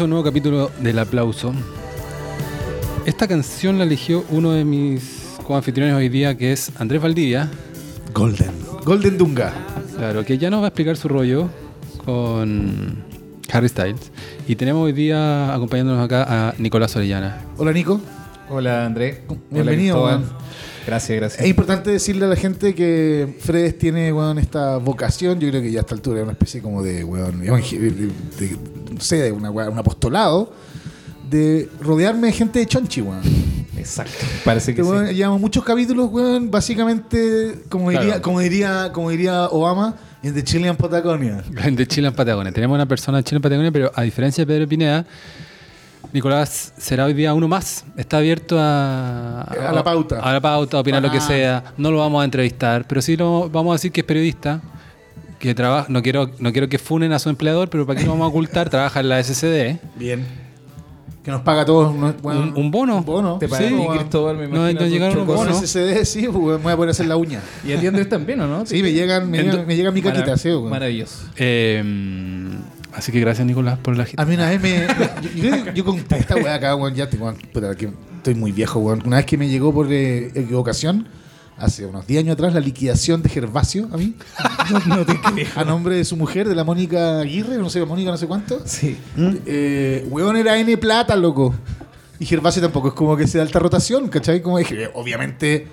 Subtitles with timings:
[0.00, 1.54] a un nuevo capítulo del aplauso.
[3.06, 5.17] Esta canción la eligió uno de mis
[5.48, 7.48] coanfitriones hoy día, que es Andrés Valdivia.
[8.12, 8.50] Golden.
[8.84, 9.50] Golden Dunga.
[9.96, 11.48] Claro, que ya nos va a explicar su rollo
[12.04, 13.02] con
[13.50, 14.12] Harry Styles.
[14.46, 17.40] Y tenemos hoy día acompañándonos acá a Nicolás Orellana.
[17.56, 17.98] Hola Nico.
[18.50, 19.22] Hola André.
[19.50, 20.20] Bienvenido, Hola.
[20.86, 21.42] Gracias, gracias.
[21.42, 25.72] Es importante decirle a la gente que Fredes tiene weón, esta vocación, yo creo que
[25.72, 28.56] ya a esta altura es una especie como de, weón, de, de-
[28.92, 30.52] no sé, de una, weón, un apostolado,
[31.30, 33.47] de rodearme de gente de chonchi, weón.
[33.88, 34.12] Exacto.
[34.44, 34.90] Parece que sí.
[35.14, 38.22] Llevamos muchos capítulos, weón, básicamente, como diría, Claro.
[38.22, 41.42] como diría, como diría Obama, en The Chilean Patagonia.
[41.72, 42.52] De Chile en Patagonia.
[42.52, 45.06] Tenemos una persona de Chile en Patagonia, pero a diferencia de Pedro Pineda,
[46.12, 47.84] Nicolás será hoy día uno más.
[47.96, 50.20] Está abierto a, A la pauta.
[50.20, 51.20] A la pauta, a opinar lo que Ah.
[51.20, 51.64] sea.
[51.76, 54.60] No lo vamos a entrevistar, pero sí lo vamos a decir que es periodista.
[55.38, 58.12] Que trabaja, no quiero, no quiero que funen a su empleador, pero para qué lo
[58.12, 59.78] vamos a ocultar, trabaja en la SCD.
[59.96, 60.26] Bien.
[61.22, 62.14] Que nos paga a todos ¿no?
[62.22, 62.96] weón, Un, un bono.
[62.98, 63.38] un bono.
[63.38, 63.98] Te Sí, pagan weón.
[63.98, 64.80] Cristóbal, me No, imagino.
[64.80, 65.56] no tu llegaron Con bonos.
[65.62, 67.40] SCD, sí, pues, weón, me voy a poder hacer la uña.
[67.66, 68.64] Y a ti Andrés también, ¿o no?
[68.64, 70.70] Sí, me llegan, me, llegan- me llega mi caquita, Marav- sí, weón.
[70.70, 71.24] Maravilloso.
[71.36, 72.48] Eh,
[72.94, 74.86] así que gracias, Nicolás, por la A mí una vez me.
[75.36, 78.52] Yo, yo, yo conté esta weá acá, weón, ya te, weón, puta, que estoy muy
[78.52, 79.02] viejo, weón.
[79.04, 81.06] Una vez que me llegó por eh, equivocación,
[81.58, 84.14] hace unos 10 años atrás, la liquidación de Gervasio a mí.
[84.86, 85.46] No, te creo.
[85.56, 88.60] A nombre de su mujer, de la Mónica Aguirre, no sé, Mónica no sé cuánto.
[88.66, 88.96] Sí.
[89.46, 91.54] Eh, weón era N plata, loco.
[92.20, 94.42] Y Gervasio tampoco es como que sea alta rotación, ¿cachai?
[94.42, 95.68] Como dije, obviamente.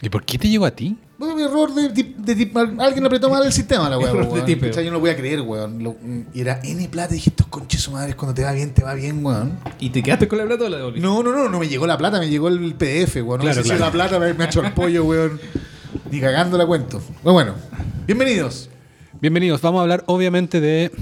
[0.00, 0.96] ¿Y por qué te llegó a ti?
[1.18, 4.12] Bueno, mi error de, tip- de tip- alguien apretó mal el sistema, la weá.
[4.44, 4.72] De.
[4.72, 5.82] Yo no lo voy a creer, weón.
[5.82, 5.96] Lo-
[6.32, 7.12] y era N plata.
[7.14, 9.58] Y dije, estos conches su madre, cuando te va bien, te va bien, weón.
[9.80, 11.04] ¿Y te quedaste con la plata o la devolviste?
[11.06, 13.38] No, no, no, no me llegó la plata, me llegó el PDF, weón.
[13.38, 15.40] No Claro, sé si la plata me, me ha hecho el pollo, weón.
[16.10, 17.02] Ni cagando la cuento.
[17.24, 17.54] Bueno, bueno.
[18.06, 18.70] Bienvenidos.
[19.20, 19.60] Bienvenidos.
[19.60, 20.92] Vamos a hablar, obviamente, de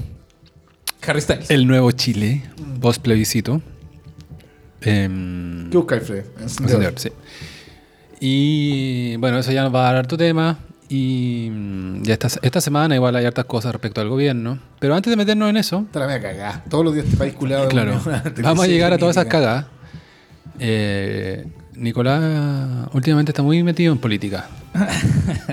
[1.06, 1.50] Harry Styles.
[1.50, 2.42] el nuevo Chile,
[2.80, 3.60] post plebiscito.
[4.80, 6.24] Em, ¿Qué buscáis, Fred?
[6.40, 7.10] Encendedor, sí.
[8.20, 10.58] Y bueno, eso ya nos va a dar harto tema.
[10.88, 14.58] Y mm, ya esta, esta semana igual hay hartas cosas respecto al gobierno.
[14.78, 16.64] Pero antes de meternos en eso, Te la voy a cagar.
[16.68, 17.68] Todos los días este país culado.
[17.68, 18.00] claro,
[18.42, 19.66] vamos a llegar a todas esas cagadas.
[20.58, 24.48] Eh, Nicolás últimamente está muy metido en política.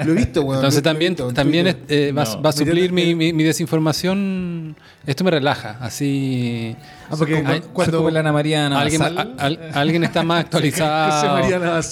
[0.05, 0.55] Lo he visto, weón.
[0.57, 1.83] Entonces lo- lo he también, visto también Twitter.
[1.87, 2.41] es- eh, va, No.
[2.41, 4.75] va a suplir mi, Metiendo- mi- mi desinformación.
[5.05, 6.75] Esto me relaja, así...
[7.09, 8.09] Ah, porque cuando.
[8.09, 11.41] la Ana María Alguien, a- al- alguien está más actualizado,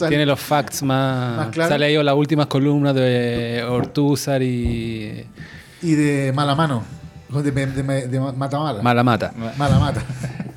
[0.07, 1.37] tiene los facts más...
[1.37, 1.69] Más claro.
[1.69, 5.25] Se ha leído las últimas columnas de Ortúzar y
[5.81, 6.83] Y de mala mano.
[7.29, 8.81] De, de, de, de matamala.
[8.81, 9.33] Mala Mata.
[9.57, 10.01] Mala mata.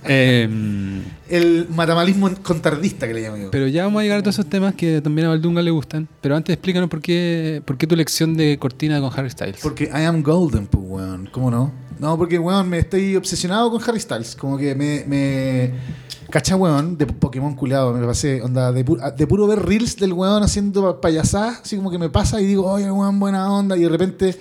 [0.06, 3.50] Em, El matamalismo contardista que le llamo yo.
[3.50, 6.06] pero ya vamos a llegar a todos esos temas que también a Valdunga le gustan.
[6.20, 9.60] Pero antes explícanos por qué, por qué tu lección de cortina con Harry Styles.
[9.62, 11.28] Porque I am golden, pues, weón.
[11.32, 11.72] ¿Cómo no?
[11.98, 14.36] No, porque, weón, me estoy obsesionado con Harry Styles.
[14.36, 15.04] Como que me...
[15.06, 15.72] me...
[16.30, 17.92] Cacha, weón, de Pokémon culado.
[17.94, 21.60] Me pasé, onda, de, pu- de puro ver reels del weón haciendo payasadas.
[21.62, 23.76] Así como que me pasa y digo, oye, weón, buena onda.
[23.76, 24.36] Y de repente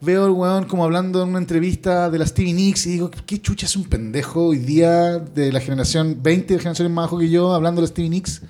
[0.00, 3.40] veo al weón como hablando en una entrevista de la Stevie Nicks y digo, ¿qué
[3.40, 7.28] chucha es un pendejo hoy día de la generación 20 de generaciones más bajo que
[7.28, 8.42] yo hablando de la Stevie Nicks?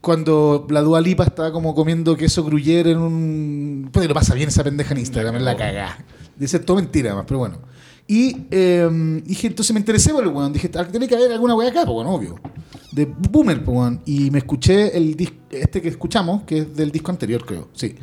[0.00, 3.90] cuando la Dua Lipa estaba como comiendo queso gruyere en un...
[3.92, 5.98] Pues lo pasa bien esa pendeja en Instagram, es la cagá.
[6.38, 7.58] Dice todo mentira más, pero bueno.
[8.08, 8.88] Y eh,
[9.24, 10.52] dije, entonces me interesé por el weón.
[10.54, 12.40] Dije, "Ah, tiene que haber alguna weá acá, pues bueno, obvio.
[12.92, 14.00] De Boomer, pues weón.
[14.06, 17.94] Y me escuché el disco, este que escuchamos, que es del disco anterior, creo, sí.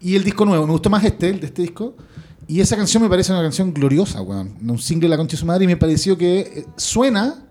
[0.00, 1.94] Y el disco nuevo, me gustó más este, el de este disco.
[2.46, 4.54] Y esa canción me parece una canción gloriosa, weón.
[4.66, 7.44] Un single de la concha de su madre y me pareció que eh, suena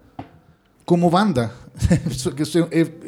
[0.86, 1.52] como banda.
[1.92, 2.00] eh,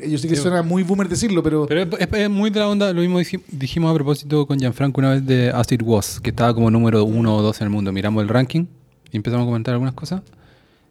[0.07, 2.93] yo sé que suena muy boomer decirlo, pero, Pero es, es- muy de la onda,
[2.93, 6.29] lo mismo dij- dijimos a propósito con Gianfranco una vez de As It Was, que
[6.29, 7.91] estaba como número uno o dos en el mundo.
[7.91, 8.65] Miramos el ranking
[9.11, 10.21] y empezamos a comentar algunas cosas.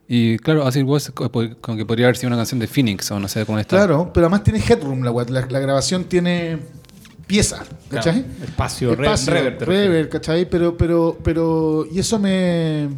[0.08, 3.20] Y claro, As It Was como que podría haber sido una canción de Phoenix o
[3.20, 3.76] no sé cómo está.
[3.76, 6.58] claro, pero además tiene headroom la, la, la grabación tiene
[7.28, 8.22] pieza, ¿cachai?
[8.24, 10.50] Claro, espacio, re- Espacio, rever, te rever, ¿cachai?
[10.50, 12.88] Pero, pero, pero, y eso me...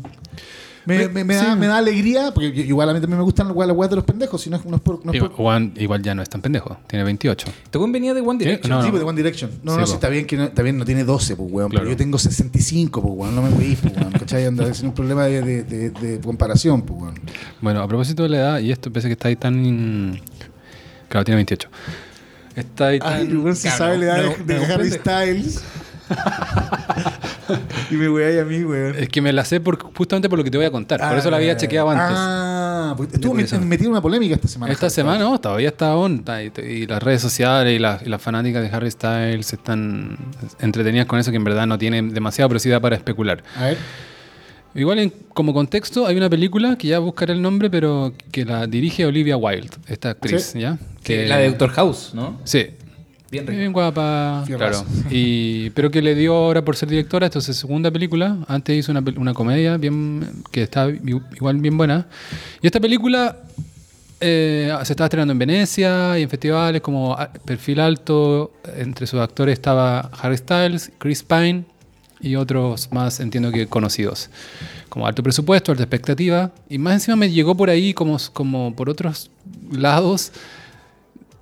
[0.87, 1.45] Me, Me- me- me sí.
[1.45, 3.97] da, me da alegría, porque yo- igual a mí también me gustan las weas de
[3.97, 5.05] los pendejos, si no es, no es por...
[5.05, 7.47] No es Igual, por Juan igual ya no es tan pendejo, tiene 28.
[7.65, 8.71] Este weón venía de One Direction.
[8.71, 8.91] No, sí, no.
[8.93, 9.51] pues, de One Direction.
[9.63, 9.87] No, Sí, no, po.
[9.89, 11.69] sí, está bien que no, está bien, no tiene 12, pues, weón.
[11.71, 11.85] Claro.
[11.85, 13.35] Pero yo tengo 65, pues, weón.
[13.37, 14.11] No me weís, pues, weón.
[14.13, 14.47] ¿Cachai?
[14.47, 17.15] Anda, es un problema de, de, de, de comparación, pues, weón.
[17.61, 20.19] Bueno, a propósito de la edad, y esto pese que está ahí tan...
[21.11, 21.69] Claro, tiene 28.
[22.61, 24.91] Está ahí Ay, tan- se sabe la edad de, Harry.
[24.91, 25.63] Styles.
[27.91, 28.95] y me voy a mí, weón.
[28.97, 31.01] Es que me la sé por, justamente por lo que te voy a contar.
[31.01, 32.17] Por eso la había chequeado antes.
[32.19, 34.73] Ah, pues estuvo metido en una polémica esta semana.
[34.73, 35.33] Esta Harry semana Styles.
[35.33, 36.25] no, todavía está on.
[36.57, 40.17] Y, y las redes sociales y las, y las fanáticas de Harry Styles están
[40.61, 43.43] entretenidas con eso que en verdad no tienen demasiado, pero sí da para especular.
[43.57, 43.79] A ver.
[44.75, 48.67] Igual en- como contexto hay una película que ya buscaré el nombre, pero que la
[48.67, 50.61] dirige Olivia Wilde, esta actriz, Sí.
[50.61, 50.79] ¿ya?
[51.03, 52.39] Que la de Doctor House, ¿no?
[52.45, 52.67] Sí.
[53.31, 53.59] Bien rico.
[53.59, 54.85] Bien guapa, Fierrazo.
[54.85, 55.09] claro.
[55.11, 58.39] Y, pero que le dio ahora por ser directora, esto es su segunda película.
[58.49, 62.07] Antes hizo una, una comedia bien que está igual bien buena.
[62.61, 63.37] Y esta película
[64.21, 68.53] eh, se estaba estrenando en Venecia y en festivales como perfil alto.
[68.77, 71.65] Entre sus actores estaba Harry Styles, Chris Pine
[72.23, 74.31] y otros más, entiendo que conocidos.
[74.89, 76.53] Como alto presupuesto, alta expectativa.
[76.69, 79.31] Y más encima me llegó por ahí como, como por otros
[79.73, 80.33] lados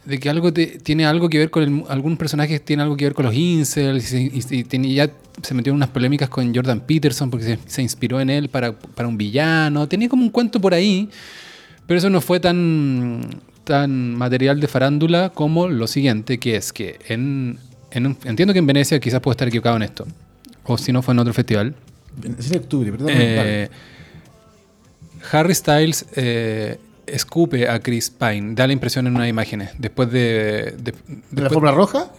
[0.05, 3.05] de que algo te- tiene algo que ver con el, algún personaje tiene algo que
[3.05, 5.11] ver con los incels y, y- y ya
[5.43, 8.73] se metió en unas polémicas con Jordan Peterson porque se, se inspiró en él para,
[8.73, 11.11] para un villano tenía como un cuento por ahí
[11.87, 13.21] pero eso no fue tan
[13.65, 17.59] tan material de farándula como lo siguiente que es que en,
[17.91, 20.07] en entiendo que en Venecia quizás puedo estar equivocado en esto
[20.69, 21.75] o si no fue en otro festival
[22.39, 23.09] Sería octubre, perdón.
[23.13, 23.69] eh,
[25.33, 29.71] Harry Styles eh, escupe a Chris Pine, da la impresión en unas imágenes.
[29.79, 30.75] Después de.
[30.79, 30.95] de-
[31.31, 32.11] ¿De la Fórmula Roja?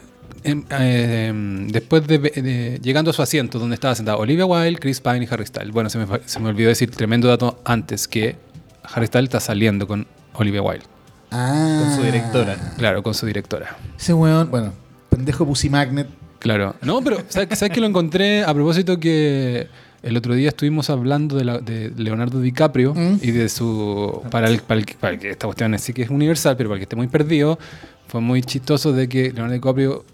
[0.44, 5.02] em, eh, después de, de- Llegando a su asiento donde estaba sentado Olivia Wilde, Chris
[5.02, 5.72] Pine y Harry Styles.
[5.72, 8.36] Bueno, se me, se me olvidó decir tremendo dato antes que
[8.84, 10.86] Harry Styles está saliendo con Olivia Wilde.
[11.32, 11.82] Ah.
[11.84, 12.74] Con su directora.
[12.78, 13.78] Claro, con su directora.
[14.00, 14.74] Ese weón, bueno,
[15.10, 16.08] pendejo Pussy Magnet.
[16.40, 16.76] Claro.
[16.82, 19.68] No, pero ¿sabes, sabes que lo encontré a propósito que
[20.02, 23.18] el otro día estuvimos hablando de, la- de Leonardo DiCaprio Mm.
[23.22, 24.22] y de su...
[24.32, 26.76] Para el, para el para el que esta cuestión sí que es universal, pero para
[26.78, 27.60] el que esté muy perdido,
[28.08, 30.06] fue muy chistoso de que Leonardo DiCaprio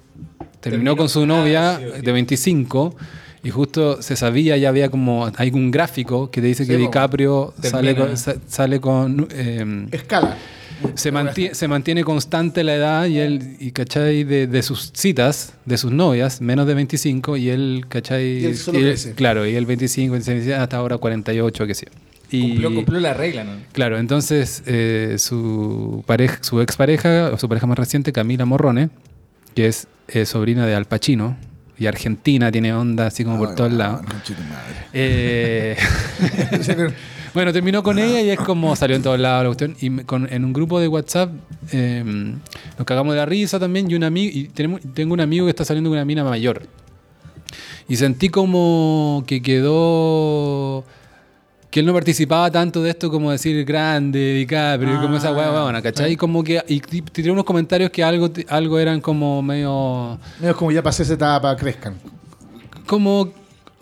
[0.60, 2.02] terminó, Terminó- con su ah, novia sí, sí.
[2.02, 2.96] de 25
[3.44, 5.30] y justo se sabía, ya había como...
[5.38, 6.78] Hay un gráfico que te dice Sí, que.
[6.78, 8.18] DiCaprio sale con...
[8.18, 10.36] sa- Sale con eh, Escala.
[10.96, 15.54] Se, mantie- se mantiene constante la edad y él, y cachai, de, de sus citas,
[15.66, 19.46] de sus novias, menos de 25, y él, cachai, Y él solo y él- claro,
[19.46, 21.92] y él 25, 26, hasta ahora 48, qué sé yo.
[22.32, 23.52] Y, Cumplió, cumplió la regla, ¿no?
[23.72, 28.90] Claro, entonces eh, su pareja, su expareja, o su pareja más reciente, Camila Morrone,
[29.54, 31.38] que es eh, sobrina de Al Pacino,
[31.78, 34.02] y argentina, tiene onda así como por Ay, todos weón, lados.
[34.94, 35.76] Eh,
[36.66, 36.94] que-
[37.36, 39.76] bueno, terminó con ella y es como salió en todos lados la cuestión.
[39.80, 41.30] Y con- en un grupo de WhatsApp
[41.72, 43.92] eh, nos cagamos de la risa también.
[43.92, 46.64] Y, un amigo, y tenemos, tengo un amigo que está saliendo con una mina mayor.
[47.88, 50.84] Y sentí como que quedó.
[51.70, 55.82] Que él no participaba tanto de esto como decir grande, y como esa hueá, huevona,
[55.82, 56.14] ¿cachai?
[56.14, 56.64] Y como que.
[56.70, 60.18] Y tiré unos comentarios que algo, algo eran como medio.
[60.40, 61.96] medio como ya pasé esa etapa, crezcan.
[62.88, 63.30] como,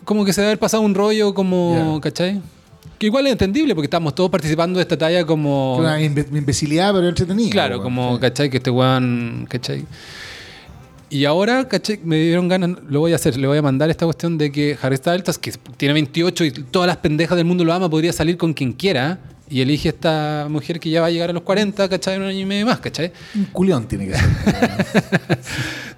[0.04, 2.00] como que se debe haber pasado un rollo como, Ya.
[2.00, 2.42] ¿cachai?
[3.04, 5.76] Que igual es entendible porque estamos todos participando de esta talla como...
[5.76, 7.50] Una imbe- imbecilidad, pero entretenida.
[7.50, 7.82] Claro, weón.
[7.84, 8.20] como, Sí.
[8.22, 8.48] ¿cachai?
[8.48, 9.84] Que este weón, ¿cachai?
[11.10, 12.00] Y ahora, ¿cachai?
[12.02, 14.78] Me dieron ganas, lo voy a hacer, le voy a mandar esta cuestión de que
[14.80, 18.38] Harry Styles, que tiene 28 y todas las pendejas del mundo lo ama, podría salir
[18.38, 19.18] con quien quiera
[19.48, 22.14] y elige esta mujer que ya va a llegar a los 40, ¿cachai?
[22.16, 23.12] En un año y medio más, ¿cachai?
[23.34, 24.24] Un culión tiene que ser.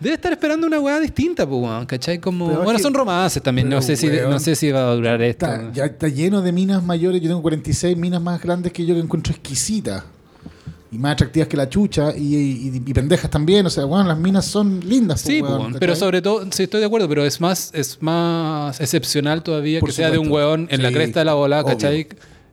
[0.01, 2.19] Debe estar esperando una weá distinta, pues, weón, ¿cachai?
[2.19, 5.21] Como, Pero bueno, son romances también, no sé, si, no sé si va a durar
[5.23, 5.47] esto.
[5.47, 7.21] Está, ya está lleno de minas mayores.
[7.23, 10.03] Yo tengo 46 minas más grandes que yo que encuentro exquisitas.
[10.93, 12.17] Y más atractivas que la chucha.
[12.17, 13.65] Y, y- y pendejas también.
[13.67, 15.21] O sea, bueno, las minas son lindas.
[15.23, 15.97] Sí, pues, weón, pero ¿cachai?
[16.01, 19.95] sobre todo, sí estoy de acuerdo, pero es más, es más excepcional todavía Por que
[19.97, 20.49] sea de un supuesto.
[20.49, 22.07] weón en la cresta de la bola, obvio.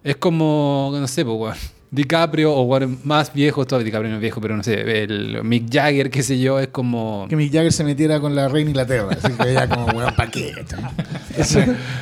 [0.03, 1.55] Es como, no sé, pues, weón.
[1.91, 5.71] DiCaprio o weón más viejo, todavía DiCaprio no es viejo, pero no sé, el Mick
[5.71, 7.27] Jagger, qué sé yo, es como...
[7.29, 9.09] Que Mick Jagger se metiera con la reina Inglaterra.
[9.11, 10.53] Así que ella como, weón, ¿para qué?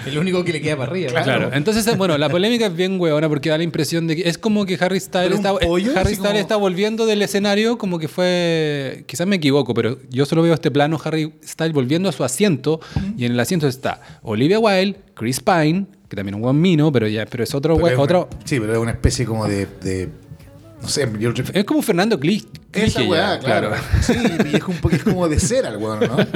[0.05, 1.21] El único que le queda para arriba.
[1.23, 4.29] Claro, entonces, eh, bueno, la polémica es bien hueona porque da la impresión de que
[4.29, 7.99] es como que Harry Styles, está, pollo, Harry Styles como- está volviendo del escenario como
[7.99, 12.11] que fue, quizás me equivoco, pero yo solo veo este plano Harry Styles volviendo a
[12.13, 12.79] su asiento
[13.17, 16.91] y en el asiento está Olivia Wilde, Chris Pine, que también es un buen mino,
[16.91, 19.47] pero ya, pero es otro, pero es una- otro, sí, pero es una especie como
[19.47, 19.65] de.
[19.81, 20.09] de-
[20.81, 23.71] no sé, yo es como Fernando Cli- Esa weá, ya, claro.
[24.01, 24.13] Sí,
[24.51, 26.17] y es, un poco, es como de cera el weón, ¿no?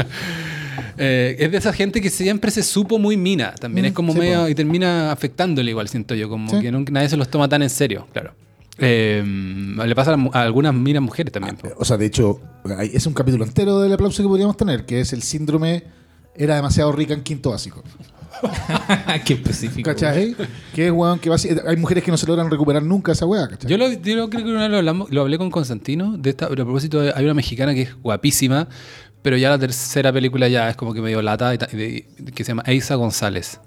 [0.98, 4.14] Eh, es de esa gente que siempre se supo muy mina, también Mm, es como
[4.14, 4.48] sí, medio po.
[4.48, 6.62] y termina afectándole igual, siento yo, como Sí.
[6.62, 8.34] que nunca- nadie se los toma tan en serio, claro.
[8.78, 9.22] Eh,
[9.86, 11.58] le pasa a, a algunas minas mujeres también.
[11.58, 11.68] po.
[11.78, 12.40] O sea, de hecho,
[12.94, 15.84] es un capítulo entero del aplauso que podríamos tener, que es el síndrome
[16.34, 17.84] era demasiado rica en quinto básico.
[19.26, 19.90] Qué específico.
[19.90, 20.36] ¿Cachai?
[20.74, 23.26] Que es weón que va a- hay mujeres que no se logran recuperar nunca esa
[23.26, 23.70] weá, ¿cachai?
[23.70, 26.18] Yo lo, yo lo creo que una vez lo, hablamos- lo hablé con Constantino.
[26.18, 28.68] De esta, pero a propósito, hay una mexicana que es guapísima,
[29.22, 32.06] pero ya la tercera película ya es como que medio lata, y ta- y de-
[32.34, 33.60] que se llama Eiza González.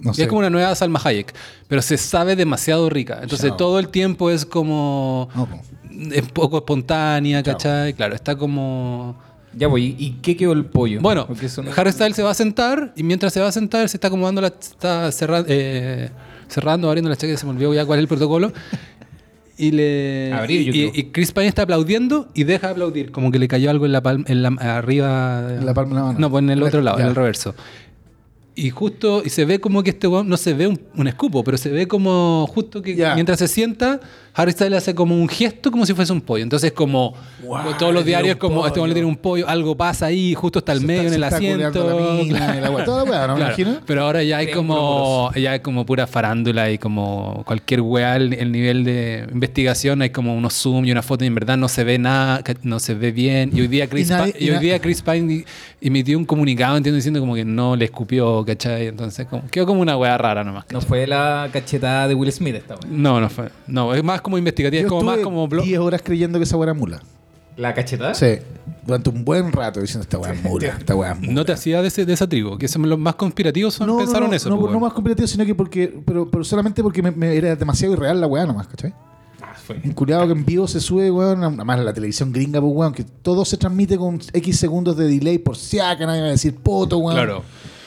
[0.00, 1.34] no Y es como una nueva Salma Hayek,
[1.68, 3.18] pero se sabe demasiado rica.
[3.22, 3.56] Entonces Chao.
[3.56, 5.28] todo el tiempo es como.
[5.34, 5.48] No.
[6.12, 7.54] Es poco espontánea, Chao.
[7.54, 7.94] ¿cachai?
[7.94, 9.18] Claro, está como.
[9.54, 9.96] Ya voy.
[9.98, 11.00] ¿Y qué quedó el pollo?
[11.00, 13.96] Bueno, no- Harry Styles se va a sentar y mientras se va a sentar se
[13.96, 14.48] está acomodando la.
[14.48, 16.10] Está cerra- eh,
[16.48, 18.52] cerrando, abriendo la chaqueta, se me olvidó ya cuál es el protocolo.
[19.56, 20.32] Y le.
[20.32, 23.86] Abrir, y, Chris Pine está aplaudiendo y deja de aplaudir, como que le cayó algo
[23.86, 25.54] en la palma, en la, arriba.
[25.58, 26.18] En la palma de la mano.
[26.20, 27.04] No, pues en el otro lado, Ya.
[27.04, 27.54] en el reverso.
[28.60, 31.44] Y justo, y se ve como que este weón, no se ve un, un escupo,
[31.44, 34.00] pero se ve como justo que mientras se sienta,
[34.34, 36.42] Harry Styles hace como un gesto como si fuese un pollo.
[36.42, 37.14] Entonces, como
[37.78, 38.94] todos los le diarios, como este weón le pollo.
[38.94, 41.82] tiene un pollo, algo pasa ahí, justo está al Se medio está- en el asiento.
[41.84, 42.84] culeando la mina y la weá.
[42.84, 43.34] Toda la weá, ¿no?
[43.34, 43.80] Me Claro, imagino.
[43.86, 48.32] Pero ahora ya hay como ya hay como pura farándula y como cualquier weá, el,
[48.32, 51.68] el nivel de investigación, hay como unos zoom y una foto y en verdad no
[51.68, 53.50] se ve nada, no se ve bien.
[53.54, 55.44] Y hoy día Chris, Y nadie- Pa- y hoy día Chris Pine
[55.80, 58.86] emitió un comunicado, entiendo, diciendo como que no le escupió, ¿cachai?
[58.86, 60.64] Entonces como, quedó como una weá rara nomás.
[60.72, 62.90] No fue la cachetada de Will Smith esta weá.
[62.90, 63.50] No, no fue.
[63.66, 65.64] No, es más como investigativa, es Yo como más como blog.
[65.64, 67.00] 10 horas creyendo que esa weá era mula.
[67.58, 68.14] ¿La cachetada?
[68.14, 68.38] Sí.
[68.86, 71.32] Durante un buen rato diciendo esta weá es mula, esta weá es mula.
[71.32, 73.98] No te hacía de, ese, de esa tribu, que son los más conspirativos son, no,
[73.98, 74.48] pensaron no, eso.
[74.48, 76.00] No, pues, no más competitivo, sino que porque.
[76.06, 78.94] Pero, pero solamente porque me, me era demasiado irreal la weá nomás, ¿cachai?
[79.42, 79.80] Ah, fue.
[79.84, 82.92] Un culiado que en vivo se sube, weón, nada más la televisión gringa, pues, weón,
[82.92, 86.30] que todo se transmite con X segundos de delay por si acá nadie va a
[86.30, 87.16] decir poto, weón.
[87.16, 87.42] Claro.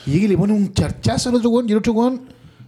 [0.06, 2.20] Y llega y le pone un charchazo al otro weón y el otro weón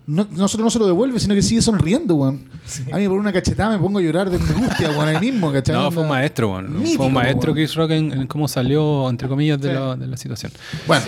[0.06, 2.44] no, no solo no se lo devuelve, sino que sigue sonriendo, weón.
[2.92, 5.74] A mí por una cachetada me pongo a llorar de angustia, weón, ahí mismo, ¿cachai?
[5.74, 6.78] No, fue un maestro, weón.
[6.78, 7.54] Mítico, fue un maestro weón.
[7.56, 9.74] Chris Rock en, en cómo salió, entre comillas, de, Sí.
[9.74, 10.52] la, de la situación.
[10.86, 11.04] Bueno,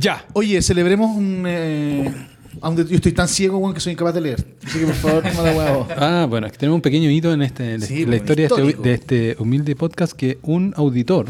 [0.00, 0.24] Ya.
[0.34, 1.44] oye, celebremos un.
[1.46, 2.14] Eh,
[2.60, 4.44] aunque yo estoy tan ciego, weón, que soy incapaz de leer.
[4.66, 5.88] Así que por favor, no me la huevo.
[5.96, 8.48] Ah, bueno, es que tenemos un pequeño hito en, este, en Sí, la bueno, historia
[8.48, 11.26] de este, de este humilde podcast que un auditor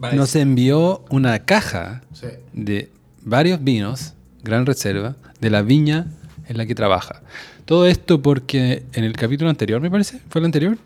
[0.00, 0.16] Vale.
[0.16, 2.26] nos envió una caja Sí.
[2.52, 2.90] de
[3.22, 6.06] varios vinos, gran reserva, de la viña
[6.48, 7.22] en la que trabaja.
[7.66, 10.76] Todo esto porque en el capítulo anterior, me parece, ¿fue el anterior?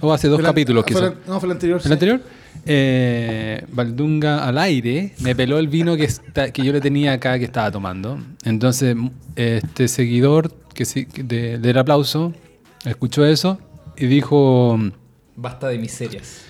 [0.00, 1.12] O hace dos la- capítulos quizás.
[1.26, 1.78] No, fue el anterior.
[1.82, 1.92] ¿El sí.
[1.92, 2.20] anterior?
[2.66, 7.38] Eh, Valdunga al aire me peló el vino que, está- que yo le tenía acá
[7.38, 8.18] que estaba tomando.
[8.44, 8.96] Entonces,
[9.36, 12.32] este seguidor que sí- de- del aplauso
[12.84, 13.58] escuchó eso
[13.96, 14.78] y dijo:
[15.36, 16.42] Basta de miserias.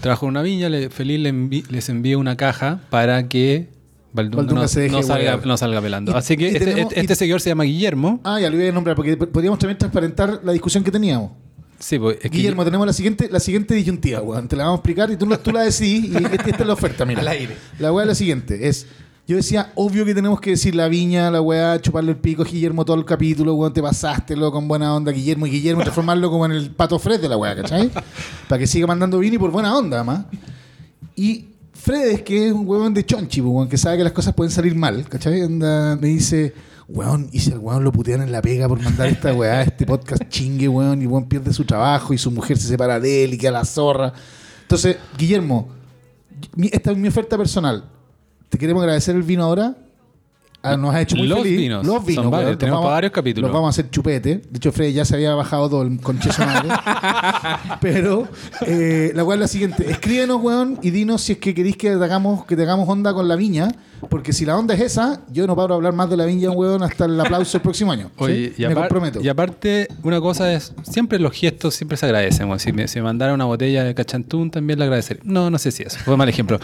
[0.00, 3.68] Trabajo en una viña, le- feliz le envi- les envío una caja para que
[4.12, 6.12] Valdunga, no, se deje no salga, no salga pelando.
[6.12, 8.20] Y- Así que este, tenemos- este- este y- seguidor se llama Guillermo.
[8.24, 11.32] Ah, ya lo voy a nombrar, porque podríamos también transparentar la discusión que teníamos.
[11.78, 14.48] Sí, pues, es que- Guillermo, tenemos la siguiente, la siguiente disyuntiva, weón.
[14.48, 16.66] Te la vamos a explicar y tú, la- tú la decidís y esta, esta es
[16.66, 17.20] la oferta, mira.
[17.20, 17.54] Al aire.
[17.78, 18.86] La weá es la siguiente, es...
[19.28, 22.44] Yo decía, obvio que tenemos que decir la viña, la weá, chuparle el pico a
[22.46, 26.30] Guillermo todo el capítulo, weón, te pasaste, lo con buena onda, Guillermo, y Guillermo transformarlo
[26.30, 27.90] como en el pato Fred de la weá, ¿cachai?
[28.48, 30.24] Para que siga mandando vino y por buena onda, además.
[31.14, 31.44] Y
[31.74, 34.50] Fred, que es un weón de chonchi, pues, weón, que sabe que las cosas pueden
[34.50, 35.42] salir mal, ¿cachai?
[35.42, 36.54] Anda, me dice,
[36.88, 39.84] weón, y si al weón lo putean en la pega por mandar esta weá, este
[39.84, 43.34] podcast chingue, weón, y weón pierde su trabajo y su mujer se separa de él
[43.34, 44.10] y queda la zorra.
[44.62, 45.68] Entonces, Guillermo,
[46.56, 47.84] mi- esta es mi oferta personal.
[48.48, 49.74] Te queremos agradecer el vino ahora.
[50.60, 51.56] Ah, nos ha hecho muy Los feliz.
[51.56, 51.86] vinos.
[51.86, 52.46] Los vinos, Son varios.
[52.46, 52.50] weón.
[52.54, 53.48] Los Tenemos vamos- para varios capítulos.
[53.48, 54.38] Los vamos a hacer chupete.
[54.50, 56.68] De hecho, Fred ya se había bajado todo el conche su madre.
[57.80, 58.26] Pero
[58.66, 59.88] eh, la weá es la siguiente.
[59.88, 63.14] Escríbenos, weón, y dinos si es que queréis que te hagamos, que te hagamos onda
[63.14, 63.68] con la viña.
[64.10, 66.50] Porque si la onda es esa, yo no paro de hablar más de la viña,
[66.50, 68.10] weón, hasta el aplauso el próximo año.
[68.16, 68.62] Oye, ¿sí?
[68.64, 69.20] y, Me comprometo.
[69.20, 72.46] y aparte, una cosa es, siempre los gestos siempre se agradecen.
[72.48, 72.58] weón.
[72.58, 75.22] Si me, si me mandara una botella de cachantún, también le agradecería.
[75.24, 76.58] No, no sé si eso, fue mal ejemplo.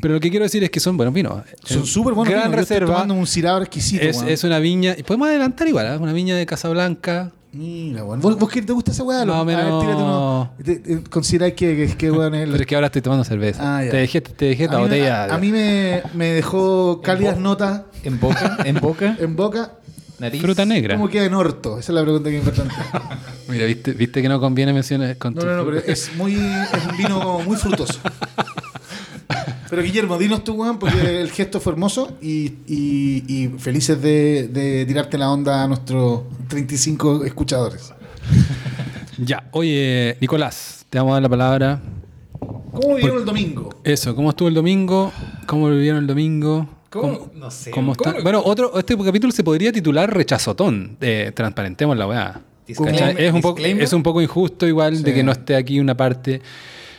[0.00, 1.42] Pero lo que quiero decir es que son buenos vinos.
[1.64, 2.32] Son Eh, súper buenos.
[2.32, 2.56] Gran vinos.
[2.56, 2.94] Yo estoy reserva.
[2.94, 5.96] tomando un cirador exquisito, Es, es una viña, y podemos adelantar igual, ¿eh?
[5.98, 7.32] una viña de Casablanca.
[7.52, 8.20] Mira, weón.
[8.20, 9.24] ¿Vos, vos qué te gusta esa weá?
[9.24, 10.50] Más o A ver, menos- tírate uno.
[10.62, 13.78] Te- te- ¿Consideráis que, que, que weón es Pero es que ahora estoy tomando cerveza.
[13.78, 13.90] Ah, ya.
[13.92, 15.24] te dejé, te dejé la a mí, me- botella.
[15.34, 19.72] a, mí me, me dejó cálidas notas En boca, en boca, en boca.
[20.18, 20.42] nariz.
[20.42, 20.96] Fruta negra.
[20.96, 21.78] ¿Cómo queda en orto?
[21.78, 22.74] Esa es la pregunta que es importante.
[23.48, 26.84] Mira, ¿viste, viste que no conviene mencionar con No, no, no, pero es muy es
[26.90, 27.98] un vino muy frutoso.
[29.70, 34.48] Pero Guillermo, dinos tú, weón, porque el gesto fue hermoso y, y- y felices de,
[34.48, 37.92] de tirarte la onda a nuestros 35 escuchadores.
[39.18, 41.80] Ya, oye, Nicolás, te vamos a dar la palabra.
[42.38, 43.70] ¿Cómo vivieron el domingo?
[43.82, 45.10] Eso, ¿cómo estuvo el domingo?
[45.46, 46.68] ¿Cómo vivieron el domingo?
[46.90, 47.30] ¿Cómo?
[47.34, 47.70] No sé.
[47.70, 48.22] ¿Cómo ¿Cómo está?
[48.22, 50.98] Bueno, otro, este capítulo se podría titular Rechazotón.
[51.00, 52.40] Eh, transparentemos la weá.
[52.68, 52.78] Es
[53.32, 56.42] un, poco, es un poco injusto igual de que no esté aquí una parte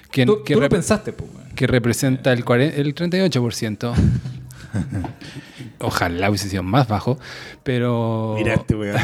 [0.10, 1.30] que, Tú, que, tú lo rep- pensaste, pues.
[1.58, 3.94] Que representa el, 40 el 38%.
[5.80, 7.20] Ojalá hubiese sido más bajo,
[7.64, 8.36] pero...
[8.38, 8.96] Mira este weón.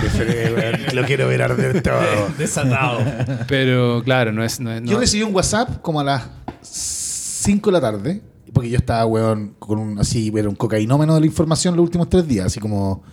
[0.94, 2.00] Lo quiero ver arder todo.
[2.38, 3.00] Desatado.
[3.48, 4.60] Pero claro, no es...
[4.60, 6.24] No es- Yo recibí un WhatsApp como a las
[6.62, 8.22] 5 de la tarde,
[8.54, 12.10] porque yo estaba, weón, con un, así, era un cocainómeno de la información los últimos
[12.10, 13.04] tres días, así como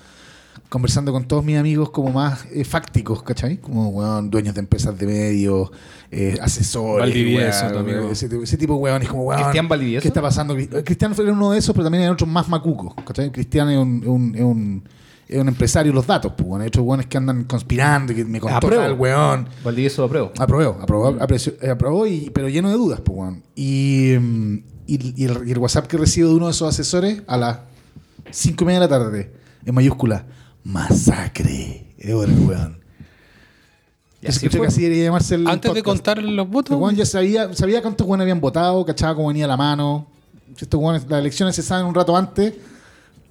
[0.70, 3.58] conversando con todos mis amigos como más eh, fácticos, ¿cachai?
[3.58, 5.70] Como, weón, dueños de empresas de medios,
[6.10, 7.00] eh, asesores.
[7.06, 8.10] Valdivieso, weón, tu amigo.
[8.10, 10.00] ese, ese tipo de weón, es como, weón, ¿Cristian Valdivieso?
[10.02, 10.56] ¿qué está pasando?
[10.56, 13.30] Cri- Cristian era uno de esos, pero también hay otros más macucos, ¿cachai?
[13.30, 14.00] Cristian es un...
[14.02, 14.84] es un- es un-
[15.28, 18.24] es un empresario los datos, pues, bueno, hay otros weones que andan conspirando, y que
[18.24, 19.48] me contó el weón.
[19.62, 20.32] Valdivieso apruebo.
[20.36, 23.42] Aprobó, aprobó, apreció- eh, aprobó y, pero lleno de dudas, pues, weón.
[23.54, 24.54] Y, mm,
[24.88, 27.58] y, y el, y el WhatsApp que recibo de uno de esos asesores a las
[28.32, 29.32] 5 y media de la tarde,
[29.64, 30.26] en mayúscula,
[30.64, 31.94] masacre.
[31.98, 32.80] El weón.
[34.20, 34.66] Y Yo así escuché fue.
[34.66, 36.76] que así debería llamarse el Antes de contar los votos...
[36.76, 40.06] El weón ya sabía, sabía cuántos weones habían votado, cachaba cómo venía la mano.
[40.56, 42.54] Estos weones, las elecciones se saben un rato antes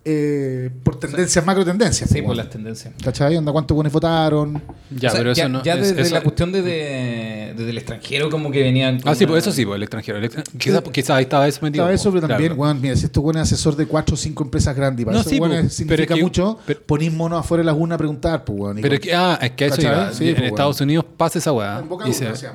[0.06, 2.10] eh, por tendencias, macro tendencias.
[2.10, 2.38] Sí, por weón.
[2.38, 2.94] las tendencias.
[3.04, 3.36] ¿Cachai?
[3.38, 4.62] Onda, ¿Cuántos weones votaron?
[4.90, 5.64] Ya, O sea, pero eso ya, no...
[5.64, 9.00] ya es- desde eso- la cuestión de, de- desde el extranjero como que venían...
[9.06, 10.20] Ah, sí, pues eso sí, pues el extranjero.
[10.20, 11.84] extran- Quizás quizás ahí estaba eso metido.
[11.84, 12.62] Estaba eso, pues, pero también, claro.
[12.62, 15.16] weón, mira, si estos weones es asesor de cuatro o cinco empresas grandes y para
[15.16, 17.66] No, esos sí, weones pues, significa pero es que- mucho, pero- ponís monos afuera de
[17.66, 18.80] las urnas a preguntar, pues, weón.
[18.80, 19.92] y Pero que, ah, es que eso ¿Cachai?
[19.94, 20.14] iba.
[20.14, 20.90] Sí, en pues, Estados bueno.
[20.90, 21.84] Unidos pasa esa weá.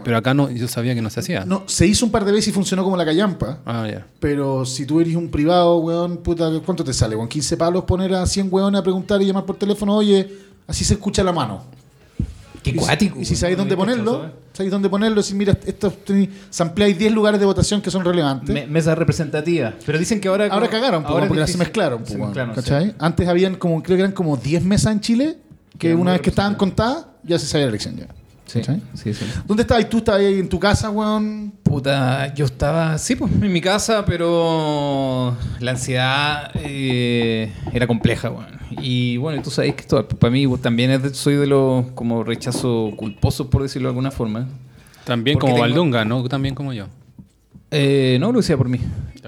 [0.04, 1.44] Pero acá no, yo sabía que no se hacía.
[1.44, 3.58] No, se hizo un par de veces y funcionó como la callampa.
[3.64, 4.06] Ah, ya.
[4.20, 7.16] Pero si tú eres un privado, weón, puta, ¿cuánto te sale?
[7.16, 10.28] Con 15 palos poner a 100 weones a preguntar y llamar por teléfono, oye,
[10.68, 11.62] así se escucha la mano.
[12.62, 13.20] Qué Y cuático.
[13.20, 15.92] Y si sabéis dónde ponerlo, sabéis dónde ponerlo, si mira, esto
[16.48, 18.54] sampleáis 10 lugares de votación que son relevantes.
[18.54, 19.74] Me- mesa representativa.
[19.84, 20.46] Pero dicen que ahora...
[20.46, 22.94] Ahora cagaron, pues, ahora porque se mezclaron, Se mezclaron.
[23.00, 25.38] Antes habían como, creo que eran como 10 mesas en Chile,
[25.76, 27.02] que una vez que estaban representativas.
[27.02, 28.06] contadas, ya se sabía la elección ya.
[28.46, 28.82] Sí, ¿Cachai?
[28.94, 29.24] sí, sí.
[29.46, 29.88] ¿Dónde estabas?
[29.88, 31.52] ¿Tú estabas ahí en tu casa, weón?
[31.62, 38.54] Puta, yo estaba, sí, pues, en mi casa, pero la ansiedad eh, era compleja, weón.
[38.82, 41.86] Y bueno, tú sabes que esto para mí pues, también es de- soy de los
[41.94, 44.46] como rechazo culposos, por decirlo de alguna forma.
[45.04, 46.22] También Porque como tengo- Valdunga, ¿no?
[46.28, 46.86] También como yo.
[47.70, 48.78] Eh, no lo decía por mí.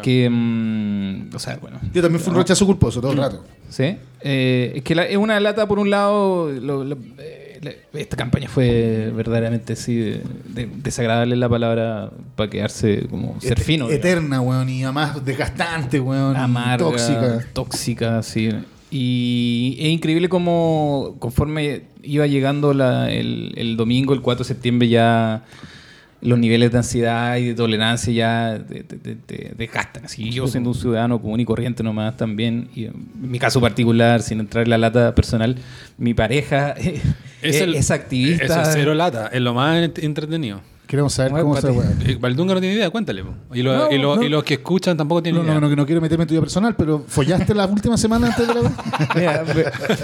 [0.03, 1.79] Que, mm, o sea, bueno.
[1.95, 3.43] Yo también fui un rechazo culposo todo el rato.
[3.71, 3.97] Sí.
[4.21, 6.51] Eh, es que la- es una lata, por un lado.
[6.53, 7.46] lo- lo- eh,
[7.93, 13.91] esta campaña fue verdaderamente sí, de- de- desagradable la palabra para quedarse como ser fino.
[13.91, 16.37] Eterna, weón, y además desgastante, weón.
[16.37, 17.47] amarga, Tóxica.
[17.53, 18.51] tóxica, sí.
[18.91, 24.89] Y es increíble como conforme iba llegando la- el, el domingo, el 4 de septiembre,
[24.89, 25.45] ya
[26.27, 30.05] los niveles de ansiedad y de tolerancia ya te, te- te- te desgastan.
[30.07, 34.23] Así, yo siendo un ciudadano común y corriente nomás también, y en mi caso particular,
[34.23, 35.57] sin entrar en la lata personal,
[35.99, 36.71] mi pareja
[37.43, 38.45] es, el- es activista.
[38.45, 39.29] Eso es cero lata.
[39.33, 40.61] Es lo más ent- entretenido.
[40.87, 41.69] Queremos saber cómo se.
[42.13, 43.25] Eh, Valdunga no tiene idea, cuéntale.
[43.53, 44.23] Y, lo- No, y, lo- no.
[44.23, 45.61] y los que escuchan tampoco tienen No, idea.
[45.61, 48.47] no, no, no quiero meterme en tu vida personal, pero ¿follaste la última semana antes
[48.47, 48.61] de la
[49.17, 49.45] Mira,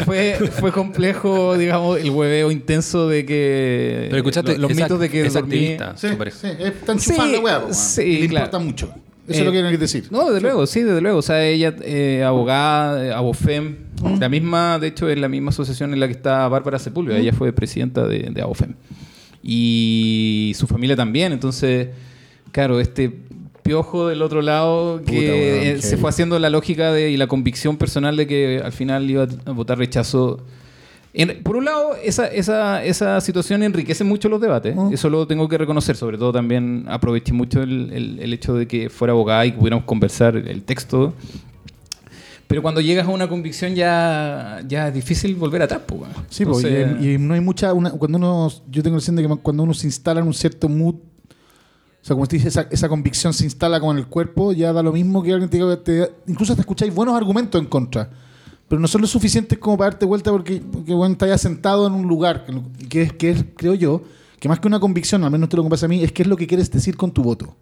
[0.05, 4.07] fue, fue complejo, digamos, el hueveo intenso de que.
[4.11, 5.97] Pero escuchaste, los es mitos de que es dormí- activista.
[5.97, 8.47] Sí, sí, es tan chufada Sí, sí, le claro.
[8.47, 8.87] importa mucho.
[9.29, 10.09] Eso Eh, es lo que quieres decir.
[10.11, 11.19] No, desde luego, sí, desde luego.
[11.19, 13.77] O sea, ella, eh, abogada, eh, Abofem,
[14.19, 17.19] la misma, de hecho, es la misma asociación en la que está Bárbara Sepúlveda.
[17.19, 18.75] Ella fue presidenta de, de Abofem.
[19.43, 21.33] Y su familia también.
[21.33, 21.89] Entonces,
[22.53, 23.13] claro, este
[23.63, 27.17] piojo del otro lado que Puta, weón, eh, se fue haciendo la lógica de, y
[27.17, 30.41] la convicción personal de que al final iba a votar rechazo.
[31.15, 34.75] En- por un lado, esa, esa, esa situación enriquece mucho los debates.
[34.75, 34.95] Mm.
[34.95, 35.95] Eso lo tengo que reconocer.
[35.97, 39.59] Sobre todo también aproveché mucho el, el- el hecho de que fuera abogada y que
[39.59, 41.13] pudiéramos conversar el texto.
[42.53, 45.81] Pero cuando llegas a una convicción ya, ya es difícil volver atrás.
[45.87, 46.01] pues.
[46.31, 47.73] Sí, po, y- Entonces- y, no hay mucha.
[47.73, 48.49] una- cuando uno.
[48.71, 50.95] Yo tengo la sensación de que cuando uno se instala en un cierto mood.
[50.95, 54.73] O sea, como te dice, esa, esa convicción se instala como en el cuerpo, ya
[54.73, 55.77] da lo mismo que alguien te diga.
[55.83, 58.11] te- incluso hasta escucháis buenos argumentos en contra.
[58.69, 61.93] Pero no son lo suficientes como para darte vuelta porque, porque bueno, estás sentado en
[61.93, 62.45] un lugar.
[62.89, 64.03] que es, que es, creo yo,
[64.41, 66.23] que más que una convicción, al menos es lo que pasa a mí, es qué
[66.23, 67.55] es lo que quieres decir con tu voto.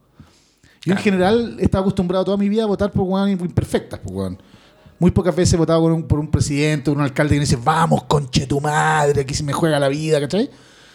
[0.83, 4.12] Yo en general he estado acostumbrado toda mi vida a votar por weón imperfectas, por
[4.14, 4.38] weón.
[5.00, 7.58] Muy pocas veces he votado por un, por un presidente, un alcalde que me dice,
[7.62, 10.48] vamos, conche tu madre, aquí se me juega la vida, ¿cachai?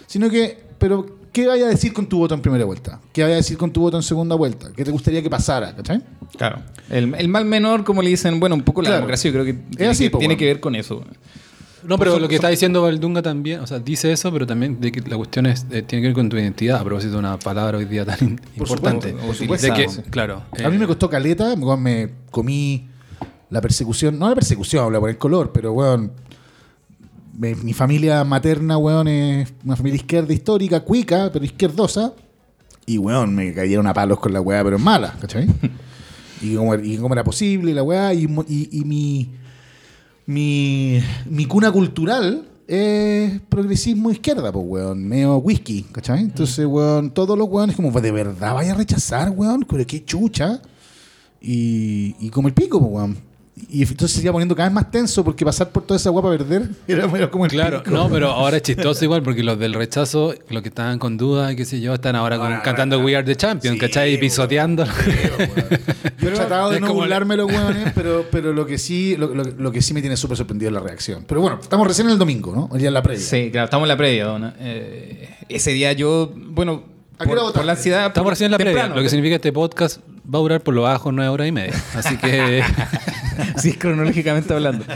[0.08, 3.02] Sino que, pero, ¿qué vaya a decir con tu voto en primera vuelta?
[3.12, 4.72] ¿Qué vaya a decir con tu voto en segunda vuelta?
[4.76, 6.02] ¿Qué te gustaría que pasara, ¿cachai?
[6.38, 6.60] Claro.
[6.90, 8.98] El, el mal menor, como le dicen, bueno, un poco la Claro.
[9.02, 10.40] democracia, yo creo que tiene, así, que, po, tiene weón.
[10.40, 11.04] que ver con eso.
[11.84, 14.46] No, pero Son- lo que son- está diciendo Valdunga también, o sea, dice eso, pero
[14.48, 17.14] también de que la cuestión es, eh, tiene que ver con tu identidad, a propósito
[17.14, 19.10] de una palabra hoy día tan Por importante.
[19.10, 19.36] supuesto, por de
[19.68, 19.74] supuesto.
[19.74, 20.02] que, Sí.
[20.12, 20.44] claro.
[20.64, 22.90] A mí eh, me costó caleta, me comí
[23.56, 26.12] la persecución, no la persecución, habla por el color, pero weón,
[27.38, 32.14] mi familia materna, weón, es una familia izquierda histórica, cuica, pero izquierdosa,
[32.86, 35.48] y weón, me cayeron a palos con la weá, pero mala, ¿cachai?
[36.42, 39.30] y, cómo, y cómo era posible la weá, y, y, y mi,
[40.26, 45.08] mi, mi cuna cultural es progresismo izquierda, pues, weón.
[45.08, 46.20] Medio whisky, ¿cachai?
[46.20, 49.66] Entonces, weón, todos los weones como, ¿de verdad vaya a rechazar, weón?
[49.70, 50.62] Pero qué chucha.
[51.40, 53.18] Y, y como el pico, pues, weón.
[53.70, 56.30] Y entonces se iba poniendo cada vez más tenso porque pasar por toda esa guapa
[56.30, 57.96] perder era como el Claro, pico.
[57.96, 61.54] no, pero ahora es chistoso igual porque los del rechazo, los que estaban con dudas
[61.54, 63.80] y qué sé yo, están ahora con- Ahora, cantando ahora, We Are the Champions, Sí,
[63.80, 64.14] ¿cachai?
[64.14, 64.86] Y pisoteando.
[66.20, 69.44] Yo he tratado de no burlarme los hueones, pero, pero lo que sí lo, lo-
[69.46, 71.24] lo que sí me tiene súper sorprendido es la reacción.
[71.28, 72.68] Pero bueno, estamos recién en el domingo, ¿no?
[72.72, 73.24] Hoy día en la previa.
[73.24, 74.38] Sí, claro, estamos en la previa.
[74.38, 74.52] ¿no?
[74.60, 76.84] Eh, ese día yo, bueno,
[77.20, 78.08] ¿A por, la ansiedad.
[78.08, 80.02] Estamos recién en la previa, lo que significa este podcast
[80.34, 81.74] va a durar por lo bajo nueve horas y media.
[81.96, 82.64] Así que
[83.58, 84.86] Sí, cronológicamente hablando.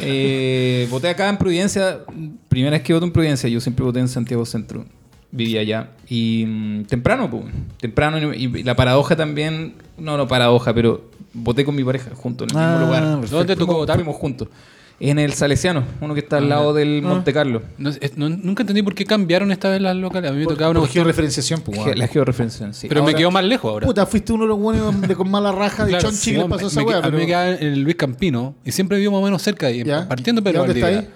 [0.00, 2.00] Eh, voté acá en Providencia.
[2.48, 3.48] Primera vez que voto en Providencia.
[3.48, 4.84] Yo siempre voté en Santiago Centro.
[5.30, 5.90] Vivía allá.
[6.08, 7.44] Y mm, temprano, pues.
[7.80, 8.34] Temprano.
[8.34, 9.74] Y, y la paradoja también.
[9.98, 13.02] No, no paradoja, pero voté con mi pareja juntos en el Ah, mismo lugar.
[13.14, 13.36] perfecto.
[13.36, 13.96] ¿Dónde tocó votar?
[13.96, 14.48] Fuimos juntos.
[14.98, 17.08] En el Salesiano, uno que está al lado del Ah.
[17.08, 17.60] Monte Carlo.
[17.76, 20.30] no sé, no- nunca entendí por qué cambiaron esta vez las locales.
[20.30, 21.94] A mí me Por, tocaba una georreferenciación, pues, Ge-.
[21.96, 22.88] La georreferencia, sí.
[22.88, 23.86] pero me ahora- quedó más lejos ahora.
[23.86, 26.32] Puta, fuiste uno de los buenos de con mala raja de Claro, Chonchi que sí,
[26.32, 26.96] le me- pasó esa me- weá.
[26.96, 29.42] A mí pero- me quedaba en el Luis Campino y siempre vivo más o menos
[29.42, 30.08] cerca de ahí, ¿Ya?
[30.08, 31.08] partiendo ¿Y pero dónde está ahí?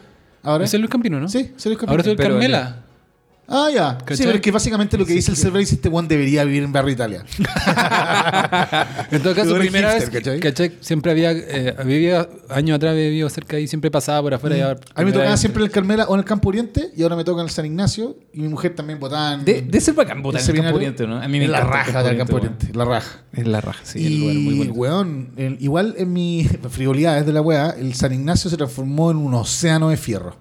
[0.43, 0.65] ¿Ahora?
[0.65, 1.29] ¿Es el Luis Campino, no?
[1.31, 1.91] Sí, sí, Luis Campino.
[1.93, 2.85] Ahora el Pero Carmela.
[3.53, 3.99] Ah, ya.
[3.99, 4.27] Sí, ¿Cachai?
[4.27, 6.73] pero es que básicamente lo que dice el server es este weón debería vivir en
[6.73, 7.25] Barrio Italia.
[9.11, 10.41] En todo caso, primera hipster, vez, ¿cachai?
[10.41, 10.73] ¿cachai?
[10.81, 14.57] Siempre había, eh, vivía, años atrás había vivido cerca de ahí, siempre pasaba por afuera.
[14.57, 16.49] y ahora- A mí me tocaba vez- siempre en el Carmela o en el Campo
[16.49, 19.45] Oriente y ahora me toca en el San Ignacio y mi mujer también votaba en,
[19.45, 20.77] De, de ser bacán votar el en el Campo.
[20.77, 21.17] Oriente, ¿no?
[21.17, 22.37] A mí me en la el raja del Campo.
[22.37, 23.21] Oriente, la raja.
[23.33, 24.07] Es la raja, sí.
[24.07, 24.75] el y, lugar muy bonito.
[24.75, 29.17] weón, el- igual en mi frivolidades de la weá, el San Ignacio se transformó en
[29.17, 30.37] un océano de fierro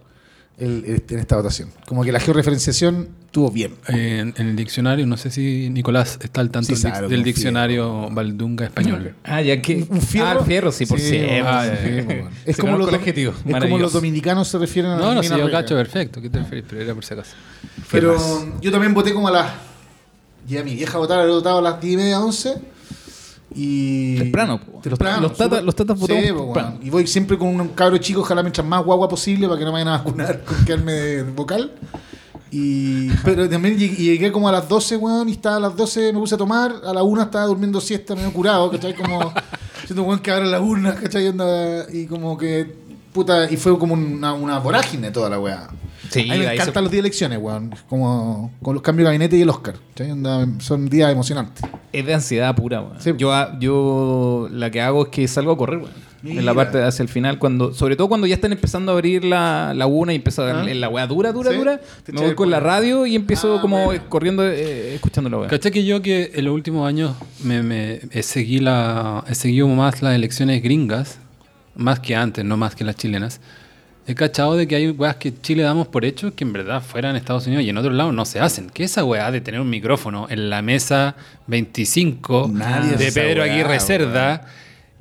[0.59, 1.69] el- este- en esta votación.
[1.87, 3.75] Como que la georreferenciación estuvo bien.
[3.87, 7.17] Eh, en, en el diccionario, no sé si Nicolás está al tanto Sí del, sabe
[7.23, 9.15] diccionario Valdunga español.
[9.23, 9.85] Ah, ya que.
[9.89, 10.27] Un fierro.
[10.27, 11.41] Ah, el fierro, sí, por Sí, siempre.
[11.41, 11.89] Ah, sí.
[12.45, 13.33] Es como los adjetivo.
[13.45, 16.21] Es como los dominicanos se refieren a No, no, si minas yo cacho, perfecto.
[16.21, 16.65] ¿Qué te refieres?
[16.69, 17.31] Pero era por si acaso.
[17.91, 18.17] Pero
[18.61, 19.51] yo también voté como a las.
[20.47, 22.55] Ya mi vieja votaba, había votado a las 10 y media, 11.
[23.55, 24.17] Y.
[24.17, 24.79] Temprano, po.
[24.79, 26.77] Temprano, Los tatas- súper- los tatas votamos Sí, temprano.
[26.83, 29.71] Y voy siempre con un cabro chico, ojalá mientras más guagua posible para que no
[29.71, 31.71] me vayan a vacunar con quedarme de vocal.
[32.51, 35.75] Y, pero también llegué, y llegué como a las 12, weón, y estaba a las
[35.75, 38.95] 12, me puse a tomar, a la 1 estaba durmiendo siesta, medio curado, ¿cachai?
[38.95, 39.31] Como
[39.85, 41.25] siendo un weón que abre la urna, ¿cachai?
[41.25, 42.75] Y, anda- y como que,
[43.13, 45.69] puta, y fue como una, una vorágine toda la weá.
[46.09, 47.75] Sí, a mí me ahí se- encantan los días de elecciones, weón.
[47.87, 49.75] Como con los cambios de gabinete y el Oscar.
[49.99, 51.63] Onda, son días emocionantes.
[51.93, 52.99] Es de ansiedad pura, weón.
[53.01, 53.11] Sí.
[53.17, 56.09] Yo, yo la que hago es que salgo a correr, weón.
[56.21, 58.95] En la parte de hacia el final, cuando, sobre todo cuando ya están empezando a
[58.95, 60.65] abrir la laguna y empieza a Ah.
[60.65, 61.57] dar la weá dura, dura, Sí.
[61.57, 64.03] dura, Te me voy con la radio y empiezo Ah, como bueno.
[64.09, 65.47] corriendo, eh, escuchando la weá.
[65.47, 69.69] ¿Cachai que yo que en los últimos años me, me- he, seguí la, he seguido
[69.69, 71.19] más las elecciones gringas,
[71.75, 73.39] más que antes, no más que las chilenas?
[74.09, 77.11] He cachado de que hay weas que Chile damos por hecho que en verdad fuera
[77.11, 78.69] en Estados Unidos y en otros lados no se hacen.
[78.71, 81.15] Que esa weá de tener un micrófono en la mesa
[81.47, 84.47] 25 Nadie de Pedro weá, Aguirre Cerda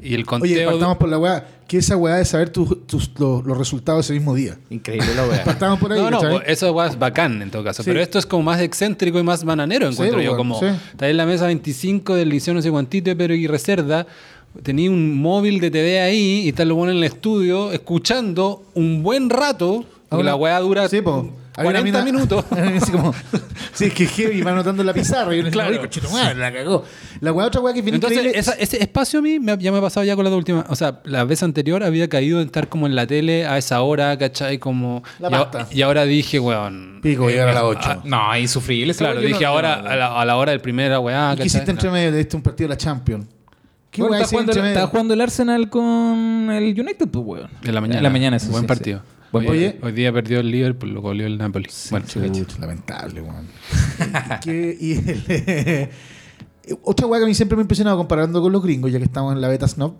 [0.01, 0.71] y el Oye, conteo...
[0.71, 1.47] partamos por la weá.
[1.67, 4.57] ¿Qué es esa weá de saber tus- tus- los, los resultados ese mismo día?
[4.71, 5.45] Increíble la weá.
[5.45, 7.83] Partamos por ahí, No, no, eso weá es bacán en todo caso.
[7.83, 7.91] Sí.
[7.91, 10.37] Pero esto es como más excéntrico y más bananero, encuentro Sí, yo.
[10.37, 10.67] Como sí.
[10.67, 14.07] está en la mesa 25 del liceo no sé cuantito de Pedro Aguirre Cerda.
[14.63, 19.03] Tenía un móvil de TV ahí y está lo bueno en el estudio escuchando un
[19.03, 19.85] buen rato.
[20.09, 21.31] porque la weá dura Sí, po.
[21.57, 22.45] Había una 40 mina- minutos.
[22.83, 23.13] Así como,
[23.73, 25.35] sí, es que heavy va anotando en la pizarra.
[25.35, 25.71] Y uno Claro.
[25.71, 25.83] claro.
[25.83, 26.85] cochino madre, la cagó.
[27.21, 28.39] La weá, otra weá que viene Entonces, increíble.
[28.39, 30.67] esa- ese espacio a mí me- ya me ha pasado ya con las dos últimas.
[30.69, 33.83] O sea, la vez anterior había caído en estar como en la tele a esa
[33.83, 34.59] hora, ¿cachai?
[34.59, 35.03] Como.
[35.19, 35.69] La y, a- pasta.
[35.75, 37.01] y ahora dije, weón.
[37.03, 38.03] Pico, llegar a las ah, 8.
[38.05, 38.93] No, insufrible.
[38.93, 41.01] esa Claro, weá, yo dije no- ahora no- a la, a la hora del primera
[41.01, 43.27] weá, ¿Y ¿Qué hiciste entre medio de este un partido de la Champions?
[43.91, 47.51] ¿Qué Bueno, está, jugando, está jugando el Arsenal con el United, pues, weón.
[47.65, 47.99] En la mañana.
[47.99, 48.99] En la mañana, sí, Buen sí, partido.
[49.01, 49.05] sí.
[49.33, 49.79] Buen Hoy, Oye.
[49.83, 51.67] hoy día perdió el Liverpool, lo goleó el Napoli.
[51.91, 53.47] bueno, Chuch, lamentable, weón.
[53.99, 55.89] ¿Y qué- y el-
[56.83, 59.05] otra weá que a mí siempre me ha impresionado comparando con los gringos, ya que
[59.05, 59.95] estamos en la beta snob.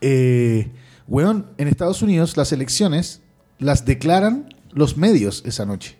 [0.00, 0.70] Eh,
[1.08, 3.22] weón, en Estados Unidos las elecciones
[3.58, 5.98] las declaran los medios esa noche.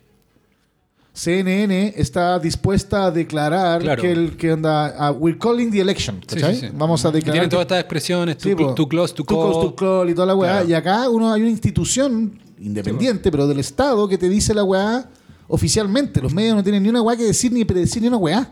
[1.13, 4.01] CNN está dispuesta a declarar Claro.
[4.01, 6.55] que el que anda a- we're calling the election, Sí, ¿cachai?
[6.55, 6.73] sí, sí.
[6.75, 8.73] Vamos a declarar tienen todas estas expresiones, Sí, too, po.
[8.73, 9.61] too close, too Too close, call.
[9.69, 10.51] too call y toda la weá.
[10.53, 10.69] Claro.
[10.69, 15.07] Y acá uno hay una institución independiente, pero del Estado, que te dice la weá
[15.47, 16.19] oficialmente.
[16.19, 18.49] Los medios no tienen ni una weá que decir ni predecir ni una weá.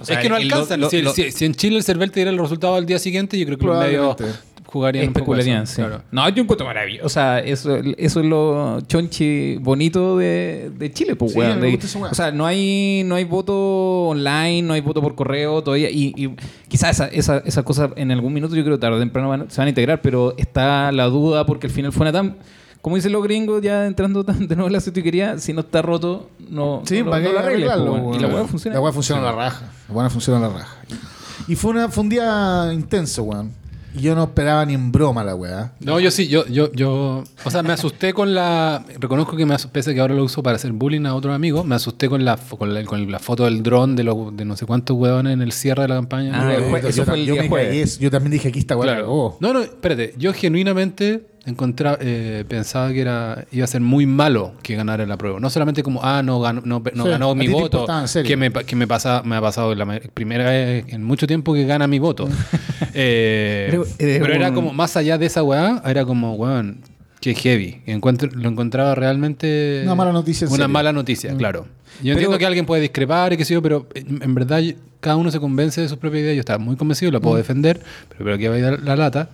[0.00, 0.80] O sea, es que no alcanzan.
[0.80, 2.98] lo- si, lo- si- si en Chile el CERVEL te diera el resultado al día
[2.98, 4.16] siguiente, yo creo que los medios.
[4.72, 5.76] Jugarían Especularían, sí.
[5.76, 6.02] claro.
[6.10, 7.06] No, yo encuentro maravilloso.
[7.06, 11.60] O sea, eso, eso es lo chonchi bonito de, de Chile, pues, Sí, weón.
[11.60, 15.62] De- esa o sea, no hay, no hay voto online, no hay voto por correo
[15.62, 15.90] todavía.
[15.90, 16.34] Y, y
[16.68, 19.60] quizás esa, esa, esas cosas en algún minuto, yo creo tarde o temprano van- se
[19.60, 22.36] van a integrar, pero está la duda porque al final fue tan.
[22.80, 26.30] Como dicen los gringos, ya entrando de nuevo en la sitiquería, si no está roto,
[26.50, 28.16] no, Sí, no, no lo arregles, pues.
[28.16, 28.74] Y la weá funciona.
[28.76, 29.70] La weá funciona a la raja.
[29.88, 30.76] La weá funciona a la raja.
[31.46, 33.52] Y fue, una, fue un día intenso, weón.
[33.94, 35.72] Yo no esperaba ni en broma la weá.
[35.80, 39.54] No, yo sí, yo, yo, yo, o sea, me asusté con la, reconozco que me
[39.54, 42.08] asusté, pese a que ahora lo uso para hacer bullying a otros amigos, me asusté
[42.08, 44.96] con la, con la, con la foto del dron de, los, de no sé cuántos
[44.96, 46.32] huevones en el cierre de la campaña.
[46.34, 47.94] Ah, el Yo- jue- yo, eso fue el yo día me jueves.
[47.96, 48.86] cagué, yo también dije aquí esta weá.
[48.86, 49.36] la Claro.
[49.40, 50.14] No, no, espérate.
[50.16, 55.16] Yo genuinamente encontraba, eh, pensaba que era iba a ser muy malo que ganara la
[55.16, 55.40] prueba.
[55.40, 57.86] No solamente como, ah, no ganó, no, no Sí, ganó mi voto,
[58.24, 61.64] que, me, que me, pasa, me ha pasado la primera vez en mucho tiempo que
[61.66, 62.28] gana mi voto.
[62.94, 66.80] Eh, Pero, pero, eh, era como, más allá de esa weá, era como, weón,
[67.20, 67.80] qué heavy.
[67.86, 69.80] Encuentro, lo encontraba realmente...
[69.84, 70.68] Una mala noticia, Una serio.
[70.68, 71.36] mala noticia, Mm.
[71.38, 71.66] claro.
[72.02, 74.60] Yo entiendo que alguien puede discrepar y qué sé yo, pero en en verdad
[75.00, 76.34] cada uno se convence de sus propias ideas.
[76.36, 77.22] Yo estaba muy convencido, lo Mm.
[77.22, 79.28] puedo defender, pero creo que va a dar la lata.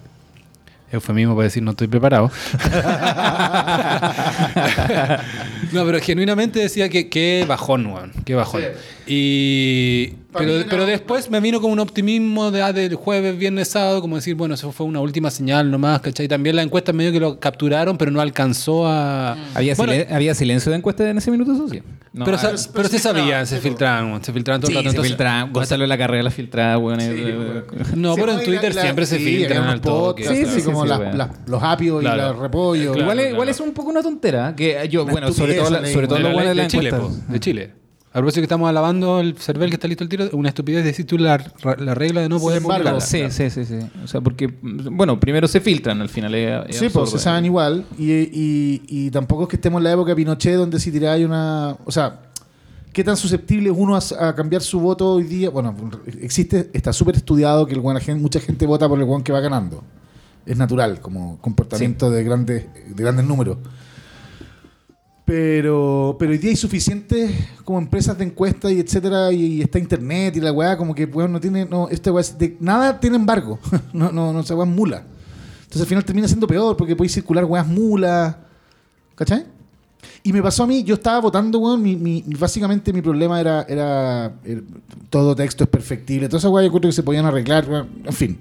[0.91, 2.31] Eufemismo para decir no estoy preparado.
[5.73, 8.13] no, pero genuinamente decía que qué bajón, weón.
[8.25, 8.63] Qué bajón.
[9.07, 10.15] Y.
[10.31, 14.35] Pero, después me vino como un optimismo de, ah, del jueves, viernes, sábado, como decir,
[14.35, 16.29] bueno, eso fue una última señal nomás, ¿cachai?
[16.29, 19.37] También la encuesta medio que lo capturaron, pero no alcanzó a.
[19.55, 21.83] ¿Había, Bueno, silen- ¿Había silencio de encuesta en ese minuto, socio?
[22.13, 24.77] No, pero, ah, sa- pero pero, se sabían, filtraban, se filtraban, se filtraban todo el
[24.77, 24.83] rato.
[24.85, 25.49] se entonces- filtra.
[25.51, 26.99] Gonzalo de la carrera la filtraba, weón.
[27.97, 29.81] No, pero no, en Twitter la- siempre se sí, filtran
[30.19, 32.97] Sí, sí, como los apios y los repollos.
[32.97, 36.29] Igual, es- un poco una tontera, que yo, bueno, sobre todo, ley, todo de, lo
[36.29, 37.01] la bueno encuesta.
[37.29, 37.71] de Chile.
[38.11, 41.07] A propósito que estamos alabando el CERVEL que está listo el tiro, una estupidez decir
[41.07, 41.45] tú la,
[41.79, 43.01] la regla de no poder embargo.
[43.03, 43.79] Sí, sí, sí, sí.
[44.03, 46.35] O sea, porque, bueno, primero se filtran al final.
[46.35, 47.85] Es, es Sí, pues se saben igual.
[47.99, 51.25] Y, y- y tampoco es que estemos en la época de Pinochet donde si tiráis
[51.27, 51.77] una.
[51.85, 52.21] O sea,
[52.95, 55.51] ¿qué tan susceptible es uno a, a cambiar su voto hoy día?
[55.51, 55.75] Bueno,
[56.23, 59.33] existe, está súper estudiado que el buen agente- mucha gente vota por el buen que
[59.33, 59.85] va ganando.
[60.47, 63.59] Es natural, como comportamiento de, grandes, de grandes números.
[65.29, 67.31] Pero, pero hoy día hay suficientes
[67.63, 71.05] como empresas de encuestas y etcétera, y, y está internet y la weá, como que
[71.05, 73.59] weón, no tiene, no, este weá es de- nada tiene embargo.
[73.93, 75.03] no, no, no se weá mula.
[75.59, 78.37] Entonces al final termina siendo peor porque podéis circular weas mulas.
[79.17, 79.45] ¿Cachai?
[80.23, 83.67] Y me pasó a mí, yo estaba votando, weón, mi, mi- básicamente mi problema era,
[83.69, 84.33] era
[85.11, 88.13] todo texto es perfectible, todas esas weas yo creo que se podían arreglar, weón, en
[88.15, 88.39] fin.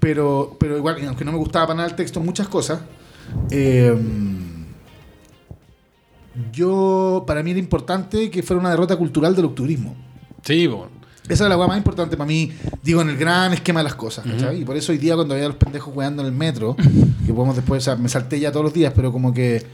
[0.00, 2.80] Pero, pero igual, aunque no me gustaba para nada el texto, muchas cosas,
[3.52, 3.94] eh,
[6.52, 9.94] yo, para mí era importante que fuera una derrota cultural del octubrismo.
[10.42, 10.88] Sí, po.
[11.28, 12.50] Esa es la weá más importante para mí,
[12.82, 14.62] digo, en el gran esquema de las cosas, ¿cachai?
[14.62, 16.74] Y por eso hoy día cuando veía a los pendejos weando en el metro,
[17.26, 19.64] que podemos después, o sea, me salté ya todos los días, pero como que,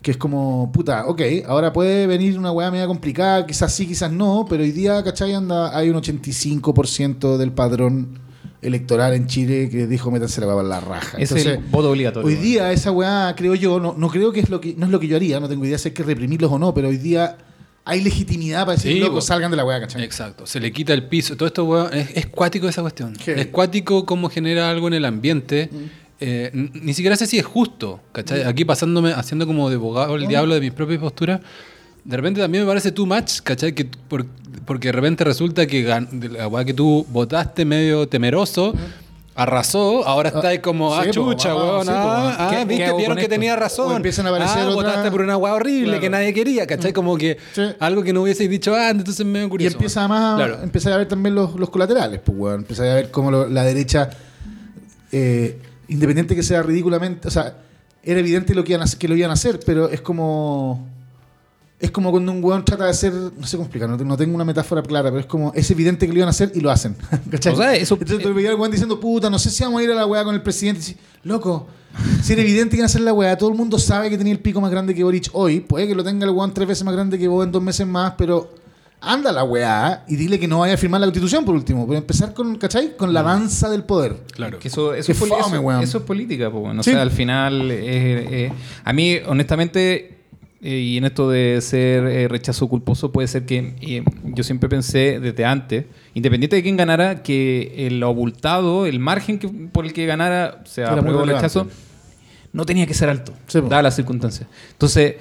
[0.00, 4.12] que es como, puta, ok, ahora puede venir una weá media complicada, quizás sí, quizás
[4.12, 5.34] no, pero hoy día, ¿cachai?
[5.34, 8.20] Anda, hay un 85% del padrón
[8.62, 11.18] electoral en Chile que dijo métanse la weá para la raja.
[11.18, 12.26] Es Entonces, el voto obligatorio.
[12.26, 14.92] Hoy día esa weá, creo yo, no, no creo que es lo que no es
[14.92, 16.96] lo que yo haría, no tengo idea si hay que reprimirlos o no, pero hoy
[16.98, 17.36] día
[17.84, 20.02] hay legitimidad para decir, Sí, loco, salgan de la weá, ¿cachai?
[20.02, 20.44] Exacto.
[20.46, 21.36] Se le quita el piso.
[21.36, 23.14] Todo esto, weón, es, es cuático esa cuestión.
[23.16, 23.40] Heavy.
[23.40, 25.70] Es cuático cómo genera algo en el ambiente.
[26.18, 28.42] Eh, n- ni siquiera sé si es justo, ¿cachai?
[28.42, 31.40] Aquí pasándome, haciendo como de abogado el diablo de mis propias posturas.
[32.06, 33.72] De repente también me parece too much, ¿cachai?
[33.74, 34.26] Que por-
[34.64, 35.82] porque de repente resulta que
[36.30, 38.72] la weá que tú votaste medio temeroso,
[39.34, 43.16] arrasó, ahora está ahí como, ah, chucha, ah, weón, sí, ah, ah, ¿qué- viste, vieron
[43.16, 43.34] que esto?
[43.34, 43.96] tenía O razón.
[43.96, 46.00] empiezan a aparecer ah, otra- votaste por una weá horrible Claro.
[46.00, 46.92] que nadie quería, ¿cachai?
[46.92, 47.62] Como que Sí.
[47.80, 49.74] algo que no hubieseis dicho antes, entonces me Y curioso.
[49.76, 50.58] empieza además Claro.
[50.62, 52.60] empieza a ver también los, los colaterales, pues weón.
[52.60, 54.08] Empieza a ver cómo lo- la derecha,
[55.12, 57.56] eh, independiente que sea ridículamente, o sea,
[58.02, 60.88] era evidente lo que, iban a, que lo iban a hacer, pero es como.
[61.78, 63.12] Es como cuando un weón trata de hacer.
[63.12, 65.52] No sé cómo explicar, no, te- tengo una metáfora clara, pero es como.
[65.54, 66.96] Es evidente que lo iban a hacer y lo hacen.
[67.30, 67.52] ¿Cachai?
[67.52, 69.90] O sea, eso- Entonces veías al weón diciendo, puta, no sé si vamos a ir
[69.90, 70.78] a la weá con el presidente.
[70.80, 71.66] Y dices, Loco,
[72.22, 74.32] si era evidente que iban a hacer la weá, todo el mundo sabe que tenía
[74.32, 75.60] el pico más grande que Boric hoy.
[75.60, 77.86] Puede que lo tenga el weón tres veces más grande que vos en dos meses
[77.86, 78.54] más, pero
[78.98, 81.86] anda la weá y dile que no vaya a firmar la constitución por último.
[81.86, 82.96] Pero empezar con, ¿cachai?
[82.96, 84.16] Con la danza del poder.
[84.32, 84.58] Claro.
[84.58, 85.82] Que eso, eso, poli- fome, eso- weón.
[85.82, 86.80] eso es política, pues, bueno.
[86.80, 86.92] O Sí.
[86.92, 90.15] sea, al final, eh, eh, a mí, honestamente,
[90.66, 94.68] eh, y en esto de ser eh, rechazo culposo, puede ser que eh, yo siempre
[94.68, 99.92] pensé desde antes, independiente de quién ganara, que el abultado, el margen que, por el
[99.92, 101.46] que ganara, sea Era muy apruebo o relevante.
[101.46, 101.68] rechazo,
[102.52, 104.48] no tenía que ser alto, Sí, dadas las circunstancias.
[104.72, 105.14] Entonces,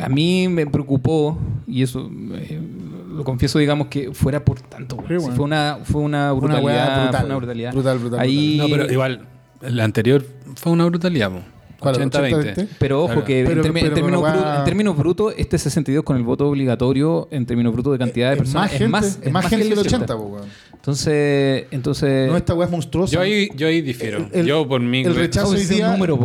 [0.00, 2.60] a mí me preocupó, y eso eh,
[3.08, 4.96] lo confieso, digamos, que fuera por tanto.
[5.08, 7.10] Sí, fue, una, fue una Una brutalidad.
[7.18, 7.72] fue una brutalidad.
[7.72, 9.26] Brutal, brutal, Ahí, No, pero igual,
[9.62, 11.40] el anterior fue una brutalidad, po.
[11.80, 11.96] ¿Cuál?
[11.96, 12.54] 80-20.
[12.54, 12.68] 80-20?
[12.78, 13.24] Pero ojo Claro.
[13.24, 15.58] que Pero- en, termi- pero en términos con la bru- weá- en términos brutos, este
[15.58, 18.70] 62 con el voto obligatorio, en términos brutos de cantidad de Es personas, más
[19.12, 20.44] gente, es más gente que el 80, po, weón.
[20.74, 23.12] Entonces, entonces No, esta weá es monstruosa.
[23.12, 24.18] Yo ahí, yo ahí difiero.
[24.32, 25.02] El- el- yo por mí...
[25.02, 26.18] el rechazo es un número.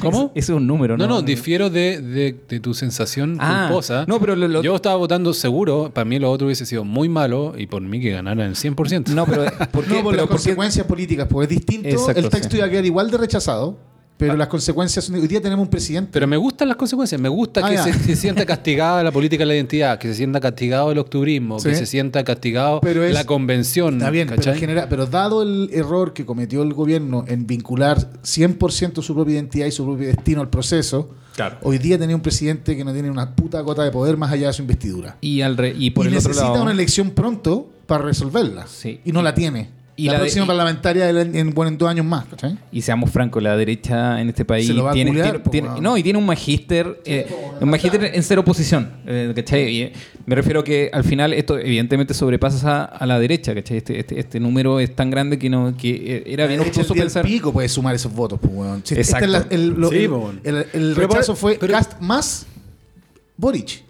[0.00, 0.32] ¿Cómo?
[0.34, 1.14] Ese es un número, No, ¿no?
[1.16, 4.04] no, difiero de, de, de tu sensación Ah, culposa.
[4.08, 7.08] no, pero lo- lo- Yo estaba votando seguro, para mí lo otro hubiese sido muy
[7.08, 9.08] malo y por mí que ganaran el 100%.
[9.14, 9.94] No, pero ¿por qué?
[9.94, 10.28] No, por Pero las ¿por qué?
[10.28, 11.88] consecuencias políticas, porque es distinto.
[11.88, 12.56] Exacto, el texto sí.
[12.58, 13.76] iba a quedar igual de rechazado,
[14.20, 15.16] pero las consecuencias son.
[15.16, 16.10] Hoy día tenemos un presidente.
[16.12, 19.42] Pero me gustan las consecuencias, me gusta Ah, que se, se sienta castigada la política
[19.42, 21.70] de la identidad, que se sienta castigado el octubrismo, Sí.
[21.70, 23.94] que se sienta castigado Pero es- la convención.
[23.96, 29.02] Está bien, pero, general, pero dado el error que cometió el gobierno en vincular 100%
[29.02, 31.58] su propia identidad y su propio destino al proceso, Claro.
[31.62, 34.48] hoy día tenía un presidente que no tiene una puta cota de poder más allá
[34.48, 35.16] de su investidura.
[35.20, 36.62] Y, al re- y por y el otro necesita lado...
[36.62, 38.66] una elección pronto para resolverla.
[38.66, 39.00] Sí.
[39.04, 39.70] Y no la tiene.
[40.02, 42.24] Y la, próxima parlamentaria en, en, bueno, en dos años más.
[42.26, 42.58] ¿cachai?
[42.72, 45.38] Y seamos francos, la derecha en este país Se lo va a tiene, culiar, tiene-
[45.40, 45.82] po, tiene- weón.
[45.82, 47.26] no, y tiene un magíster, eh,
[47.60, 49.68] un magíster en cero oposición, eh, ¿cachai?
[49.68, 49.92] Y, eh,
[50.26, 53.78] me refiero que al final esto evidentemente sobrepasa a, a la derecha, ¿cachai?
[53.78, 57.24] Este, este, este número es tan grande que no que eh, era bien el pensar.
[57.24, 58.82] del pico puede sumar esos votos, pues, weón.
[58.84, 59.24] Si este Exacto.
[59.26, 59.96] es la- el, lo- Sí,
[60.44, 62.46] el- el- el por- fue pero- Cast más
[63.36, 63.82] Boric.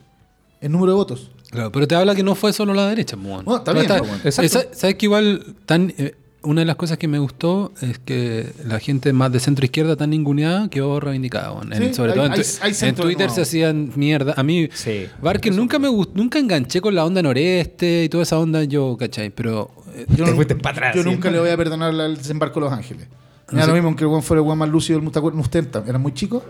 [0.61, 1.31] El número de votos.
[1.50, 3.56] Claro, pero te habla que no fue solo la derecha, pues, bueno.
[3.56, 4.16] Está bien, pues, bueno.
[4.24, 8.46] Esa- ¿Sabes que igual tan, eh, una de las cosas que me gustó es que
[8.66, 11.50] la gente más de centro izquierda tan ninguneada quedó reivindicada.
[11.50, 11.74] bueno.
[11.74, 14.34] En- Sí, sobre hay- todo en, hay- tu- hay en Twitter se hacían mierda.
[14.36, 15.06] A mí, Sí.
[15.20, 18.96] Barker nunca me gustó, nunca enganché con la onda noreste y toda esa onda yo,
[18.98, 19.30] ¿cachai?
[19.30, 21.10] Pero eh, Yo, Te no- fuiste pa' atrás, yo sí.
[21.10, 23.08] nunca le voy a perdonar el desembarco de Los Ángeles.
[23.50, 23.68] Me da Sí.
[23.70, 25.82] lo mismo que el buen fuera el buen más lúcido del Mustenta.
[25.86, 26.44] Era muy chico.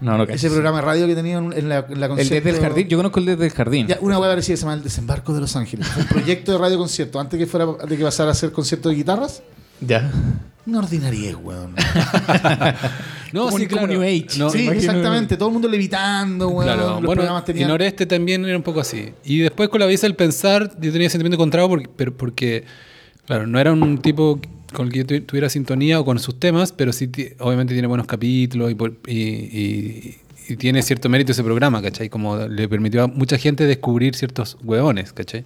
[0.00, 0.24] No, no.
[0.24, 2.88] Ese programa de radio que tenían en la, en la El concierto- desde el jardín,
[2.88, 3.86] yo conozco el desde el jardín.
[3.86, 5.86] Ya, una hueá parecida se llama El Desembarco de Los Ángeles.
[5.96, 7.20] Un proyecto de radio concierto.
[7.20, 9.42] Antes que fuera de que pasara a hacer concierto de guitarras.
[9.80, 10.10] Ya.
[10.66, 11.74] Una ordinariedad, weón.
[13.32, 13.92] no, Como- sí, como claro.
[13.92, 14.38] New Age.
[14.38, 15.36] No, sí, exactamente.
[15.36, 16.64] Todo el mundo levitando, weón.
[16.64, 17.68] Claro, Los bueno, programas y tenían...
[17.68, 19.12] Noreste también era un poco así.
[19.24, 22.64] Y después con la visa del pensar, yo tenía sentimiento encontrado porque, pero porque,
[23.26, 24.40] claro, no era un tipo
[24.72, 27.88] con el que yo tu- tuviera sintonía o con sus temas, pero sí, obviamente tiene
[27.88, 28.72] buenos capítulos
[29.06, 30.16] y,
[30.58, 32.08] tiene cierto mérito ese programa, ¿cachai?
[32.08, 35.44] Como le permitió a mucha gente descubrir ciertos hueones, ¿cachai?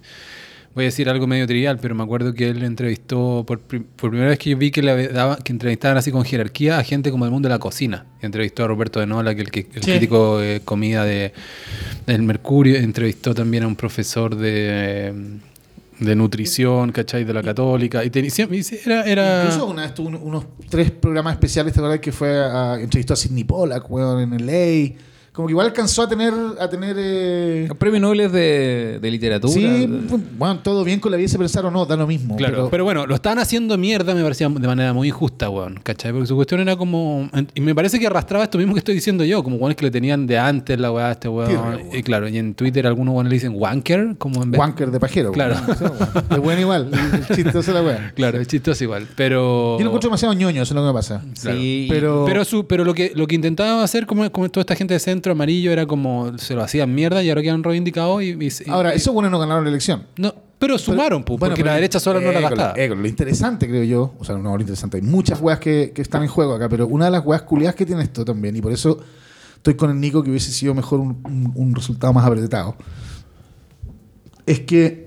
[0.73, 4.09] Voy a decir algo medio trivial, pero me acuerdo que él entrevistó, por, pri- por
[4.09, 7.11] primera vez que yo vi que, le daba, que entrevistaban así con jerarquía a gente
[7.11, 8.05] como del mundo de la cocina.
[8.21, 9.91] Entrevistó a Roberto de Nola, que el, el Sí.
[9.91, 11.31] crítico de comida de,
[12.07, 12.75] del Mercurio.
[12.77, 15.13] Entrevistó también a un profesor de,
[15.99, 17.23] de nutrición, ¿cachai?
[17.23, 18.03] De la católica.
[18.03, 19.03] Y, te- y siempre- era...
[19.03, 21.99] era Incluso una vez tuvo un- unos tres programas especiales, ¿te acuerdas?
[21.99, 24.95] Que fue a, entrevistó a Sidney Pollack, weón, en LA.
[25.35, 26.33] Como que igual alcanzó a tener...
[26.59, 29.53] A tener eh, Premio Nobel de, de literatura.
[29.53, 29.87] sí, de-
[30.37, 32.37] bueno, todo bien con la vida se pensar o no, da lo mismo.
[32.37, 35.79] Claro, pero, pero, bueno, lo estaban haciendo mierda, me parecía de manera muy injusta, weón,
[35.83, 36.13] ¿cachai?
[36.13, 37.29] Porque su cuestión era como...
[37.53, 39.91] Y me parece que arrastraba esto mismo que estoy diciendo yo, como weones que le
[39.91, 41.49] tenían de antes la weá a este weón.
[41.49, 41.81] Tierra, weón.
[41.93, 44.59] Y claro, y en Twitter algunos weones le dicen wanker, como en vez...
[44.59, 45.31] Wanker de pajero.
[45.33, 45.55] Claro.
[46.31, 46.89] Es bueno igual.
[47.29, 48.13] El chistoso la weá.
[48.15, 49.75] Claro, es chistoso igual, pero...
[49.77, 51.21] Yo lo encuentro demasiado ñoño, eso es lo que me pasa.
[51.41, 51.57] Claro.
[51.59, 54.75] Sí, Pero, Pero, su, pero lo que lo que intentaba hacer como, como toda esta
[54.75, 58.27] gente de centro amarillo era como se lo hacían mierda y ahora quedan reivindicados y,
[58.39, 60.03] y- y- ahora, esos buenos no ganaron la elección.
[60.17, 62.73] no, pero sumaron, pu, Bueno, porque pero- la derecha sola no la gastaba.
[62.77, 66.01] eh, lo interesante, creo yo, o sea, no lo interesante, hay muchas weas que, que
[66.03, 68.61] están en juego acá, pero una de las weas culiadas que tiene esto también, y
[68.61, 68.99] por eso
[69.57, 72.75] estoy con el Nico que hubiese sido mejor un, un- un resultado más apretado,
[74.45, 75.04] es que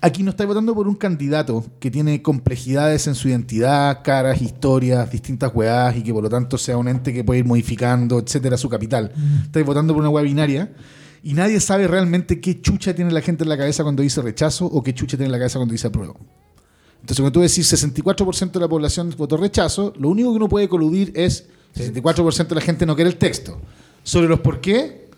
[0.00, 5.10] aquí no estáis votando por un candidato que tiene complejidades en su identidad, caras, historias,
[5.10, 8.56] distintas weas, y que por lo tanto sea un ente que puede ir modificando, etcétera,
[8.56, 9.12] su capital.
[9.44, 10.72] Estáis votando por una wea binaria.
[11.22, 14.64] Y nadie sabe realmente qué chucha tiene la gente en la cabeza cuando dice rechazo
[14.64, 16.16] o qué chucha tiene en la cabeza cuando dice apruebo.
[16.94, 20.68] Entonces, cuando tú decís 64% de la población votó rechazo, lo único que uno puede
[20.68, 23.60] coludir es 64% de la gente no quiere el texto.
[24.02, 25.08] Sobre los por qué,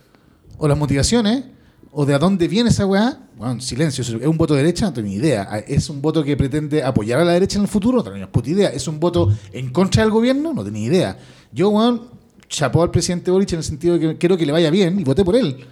[0.58, 1.44] o las motivaciones,
[1.94, 4.02] o de a dónde viene esa weá, bueno, silencio.
[4.02, 4.86] ¿Es un voto de derecha?
[4.86, 5.62] No tengo ni idea.
[5.68, 7.98] ¿Es un voto que pretende apoyar a la derecha en el futuro?
[7.98, 8.68] No tengo ni puta idea.
[8.70, 10.54] ¿Es un voto en contra del gobierno?
[10.54, 11.18] No tengo ni idea.
[11.52, 12.02] Yo, weón,
[12.48, 15.04] chapó al presidente Boric en el sentido de que quiero que le vaya bien y
[15.04, 15.66] voté por él.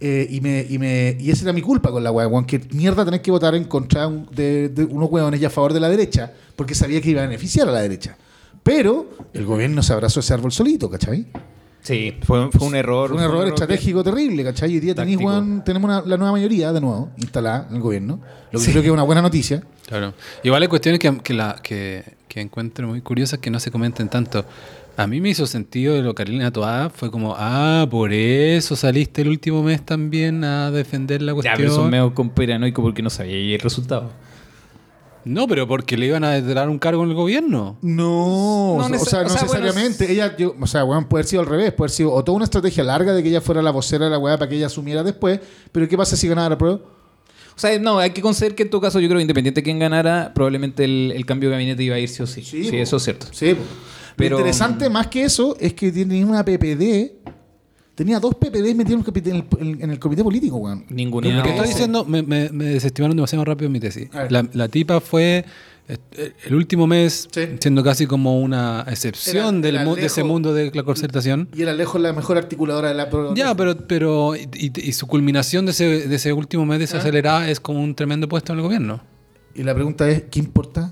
[0.00, 2.46] Eh, y, me, y, me, y esa era mi culpa con la weá, weón.
[2.46, 5.78] Que mierda tenés que votar en contra de, de unos weones y a favor de
[5.78, 8.16] la derecha, porque sabía que iba a beneficiar a la derecha.
[8.64, 11.26] Pero el gobierno se abrazó ese árbol solito, ¿cachai?
[11.84, 13.10] Sí, fue, fue un error.
[13.10, 14.70] Fue un error estratégico terrible, ¿cachai?
[14.72, 15.30] Hoy día tenéis, Táctico.
[15.30, 18.20] weón, tenemos una- la nueva mayoría de nuevo instalada en el gobierno,
[18.50, 19.62] lo que creo que es una buena noticia.
[19.86, 20.14] Claro.
[20.42, 24.08] Igual hay cuestiones que, que, la, que, que encuentro muy curiosas que no se comenten
[24.08, 24.46] tanto.
[24.96, 29.20] A mí me hizo sentido de lo Carolina Toá, fue como, ah, por eso saliste
[29.22, 31.56] el último mes también a defender la Ya, cuestión.
[31.58, 34.10] pero eso es medio conspiranoico porque no sabía el resultado.
[35.24, 37.76] No, pero porque le iban a dar un cargo en el gobierno.
[37.82, 40.10] No, No o sea, no o sea, necesariamente.
[40.12, 42.36] ella, yo- o sea, weón, puede haber sido al revés, puede haber sido o toda
[42.36, 44.66] una estrategia larga de que ella fuera la vocera de la weá para que ella
[44.66, 45.40] asumiera después.
[45.72, 46.76] Pero ¿qué pasa si ganaba la prueba?
[47.56, 49.64] O sea, no, hay que conceder que en todo caso, yo creo que independiente de
[49.64, 52.42] quién ganara, probablemente el, el cambio de gabinete iba a ir sí o sí.
[52.42, 52.76] Sí, po.
[52.76, 53.26] eso es cierto.
[53.30, 53.62] Sí, po.
[54.16, 57.12] Pero- Lo interesante más que eso es que tenía una PPD.
[57.94, 59.30] Tenía dos PPD metidos en el, comité-
[59.60, 60.84] en el- en el comité político, weón.
[60.88, 61.28] Ninguna.
[61.36, 64.08] Lo que estoy diciendo, me, me- me desestimaron demasiado rápido mi tesis.
[64.30, 65.44] La, la tipa fue
[65.86, 67.42] eh, el último mes Sí.
[67.60, 71.48] siendo casi como una excepción Era- del era mu- de ese mundo de la concertación.
[71.54, 73.08] Y era lejos la mejor articuladora de la.
[73.36, 76.80] Ya, pero, pero y, y- y su culminación de ese, de ese último mes Ah.
[76.80, 79.02] desacelerada es como un tremendo puesto en el gobierno.
[79.54, 80.90] Y la pregunta es: ¿qué importa?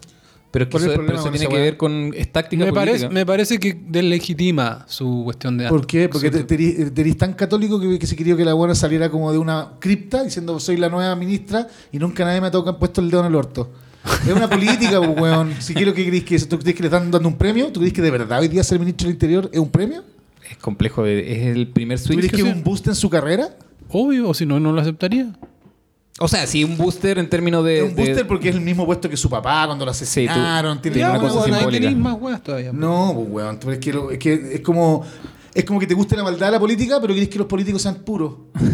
[0.53, 2.30] Pero es que ¿Cuál es eso, el pero problema eso tiene que ver con es
[2.30, 2.90] táctica Me política.
[2.92, 5.68] parece, me parece que deslegitima su cuestión de...
[5.68, 6.09] ¿Por qué?
[6.11, 8.74] Porque te, te eres- te eres tan católico que, que se quería que la buena
[8.74, 12.50] saliera como de una cripta diciendo soy la nueva ministra y nunca nadie me ha
[12.50, 13.72] tocado, puesto el dedo en el orto.
[14.26, 15.55] Es una política, pues, weón.
[15.59, 17.72] Si quiero que crees que eso, ¿tú crees que le están dando un premio?
[17.72, 20.03] ¿Tú crees que de verdad hoy día ser ministro del Interior es un premio?
[20.50, 22.18] Es complejo, es el primer ¿Tú switch.
[22.18, 23.57] crees que es un boost en su carrera?
[23.88, 25.32] Obvio, o si no, no lo aceptaría.
[26.18, 27.82] O sea, sí, un booster en términos de.
[27.84, 30.80] un booster de- porque es el mismo puesto que su papá cuando lo asesinaron.
[30.82, 31.90] tiene tiene una cosa cosa simbólica.
[31.92, 32.72] más weas todavía.
[32.72, 33.58] No, pues, weón.
[33.58, 35.04] pero Es que, lo- es que es como.
[35.54, 37.82] Es como que te guste la maldad de la política, pero querés que los políticos
[37.82, 38.34] sean puros.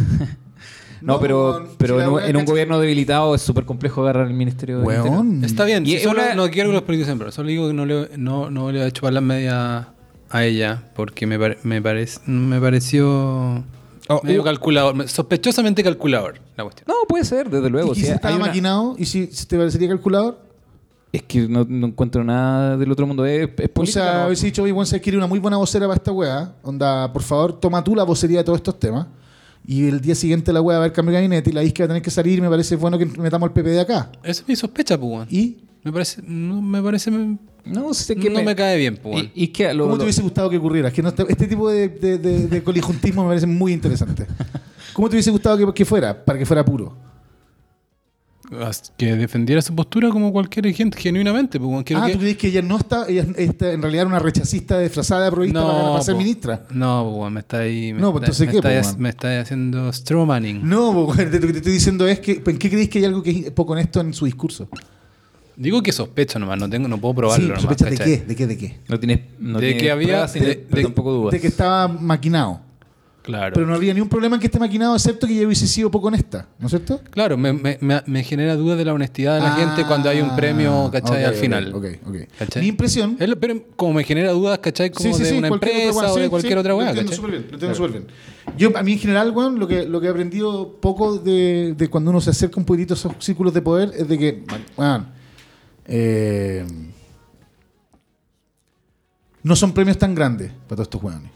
[1.01, 1.69] No, pero, weón.
[1.79, 5.45] pero Si en, un, en gobierno debilitado es súper complejo agarrar el ministerio de Weón.
[5.45, 7.49] Está bien, Y si es solo una- no quiero que los políticos sean pero solo
[7.51, 9.87] digo que no le, no, no le voy a chupar las medias
[10.29, 13.63] a ella porque me, pare- me, parec- me pareció
[14.09, 14.45] Oh, medio uh.
[14.45, 16.87] calculador, me- sospechosamente calculador la cuestión.
[16.89, 17.93] No, puede ser, desde luego.
[17.93, 18.95] ¿Y si hay estaba una- maquinado?
[18.99, 20.39] ¿Y si, si te parecería calculador?
[21.13, 23.25] Es que no, no encuentro nada del otro mundo.
[23.25, 24.27] Es, es O sea, ¿no?
[24.27, 26.53] hubiese dicho, oye, Juan, se quiere una muy buena vocera para esta weá.
[26.63, 29.07] Onda, por favor, toma tú la vocería de todos estos temas.
[29.71, 31.85] Y el día siguiente la va a haber cambio de gabinete y la isca va
[31.85, 32.41] a tener que salir.
[32.41, 34.11] Me parece bueno que metamos el PP de acá.
[34.23, 35.13] Esa es mi sospecha, pues.
[35.13, 35.27] weón.
[35.31, 39.15] ¿Y Me parece, no, me parece, No, sé que no me, cae bien, pues.
[39.17, 39.31] weón.
[39.35, 40.89] Y, y que lo- cómo lo- te hubiese gustado que ocurriera?
[40.89, 44.27] Es que no te- este tipo de, de, de- de colijuntismo me parece muy interesante.
[44.95, 46.25] ¿Cómo te hubiese gustado que, que fuera?
[46.25, 46.97] Para que fuera puro.
[48.97, 51.71] Que defendiera su postura como cualquier gente, genuinamente, pues.
[51.71, 51.85] weón.
[51.85, 54.19] Quiero ah, que- ¿tú crees que ella no está, ella está en realidad era una
[54.19, 56.21] rechazista disfrazada de provista para, para ser po.
[56.21, 56.67] ministra?
[56.71, 57.93] No, pues, weón, me está ahí.
[57.93, 60.67] Me No, pues, está, entonces, me ¿qué, está, po, me haciendo strawmanning.
[60.69, 63.23] No, po, lo que te estoy diciendo es que, ¿en qué creéis que hay algo
[63.23, 64.69] que es poco honesto en su discurso?
[65.57, 67.43] Digo que sospecho nomás, no tengo, no puedo probarlo.
[67.45, 68.17] sí, nomás, ¿sospechas de qué?
[68.25, 68.47] ¿De qué?
[68.47, 68.79] ¿De qué?
[68.89, 70.41] no tienes, no De tienes que había- pruebas, de-
[70.71, 71.33] pero de- tampoco dudas.
[71.33, 72.61] De que estaba maquinado.
[73.29, 73.53] Claro.
[73.53, 75.91] Pero no habría ni un problema en que esté maquinado, excepto que ella hubiese sido
[75.91, 77.03] poco honesta, ¿no es cierto?
[77.11, 80.23] Claro, me, me- me- genera duda de la honestidad de la Ah, gente cuando hay
[80.23, 81.25] un premio, ¿cachai?
[81.25, 81.75] ok, al final.
[81.75, 82.17] Ok, ok.
[82.39, 82.63] ¿Cachai?
[82.63, 83.17] Mi impresión.
[83.21, 84.89] Es lo- pero como me genera dudas, ¿cachai?
[84.91, 87.17] Como de una empresa o sí, de cualquier sí, otra Lo weá, entiendo ¿cachai?
[87.17, 88.07] súper bien, lo entiendo súper bien.
[88.57, 91.89] Yo, a mí en general, weón, lo que, lo que he aprendido poco de, de
[91.89, 94.43] cuando uno se acerca un poquitito a esos círculos de poder es de que,
[94.79, 95.07] weón,
[95.85, 96.65] eh,
[99.43, 101.31] no son premios tan grandes para todos estos weones.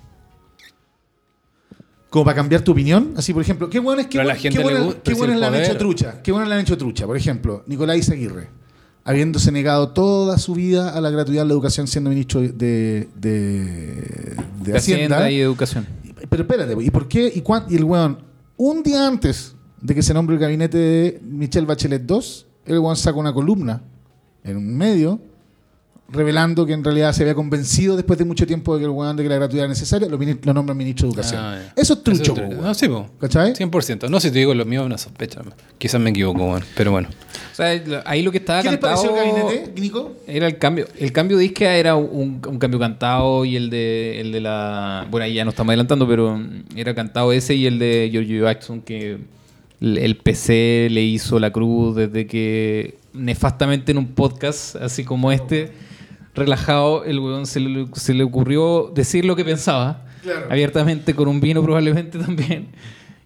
[2.13, 3.15] Como para cambiar tu opinión.
[3.17, 3.81] Así, por ejemplo, ¿qué
[4.23, 6.23] la gente le gusta, qué el le han poder- hecho trucha?
[6.23, 7.07] ¿Qué buenos le han hecho trucha?
[7.07, 8.51] Por ejemplo, Nicolás Aguirre,
[9.03, 13.09] habiéndose negado toda su vida a la gratuidad de la educación siendo ministro de, de,
[13.19, 15.87] de De Hacienda y Educación.
[16.29, 17.33] pero espérate, ¿y por qué?
[17.35, 18.19] ¿Y, cuán- y el weón,
[18.59, 22.19] un día antes de que se nombre el gabinete de Michelle Bachelet II,
[22.67, 23.83] el weón saca una columna
[24.45, 25.19] en un medio
[26.09, 29.17] revelando que en realidad se había convencido después de mucho tiempo de que el weón
[29.17, 31.41] de que la gratuidad era necesaria, lo, lo nombra ministro de Educación.
[31.43, 31.73] Ah.
[31.75, 32.57] Eso es trucho, Eso es.
[32.59, 33.09] No, sí, po.
[33.19, 33.55] ¿Cachai?
[33.55, 34.11] 100%.
[34.11, 35.41] No, si te digo lo mío es una sospecha.
[35.79, 37.09] Quizás me equivoco, weón, pero bueno.
[37.09, 39.03] O sea, ahí lo que estaba ¿Qué les cantado...
[39.03, 40.13] pareció el gabinete, Nico?
[40.27, 40.87] Era el cambio.
[40.99, 45.07] El cambio de Isquia era un, un cambio cantado y el de, el de la.
[45.11, 46.41] Bueno, ahí ya no estamos adelantando, pero
[46.77, 49.19] era cantado ese y el de Giorgio Jackson que
[49.81, 55.33] el, el PC le hizo la cruz desde que nefastamente en un podcast así como
[55.33, 55.73] este,
[56.35, 60.47] relajado, el weón se le, se le ocurrió decir lo que pensaba Claro.
[60.51, 62.69] abiertamente con un vino probablemente también.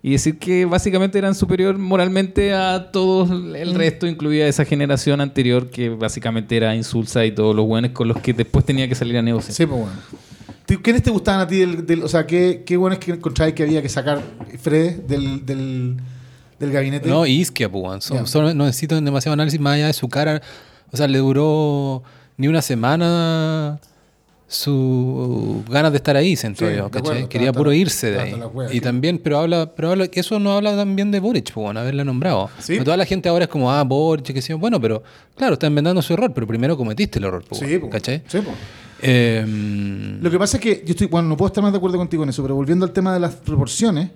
[0.03, 3.25] Y decir que básicamente eran superior moralmente a todo
[3.57, 8.07] el resto, incluida esa generación anterior que básicamente era insulsa y todos los buenos con
[8.09, 9.53] los que después tenía que salir a negociar.
[9.55, 9.97] Sí, pues bueno.
[10.65, 11.57] ¿Tú- ¿Quiénes te gustaban a ti?
[11.59, 14.23] Del, del- o sea, ¿qué, qué bueno es que encontráis que había que sacar
[14.61, 15.97] Fred del, del,
[16.61, 17.09] del gabinete?
[17.09, 20.41] No, Isquia, pues, solo- no necesito demasiado análisis más allá de su cara.
[20.93, 22.05] O sea, le duró
[22.37, 23.81] ni una semana
[24.49, 27.29] su ganas de estar ahí, siento Sí, yo, ¿cachai?
[27.29, 28.35] Quería puro irse de ahí.
[28.55, 28.81] wea, y sí.
[28.81, 32.05] también, pero habla, pero habla, que eso no habla también de Boric, pues, bueno, haberla
[32.05, 32.49] nombrado.
[32.61, 32.75] Sí.
[32.75, 34.53] Pero toda la gente ahora es como, ah, Boric, que sí.
[34.53, 35.03] Bueno, pero
[35.35, 37.91] claro, está enmendando su error, pero primero cometiste el error, pues, po.
[37.91, 38.23] ¿cachai?
[38.29, 38.53] Sí, po.
[39.03, 39.45] Eh,
[40.21, 42.23] Lo que pasa es que yo estoy, bueno, no puedo estar más de acuerdo contigo
[42.23, 44.11] en eso, pero volviendo al tema de las proporciones,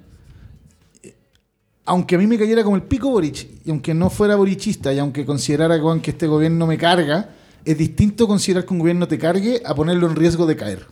[1.84, 4.98] aunque a mí me cayera como el pico Boric, y aunque no fuera borichista, y
[5.00, 7.30] aunque considerara que este gobierno me carga,
[7.64, 10.86] es distinto considerar que un gobierno te cargue a ponerlo en riesgo de caer.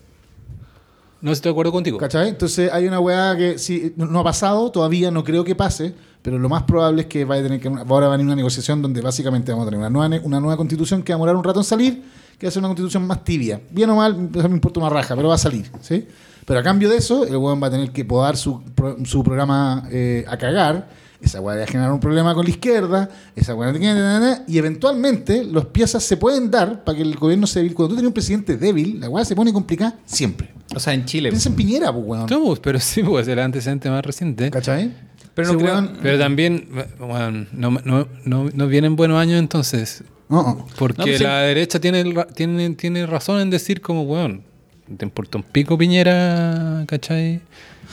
[1.21, 1.99] No estoy de acuerdo contigo.
[1.99, 2.29] ¿Cachai?
[2.29, 5.93] Entonces hay una weá que sí, no- ha pasado, todavía no creo que pase,
[6.23, 7.69] pero lo más probable es que vaya a tener que.
[7.69, 10.57] Ahora va a venir una negociación donde básicamente vamos a tener una nueva, una nueva
[10.57, 12.05] constitución que va a demorar un rato en salir,
[12.39, 13.61] que va a ser una constitución más tibia.
[13.71, 16.07] Bien o mal, eso me importa una raja, pero va a salir, ¿sí?
[16.47, 18.63] Pero a cambio de eso, el weón va a tener que podar su,
[19.05, 20.89] su programa eh, a cagar.
[21.21, 23.75] Esa weá va a generar un problema con la izquierda, esa weá
[24.47, 27.75] y eventualmente las piezas se pueden dar para que el gobierno se débil.
[27.75, 30.51] Cuando tú tienes un presidente débil, la weá se pone complicada siempre.
[30.75, 31.31] O sea, en Chile.
[31.31, 32.27] Piensa en Piñera, pues, weón.
[32.31, 34.51] No, pero sí, pues el antecedente más reciente.
[34.51, 34.93] ¿Cachai?
[35.35, 40.05] Pero no creo- weón- Pero también, bueno, no, no, no, no vienen buenos años entonces.
[40.29, 40.67] No.
[40.79, 41.25] Porque pues sí.
[41.25, 42.05] la derecha tiene,
[42.35, 44.43] tiene, tiene razón en decir como, weón,
[44.97, 47.41] te importa un pico Piñera, ¿cachai?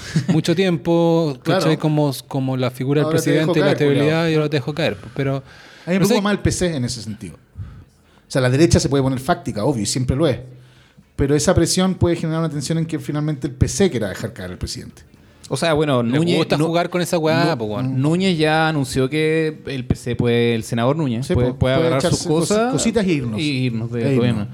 [0.27, 1.77] Mucho tiempo, Claro.
[1.79, 4.29] Como, como la figura del Ahora presidente y la estabilidad culiao.
[4.29, 4.95] y ahora te dejo caer.
[4.97, 5.43] pues, Pero, A mí
[5.87, 7.35] me no preocupa sé, más el PC en ese sentido.
[7.35, 10.39] O sea, la derecha se puede poner fáctica, obvio, y siempre lo es.
[11.15, 14.51] Pero esa presión puede generar una tensión en que finalmente el PC quiera dejar caer
[14.51, 15.03] al presidente.
[15.47, 16.37] O sea, bueno, le Núñez.
[16.37, 17.85] gusta jugar con esa weá, Nu- pues.
[17.85, 22.23] Núñez ya anunció que el PC puede, el senador Núñez Sí, puede, puede agarrar sus
[22.23, 23.39] cosas cositas y irnos.
[23.39, 24.47] Y irnos del E irnos.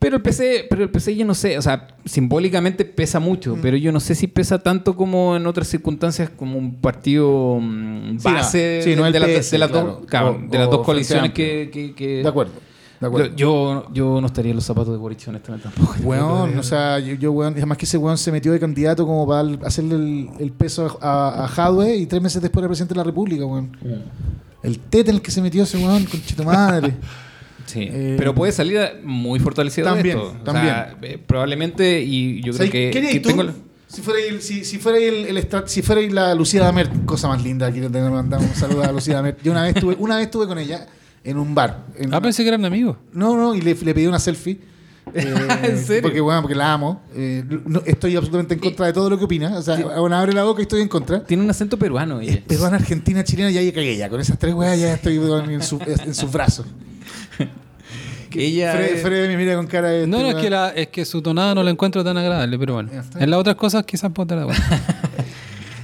[0.00, 3.60] Pero el PC, pero el PC yo no sé, o sea, simbólicamente pesa mucho, Mm.
[3.60, 8.18] pero yo no sé si pesa tanto como en otras circunstancias como un partido mm,
[8.18, 8.34] Sí, no.
[8.34, 9.86] base Sí, no de, las- PS, de las claro.
[9.86, 12.52] dos, claro, O- de las dos coaliciones que, que- que- De acuerdo.
[12.98, 13.34] De acuerdo.
[13.36, 15.94] Yo, yo no estaría en los zapatos de Boric honestamente tampoco.
[16.02, 19.26] Weón, o sea, yo, yo, weón, además que ese weón se metió de candidato como
[19.26, 22.98] para hacerle el, el peso a, a Jadwe y tres meses después era presidente de
[22.98, 23.70] la República, weón.
[24.62, 26.94] El tete en el que se metió ese weón, con tu madre.
[27.72, 30.36] Sí, Eh, pero puede salir muy fortalecido también, de esto.
[30.40, 30.66] O también.
[30.66, 33.28] sea, eh, probablemente, y yo creo ¿Sabes que, qué harías que tú?
[33.28, 33.54] tengo la-
[33.86, 37.42] Si fuera el, si, si fuera el, el si fuera la Lucía Damer, cosa más
[37.42, 39.36] linda, quiero mandar un saludo a Lucía Damer.
[39.42, 40.86] Yo una vez tuve, una vez estuve con ella
[41.24, 41.86] en un bar.
[41.96, 42.96] en Ah, una- pensé que eran amigos.
[43.12, 44.58] No, no, y le, le pedí una selfie.
[45.12, 46.02] Eh, ¿En serio?
[46.02, 47.02] Porque, bueno, porque la amo.
[47.16, 49.58] Eh, no- estoy absolutamente en contra de todo lo que opina.
[49.58, 51.24] O sea, bueno, abre la boca y estoy en contra.
[51.24, 52.20] Tiene un acento peruano.
[52.20, 52.34] ella.
[52.34, 54.08] Es peruana, argentina, chilena, ya ahí cagué ya.
[54.08, 56.66] Con esas tres weas ya estoy en, su- en sus brazos.
[58.30, 60.06] Que ella Fred, es- Fred me mira con cara de.
[60.06, 62.58] No, este no, es que, la, es que su tonada no la encuentro tan agradable,
[62.58, 62.90] pero bueno.
[63.18, 64.56] En las otras cosas quizás puedo estar.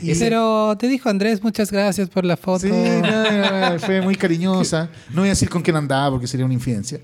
[0.03, 2.66] Y- Pero te dijo Andrés, muchas gracias por la foto.
[2.66, 4.88] Sí, no, no, no, fue muy cariñosa.
[5.11, 7.01] No voy a decir con quién andaba porque sería una infidencia.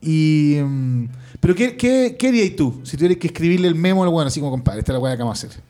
[0.00, 1.08] Y, mm,
[1.40, 4.38] pero ¿qué, qué, qué harías tú si tuvieras que escribirle el memo al bueno, así
[4.40, 4.78] como compadre?
[4.78, 5.60] Esta es la weá que vamos a hacer.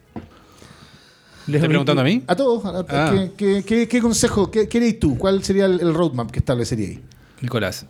[1.48, 2.22] ¿Estás preguntando a mí?
[2.26, 2.64] A todos.
[2.66, 3.10] a- a- Ah.
[3.12, 5.16] ¿qué, qué, qué- qué consejo, qué, harías tú?
[5.16, 7.00] ¿Cuál sería el, el roadmap que establecerías?
[7.40, 7.86] Nicolás.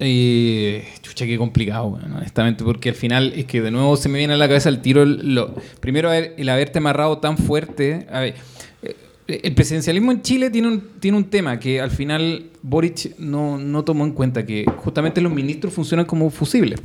[0.00, 4.34] Eh, chucha, qué complicado, honestamente, porque al final es que de nuevo se me viene
[4.34, 5.04] a la cabeza el tiro.
[5.80, 8.06] primero, el haberte amarrado tan fuerte.
[8.12, 8.34] Eh,
[9.26, 13.82] el presidencialismo en Chile tiene un, tiene un tema que al final Boric no, no
[13.82, 16.82] tomó en cuenta que justamente los ministros funcionan como fusibles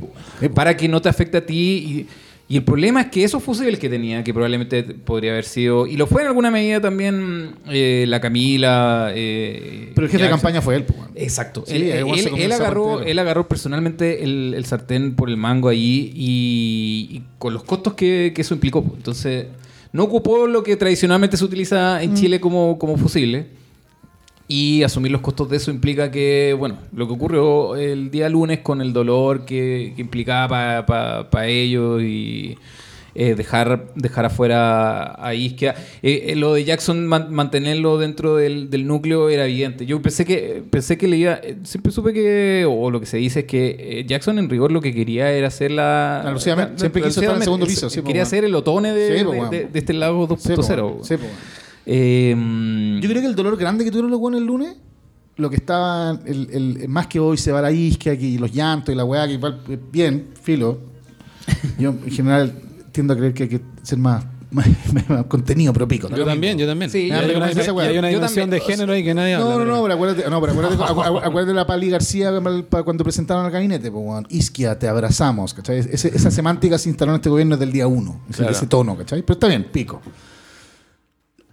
[0.54, 1.54] para que no te afecte a ti.
[1.54, 2.06] Y,
[2.50, 5.96] y el problema es que esos fusibles que tenía, que probablemente podría haber sido, y
[5.96, 9.12] lo fue en alguna medida también eh, la Camila.
[9.14, 10.82] eh, Pero el jefe de campaña fue él.
[10.84, 10.98] pues.
[11.14, 11.62] Exacto.
[11.64, 17.08] Sí, él, él- agarró, él agarró personalmente el, el sartén por el mango ahí y,
[17.16, 18.82] y con los costos que, que eso implicó.
[18.82, 18.96] pues.
[18.96, 19.46] Entonces,
[19.92, 22.02] no ocupó lo que tradicionalmente se utiliza Mm.
[22.02, 23.46] en Chile como, como fusible.
[24.52, 28.58] Y asumir los costos de eso implica que, bueno, lo que ocurrió el día lunes
[28.58, 32.58] con el dolor que, que implicaba para ellos y
[33.14, 35.76] eh, dejar, dejar afuera a Isquia.
[36.02, 39.86] Eh, eh, lo de Jackson, man- mantenerlo dentro del, del núcleo era evidente.
[39.86, 41.34] Yo pensé que, pensé que le iba.
[41.42, 44.80] eh, Siempre supe que, o lo que se dice es que Jackson en rigor lo
[44.80, 46.22] que quería era hacer la.
[46.24, 48.92] La Lucía Met, siempre quiso estar en el segundo piso, sí, quería ser el otone
[48.94, 50.82] de, Sí, de- de- de este po, 2.0.
[50.82, 51.04] weón.
[51.04, 51.14] Sí.
[51.92, 54.76] Eh, Yo creo que el dolor grande que tuvieron los buenos el lunes,
[55.36, 58.92] lo que estaba, el, el- más que hoy se va la isquia, que los llantos
[58.92, 60.78] y la weá, que igual, eh, bien, filo.
[61.78, 62.54] Yo en general
[62.92, 64.24] tiendo a creer que hay que ser más,
[65.28, 66.08] contenido, pero pico.
[66.10, 66.90] Yo también, yo también.
[66.90, 67.50] Sí, Y yo hay, también una,
[68.10, 68.50] y dimensión también.
[68.50, 69.46] de género ahí que nadie habla.
[69.46, 71.90] No, no, pero- no, pero acuérdate, no, pero acuérdate, acu- acu- acuérdate de la Pali
[71.90, 72.32] García
[72.84, 74.24] cuando presentaron al gabinete, pues.
[74.28, 75.78] Isquia, te abrazamos, ¿cachai?
[75.78, 79.22] Ese- esa semántica se instaló en este gobierno desde el día uno, ese tono, ¿cachai?
[79.22, 80.00] Pero está bien, pico.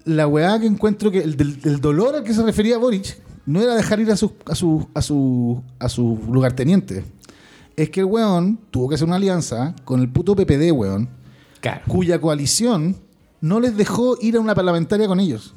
[0.08, 3.76] La weá que encuentro que el, del, dolor al que se refería Boric no era
[3.76, 7.06] dejar ir a sus a su, a su, a su lugarteniente.
[7.76, 11.10] Es que el weón tuvo que hacer una alianza con el puto PPD, weón,
[11.60, 11.82] claro.
[11.88, 12.96] cuya coalición
[13.42, 15.54] no les dejó ir a una parlamentaria con ellos.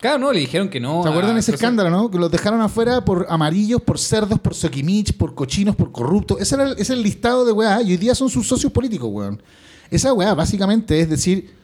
[0.00, 1.02] Claro, no, le dijeron que no.
[1.02, 2.10] ¿Se acuerdan a ese escándalo, no?
[2.10, 6.38] Que los dejaron afuera por amarillos, por cerdos, por soquimich, por cochinos, por corruptos.
[6.40, 7.80] Ese era el, ese el listado de weá.
[7.82, 9.42] Y hoy día son sus socios políticos, weón.
[9.90, 11.54] Esa weá básicamente es decir,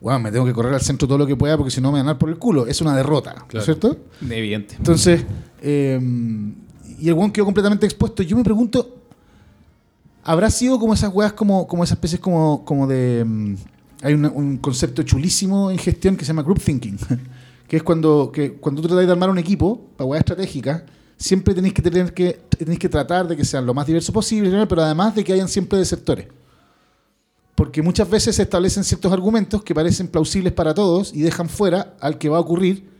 [0.00, 1.98] weón, me tengo que correr al centro todo lo que pueda porque si no me
[1.98, 2.66] van a dar por el culo.
[2.66, 3.96] Es una derrota, ¿no es cierto?
[4.28, 4.74] Evidente.
[4.76, 5.24] Entonces,
[5.62, 6.00] eh,
[6.98, 8.22] y el weón quedó completamente expuesto.
[8.22, 8.96] Yo me pregunto,
[10.24, 13.24] ¿habrá sido como esas weas, como, como esas especies como, como de...
[13.26, 13.54] mm,
[14.02, 16.98] hay una- un concepto chulísimo en gestión que se llama group thinking,
[17.68, 20.82] que es cuando, que, cuando tú tratáis de armar un equipo para weas estratégicas,
[21.16, 24.66] siempre tenéis que, tener que, tenéis que tratar de que sean lo más diverso posible,
[24.66, 26.26] pero además de que hayan siempre desertores.
[27.56, 31.96] Porque muchas veces se establecen ciertos argumentos que parecen plausibles para todos y dejan fuera
[32.00, 32.94] al que va a ocurrir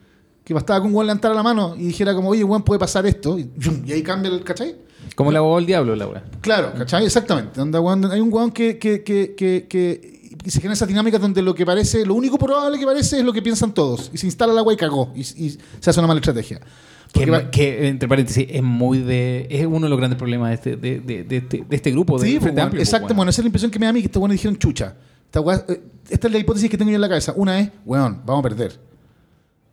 [0.46, 3.04] que bastaba con un weón levantara la mano y dijera como, oye, weón, puede pasar
[3.04, 3.50] esto, y,
[3.92, 4.76] ahí cambia el, ¿cachai?
[5.16, 6.22] Como el abogado del diablo, la weá.
[6.40, 7.04] Claro, ¿cachai?
[7.04, 7.61] Exactamente.
[7.61, 10.16] Hay un que, que, que, que, que-
[10.47, 13.24] y se generan esas dinámicas donde lo que parece, lo único probable que parece es
[13.24, 14.11] lo que piensan todos.
[14.14, 15.12] Y se instala el agua y cagó.
[15.14, 16.61] Y, y se hace una mala estrategia.
[16.61, 19.47] Que, Porque va- que, entre paréntesis, es muy de.
[19.51, 22.18] Es uno de los grandes problemas de este, de, de- de este, de este grupo.
[22.18, 23.07] De Sí, pues, Frente weón, Amplio, pues, exacto.
[23.09, 23.16] weón.
[23.18, 24.94] Bueno, esa es la impresión que me da a mí que estos weones dijeron chucha.
[25.26, 27.32] Esta, weá- eh, esta es la hipótesis que tengo yo en la cabeza.
[27.36, 28.78] Una es, weón, vamos a perder.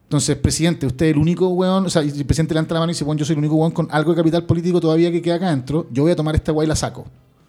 [0.06, 2.94] Entonces, presidente, usted es el único weón, o sea, el presidente levanta la mano y
[2.94, 5.36] dice, bueno, yo soy el único weón con algo de capital político todavía que queda
[5.36, 7.06] acá adentro, yo voy a tomar esta weá y la saco.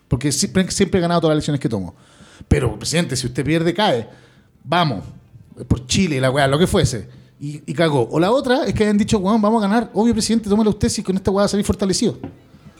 [0.09, 1.95] Porque siempre, siempre he ganado todas las elecciones que tomo.
[2.49, 4.09] Pero, presidente, si usted pierde, cae.
[4.65, 5.05] Vamos.
[5.69, 7.09] Por Chile, la weá, lo que fuese.
[7.41, 8.09] Y, y cagó.
[8.11, 9.91] O la otra es que hayan dicho, weón, vamos a ganar.
[9.95, 12.19] Obvio, presidente, tómelo usted si con esta weá va a salir fortalecido.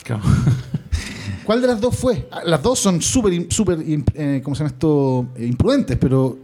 [0.03, 0.23] Claro.
[1.45, 2.27] ¿Cuál de las dos fue?
[2.31, 3.79] Ah, Las dos son súper, súper,
[4.15, 5.27] eh, ¿cómo se llama esto?
[5.37, 6.39] Eh, imprudentes, pero...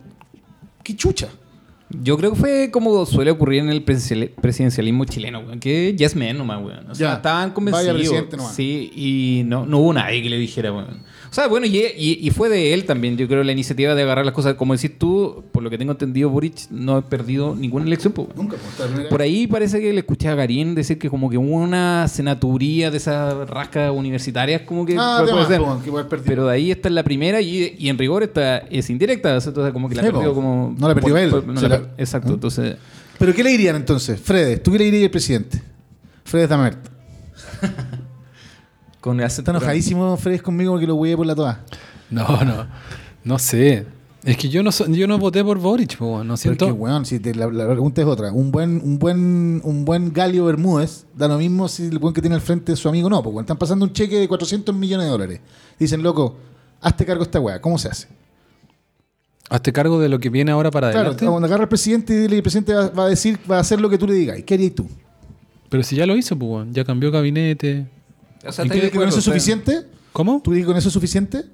[0.82, 1.28] ¡Qué chucha!
[2.02, 6.14] Yo creo que fue como suele ocurrir en el presidencial- presidencialismo chileno, weón, que yes
[6.14, 6.90] man nomás, weón.
[6.90, 7.94] O sea, Ya, estaban convencidos.
[7.96, 8.54] presidente nomás.
[8.54, 11.02] Sí, y no, no hubo nadie que le dijera, weón.
[11.30, 14.02] O sea, bueno, y, y- y fue de él también, yo creo, la iniciativa de
[14.02, 14.54] agarrar las cosas.
[14.54, 18.12] Como decís tú, por lo que tengo entendido, Boric no ha perdido ninguna elección.
[18.34, 21.54] Nunca, pues, Por ahí parece que le escuché a Garín decir que como que hubo
[21.54, 26.18] una senaturía de esas rascas universitarias, como que Ah, puede- de puede más, ser.
[26.18, 26.24] que.
[26.28, 29.32] Pero de ahí esta es la primera y, y en rigor esta es indirecta.
[29.36, 30.74] Entonces como que la Sí, perdió como...
[30.76, 31.30] No la perdió él.
[31.46, 32.34] no Se la la- per- exacto, ¿Ah?
[32.34, 32.76] entonces...
[33.20, 34.20] ¿Pero qué le dirían entonces?
[34.20, 35.62] Fredes, ¿tú qué le dirías al presidente?
[36.24, 36.78] Fredes Damert.
[39.00, 41.60] Con el Está enojadísimo Fredes conmigo porque lo hueé por la toa.
[42.10, 42.66] No, no.
[43.24, 43.86] No sé.
[44.24, 46.66] Es que yo no so- yo no voté por Boric, po, no siento.
[46.66, 48.30] es que, weón, si te- la, la pregunta es otra.
[48.32, 52.20] Un buen, un buen, un buen Galio Bermúdez da lo mismo si el buen que
[52.20, 53.22] tiene al frente es su amigo o no.
[53.22, 55.40] Porque están pasando un cheque de 400 millones de dólares.
[55.78, 56.36] Dicen, loco,
[56.82, 57.60] hazte cargo de esta weá.
[57.62, 58.08] ¿Cómo se hace?
[59.48, 61.26] Hazte cargo de lo que viene ahora para Claro, adelante.
[61.26, 63.80] cuando agarra al presidente y dile, el presidente va, va a decir, va a hacer
[63.80, 64.38] lo que tú le digas.
[64.38, 64.86] ¿Y qué harías tú?
[65.70, 67.86] Pero si ya lo hizo, pues, ya cambió gabinete.
[68.46, 69.82] O sea, ¿Y ¿estáis de crees que con eso es suficiente?
[70.12, 70.40] ¿Cómo?
[70.42, 71.44] ¿Tú crees que con eso es suficiente?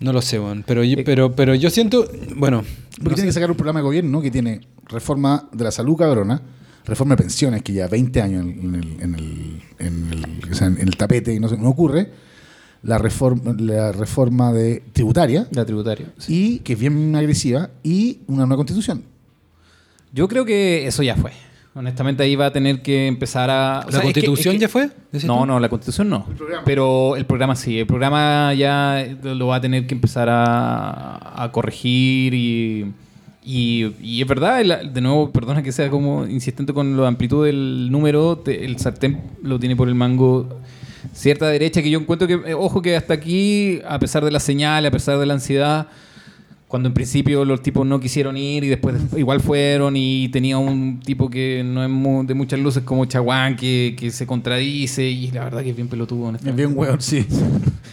[0.00, 0.64] No lo sé, weón.
[0.66, 2.06] Pero, yo- Eh, pero, pero yo siento.
[2.36, 2.62] Bueno.
[2.62, 3.26] Porque no tiene sé.
[3.26, 4.22] que sacar un programa de gobierno ¿no?
[4.22, 6.40] que tiene reforma de la salud cabrona,
[6.84, 10.66] reforma de pensiones que ya 20 años en el, en el, en el- o sea,
[10.68, 12.10] en el tapete y no, se- no ocurre,
[12.82, 16.12] la reforma, la reforma de tributaria La tributaria.
[16.18, 16.56] sí.
[16.56, 19.02] y que es bien agresiva y una nueva constitución.
[20.12, 21.32] Yo creo que eso ya fue.
[21.76, 23.80] Honestamente ahí va a tener que empezar a...
[23.80, 24.90] o ¿La sea, es que- constitución es que- ya fue?
[25.10, 25.46] decís No, tú?
[25.46, 26.24] no, la constitución no.
[26.64, 27.80] Pero el programa sí.
[27.80, 32.92] El programa ya lo va a tener que empezar a, a corregir y,
[33.44, 37.44] y, y es verdad, el- de nuevo, perdona que sea como insistente con la amplitud
[37.44, 40.60] del número, te- el sartén lo tiene por el mango
[41.12, 44.40] cierta derecha que yo encuentro que, eh, ojo que hasta aquí, a pesar de la
[44.40, 45.88] señal, a pesar de la ansiedad,
[46.68, 50.98] cuando en principio los tipos no quisieron ir y después igual fueron y tenía un
[51.00, 55.30] tipo que no es mu- de muchas luces como Chaguán que, que se contradice y
[55.30, 56.34] la verdad que es bien pelotudo.
[56.34, 57.26] Es bien hueón, sí.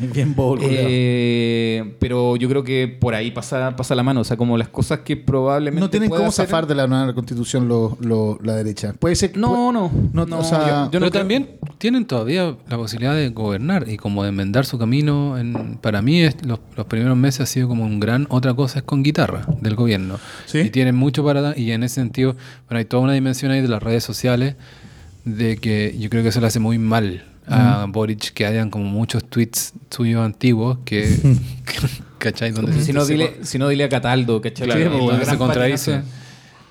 [0.02, 0.58] Es bien bobo.
[1.04, 4.22] Eh, pero yo creo que por ahí pasa, pasa la mano.
[4.22, 5.80] O sea, como las cosas que probablemente.
[5.80, 8.94] no tienen pueda cómo hacer- zafar de la nueva constitución lo- lo- la derecha.
[8.98, 9.92] Puede ser que- No, no.
[10.14, 13.30] No, no, o sea, yo- yo no Pero creo- también tienen todavía la posibilidad de
[13.30, 15.38] gobernar y como de enmendar su camino.
[15.38, 18.26] En, para mí, es, los, los primeros meses ha sido como un gran.
[18.30, 20.20] Otra cosa es con guitarra del gobierno.
[20.46, 20.60] Sí.
[20.60, 21.58] Y tienen mucho para dar.
[21.60, 22.36] Y en ese sentido,
[22.68, 24.56] bueno, hay toda una dimensión ahí de las redes sociales
[25.26, 28.86] de que yo creo que eso le hace muy mal a Boric que hayan como
[28.86, 31.16] muchos tweets suyos antiguos que.
[32.18, 32.52] ¿Cachai?
[32.52, 34.68] Donde Si no, se- dile, si no, dile a Cataldo, ¿cachai?
[34.68, 36.02] Claro, La- la donde gran se contradice.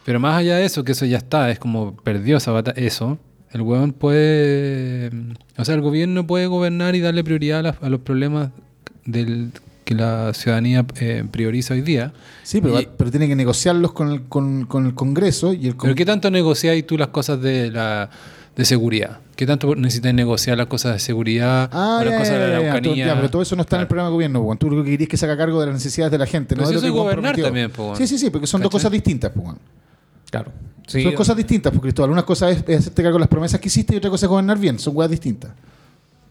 [0.05, 2.81] Pero más allá de eso, que eso ya está, es como perdió esa batalla.
[2.81, 3.19] Eso,
[3.53, 5.11] el huevón puede.
[5.59, 8.51] O sea, el gobierno puede gobernar y darle prioridad a, las- a los problemas
[9.05, 9.51] del
[9.91, 12.13] que la ciudadanía eh, prioriza hoy día.
[12.45, 15.61] Sí, pero, Y- pero tiene que negociarlos con el, con, con el Congreso y el
[15.63, 15.97] Pero Congreso.
[15.97, 18.09] ¿qué tanto negociáis tú las cosas de la
[18.55, 19.19] de seguridad?
[19.35, 22.63] ¿Qué tanto necesitas negociar las cosas de seguridad Ah, o las ya, cosas de la
[22.81, 24.43] ya, ya, pero todo eso no está en el programa de gobierno.
[24.43, 24.59] Juan.
[24.59, 26.55] Tú lo que querías que se haga cargo de las necesidades de la gente.
[26.55, 27.71] Pero no si de lo eso que es Juan gobernar prometió.
[27.75, 27.97] también.
[27.97, 29.33] Sí, sí, sí, porque son dos cosas distintas.
[29.35, 29.57] Juan.
[30.31, 30.53] Claro.
[30.87, 31.03] Sí.
[31.03, 32.11] Son cosas distintas, porque Cristóbal.
[32.11, 34.31] Una cosa es, es hacerte cargo de las promesas que hiciste y otra cosa es
[34.31, 34.79] gobernar bien.
[34.79, 35.51] Son cosas distintas.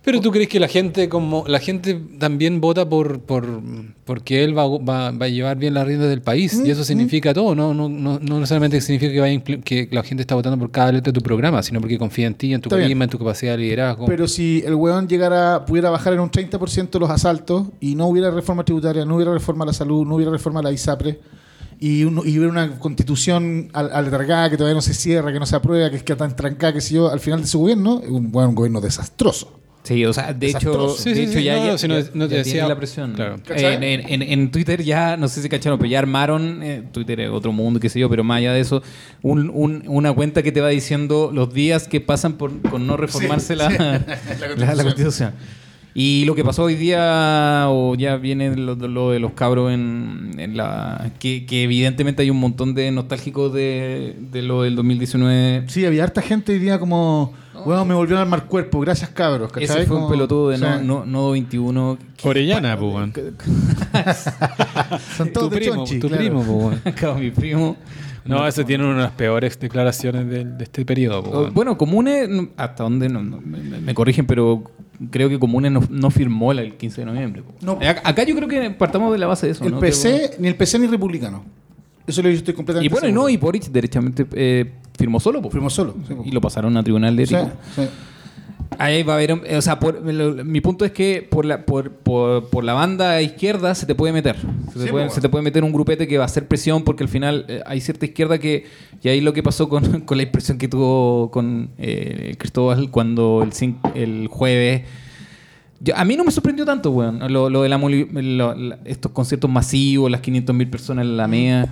[0.01, 3.45] Pero tú crees que la gente como la gente también vota por, por
[4.05, 6.83] porque él va, va, va a llevar bien las riendas del país Mm, y eso
[6.85, 10.57] significa todo, no no no no necesariamente significa que vaya que la gente está votando
[10.57, 12.99] por cada letra de tu programa, sino porque confía en ti, en tu Está bien.
[13.01, 14.05] en tu capacidad de liderazgo.
[14.05, 18.31] Pero si el weón llegara, pudiera bajar en un 30% los asaltos y no hubiera
[18.31, 21.19] reforma tributaria, no hubiera reforma a la salud, no hubiera reforma a la ISAPRE
[21.81, 25.45] y, un- y hubiera una constitución al- aletargada que todavía no se cierra, que no
[25.45, 27.97] se aprueba, que es que está trancada, que sé yo, al final de su gobierno,
[28.07, 29.59] un, buen gobierno desastroso.
[29.89, 30.89] Sí, o sea, de hecho.
[30.89, 32.53] Sí, de sí, hecho sí, ya, no, ya- si no- ya- no te ya decía-
[32.53, 33.13] tiene la presión.
[33.13, 33.37] claro.
[33.45, 33.73] ¿Cachai?
[33.75, 37.29] En, en- en- Twitter ya, no sé si cacharon, pero ya armaron, eh, Twitter es
[37.31, 38.83] otro mundo, qué sé yo, pero más allá de eso,
[39.23, 42.97] un- un- una cuenta que te va diciendo los días que pasan por, con no
[42.97, 43.77] reformarse Sí, la, sí.
[44.39, 45.33] la- La la constitución.
[45.95, 50.31] Y lo que pasó hoy día, o ya viene lo, lo de los cabros en,
[50.37, 51.11] en la...
[51.19, 55.63] Que, que evidentemente hay un montón de nostálgicos de, de lo del 2019.
[55.67, 57.33] Sí, había harta gente hoy día como,
[57.65, 59.51] weón, me volvieron a armar cuerpo, gracias cabros.
[59.51, 59.77] ¿cachai?
[59.79, 60.63] Ese fue un pelotudo de sí.
[60.63, 61.97] no, no, Nodo 21.
[62.23, 63.11] Orellana, pues.
[65.17, 66.21] Son Tu todos de primo, chonchi, tu claro.
[66.23, 67.75] primo, pues, mi primo.
[68.25, 71.51] No, ese tiene una de las peores declaraciones de, de este periodo, pues, Oh.
[71.51, 74.63] Bueno, Comune, no- hasta donde no, no, me, me corrigen, pero
[75.09, 77.41] creo que Comune no, no firmó el 15 de noviembre.
[77.43, 77.53] po.
[77.61, 77.79] No.
[78.03, 79.65] Acá, yo creo que partamos de la base de eso.
[79.65, 79.79] El ¿no?
[79.79, 81.43] PC, ni el PC ni republicano.
[82.09, 83.23] Eso lo yo estoy completamente y bueno, y seguro.
[83.23, 85.41] no, y Boric derechamente eh, firmó solo.
[85.41, 85.49] po.
[85.49, 85.95] Fuimos solos.
[86.07, 86.23] sí, po.
[86.25, 87.53] y lo pasaron a tribunal de ética.
[87.75, 87.83] sí.
[88.77, 91.91] Ahí va a haber, o sea, por- lo- mi punto es que por la, por,
[91.91, 94.37] por, por la banda izquierda se te puede meter.
[94.37, 96.47] Se te, Sí, puede, pues, se te puede meter un grupete que va a hacer
[96.47, 98.67] presión porque al final eh, hay cierta izquierda que,
[99.03, 103.43] y ahí lo que pasó con, con la impresión que tuvo con eh, Cristóbal cuando
[103.43, 104.83] el, el jueves...
[105.81, 109.11] Yo- a mí no me sorprendió tanto, weón, lo, lo de la, lo- la- estos
[109.11, 111.67] conciertos masivos, las 500.000 personas en la MEA.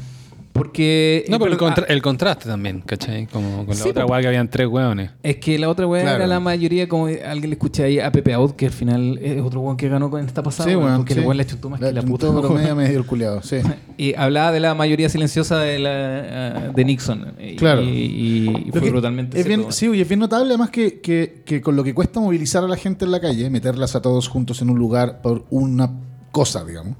[0.57, 1.25] Porque...
[1.29, 3.27] No, pero el, contra- el contraste también, ¿cachai?
[3.27, 5.11] Como con la Sí, otra weá que habían tres weones.
[5.23, 6.17] Es que la otra weá Claro.
[6.17, 9.41] era la mayoría, como alguien le escuché ahí a Pepe Out, que al final es
[9.41, 11.19] otro weón que ganó con esta pasada, Sí, weón, porque sí.
[11.19, 12.29] el weón le más que la puta.
[12.29, 12.53] weón.
[12.55, 13.57] media medio el culiado, sí.
[13.97, 17.33] Y hablaba de la mayoría silenciosa de, la, ah, de Nixon.
[17.39, 17.81] Y- Claro.
[17.81, 20.99] Y, y- y Lo fue brutalmente es bien, sí, y es bien notable además que,
[20.99, 24.01] que, que con lo que cuesta movilizar a la gente en la calle, meterlas a
[24.01, 25.89] todos juntos en un lugar por una
[26.31, 26.95] cosa, digamos.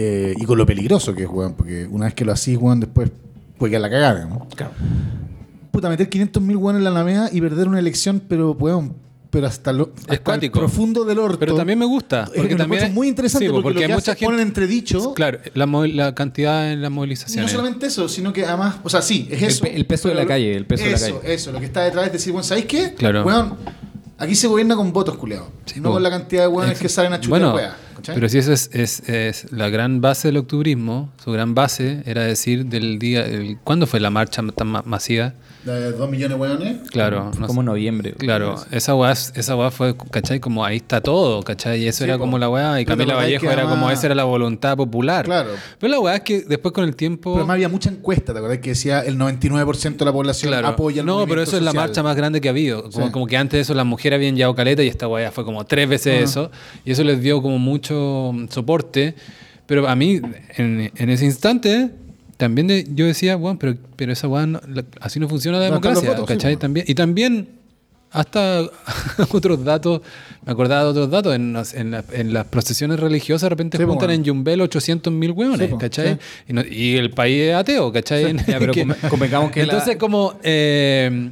[0.00, 2.80] Eh, y con lo peligroso que es, weón, porque una vez que lo hacís, weón,
[2.80, 3.10] después
[3.58, 4.46] puede quedar la cagada, ¿no?
[4.54, 4.72] Claro.
[5.72, 8.94] Puta, meter 500 mil weón en la Alameda y perder una elección, pero, weón,
[9.30, 10.58] pero hasta, lo, hasta el cuático.
[10.58, 11.38] profundo del orto.
[11.38, 12.22] Pero también me gusta.
[12.24, 14.24] Es Porque que también es muy interesante sí, porque, porque lo hay que mucha hace,
[14.26, 14.42] gente.
[14.42, 15.12] entredicho.
[15.14, 17.50] Claro, la, la cantidad en las Y movilizaciones.
[17.52, 19.64] no solamente eso, sino que además, o sea, sí, es El eso.
[19.64, 21.18] pe- el peso de la lo- calle, el peso de la calle.
[21.24, 22.94] Eso, lo que está detrás es decir, bueno, ¿sabéis qué?
[22.94, 23.22] Claro.
[23.24, 23.54] Weón,
[24.18, 25.48] aquí se gobierna con votos, culiados.
[25.66, 25.94] Sí, no po.
[25.94, 27.58] con la cantidad de weones que salen a chutar Bueno,
[27.96, 28.14] ¿cachai?
[28.14, 32.22] pero si eso es, es, es la gran base del octubrismo, su gran base era
[32.24, 33.24] decir del día.
[33.24, 35.34] el- ¿Cuándo fue la marcha tan ma- masiva?
[35.64, 36.90] De dos millones de weones.
[36.90, 37.66] Claro, Fue no como sé.
[37.66, 38.12] noviembre.
[38.12, 40.38] Claro, esa weá, esa weá fue, ¿cachai?
[40.40, 41.82] Como ahí está todo, ¿cachai?
[41.82, 42.20] Y eso Sí, era po.
[42.20, 45.24] como la weá, y Pero Camila Vallejo era como esa era la voluntad popular.
[45.24, 45.50] Claro.
[45.78, 47.32] Pero la weá es que después con el tiempo.
[47.32, 48.58] Pero además había mucha encuesta, ¿te acordás?
[48.58, 50.68] Que decía el 99% de la población Claro.
[50.68, 52.84] apoya el no, pero eso es la marcha más grande que ha habido.
[52.90, 53.12] Como, Sí.
[53.12, 55.64] como que antes de eso las mujeres habían llevado caleta y esta weá fue como
[55.66, 56.50] tres veces eso.
[56.84, 59.16] Y eso les dio como mucho soporte.
[59.66, 60.20] Pero a mí,
[60.56, 61.90] en, en ese instante,
[62.38, 64.60] también de- yo decía, bueno, pero, pero esa weá no-
[65.00, 66.08] así no funciona la democracia.
[66.08, 66.56] votos, sí, ¿cachai?
[66.56, 67.48] también, y también,
[68.10, 68.62] hasta
[69.32, 70.00] otros datos,
[70.46, 73.76] me acordaba de otros datos, en, las- en, la- en las procesiones religiosas de repente
[73.76, 74.12] Sí, juntan bueno.
[74.14, 76.14] en Yumbel 800 mil hueones, Sí, ¿cachai?
[76.14, 76.18] sí.
[76.48, 78.34] Y, no- y el país es ateo, ¿cachai?
[78.46, 80.38] Ya, pero Que- convengamos que la- entonces, como.
[80.42, 81.30] eh,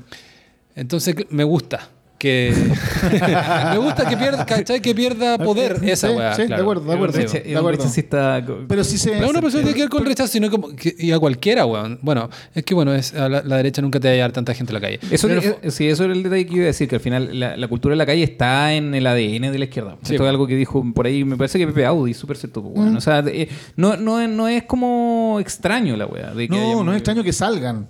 [0.74, 1.88] entonces, me gusta.
[2.18, 2.50] Que.
[3.72, 4.80] me gusta que pierda, ¿cachai?
[4.80, 6.34] Que pierda poder Sí, esa weá.
[6.34, 6.62] sí, de claro.
[6.62, 7.18] acuerdo, de acuerdo.
[7.18, 7.82] Recha- de acuerdo.
[7.82, 9.20] rechacista- Pero si se...
[9.20, 11.66] No, una persona tiene que ver con el rechazo, sino como que, y a cualquiera,
[11.66, 11.98] weón.
[12.02, 14.54] Bueno, es que bueno, es, a la, la derecha nunca te va a llevar tanta
[14.54, 14.98] gente a la calle.
[15.10, 17.38] Eso, Pero- eh, sí, eso era el detalle que iba a decir, que al final
[17.38, 19.96] la, la cultura de la calle está en el ADN de la izquierda.
[20.02, 22.62] Sí, Esto es algo que dijo por ahí, me parece que Pepe Audi, súper cierto.
[22.62, 22.78] po, Mm.
[22.78, 22.96] weón.
[22.96, 26.32] O sea, de- eh, no, no, es- no es como extraño la weá.
[26.48, 27.88] No, no es extraño que salgan.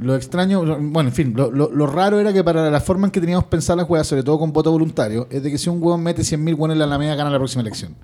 [0.00, 3.10] Lo extraño, bueno, en fin, lo, lo- lo raro era que para la forma en
[3.12, 5.80] que teníamos pensar las weas, sobre todo con voto voluntario, es de que si un
[5.80, 7.94] hueón mete 100.000 hueones en la Alameda, gana la próxima elección.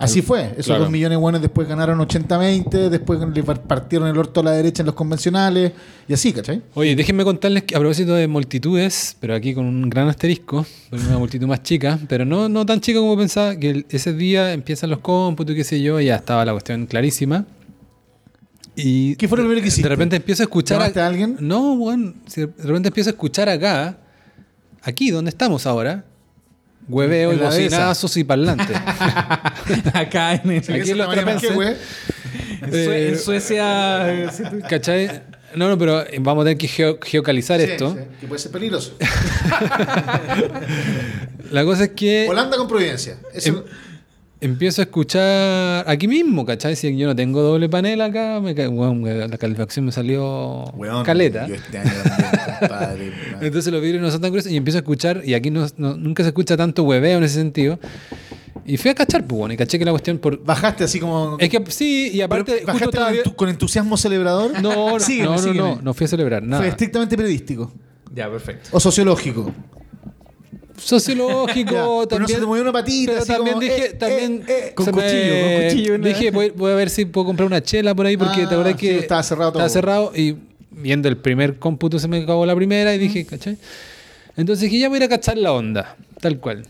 [0.00, 0.52] Así fue.
[0.52, 0.84] Esos Claro.
[0.84, 4.52] 2 millones de hueones después ganaron 80-20, después le par- partieron el orto a la
[4.52, 5.72] derecha en los convencionales,
[6.08, 6.62] y así, ¿cachai?
[6.72, 11.18] Oye, déjenme contarles que a propósito de multitudes, pero aquí con un gran asterisco, una
[11.18, 15.00] multitud más chica, pero no, no tan chica como pensaba, que ese día empiezan los
[15.00, 17.44] cómputos y qué sé yo, y ya estaba la cuestión clarísima.
[18.76, 19.84] Y ¿Qué fue lo primero que hiciste?
[19.88, 20.78] De repente empiezo a escuchar.
[20.78, 21.36] ¿Llamaste a alguien?
[21.40, 23.96] No, bueno, si de repente empiezo a escuchar acá,
[24.82, 26.04] aquí donde estamos ahora,
[26.88, 28.76] hueveo y bocinazos y parlantes.
[29.94, 31.24] Acá en, el- Aquí en los.
[31.24, 31.76] Manquehue.
[32.62, 34.12] en Sue- en Suecia.
[34.24, 34.28] eh,
[34.68, 35.22] ¿Cachai?
[35.54, 37.94] No, no, pero eh, vamos a tener que geo- geocalizar Sí, esto.
[37.94, 38.96] sí, que puede ser peligroso.
[41.50, 43.16] La cosa es que Holanda con Providencia.
[43.32, 43.62] Eso- Em-
[44.44, 46.76] empiezo a escuchar aquí mismo, ¿cachai?
[46.76, 51.46] Si yo no tengo doble panel acá, me ca- la calefacción me salió Weón, caleta.
[51.46, 52.30] Yo este año también,
[52.60, 53.08] compadre.
[53.32, 53.44] weón.
[53.44, 55.96] Entonces los vidrios no son tan gruesos y empiezo a escuchar, y aquí no, no-
[55.96, 57.78] nunca se escucha tanto hueveo en ese sentido.
[58.66, 60.42] Y fui a cachar, pues bueno, y caché que la cuestión por...
[60.42, 61.36] Bajaste así como.
[61.38, 62.52] Es que sí, y aparte...
[62.64, 64.62] Pero, justo ¿Bajaste estaba con, vi- entu- con entusiasmo celebrador?
[64.62, 65.58] No, no, Sígueme, no, no, sígueme.
[65.76, 66.62] no, no fui a celebrar nada.
[66.62, 67.72] Fue estrictamente periodístico.
[68.14, 68.70] Ya, perfecto.
[68.72, 69.52] O sociológico.
[70.76, 72.28] Sociológico, Ya, pero no también...
[72.28, 73.12] se te movió una patita.
[73.12, 76.06] Pero también como, dije, eh, también eh, eh, con me- cuchillo, con cuchillo, ¿no?
[76.06, 78.54] Dije, voy, voy a ver si puedo comprar una chela por ahí, porque Ah, te
[78.54, 79.64] acordás sí, que estaba cerrado todo.
[79.64, 80.36] Estaba cerrado y
[80.70, 83.56] viendo el primer cómputo se me acabó la primera y dije, ¿cachai?
[84.36, 86.64] Entonces dije, ya voy a ir a cachar la onda, tal cual.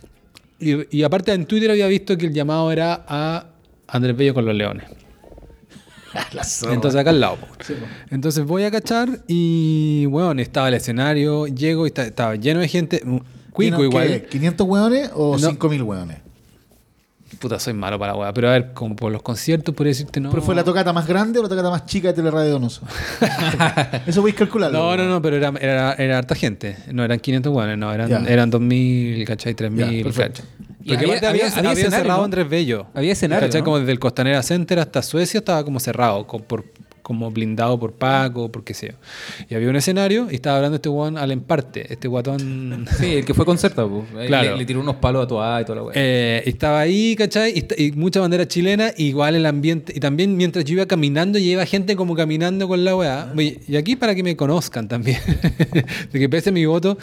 [0.60, 3.46] Y, y aparte en Twitter había visto que el llamado era a
[3.88, 4.84] Andrés Bello con los leones.
[6.70, 7.38] Entonces acá al lado.
[7.66, 7.74] Sí.
[8.10, 13.00] Entonces voy a cachar y, bueno, estaba el escenario, llego y estaba lleno de gente,
[13.04, 13.16] mm,
[13.54, 14.26] cuico ¿Qué, igual.
[14.28, 15.48] qué, ¿500 hueones o No.
[15.48, 16.18] 5000 hueones?
[17.40, 18.32] Puta, soy malo para la weá.
[18.32, 20.30] Pero a ver, como por los conciertos, por decirte no.
[20.30, 22.82] ¿Pero fue la tocata más grande o la tocata más chica de Teleradio Donoso?
[24.06, 24.78] Eso podéis calcularlo.
[24.78, 26.76] No, no, no, pero era, era, era harta gente.
[26.92, 29.54] No eran 500 guanes, no, eran, eran 2000, ¿cachai?
[29.54, 30.42] 3000, Ya, perfecto.
[30.42, 30.54] ¿cachai?
[30.84, 32.24] Y Porque había- había- había, había había escenario, cerrado ¿no?
[32.24, 32.86] Andrés Bello.
[32.94, 33.62] Había escenario, ¿Cachai?
[33.62, 33.64] ¿no?
[33.64, 36.64] Como desde el Costanera Center hasta Suecia estaba como cerrado, con- por,
[37.04, 38.94] como blindado por Paco, por qué sé yo.
[39.50, 42.86] Y había un escenario y estaba hablando este guan al emparte, este guatón.
[42.98, 44.26] Sí, el que fue concerta, pues.
[44.26, 44.52] Claro.
[44.52, 45.92] Le, le tiró unos palos a Toa y toda la weá.
[45.94, 47.66] Eh, estaba ahí, ¿cachai?
[47.76, 49.92] Y, mucha bandera chilena, igual el ambiente.
[49.94, 53.32] Y también mientras yo iba caminando, y iba gente como caminando con la weá.
[53.36, 55.18] Oye, Y aquí para que me conozcan también,
[56.12, 56.96] de que pese mi voto,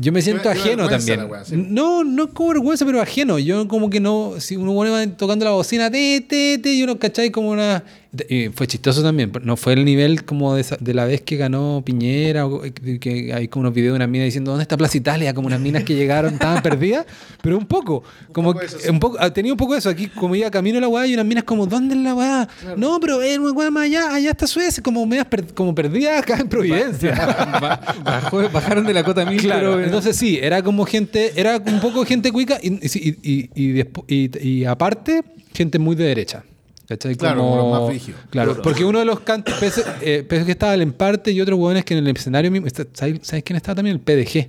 [0.00, 1.20] yo me siento ajeno también.
[1.44, 1.54] sí.
[1.56, 3.38] No, no como vergüenza, pero ajeno.
[3.38, 6.98] Yo como que no, si uno va tocando la bocina, te, te, te, y uno,
[6.98, 7.30] ¿cachai?
[7.30, 7.84] Como una...
[8.28, 11.20] Y fue chistoso también, pero no fue el nivel como de, esa- de la vez
[11.22, 14.76] que ganó Piñera, o que, hay como unos videos de una mina diciendo, ¿dónde está
[14.76, 15.34] Plaza Italia?
[15.34, 17.06] Como unas minas que llegaron, estaban perdidas,
[17.42, 18.90] pero un poco, como poco eso, que- sí.
[18.90, 21.06] un poco, ah, tenía un poco de eso, aquí como iba camino a la weá
[21.06, 22.48] y unas minas como, ¿dónde es la weá?
[22.76, 26.22] No, pero es una weá más allá, allá está Suecia, como medias per- como perdidas
[26.22, 27.14] acá en Providencia.
[28.04, 31.80] Bajó- bajaron de la cota mil, Claro, pero- entonces sí, era como gente, era un
[31.80, 36.44] poco gente cuica y, y, y, y, despu- y- y aparte, gente muy de derecha.
[36.88, 37.14] ¿Cachai?
[37.16, 38.00] Claro, Como- más.
[38.30, 41.58] Claro, porque uno de los cantos, pese, eh, pese que estaba el emparte y otros
[41.58, 43.96] hueones que en el escenario mismo, ¿sabes, sabes quién estaba también?
[43.96, 44.48] El PDG.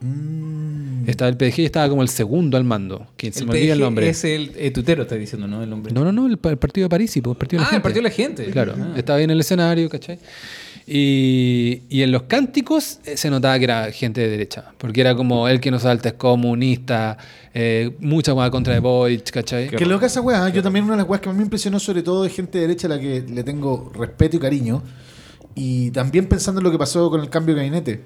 [0.00, 1.08] Mm.
[1.08, 3.72] Estaba el PDG y estaba como el segundo al mando, que se el me olvida
[3.74, 4.08] el nombre.
[4.08, 5.62] Es el eh, tutero, está diciendo, ¿no?
[5.62, 5.92] El nombre.
[5.92, 7.70] No, no, no, el, pa- el partido de París, pues, el partido de la ah,
[7.70, 7.76] gente.
[7.76, 8.44] el partido de la gente.
[8.50, 8.94] Claro, Ah.
[8.96, 10.18] estaba ahí en el escenario, ¿cachai?
[10.88, 15.48] Y, en los cánticos eh, se notaba que era gente de derecha, porque era como
[15.48, 17.18] el que nos salta es comunista,
[17.52, 19.68] eh, mucha más contra de Boric, ¿cachai?
[19.68, 21.80] Que lo que esa weá, yo también una de las weas que más me impresionó
[21.80, 24.82] sobre todo de gente de derecha a la que le tengo respeto y cariño.
[25.56, 28.04] Y también pensando en lo que pasó con el cambio de gabinete.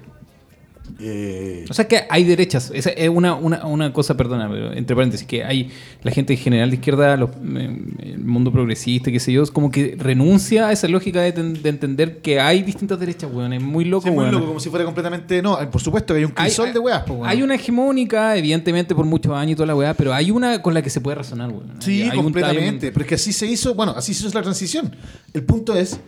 [0.99, 2.71] Eh, O sea que hay derechas.
[2.73, 5.69] Esa es una, una, una cosa, perdona, pero entre paréntesis, que hay
[6.03, 9.51] la gente en general de izquierda, los- eh, el mundo progresista, qué sé yo, es
[9.51, 13.53] como que renuncia a esa lógica de, ten- de entender que hay distintas derechas, weón.
[13.53, 14.31] Es muy loco, sí, muy weón.
[14.33, 15.41] loco, como si fuera completamente.
[15.41, 17.27] No, por supuesto que hay un Hay- crisol de weas, po, weón.
[17.29, 20.73] Hay una hegemónica, evidentemente, por muchos años y toda la weá, pero hay una con
[20.73, 21.71] la que se puede razonar, weón.
[21.79, 22.87] Sí, Hay completamente.
[22.87, 24.93] un- Pero es que así se hizo, bueno, así se hizo la transición.
[25.33, 25.99] El punto es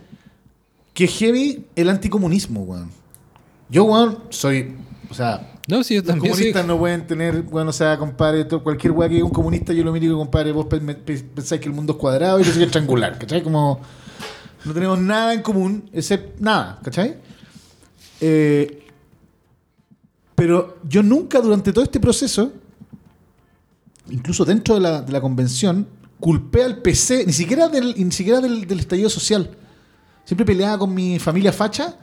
[0.92, 2.90] que heavy el anticomunismo, weón.
[3.68, 4.76] Yo, weón, soy,
[5.10, 8.44] o sea, No, sí, yo los también comunistas no pueden tener, bueno, o sea, compadre,
[8.44, 11.68] todo- cualquier weá que un comunista, yo lo miro y digo, compadre, vos pensáis que
[11.68, 13.42] el mundo es cuadrado y yo soy que es triangular, ¿cachai?
[13.42, 13.80] Como
[14.64, 17.16] no tenemos nada en común, excepto nada, ¿cachai?
[18.20, 18.82] Eh,
[20.34, 22.52] pero yo nunca durante todo este proceso,
[24.10, 25.86] incluso dentro de la, de la convención,
[26.20, 29.50] culpé al PC, ni siquiera del, ni siquiera del, del estallido social.
[30.24, 31.96] Siempre peleaba con mi familia facha,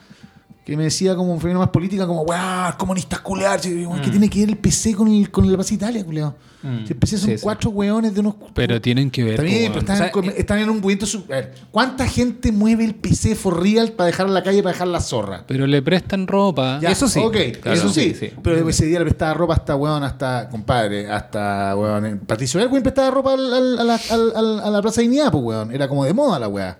[0.64, 3.59] que me decía como familia más política, como, weá, comunistas culear.
[3.59, 4.12] ¿Qué Mm.
[4.12, 6.36] tiene que ver el PC con, el, con la Plaza Italia, culeado?
[6.62, 6.86] Mm.
[6.86, 7.43] Si el PC son Sí, sí.
[7.43, 8.36] cuatro weones de unos...
[8.53, 9.41] Pero tienen que ver.
[9.41, 9.76] Weón.
[9.80, 11.07] están, O sea, en, están en un movimiento...
[11.26, 14.74] a ver, ¿cuánta gente mueve el PC for real para dejar en la calle, para
[14.74, 15.43] dejar la zorra?
[15.47, 16.80] Pero le prestan ropa.
[16.80, 17.20] Ya, Eso sí.
[17.20, 17.78] Ok, Claro.
[17.80, 18.14] eso sí.
[18.14, 18.34] Sí, sí.
[18.43, 22.84] Pero ese día le prestaba ropa hasta, weón, hasta, compadre, hasta, weón, en- Patricio Elwin
[22.84, 25.72] prestaba ropa al- al- a, la, al- al- a la Plaza Dignidad, pues, weón.
[25.74, 26.78] Era como de moda la weá.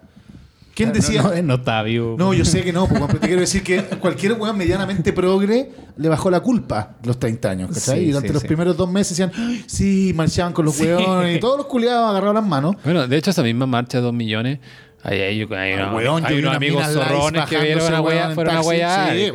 [0.74, 1.22] ¿Quién decía?
[1.22, 2.17] No, no, no.
[2.17, 6.09] No, yo sé que no, pero te quiero decir que cualquier weón medianamente progre le
[6.09, 7.99] bajó la culpa los 30 años, ¿cachai?
[7.99, 8.47] Sí, y durante sí, los sí.
[8.47, 12.36] primeros dos meses decían, "Ay, sí, marchaban con los weones y todos los culiados agarraron
[12.36, 12.76] las manos.
[12.84, 14.59] Bueno, de hecho, esa misma marcha de dos millones.
[15.03, 18.36] Hay, hay, hay, Ah, unos- weón, yo hay unos amigos zorrones que vieron una en
[18.36, 18.69] fueron a taxi.
[18.69, 19.15] weyar.
[19.15, 19.30] Sí,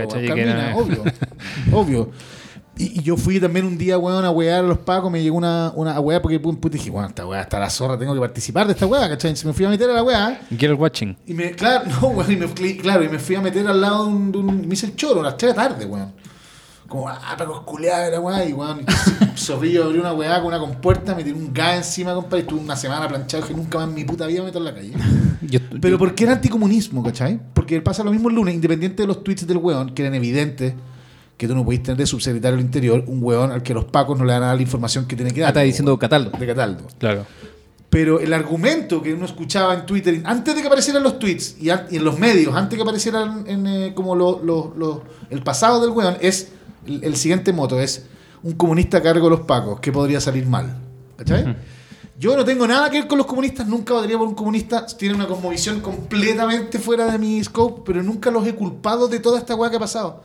[0.74, 1.04] obvio.
[1.72, 2.10] obvio.
[2.78, 5.36] Y, y yo fui también un día, weón, a wear a los pacos, me llegó
[5.38, 8.20] una, una wear porque pum, puta, dije, bueno, esta weá está la zorra, tengo que
[8.20, 9.30] participar de esta weá, ¿cachai?
[9.30, 10.40] Entonces me fui a meter a la weá.
[10.56, 11.16] Girl watching.
[11.26, 12.46] Y me, claro, no, weón, y me,
[12.76, 14.96] claro, y me fui a meter al lado de un, de un- me hice el
[14.96, 16.12] choro a las 3 de la tarde, weón.
[16.86, 18.84] Como, ah, pero culeada la weá, y weón,
[19.36, 22.60] zorrillo abrió una weá con una compuerta, me tiró un gas encima, compadre, y estuve
[22.60, 24.92] una semana planchado, que nunca más en mi puta vida me meto en la calle.
[25.42, 27.40] Yo- Pero yo- ¿por qué era anticomunismo, cachai?
[27.54, 30.74] Porque pasa lo mismo el lunes, independiente de los tweets del weón, que eran evidentes
[31.36, 34.18] que tú no podías tener de subsecretario del Interior un weón al que los pacos
[34.18, 35.50] no le dan a la información que tiene que Ah, dar.
[35.50, 36.30] está diciendo Cataldo.
[36.38, 36.84] De Cataldo.
[36.98, 37.26] Claro.
[37.90, 41.68] Pero el argumento que uno escuchaba en Twitter, antes de que aparecieran los tweets y,
[41.70, 45.80] en los medios, antes de que aparecieran en, eh, como lo- lo- lo- el pasado
[45.80, 46.48] del weón, es
[46.86, 48.06] el, el siguiente moto, es
[48.42, 50.76] un comunista a cargo de los pacos, que podría salir mal.
[51.16, 51.56] ¿Cachai?
[52.18, 55.14] Yo no tengo nada que ver con los comunistas, nunca votaría por un comunista, tiene
[55.14, 59.54] una cosmovisión completamente fuera de mi scope, pero nunca los he culpado de toda esta
[59.54, 60.22] weá que ha pasado.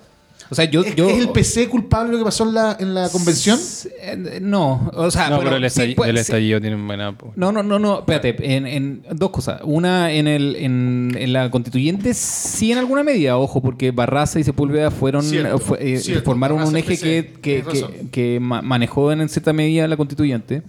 [0.51, 0.81] O sea, yo.
[0.83, 3.57] ¿Es, yo es el PC culpable de lo que pasó en la, en la convención?
[4.01, 6.21] Eh, No, o sea, no, bueno, pero el, sí, estallido, puede el ser.
[6.23, 7.17] estallido tiene buena.
[7.17, 9.61] po- No, no, no, no, espérate, en, en dos cosas.
[9.63, 14.43] Una, en, el, en, en la constituyente sí en alguna medida, ojo, porque Barraza y
[14.43, 18.61] Sepúlveda fueron, Cierto, fue- eh, cierto, formaron un eje PC, que, que, que, que ma-
[18.61, 20.63] manejó en cierta medida la constituyente.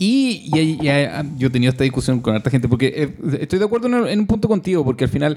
[0.00, 3.58] Y, y y ahí- yo he tenido esta discusión con harta gente, porque eh, estoy
[3.58, 5.36] de acuerdo en, el- en un punto contigo, porque al final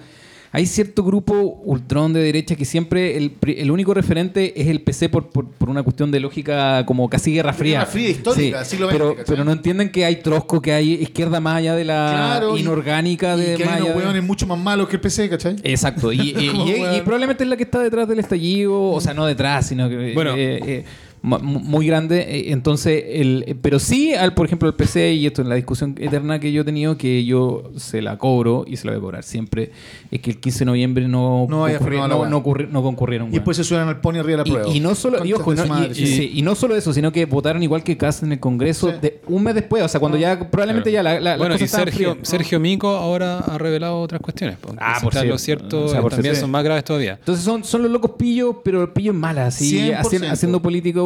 [0.54, 1.34] hay cierto grupo
[1.64, 5.48] ultrón de derecha que siempre el, pri- el único referente es el PC por, por,
[5.50, 7.80] por una cuestión de lógica como casi guerra fría.
[7.80, 11.56] guerra fría histórica, siglo XX, pero, no entienden que hay trosco, que hay izquierda más
[11.58, 14.46] allá de la Claro, y- inorgánica de y que más hay unos de- hueones mucho
[14.46, 15.56] más malos que el PC, ¿cachai?
[15.64, 17.04] Exacto, y, y- Como, y- y weón.
[17.04, 20.32] probablemente es la que está detrás del estallido, o sea, no detrás, sino que Bueno.
[20.36, 20.86] eh, eh,
[21.24, 22.22] muy grande.
[22.22, 25.96] eh, Entonces, el, pero sí, al, por ejemplo, el PC, y esto es la discusión
[26.00, 29.02] eterna que yo he tenido, que yo se la cobro y se la voy a
[29.02, 29.72] cobrar siempre,
[30.10, 33.30] es que el 15 de noviembre no, No no, no ocurri- no concurrieron.
[33.30, 34.70] Y después se suenan al pony arriba de la Y- prueba.
[34.70, 36.08] Y, no solo, y, ojo, no- su madre, y, sí.
[36.08, 38.98] sí, y no solo eso, sino que votaron igual que Kass en el Congreso Sí.
[39.02, 42.14] de un mes después, o sea, cuando ya probablemente ya la, la, bueno, y Sergio,
[42.14, 42.28] frías.
[42.28, 44.58] Sergio Mico ahora ha revelado otras cuestiones.
[44.80, 45.30] Ah, por cierto.
[45.30, 46.42] Lo cierto O sea, por también cierto.
[46.42, 47.14] son más graves todavía.
[47.20, 49.96] Entonces son, son los locos pillos, pero pillos malas, así, 100%.
[50.00, 50.62] haciendo, haciendo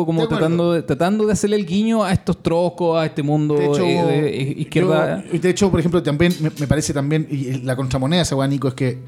[0.05, 3.65] como tratando de, tratando de hacerle el guiño a estos troscos, a este mundo De
[3.65, 5.23] hecho, eh, de izquierda.
[5.31, 8.35] yo- de hecho, por ejemplo, también me, me parece también, y la contramoneda de esa
[8.35, 8.99] weá, Nico, es que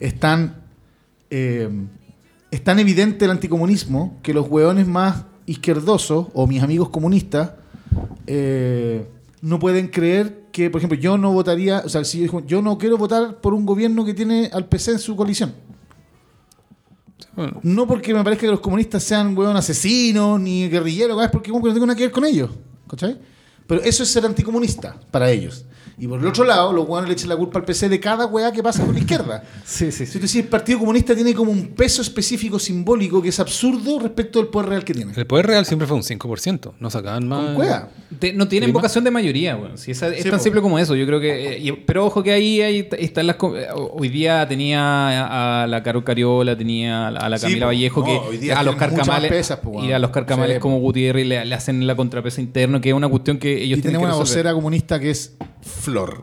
[0.00, 0.56] es tan,
[1.30, 1.68] eh,
[2.50, 7.50] es tan evidente el anticomunismo que los hueones más izquierdosos o mis amigos comunistas
[8.26, 9.06] eh,
[9.42, 12.78] no pueden creer que, por ejemplo, yo no votaría, o sea, si yo, yo no
[12.78, 15.52] quiero votar por un gobierno que tiene al PC en su coalición.
[17.34, 21.50] Bueno, No porque me parezca que los comunistas sean hueón asesinos ni guerrilleros, es porque
[21.50, 22.50] como que no tengo nada que ver con ellos.
[22.88, 23.18] ¿Cachai?
[23.66, 25.64] Pero eso es ser anticomunista para ellos.
[25.96, 28.26] Y por el otro lado, los hueones le echan la culpa al PC de cada
[28.26, 29.44] hueá que pasa con la izquierda.
[29.64, 33.28] Sí, sí, Si tú decís, el Partido Comunista tiene como un peso específico simbólico que
[33.28, 35.12] es absurdo respecto al poder real que tiene.
[35.16, 36.72] el poder real siempre fue un 5%.
[36.80, 37.56] No sacaban más.
[38.34, 39.78] No tienen vocación de mayoría, weón.
[39.78, 40.94] Si esa- es Sí, tan simple como eso.
[40.96, 41.54] Yo creo que.
[41.54, 43.36] eh, y- pero ojo que ahí, ahí están las.
[43.36, 47.46] eh, Hoy día tenía a, a la Carol Cariola, tenía a la, a la Sí,
[47.46, 47.66] Camila.
[47.66, 49.30] Vallejo, No, que hoy día a los carcamales.
[49.30, 52.80] pesas, po, y a los carcamales Sí, como Gutiérrez le, le hacen la contrapesa interno,
[52.80, 54.28] que es una cuestión que ellos Y tienen tenemos que una resolver.
[54.42, 55.32] vocera comunista que es
[55.62, 56.22] Flor.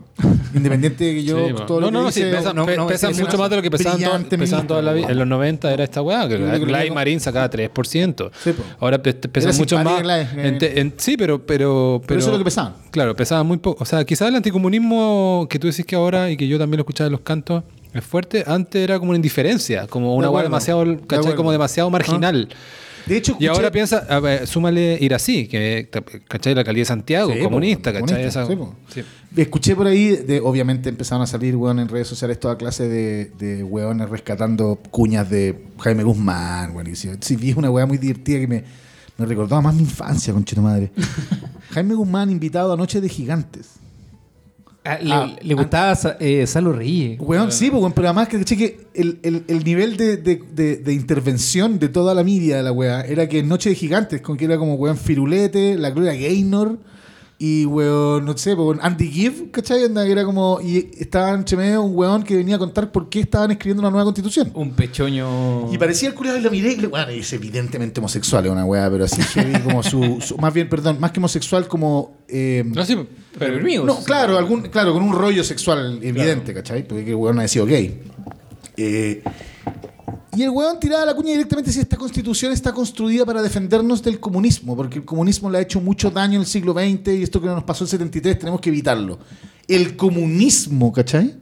[0.54, 2.88] Independiente de que yo Sí, todo no, lo que no, no, dice, sí, no, no,
[2.88, 5.08] pesa sí, sí, mucho más de lo que pesaban, toda- pesaban toda la vida.
[5.10, 8.32] En los 90 era esta weá, que luego- Marín sacaba 3%.
[8.44, 8.54] Sí.
[8.80, 10.02] Ahora pe- pesan mucho más.
[10.04, 12.74] Gladys, En te- en- sí, pero, pero, Pero eso es lo que pesaban.
[12.92, 13.82] Claro, pesaban muy poco.
[13.84, 16.82] O sea, quizás el anticomunismo que tú decís que ahora y que yo también lo
[16.82, 17.64] escuchaba en los cantos
[17.94, 18.44] es fuerte.
[18.46, 21.36] Antes era como una indiferencia, como una De weá acuerdo, demasiado, de.
[21.36, 22.50] Como demasiado marginal.
[23.06, 25.90] De hecho, Y ahora piensa, a ver, súmale ir así, que,
[26.28, 26.54] ¿cachai?
[26.56, 28.08] La calidad de Santiago, Sí, po, comunista, ¿cachai?
[28.08, 28.76] comunista, Esa- sí, po.
[28.94, 29.02] sí.
[29.36, 33.32] Escuché por ahí, de, obviamente empezaron a salir weón, en redes sociales toda clase de,
[33.40, 36.76] de weones rescatando cuñas de Jaime Guzmán.
[36.76, 38.64] weón, sí, sí, vi una weá muy divertida que me,
[39.18, 40.92] me recordaba más mi infancia, conchito madre.
[41.72, 43.68] Jaime Guzmán invitado a Noche de Gigantes.
[44.84, 47.20] Ah, le, Ah, le gustaba Sa- eh, Salo Reyes.
[47.20, 50.42] Weón, sí, pues, weón, pero además que, caché que el, el- el nivel de, de-
[50.56, 53.76] de- de intervención de toda la media de la weá era que en Noche de
[53.76, 56.80] Gigantes, con que era como weón Firulete, la Gloria Gaynor
[57.44, 59.82] y weón, no sé, weón, Andy Gibb, ¿cachai?
[60.12, 63.50] Era como, y estaba entre medio un weón que venía a contar por qué estaban
[63.50, 64.52] escribiendo una nueva constitución.
[64.54, 65.74] Un pechoño.
[65.74, 68.64] Y parecía el culiado y lo miré y le, bueno, es evidentemente homosexual, es una
[68.64, 72.18] weá, pero así heavy como su, su- más bien, perdón, más que homosexual como...
[72.28, 72.96] eh, No, sí,
[73.40, 73.86] Pero conmigo.
[73.86, 76.88] no, claro, algún, claro, con un rollo sexual evidente, ¿cachai?
[76.88, 78.02] Porque el weón ha sido gay.
[78.78, 79.24] Eh,
[80.36, 84.20] y el weón tiraba la cuña directamente si esta constitución está construida para defendernos del
[84.20, 87.42] comunismo, porque el comunismo le ha hecho mucho daño en el siglo XX y esto
[87.42, 89.20] que nos pasó en el 73 tenemos que evitarlo.
[89.68, 91.36] El comunismo, ¿cachai?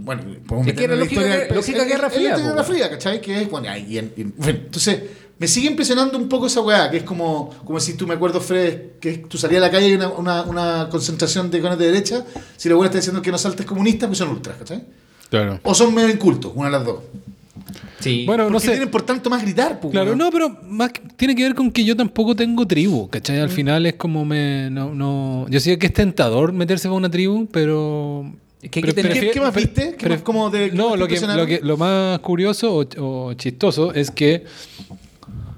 [0.00, 2.64] Bueno, podemos que en la lógica historia guerra- del- lógica el- Guerra Fría, el- Guerra.
[2.64, 3.20] Fría, ¿cachai?
[3.20, 5.00] Que es, bueno, ahí en- en- en entonces,
[5.38, 8.40] Me sigue impresionando un poco esa weá, que es como, como si tú me acuerdo,
[8.40, 11.76] Fred, que tú salías a la calle y hay una, una, una concentración de cones
[11.78, 12.24] de derecha,
[12.56, 14.82] si la weá está diciendo que no saltes comunistas, pues son ultras, ¿cachai?
[15.28, 15.60] Claro.
[15.62, 17.00] O son medio incultos, una de las dos.
[18.00, 18.24] Sí.
[18.26, 18.72] Bueno, no Porque sé.
[18.72, 21.70] tienen por tanto más gritar, pues, Claro, no, pero más que- tiene que ver con
[21.70, 23.40] que yo tampoco tengo tribu, ¿cachai?
[23.40, 24.68] Al final es como me...
[24.70, 28.24] No, no, yo sé que es tentador meterse con una tribu, pero...
[28.62, 29.94] Hay pero ¿Qué, prefiero- qué más viste?
[29.96, 33.28] ¿Qué más como de, qué No, más lo que, lo, que, lo más curioso o,
[33.28, 34.44] o chistoso es que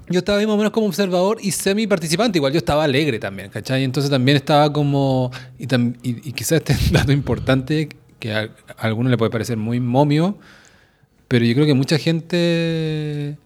[0.09, 2.39] yo estaba ahí más o menos como observador y semi participante.
[2.39, 3.83] Igual yo estaba alegre también, ¿cachai?
[3.83, 5.31] Entonces también estaba como.
[5.59, 7.89] Y, tam- y, y quizás este dato importante
[8.19, 10.37] que a, a algunos le puede parecer muy momio,
[11.29, 13.37] pero yo creo que mucha gente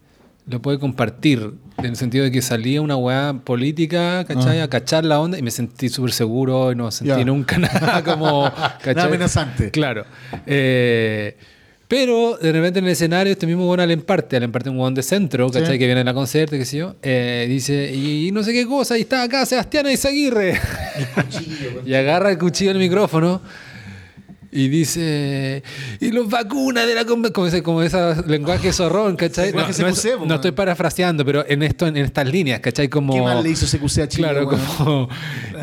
[0.48, 1.52] lo puede compartir.
[1.78, 4.60] En el sentido de que salía una weá política, ¿cachai?
[4.60, 4.64] Ah.
[4.64, 7.24] A cachar la onda y me sentí súper seguro y no sentí Ya.
[7.24, 8.44] nunca nada como.
[8.44, 9.70] Nada amenazante.
[9.70, 10.04] Claro.
[10.46, 11.36] Eh,
[11.88, 14.94] pero de repente en el escenario, este mismo weón Allen parte, Allen parte un weón
[14.94, 15.72] de centro, ¿cachai?
[15.72, 15.78] Sí.
[15.78, 16.94] Que viene a la concierto, qué sé yo.
[17.02, 20.58] eh, dice, y, no sé qué cosa, y está acá Sebastián Izaguirre.
[21.86, 23.42] y agarra el cuchillo del micrófono.
[24.56, 25.64] Y dice,
[25.98, 27.98] y los vacunas de la conven-", como ese, como ese
[28.28, 29.52] lenguaje zorrón, ¿cachai?
[29.52, 30.34] No, CQC, es- po, no man.
[30.36, 32.88] estoy parafraseando, pero en esto, en estas líneas, ¿cachai?
[32.88, 33.14] Como.
[33.14, 35.08] ¿Qué mal le hizo CQC a Chile, Claro, como.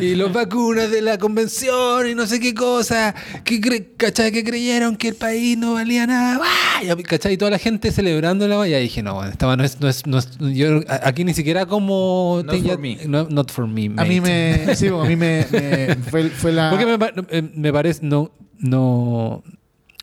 [0.02, 3.16] Y los vacunas de la convención y no sé qué cosa.
[3.46, 4.32] Que cre- ¿Cachai?
[4.34, 6.42] Que creyeron que el país no valía nada.
[6.84, 7.34] Y, ¿Cachai?
[7.36, 8.68] Y toda la gente celebrándola.
[8.68, 9.80] Y ahí dije, no, bueno, esta no es.
[9.80, 12.42] No es, no es- yo, aquí ni siquiera como.
[12.46, 12.98] Not for me.
[13.08, 13.86] no- not for me.
[13.96, 14.76] A mí me.
[14.76, 15.46] Sí, a mí me.
[15.50, 16.70] me- fue, fue la.
[16.72, 18.00] Porque me, me parece.
[18.04, 18.32] No.
[18.62, 19.44] No.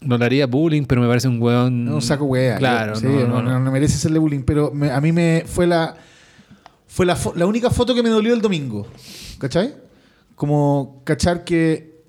[0.01, 1.89] No le haría bullying, pero me parece un weón.
[1.89, 2.57] un saco wea.
[2.59, 3.73] Claro, Sí, no, no, no, no.
[3.73, 5.97] merece hacerle bullying, pero me- a mí me fue la
[6.87, 8.87] fue la, la única foto que me dolió el domingo.
[9.39, 9.75] ¿Cachai?
[10.37, 12.03] Como cachar que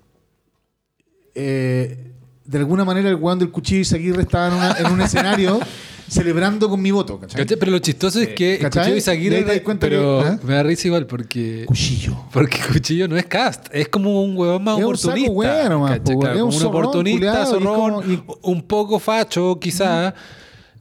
[1.34, 2.12] eh,
[2.44, 5.58] de alguna manera el weón del cuchillo Izaguirre estaba en, una- en un escenario
[6.10, 7.18] celebrando con mi voto.
[7.20, 7.42] ¿Cachai?
[7.42, 7.56] ¿Cachai?
[7.58, 8.82] Pero lo chistoso es que ¿Cachai?
[8.82, 10.38] Cuchillo Y Izaguirre, pero que- ¿eh?
[10.42, 12.16] me da risa igual porque Cuchillo.
[12.32, 15.68] porque Cuchillo no es cast, es como un huevón más Es un saco oportunista.
[15.68, 16.00] ¿cachai?
[16.14, 20.12] po, Claro, es un oportunista, y zorrón, como- y- un poco facho quizás.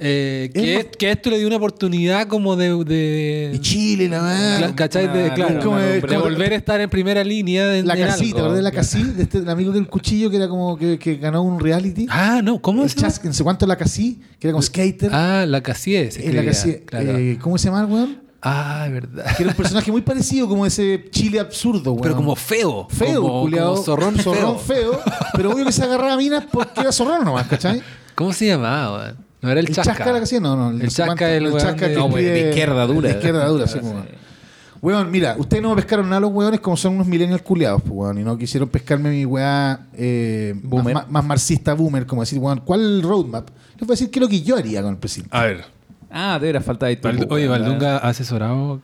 [0.02, 4.74] Eh, Es que, esto le dio una oportunidad como de, de- Y Chile, la verdad.
[4.76, 5.08] ¿cachai?
[5.12, 7.98] De, Una- claro, como de- de como- volver a estar en primera línea de, La
[7.98, 8.36] Casí, algo.
[8.36, 9.04] ¿te acordás de la Casí?
[9.04, 12.08] De este, el amigo del cuchillo que era como que, que ganó un reality.
[12.10, 13.14] Ah, no, ¿cómo el se llama?
[13.26, 15.10] no sé cuánto la Casí, que era como skater.
[15.14, 16.12] Ah, la Casie.
[16.12, 17.18] se Eh, la Casí, claro.
[17.18, 18.22] eh, ¿Cómo se llama weón?
[18.42, 19.36] ah, es verdad.
[19.36, 22.04] Que era un personaje muy parecido, como ese Chile absurdo, weón.
[22.04, 22.88] Pero como feo.
[22.90, 24.58] feo, como, culiao, como zorrón, feo.
[24.58, 25.02] feo.
[25.36, 27.82] Pero obvio que se agarraba a minas porque era zorrón nomás, ¿cachai?
[28.16, 28.98] ¿Cómo se llamaba?
[29.04, 29.29] weón?
[29.42, 29.94] No era el, El Chasca.
[29.94, 30.70] chasca la que hacía, no, no.
[30.72, 33.10] El sé Chasca, el chasca de- que No, güey, de izquierda dura.
[33.10, 34.04] De izquierda dura, sí, como.
[34.82, 37.82] Weón, mira, ustedes no me pescaron nada a los weones como son unos millennials culiados,
[37.82, 40.94] pues, weón, y no quisieron pescarme mi weá eh, más, Boomer.
[40.94, 43.50] más- más marxista boomer, como decir, weón, ¿cuál el roadmap?
[43.78, 45.36] Les voy a decir qué es lo que yo haría con el presidente.
[45.36, 45.66] A ver.
[46.10, 48.82] Ah, de veras falta de Valdu- Oye, Valdunga ha asesorado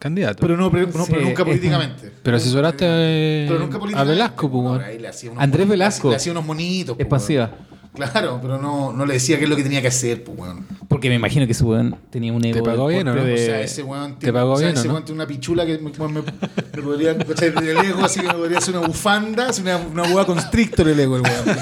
[0.00, 0.38] candidato.
[0.40, 2.12] Pero no, pero, no, Sí, pero nunca es- políticamente.
[2.24, 4.14] Pero asesoraste a, Pero nunca a políticamente.
[4.14, 5.38] Velasco, pues, weón.
[5.38, 6.10] Andrés Velasco.
[6.10, 6.96] Le hacía unos monitos.
[6.96, 7.44] pues, Expansiva.
[7.44, 7.66] weón.
[7.96, 10.66] Claro, pero no, no le decía qué es lo que tenía que hacer, pues, weón.
[10.88, 12.58] Porque me imagino que ese weón tenía un ego.
[12.58, 13.24] ¿Te pagó bien o no?
[13.24, 14.94] de- O sea, ese weón ¿Te tiene, pagó o sea, bien ese no?
[14.94, 18.58] weón tiene una pichula que me, me, me podría, el ego así que me podría
[18.58, 21.56] hacer una bufanda, hacer una, una hueá constrictor el ego, el weón.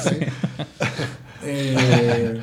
[1.46, 2.40] Eh,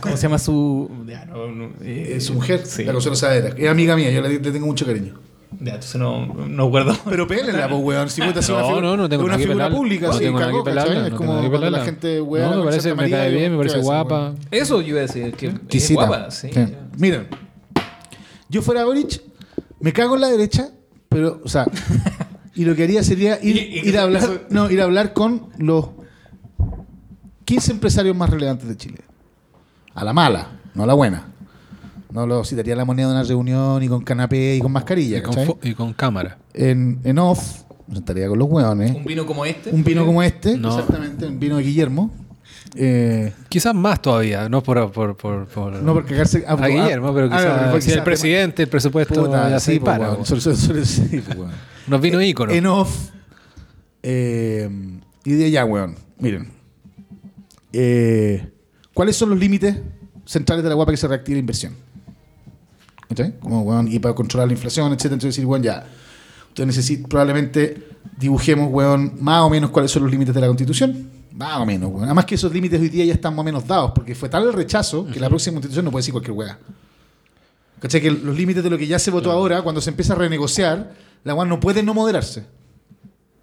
[0.00, 0.88] ¿Cómo se llama su.
[1.06, 2.84] Ya, no, no, eh, eh, su mujer, Sí.
[2.84, 5.14] la Consuelo Saavedra, es amiga mía, yo le, le tengo mucho cariño.
[5.60, 6.94] Ya, entonces no, no guardo.
[7.08, 8.10] Pero pélenla, pues, weón.
[8.10, 9.76] Si ser No, una figura, no, no tengo una figura pelarla.
[9.76, 11.84] pública, No sí, tengo cagó, que pelarla, no Es tengo como nada que cuando la
[11.84, 14.20] gente weá No, me parece, me cae bien, me ¿qué parece guapa.
[14.20, 14.38] weón?
[14.50, 15.32] Eso yo iba a decir.
[15.34, 16.50] Que es guapa, sí.
[16.52, 16.60] Sí.
[16.98, 17.28] Miren,
[18.48, 19.22] yo fuera Boric,
[19.80, 20.70] me cago en la derecha,
[21.08, 21.66] pero, o sea,
[22.54, 24.84] y lo que haría sería ir, Y- y ir a hablar, eso- no, ir a
[24.84, 25.86] hablar con los
[27.44, 28.98] 15 empresarios más relevantes de Chile.
[29.94, 31.28] A la mala, no a la buena.
[32.16, 35.18] No lo citaría la moneda de una reunión y con canapé y con mascarilla,
[35.62, 36.38] Y con, cámara.
[36.54, 38.92] En, en off, sentaría con los hueones.
[38.96, 39.68] Un vino como este.
[39.68, 40.70] Un vino como este, No.
[40.70, 42.10] exactamente, un vino de Guillermo.
[42.74, 44.90] Eh, Quizás más todavía, no por...
[44.92, 48.62] por, por, por- no por cagarse a Guillermo, pero ah, quizás porque si el presidente,
[48.62, 51.50] el presupuesto Puta, ya sí, sí, pues, weón.
[51.86, 52.50] Nos vino ícono.
[52.50, 53.10] En off.
[54.02, 54.70] eh,
[55.22, 55.96] y de allá, weón.
[56.18, 56.48] Miren.
[57.74, 58.48] Eh,
[58.94, 59.76] ¿Cuáles son los límites
[60.24, 61.84] centrales de la guapa que se reactive la inversión?
[63.08, 63.38] ¿Cachai?
[63.38, 65.14] Como, weón, y para controlar la inflación, etcétera.
[65.14, 65.84] Entonces decir, weón, ya.
[66.48, 67.88] Entonces probablemente
[68.18, 71.10] dibujemos, weón, más o menos cuáles son los límites de la constitución.
[71.32, 72.04] Más o menos, weón.
[72.04, 74.44] Además que esos límites hoy día ya están más o menos dados, porque fue tal
[74.44, 76.58] el rechazo que la próxima constitución no puede decir cualquier weá.
[77.80, 78.00] ¿Cachai?
[78.00, 80.94] Que los límites de lo que ya se votó ahora, cuando se empieza a renegociar,
[81.24, 82.44] la weá no puede no moderarse.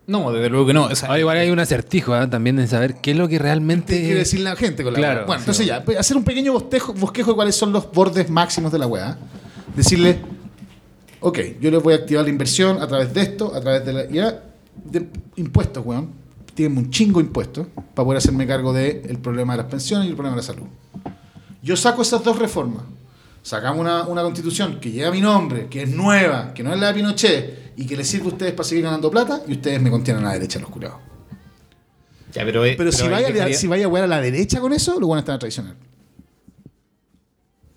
[0.07, 0.85] No, desde luego que no.
[0.85, 2.29] O sea, Ah, igual hay un acertijo ¿ah?
[2.29, 3.93] también de saber qué es lo que realmente...
[3.95, 5.25] ¿Qué quiere decir la gente con la Claro, weá?
[5.27, 8.29] Bueno, sí, entonces ya, pues, hacer un pequeño bosquejo, bosquejo de cuáles son los bordes
[8.29, 9.17] máximos de la weá.
[9.75, 10.19] Decirle,
[11.25, 13.93] Ok, yo les voy a activar la inversión a través de esto, a través de
[13.93, 14.09] la.
[14.09, 14.43] Ya,
[14.83, 16.09] de impuestos, weón.
[16.53, 20.09] Tienen un chingo de impuestos para poder hacerme cargo del problema de las pensiones y
[20.09, 20.67] el problema de la salud.
[21.61, 22.83] Yo saco esas dos reformas.
[23.41, 26.87] Sacamos una, una constitución que lleva mi nombre, que es nueva, que no es la
[26.87, 29.89] de Pinochet y que les sirve a ustedes para seguir ganando plata y ustedes me
[29.89, 30.97] contienen a la derecha los curados.
[32.33, 34.99] Ya, pero, eh, Pero, si, vaya, si vaya a jugar a la derecha con eso,
[34.99, 35.75] lo van a estar a traicionar.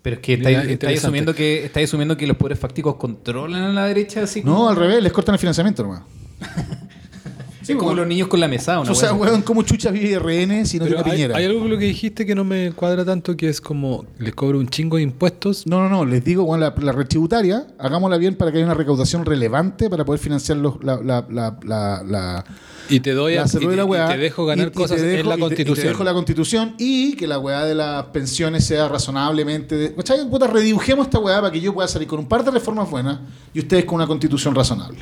[0.07, 3.85] Pero es que estáis, asumiendo que estáis asumiendo que los poderes fácticos controlan a la
[3.87, 6.03] derecha así No, como- al revés, les cortan el financiamiento nomás.
[7.67, 10.65] es como los niños con la mesa, una o sea, weón, ¿cómo chucha vive RN
[10.65, 11.37] si no Pero tiene hay, Piñera?
[11.37, 14.33] hay algo con lo que dijiste que no me cuadra tanto, que es como les
[14.33, 15.67] cobro un chingo de impuestos.
[15.67, 18.65] No, no, no, les digo, bueno, la, la red tributaria, hagámosla bien para que haya
[18.65, 22.45] una recaudación relevante para poder financiar los, la, la, la, la, la-
[22.89, 23.57] Y te doy la y, te,
[24.05, 25.83] y te dejo ganar y- y te cosas dejo- en la te- y constitución.
[25.83, 29.93] te dejo la constitución y que la weá de las pensiones sea razonablemente.
[29.95, 30.29] ¿cachai?
[30.29, 33.19] Puta, redibujemos esta weá para que yo pueda salir con un par de reformas buenas
[33.53, 34.99] y ustedes con una constitución razonable.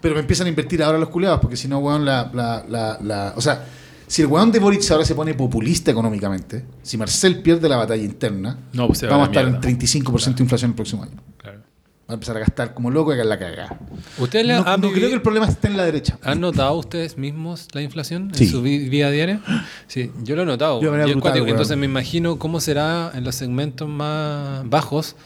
[0.00, 2.98] Pero me empiezan a invertir ahora los culeados, porque si no, weón, la, la, la,
[3.02, 3.64] la- O sea,
[4.06, 8.02] si el weón de Boric ahora se pone populista económicamente, si Marcel pierde la batalla
[8.04, 9.60] interna, No, pues vamos a a estar en mierda.
[9.68, 11.12] 35% de inflación el próximo año.
[11.38, 11.60] Claro.
[12.06, 13.78] Va a empezar a gastar como loco y a la cagada.
[14.18, 16.18] ¿Ustedes No, han, no creo que el problema esté en la derecha.
[16.22, 18.44] han notado ustedes mismos la inflación Sí.
[18.44, 19.40] en su vi- vida diaria?
[19.86, 20.82] Sí, yo lo he notado.
[20.82, 21.46] Yo, brutal, cuático.
[21.46, 25.16] Entonces me imagino cómo será en los segmentos más bajos.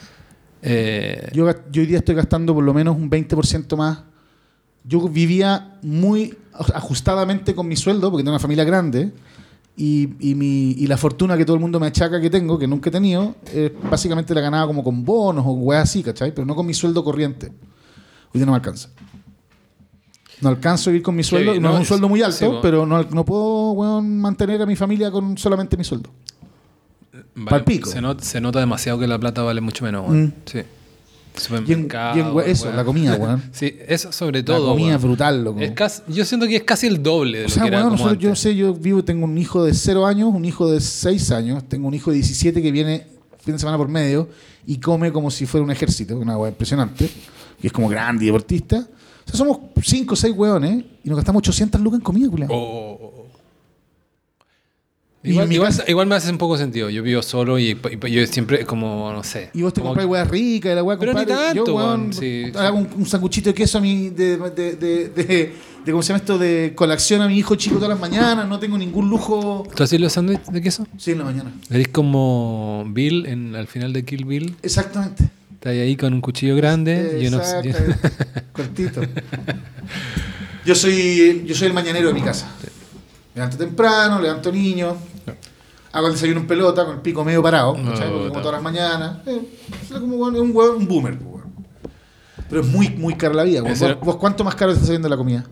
[0.62, 3.98] Eh, Yo, yo hoy día estoy gastando por lo menos un 20% más.
[4.84, 6.36] Yo vivía muy
[6.74, 9.12] ajustadamente con mi sueldo, porque tengo una familia grande,
[9.78, 12.66] y, y mi, y la fortuna que todo el mundo me achaca que tengo, que
[12.66, 16.34] nunca he tenido, eh, básicamente la ganaba como con bonos o weas así, ¿cachai?
[16.34, 17.46] Pero no con mi sueldo corriente.
[17.46, 17.52] Hoy
[18.40, 18.88] día no me alcanza.
[20.40, 22.24] No alcanzo a vivir con mi sueldo, bien, no, no, es un sueldo muy sí,
[22.24, 26.10] alto, pero no, no puedo weón, mantener a mi familia con solamente mi sueldo.
[27.34, 27.88] vale- palpico.
[27.90, 30.08] Se, not- se nota demasiado que la plata vale mucho menos.
[30.08, 30.24] weón.
[30.24, 30.32] Mm.
[30.44, 30.58] Sí.
[31.66, 32.76] Y en, y en eso, weón.
[32.76, 33.42] la comida, weón.
[33.52, 34.70] Sí, eso sobre La todo.
[34.70, 35.02] comida es weón.
[35.02, 35.60] brutal, loco.
[35.60, 37.78] Es casi- yo siento que es casi el doble de O lo sea, que era
[37.82, 40.70] bueno, como nosotros, yo sé, yo vivo, tengo un hijo de 0 años, un hijo
[40.70, 43.06] de 6 años, tengo un hijo de 17 que viene
[43.40, 44.28] fin de semana por medio
[44.66, 47.08] y come como si fuera un ejército, una hueá impresionante,
[47.60, 48.78] que es como grande y deportista.
[48.78, 52.48] O sea, somos 5 o 6 hueones y nos gastamos 800 lucas en comida, culiao.
[52.50, 53.17] Oh, oh, oh.
[55.28, 56.88] Igual, me hace un poco sentido.
[56.90, 59.50] Yo vivo solo y, y yo siempre como, no sé.
[59.54, 62.12] Y vos te compras hueá rica y la hueá Pero ni tanto, Yo, hueón, weón,
[62.12, 65.08] sí, hago un, un sanguchito de queso a mi, de, de, de, de,
[65.84, 66.38] de- ¿cómo se llama esto?
[66.38, 69.66] De colación a mi hijo chico todas las mañanas, no tengo ningún lujo.
[69.74, 70.86] ¿Tú haces los sándwiches de queso?
[70.96, 71.52] Sí, en la mañana.
[71.70, 74.54] Eres como Bill en, al final de Kill Bill.
[74.62, 75.24] Exactamente.
[75.54, 77.42] Estás ahí con un cuchillo grande y unos-
[78.52, 79.00] cortito.
[80.64, 82.48] Yo soy, yo soy el mañanero de mi casa.
[83.34, 84.94] Levanto temprano, levanto niños,
[85.92, 88.10] hago el desayuno en pelota con el pico medio parado, ¿cachai?
[88.10, 89.18] Porque como todas las mañanas.
[89.26, 89.40] Eh,
[89.88, 91.18] soy como un, weón, un boomer.
[91.18, 91.38] pues, weón.
[92.48, 93.62] Pero es muy, muy cara la vida.
[93.62, 95.44] ¿Vos, vos cuánto más caro te está saliendo la comida?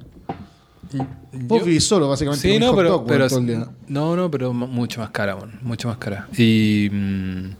[1.32, 2.48] Vos Yo- vivís solo, básicamente.
[2.50, 3.68] Sí, no, pero, dog, weón, pero todo el día.
[3.88, 6.28] no, no, pero mu- mucho más cara, weón, mucho más cara.
[6.36, 7.50] Y mm,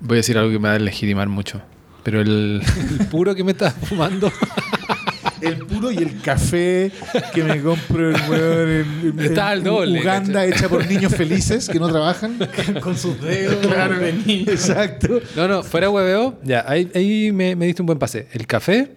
[0.00, 1.60] voy a decir algo que me va a legitimar mucho,
[2.02, 2.60] pero el,
[3.00, 4.30] el puro que me estás fumando,
[5.40, 6.90] El puro y el café
[7.34, 10.50] que me compro el weón en, en- Está al en doble, Uganda ¿cachai?
[10.50, 12.38] hecha por niños felices que no trabajan.
[12.82, 13.56] con sus dedos.
[13.66, 15.20] Claro, exacto.
[15.36, 18.28] no, no, fuera hueveo, ya, ahí, ahí me, me diste un buen pase.
[18.32, 18.92] El café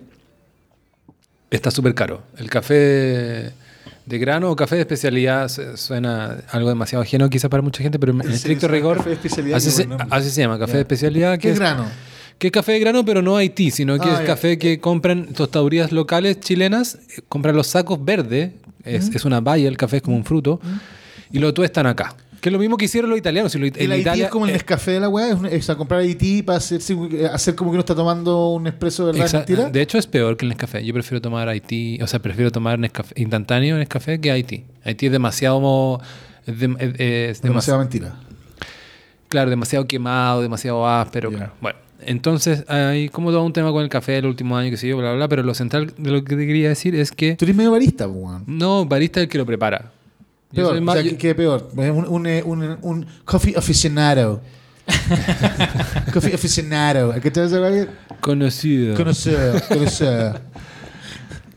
[1.51, 2.23] está súper caro.
[2.37, 3.51] El café
[4.05, 7.99] de grano o café de especialidad su- suena algo demasiado ajeno quizá para mucha gente,
[7.99, 9.57] pero en ¿En serio estricto rigor, café de especialidad?
[9.57, 11.37] así, se, así se llama, café de especialidad.
[11.37, 11.85] ¿Qué es grano?
[12.39, 14.25] Que es café de grano, pero no Haití, sino que Ah, es ya.
[14.25, 18.51] café que compran tostadurías locales chilenas, eh, compran los sacos verdes,
[18.85, 20.59] es, es una baya, el café es como un fruto,
[21.31, 22.15] y lo tuestan acá.
[22.39, 23.51] Que es lo mismo que hicieron los italianos.
[23.51, 25.69] Si lo- El en Haití Italia, es como el eh, Nescafé de la weá, es,
[25.69, 26.79] a comprar Haití para hacer,
[27.33, 29.69] hacer como que uno está tomando un expreso de verdad exa- mentira.
[29.69, 30.85] de hecho, es peor que el Nescafé.
[30.85, 34.63] Yo prefiero tomar Haití, o sea, prefiero tomar Nescafé, instantáneo Nescafé que Haití.
[34.85, 35.59] Haití es demasiado.
[35.59, 35.99] mo-
[36.47, 36.95] es dem- es-
[37.37, 38.15] es Demasiada mentira.
[39.27, 41.29] Claro, demasiado quemado, demasiado áspero.
[41.31, 41.51] Claro.
[41.59, 44.87] Bueno, entonces hay como todo un tema con el café el último año, que sé
[44.87, 45.27] yo, bla, bla, bla.
[45.29, 48.07] Pero lo central de lo que te quería decir es que Tú eres medio barista,
[48.07, 48.43] weón.
[48.47, 49.91] no, barista es el que lo prepara.
[50.53, 51.69] Peor, o más- sea, yo- ¿qué, qué peor?
[51.75, 54.41] Un, un, un, un coffee aficionado.
[56.13, 57.11] coffee aficionado.
[57.11, 57.89] ¿A qué te vas a ver?
[58.21, 58.95] conocido.
[58.95, 60.41] Conocer, conocer.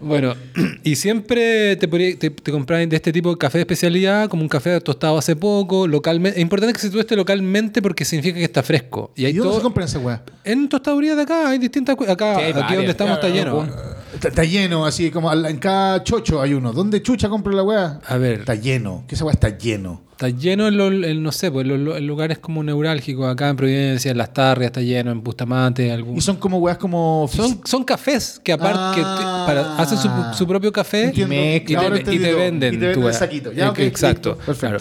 [0.03, 0.35] Bueno,
[0.85, 4.43] y siempre te, podría- te, te compras de este tipo de café de especialidad, como
[4.43, 6.39] un café tostado hace poco, localmente.
[6.39, 9.13] Es importante que se tueste localmente porque significa que está fresco.
[9.17, 10.23] Y hay ¿Y dónde todo, se compran esa weá?
[10.45, 11.97] En tostadurías de acá hay distintas.
[12.09, 12.77] Acá, Sí, hay aquí varias.
[12.77, 13.75] donde estamos está Claro, lleno.
[13.77, 16.73] no, Está, está lleno, así como en cada chocho hay uno.
[16.73, 18.01] ¿Dónde chucha compra la weá?
[18.07, 19.05] A ver, Está lleno.
[19.09, 20.03] Que esa weá está lleno.
[20.13, 23.49] está lleno en, los- en, no sé, pues en los en lugares como neurálgicos, acá
[23.49, 26.17] en Providencia, en Las Tarrias está lleno, en Bustamante, algún...
[26.17, 27.29] Y son como weas como.
[27.33, 29.45] Son, son cafés que aparte que te- Ah.
[29.47, 31.35] para, hacen su, su propio café Entiendo.
[31.35, 32.75] y te, y te venden.
[32.75, 33.51] Y te venden el saquito.
[33.53, 34.37] Ya, Exacto.
[34.37, 34.79] listo, claro.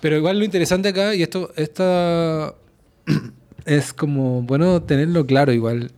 [0.00, 2.54] Pero igual lo interesante acá, y esto esta
[3.66, 5.92] es como bueno tenerlo claro igual,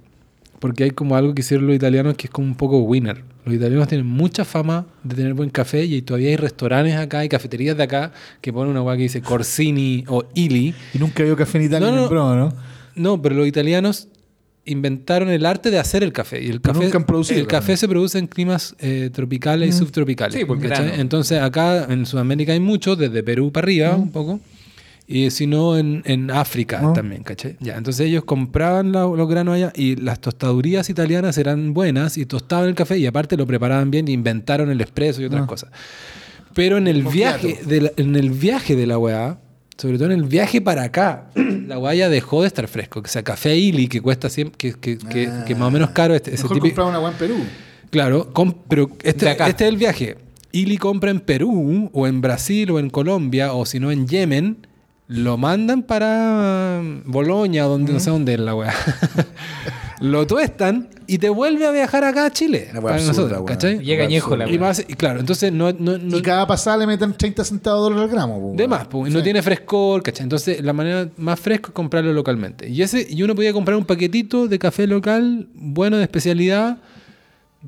[0.63, 3.25] porque hay como algo que hicieron los italianos que es como un poco winner.
[3.45, 7.29] Los italianos tienen mucha fama de tener buen café y todavía hay restaurantes acá y
[7.29, 10.73] cafeterías de acá que ponen una hueá que dice Corsini o Ili.
[10.95, 12.09] Y nunca vio café en Italia No, ni en no.
[12.09, 12.55] broma, ¿no?
[12.95, 14.07] No, pero los italianos
[14.65, 16.41] inventaron el arte de hacer el café.
[16.41, 17.77] Y el café, nunca han producido el café.
[17.77, 20.39] se produce en climas eh, tropicales y subtropicales.
[20.39, 20.87] Sí, por ¿cachai?
[20.87, 21.03] grano.
[21.03, 24.39] Entonces acá en Sudamérica hay muchos, desde Perú para arriba un poco.
[25.07, 26.93] Y si no, en, en África Ah.
[26.95, 27.57] también, ¿cachai?
[27.61, 32.25] Ya, entonces ellos compraban la- los granos allá y las tostadurías italianas eran buenas y
[32.27, 35.47] tostaban el café y aparte lo preparaban bien e inventaron el espresso y otras Ah.
[35.47, 35.71] cosas.
[36.55, 39.39] Pero en el, viaje de la, en el viaje de la weá,
[39.77, 41.31] sobre todo en el viaje para acá,
[41.67, 43.01] la weá ya dejó de estar fresco.
[43.01, 45.45] O sea, café Ili, que cuesta siempre, que, que, Ah.
[45.47, 47.35] que más o menos caro, este, ese Mejor típico- comprar una en Perú.
[47.91, 50.17] Claro, com- pero este, este es el viaje.
[50.53, 54.59] Ili compra en Perú, o en Brasil, o en Colombia, o si no en Yemen,
[55.13, 58.73] lo mandan para um, Boloña, donde no sé dónde es la weá.
[60.01, 62.69] lo tuestan y te vuelve a viajar acá a Chile.
[62.71, 63.47] Una weá para absurda, nosotros, weón.
[63.47, 63.79] ¿cachai?
[63.81, 64.61] Llega añejo la Y, weá.
[64.61, 67.95] más- y claro, entonces no, no, no- Y cada pasada le meten 30 centavos de
[67.95, 68.41] dólar al gramo.
[68.41, 68.71] po, de weón.
[68.71, 69.25] más, pues, no Sí.
[69.25, 70.25] tiene frescor, ¿cachai?
[70.25, 72.69] Entonces la manera más fresca es comprarlo localmente.
[72.69, 76.79] Y ese y uno podía comprar un paquetito de café local, bueno, de especialidad,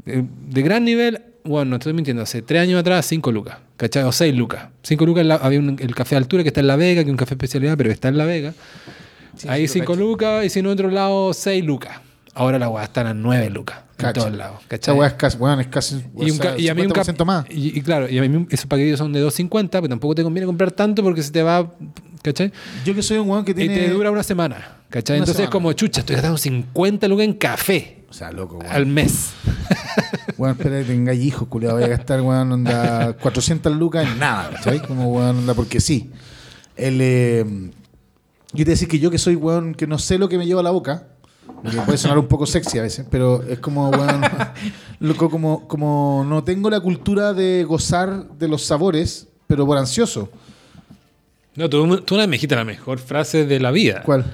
[0.04, 1.20] de, de gran nivel.
[1.46, 4.02] Bueno, no estoy mintiendo, hace tres años atrás, cinco lucas, ¿cachai?
[4.04, 4.68] O seis lucas.
[4.82, 7.10] Cinco lucas la- había un- el café de altura que está en La Vega, que
[7.10, 8.54] es un café de especialidad, pero está en La Vega.
[9.36, 11.98] Sí, Ahí sí, cinco lucas y si en otro lado, seis lucas.
[12.32, 14.12] Ahora la weá están a nueve lucas en Cacha.
[14.22, 14.94] todos lados, ¿cachai?
[14.96, 17.24] weá es casi, weón, es casi Y, un sea, y a mí un cap- 50%
[17.26, 17.44] más.
[17.50, 20.46] Y, y claro, y a mí esos paquetes son de 2.50, pero tampoco te conviene
[20.46, 21.70] comprar tanto porque se te va,
[22.22, 22.52] ¿cachai?
[22.86, 23.76] Yo que soy un weón que Y tiene.
[23.76, 25.16] te dura una semana, ¿cachai?
[25.18, 25.44] Una Entonces semana.
[25.44, 28.70] es como, chucha, estoy gastando 50 lucas en café O sea, loco, weón.
[28.70, 29.32] al mes.
[30.38, 31.74] Weón, espera que tengáis hijos, culiado.
[31.74, 34.80] Voy a gastar, weón, onda 400 lucas en nada, ¿cachai?
[34.82, 36.12] Como, weón, onda porque sí.
[36.76, 37.44] El, eh,
[38.52, 40.60] yo te decir que yo que soy, weón, que no sé lo que me lleva
[40.60, 41.08] a la boca,
[41.68, 44.22] que puede sonar un poco sexy a veces, pero es como, weón,
[45.00, 50.30] loco, como, como no tengo la cultura de gozar de los sabores, pero por ansioso.
[51.56, 54.02] No, tú, tú una vez me dijiste la mejor frase de la vida.
[54.04, 54.24] ¿Cuál?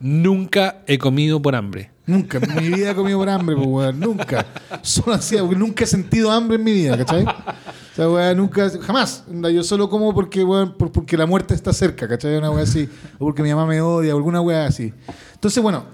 [0.00, 1.95] Nunca he comido por hambre.
[2.06, 3.98] Nunca, en mi vida he comido por hambre, pues, weón.
[4.00, 4.46] Nunca.
[4.82, 7.24] Solo así, porque nunca he sentido hambre en mi vida, ¿cachai?
[7.24, 9.24] O sea, weón, nunca, jamás.
[9.52, 12.36] Yo solo como porque, weón, por- porque la muerte está cerca, ¿cachai?
[12.36, 12.88] Una weá así.
[13.18, 14.92] O porque mi mamá me odia, o alguna weá así.
[15.34, 15.84] Entonces, bueno,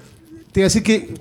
[0.52, 1.14] te voy a decir que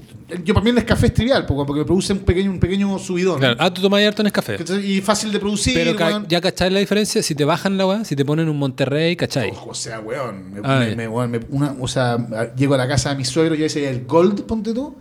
[0.45, 3.39] yo para mí el Nescafé es trivial, porque me produce un pequeño, un pequeño subidón.
[3.39, 4.57] Claro, ah, tú tomás harto en café.
[4.57, 4.85] ¿cachai?
[4.91, 8.05] Y fácil de producir, Pero ca- ya cachai la diferencia, si te bajan la weá,
[8.05, 9.51] si te ponen un Monterrey, cachai.
[9.67, 12.17] O sea, weón, me, Ah, me- weón, una- o sea,
[12.55, 14.95] llego a la casa de mi suegro y ahí dice el Gold, ponte tú,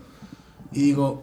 [0.73, 1.23] y digo,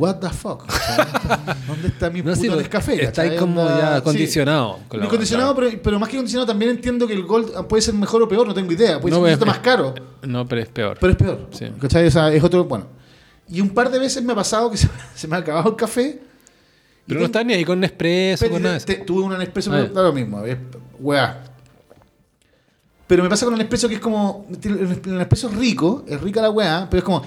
[0.00, 0.64] what the fuck?
[1.68, 3.04] ¿Dónde está mi No, puto sí, Nescafé?
[3.04, 4.02] está ahí como ya sí.
[4.02, 4.78] condicionado.
[4.88, 7.94] con weá, condicionado, pero, pero más que condicionado también entiendo que el Gold puede ser
[7.94, 9.00] mejor o peor, no tengo idea.
[9.00, 10.96] Puede No, ser es- más caro, No, pero es peor.
[11.00, 11.48] pero es peor.
[11.52, 11.66] Sí.
[11.80, 12.06] ¿Cachai?
[12.06, 12.86] O sea, es otro, bueno.
[13.48, 15.76] Y un par de veces me ha pasado que se, se me ha acabado el
[15.76, 16.20] café.
[17.06, 19.88] pero no estás ni ahí con Nespresso, con nada te- tuve un Nespresso, Ah, pero
[19.88, 19.92] ya.
[19.94, 20.44] da lo mismo.
[20.44, 20.56] Es,
[20.98, 21.44] weá.
[23.06, 24.46] Pero me pasa con el Nespresso que es como.
[24.62, 27.22] El Nespresso es rico, es rica la weá, pero es como.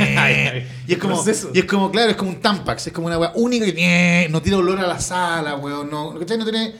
[0.86, 1.14] y es como.
[1.14, 1.50] Proceso.
[1.54, 4.40] Y es como, claro, es como un Tampax, es como una weá única que no
[4.42, 5.90] tiene olor a la sala, weón.
[5.90, 6.38] No, ¿cachai?
[6.38, 6.74] no tiene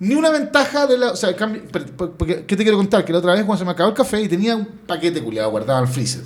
[0.00, 1.12] ni una ventaja de la.
[1.12, 3.04] O sea, el cambio- pero- porque, ¿qué te quiero contar?
[3.04, 5.50] Que la otra vez cuando se me acabó el café y tenía un paquete culiado
[5.50, 6.22] guardado en el freezer.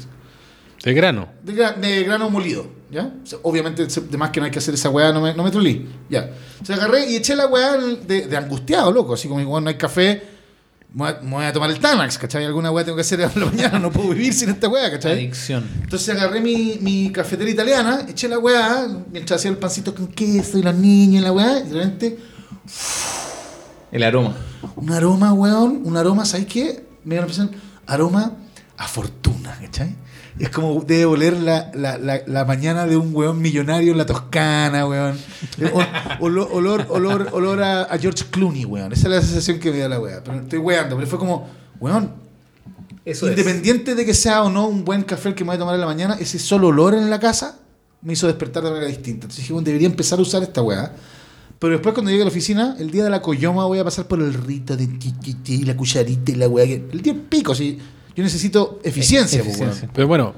[0.83, 1.29] De grano.
[1.43, 3.11] De, gra- de grano molido, ¿ya?
[3.23, 5.35] O sea, obviamente, se- de más que no hay que hacer esa weá, no me,
[5.35, 6.31] no me trolí, ya.
[6.63, 9.69] O sea, agarré y eché la weá de, de angustiado, loco, así como, bueno, no
[9.71, 10.23] hay café,
[10.97, 12.47] me voy a, tomar el Tanax, ¿cachai?
[12.47, 15.13] Alguna weá tengo que hacer a la mañana, no puedo vivir sin esta weá, ¿cachai?
[15.13, 15.69] Adicción.
[15.83, 20.57] Entonces agarré mi, mi cafetera italiana, eché la weá, mientras hacía el pancito con queso
[20.57, 22.19] y los niños y la weá, y de repente,
[23.93, 24.37] El aroma.
[24.75, 26.87] un aroma, weón, un aroma, ¿sabes qué?
[27.05, 27.51] Me dio la impresión,
[27.87, 28.33] aroma
[28.79, 29.95] a fortuna, ¿cachai?
[30.39, 34.05] Es como debe oler la, la, la, la mañana de un weón millonario en la
[34.05, 35.17] Toscana, weón.
[35.59, 35.73] Eh,
[36.21, 38.93] olor, olor, olor, olor a, a George Clooney, weón.
[38.93, 40.23] Esa es la sensación que me dio la weá.
[40.23, 41.49] Pero estoy weando, pero fue como,
[41.81, 42.13] weón,
[43.05, 45.59] Eso independiente de que sea o no un buen café el que me voy a
[45.61, 47.59] tomar en la mañana, ese solo olor en la casa
[48.03, 49.25] me hizo despertar de manera distinta.
[49.25, 50.93] Entonces dije, bueno, debería empezar a usar esta weá.
[51.59, 54.07] Pero después cuando llegue a la oficina, el día de la coyoma voy a pasar
[54.07, 56.65] por el rito de ti, ti, ti, la cucharita y la weá.
[56.65, 57.79] El día pico, sí.
[58.17, 59.89] Yo necesito eficiencia, pues, Eficiencia.
[59.93, 60.35] Pero bueno,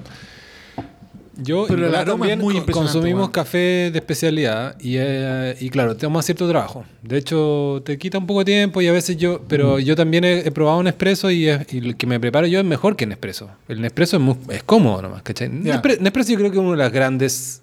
[1.41, 5.71] Yo Pero y el aroma es también muy consumimos café de especialidad y, eh, y
[5.71, 6.85] claro, tenemos cierto trabajo.
[7.01, 10.25] De hecho, te quita un poco de tiempo y a veces yo, pero yo también
[10.25, 12.97] he, he probado un Nespresso y, es- y el que me preparo yo es mejor
[12.97, 13.49] que el Nespresso.
[13.69, 15.49] El Nespresso es, muy- es cómodo nomás, ¿cachai?
[15.49, 17.63] Nespre- Nespresso yo creo que es uno de los grandes,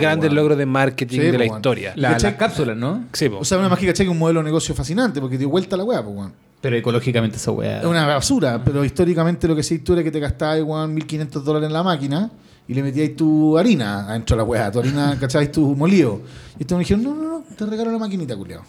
[0.00, 1.92] grandes logros de marketing Sí, de la historia.
[1.94, 3.04] La, las cápsulas, ¿no?
[3.12, 3.40] Sí, po.
[3.40, 6.02] O sea, una mágica que un modelo de negocio fascinante porque dio vuelta la weá,
[6.02, 6.30] pues.
[6.60, 7.78] Pero ecológicamente esa weá.
[7.80, 11.44] Es una basura, pero históricamente lo que sí tú era que te gastabas, weón, 1500
[11.44, 12.30] dólares en la máquina
[12.66, 15.52] y le metías tu harina adentro de la weá, tu harina, ¿cacháis?
[15.52, 16.20] Tu molido.
[16.58, 18.62] Y estos me dijeron, no, no, no, te regalo la maquinita, culiao.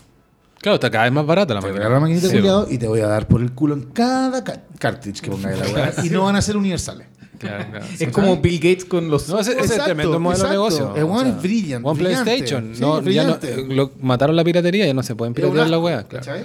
[0.62, 1.80] Claro, está cada vez más barata la Te máquina.
[1.80, 4.44] regalo la maquinita, Sí, culiao, y te voy a dar por el culo en cada
[4.44, 5.94] ca- cartridge que pongas en la weá.
[6.06, 7.08] y no van a ser universales.
[7.40, 7.86] Claro, claro.
[8.00, 9.28] es como Bill Gates con los.
[9.30, 10.96] No, ese, ese es Exacto, tremendo modelo de negocio.
[10.96, 12.00] El weón es brillante, One.
[12.00, 12.72] PlayStation.
[12.76, 13.02] Sí, no, ya no,
[13.38, 13.66] brillante.
[13.68, 16.04] lo- mataron la piratería, ya no se pueden piratear la wea.
[16.04, 16.44] Claro.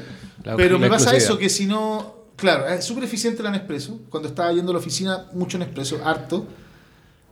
[0.57, 2.15] Pero me pasa eso, que si no...
[2.37, 4.01] Claro, es súper eficiente la Nespresso.
[4.11, 6.45] Cuando estaba yendo a la oficina, mucho Nespresso, harto.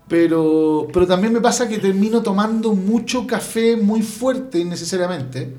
[0.09, 5.55] Pero, pero también me pasa que termino tomando mucho café muy fuerte innecesariamente.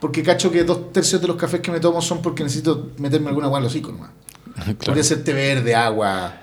[0.00, 3.28] Porque cacho que dos tercios de los cafés que me tomo son porque necesito meterme
[3.28, 4.10] alguna agua en los hocico nomás.
[4.56, 4.76] Claro.
[4.78, 6.34] Podría ser té verde, agua.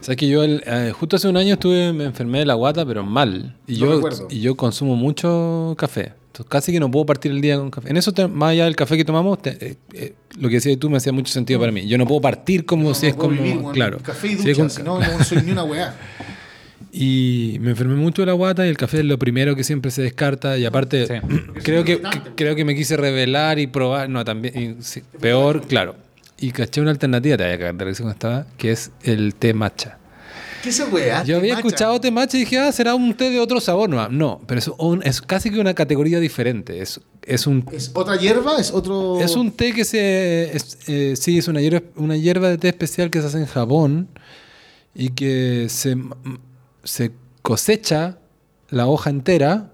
[0.00, 2.84] Sabes que yo el- eh, justo hace un año estuve, me enfermé de la guata,
[2.86, 3.56] pero mal.
[3.66, 4.00] Y yo,
[4.30, 6.12] y yo consumo mucho café.
[6.28, 7.90] Entonces, casi que no puedo partir el día con café.
[7.90, 10.78] En eso, te- más allá del café que tomamos, te- eh, eh, lo que decías
[10.78, 11.86] tú me hacía mucho sentido para mí.
[11.88, 13.30] Yo no puedo partir como No, si no es como.
[13.30, 13.98] vivir, claro.
[14.02, 15.94] Café y ducha, es con- si no, no soy ni una weá.
[16.92, 19.90] Y me enfermé mucho de la guata y el café es lo primero que siempre
[19.90, 20.56] se descarta.
[20.56, 21.14] Y aparte, Sí.
[21.62, 24.08] creo, que, que- creo que me quise revelar y probar.
[24.08, 24.78] No, también.
[24.78, 25.96] y sí, peor, claro.
[26.38, 29.34] Y caché una alternativa, te voy a cagar de risa cuando estaba, que es el
[29.34, 29.98] té matcha.
[30.62, 31.22] ¿Qué esa weá?
[31.24, 33.88] Yo había escuchado té matcha y dije, ah, será un té de otro sabor.
[33.88, 36.80] No, no pero es, un- es casi que una categoría diferente.
[36.80, 38.58] Es, es un ¿Es otra hierba?
[38.58, 39.20] ¿Es otro...?
[39.20, 40.56] es un té que se.
[40.56, 43.46] es, eh, sí, es una hierba, una hierba de té especial que se hace en
[43.46, 44.08] Japón
[44.94, 45.96] y que se,
[46.84, 47.12] se
[47.42, 48.18] cosecha
[48.68, 49.70] la hoja entera,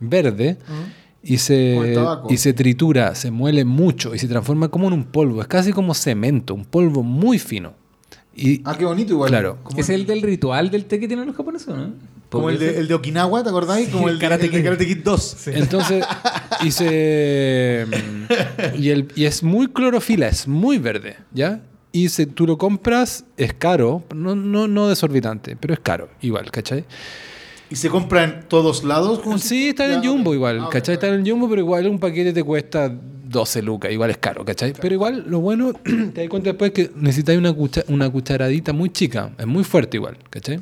[0.00, 0.80] verde, Como
[1.32, 1.94] el se,
[2.28, 5.40] y se tritura, se muele mucho y se transforma como en un polvo.
[5.40, 7.72] Es casi como cemento, un polvo muy fino.
[8.36, 9.30] Y, Ah, qué bonito igual.
[9.30, 9.58] Claro.
[9.76, 11.92] Es el del ritual del té que tienen los japoneses, ¿no?
[12.30, 13.86] Como el de, el de Okinawa, ¿te acordáis?
[13.86, 14.64] Sí, como el, de- Karate el de Kid.
[14.64, 15.46] Karate Kid 2.
[15.48, 16.04] Entonces,
[16.64, 17.86] y se.
[18.76, 21.60] Y, el, y es muy clorofila, es muy verde, ¿ya?
[21.92, 26.50] Y si tú lo compras, es caro, no, no, no desorbitante, pero es caro, igual,
[26.50, 26.84] ¿cachai?
[27.70, 29.20] ¿Y se compra en todos lados?
[29.42, 30.94] Sí, está en Jumbo igual, Ah, ¿cachai?
[30.94, 31.14] Está ok.
[31.14, 32.88] en Jumbo, pero igual un paquete te cuesta
[33.24, 34.74] 12 lucas, igual es caro, ¿cachai?
[34.80, 38.90] Pero igual lo bueno, te das cuenta después que necesitáis una, cucha- una cucharadita muy
[38.90, 40.60] chica, es muy fuerte igual, ¿cachai?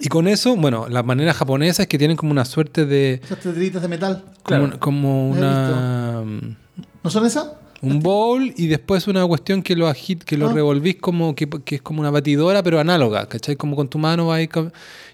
[0.00, 3.20] Y con eso, bueno, la manera japonesa es que tienen como una suerte de...
[3.22, 4.24] Esas de metal.
[4.42, 4.80] Como, Claro.
[4.80, 6.22] como una...
[7.02, 7.48] ¿No son esas?
[7.82, 10.52] Un bowl y después una cuestión que lo agit, que lo Ah.
[10.52, 13.56] revolvís como que, que es como una batidora, pero análoga, ¿cachai?
[13.56, 14.48] Como con tu mano va y,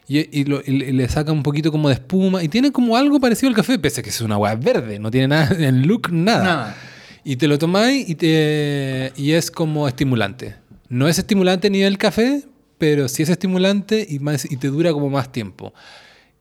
[0.08, 3.48] y lo- y le- saca un poquito como de espuma y tiene como algo parecido
[3.50, 6.42] al café, pese a que es una hueá verde, no tiene nada en look, nada.
[6.44, 6.76] Nada.
[7.24, 10.54] Y te lo tomáis y, te, y es como estimulante.
[10.88, 12.42] No es estimulante ni el café,
[12.78, 15.72] pero sí es estimulante y, más, y te dura como más tiempo.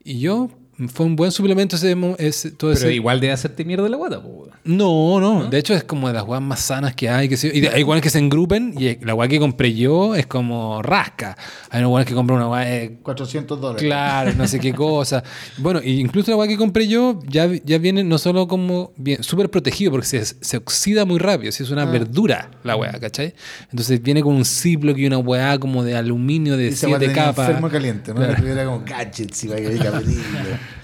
[0.03, 0.49] Y yo,
[0.93, 3.97] fue un buen suplemento ese, mo- ese todo Pero ese, igual de hacerte mierda la
[3.97, 7.29] guata, po, no, no, De hecho, es como de las guas más sanas que hay.
[7.29, 10.15] Que se- y de- hay guas que se engrupen y la guay que compré yo
[10.15, 11.37] es como rasca.
[11.69, 13.83] Hay unas guas que compran una guay 400 dólares.
[13.85, 15.23] claro, no sé qué cosa.
[15.59, 19.21] Bueno, y incluso la guay que compré yo ya, ya viene no solo como bien
[19.23, 21.51] súper protegido porque se, se oxida muy rápido.
[21.51, 21.85] Si es una Ah.
[21.85, 23.35] verdura la weá, ¿cachai?
[23.69, 27.47] Entonces viene con un Ziploc y una weá como de aluminio de Y siete capas.
[27.49, 28.17] enfermo caliente, ¿no?
[28.17, 28.47] Claro.
[28.47, 29.69] Era como gadgets y vaya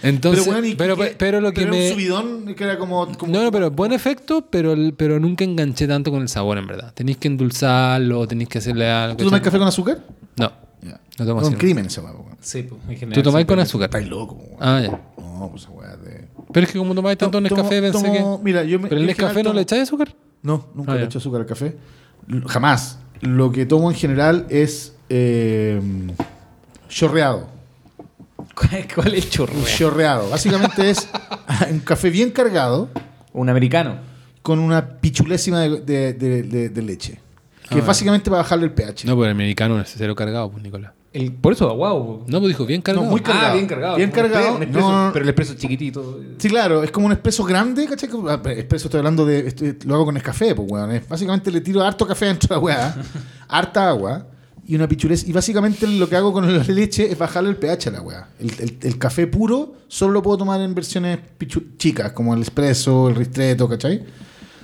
[0.04, 1.88] Entonces, pero, bueno, ¿y pero, qué- pero lo que era me.
[1.88, 3.08] un subidón que era como...
[3.18, 6.68] como- No, no, pero buen efecto, pero, pero nunca enganché tanto con el sabor, en
[6.68, 6.94] verdad.
[6.94, 9.18] Tenéis que endulzarlo, tenéis que hacerle algo.
[9.18, 10.00] ¿Tú tomas café con azúcar?
[10.38, 10.52] No,
[10.82, 11.00] Ya.
[11.20, 12.38] no tomo Es un crimen weá, weón.
[12.42, 13.14] Sí, pues, en general.
[13.14, 13.86] ¿Tú tomáis con azúcar?
[13.90, 14.58] Estáis loco, weón.
[14.60, 15.02] Ah, ya.
[15.18, 16.28] No, pues weá de...
[16.52, 18.44] Pero es que como tomáis tanto en el café, pensé tomo- que.
[18.44, 20.14] Mira, yo me, ¿Pero en el café no tomo- le echáis azúcar?
[20.44, 21.06] No, nunca Ah, le ya.
[21.08, 21.76] echo azúcar al café.
[22.48, 22.98] Jamás.
[23.22, 25.80] Lo que tomo en general es eh,
[26.90, 27.48] chorreado.
[28.70, 29.40] ¿Cuál, cuál es?
[29.40, 30.30] Un chorreado.
[30.30, 31.08] Básicamente es
[31.72, 32.90] un café bien cargado
[33.34, 33.98] Un americano.
[34.42, 37.20] con una pichulésima de, de- de- de- de leche.
[37.70, 39.06] Que Ah, es básicamente para bajarle el pH.
[39.06, 40.92] No, pero el americano es cero cargado, pues, Nicolás.
[41.14, 42.24] El, por eso, wow.
[42.28, 43.06] No, pues dijo bien cargado.
[43.06, 43.48] muy cargado.
[43.48, 43.96] Ah, bien cargado.
[43.98, 44.56] Bien expreso- cargado.
[44.56, 45.14] un expreso, No, no.
[45.14, 46.20] Pero el expreso chiquitito.
[46.38, 48.10] Sí, claro, es como un espresso grande, ¿cachai?
[48.30, 49.48] Ah, pero Espresso estoy hablando de.
[49.48, 51.02] estoy- lo hago con el café, pues, weón.
[51.10, 52.96] Básicamente le tiro harto café dentro de la weá,
[53.48, 54.26] harta agua
[54.68, 55.28] y una pichulez.
[55.28, 58.28] Y básicamente lo que hago con la leche es bajarle el pH a la weá.
[58.40, 61.20] El, el- el café puro solo lo puedo tomar en versiones
[61.78, 64.04] chicas, como el espresso, el ristretto, ¿cachai?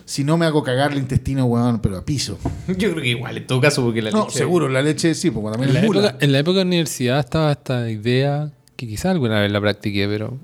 [0.06, 2.40] Si no me hago cagar el intestino, weón, pero a piso.
[2.70, 5.32] Yo creo que igual, en todo caso, porque la No, leche- seguro, la leche sí,
[5.32, 8.88] porque también En la, época, en la época de la universidad estaba esta idea, que
[8.88, 10.38] quizá alguna vez la practiqué, pero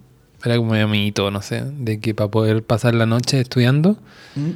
[0.44, 3.98] era como medio mito, no sé, de que para poder pasar la noche estudiando,
[4.36, 4.50] ¿Mm?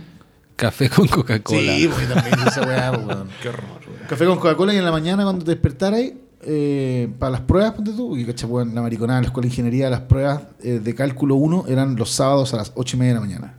[0.57, 1.61] café con Coca-Cola.
[1.77, 3.29] Sí, porque también esa weá, pues, weón.
[3.41, 3.63] Qué horror.
[4.07, 6.01] Café con Coca-Cola y en la mañana cuando te despertaras
[6.43, 9.49] eh, para las pruebas, ponte tú, y cacha, weón, la mariconada en la escuela de
[9.49, 13.13] ingeniería, las pruebas eh, de cálculo 1 eran los sábados a las 8 y media
[13.13, 13.53] de la mañana.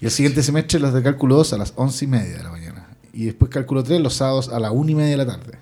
[0.00, 2.50] Y el siguiente semestre las de cálculo 2 a las 11 y media de la
[2.50, 2.88] mañana.
[3.12, 5.58] Y después cálculo 3 los sábados a la 1 y media de la tarde.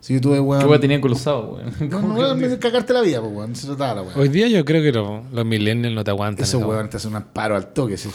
[0.00, 0.60] Así que tuve, weón.
[0.62, 1.72] ¿Qué weá tenían colosado, weón?
[1.88, 3.54] No, no, weón, me- cagarte la vida, weón.
[3.56, 4.18] Se trataba la weón.
[4.20, 6.44] Hoy día yo creo que lo- los millennials no te aguantan.
[6.44, 7.96] Esos huevones te hacen un amparo al toque.
[7.96, 8.10] sí.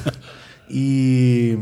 [0.68, 1.56] y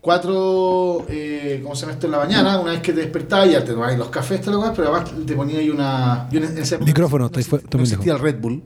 [0.00, 2.06] cuatro, eh, ¿cómo se llama esto?
[2.06, 4.60] En la mañana, una vez que te despertabas, ya te tomabas los cafés, te lo
[4.72, 6.28] pero además te ponía ahí una...
[6.30, 8.62] yo en- Micrófono, no, estoy no existía el Red Bull.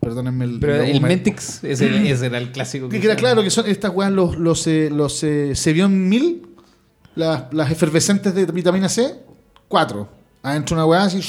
[0.00, 0.60] Perdónenme el...
[0.60, 1.00] Pero el.
[1.00, 2.88] Mentix, ese, ese era el clásico.
[2.88, 6.46] Que queda claro que son estas weas, los, los, eh, los eh, Sevion 1000,
[7.16, 9.14] las, las efervescentes de vitamina C,
[9.68, 10.08] cuatro.
[10.42, 11.20] Adentro una wea así...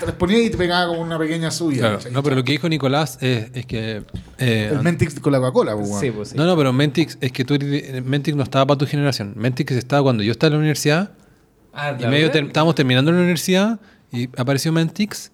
[0.00, 1.48] Te las ponía y te pegaba como una pequeña.
[1.50, 2.12] Claro, ¿cachai?
[2.12, 4.02] no, pero lo que dijo Nicolás es, es que...
[4.38, 5.98] eh, El Mentix con la Coca-Cola, pues.
[6.00, 6.36] Sí, pues sí.
[6.36, 9.32] No, no, pero Mentix, es que tú, eres- Mentix no estaba para tu generación.
[9.36, 11.12] Mentix estaba cuando yo estaba en la universidad
[11.72, 13.78] Ah, y ¿la medio ter- estábamos terminando la universidad
[14.12, 15.30] y apareció Mentix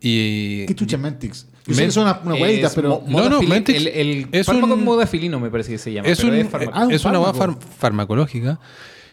[0.00, 0.66] y...
[0.66, 1.46] ¿Qué chucha es Mentix?
[1.66, 3.02] Yo sé Men- que son unas, unas huevitas, pero...
[3.06, 6.08] No, no, Mentix El, el es fármaco un- modafilino me parece que se llama.
[6.08, 6.72] Es, pero un, es fármaco.
[6.78, 8.60] Ah, un una hueá far- farmacológica.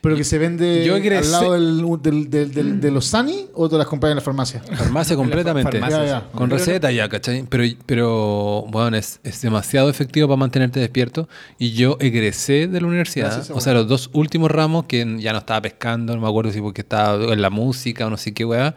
[0.04, 3.46] Pero que se vende Yo egresé- al lado del, del, del, del- de los Sani
[3.54, 4.60] o te las compras en la farmacia.
[4.62, 5.72] Farmacia completamente.
[5.72, 6.28] farmacia, Ya, ya.
[6.34, 7.46] Con receta ya, ¿cachai?
[7.50, 11.30] Pero, pero bueno, es, es demasiado efectivo para mantenerte despierto.
[11.58, 13.32] Y yo egresé de la universidad.
[13.34, 16.52] Gracias, o sea, los dos últimos ramos que ya no estaba pescando, no me acuerdo
[16.52, 18.76] si porque estaba en la música o no sé qué weá.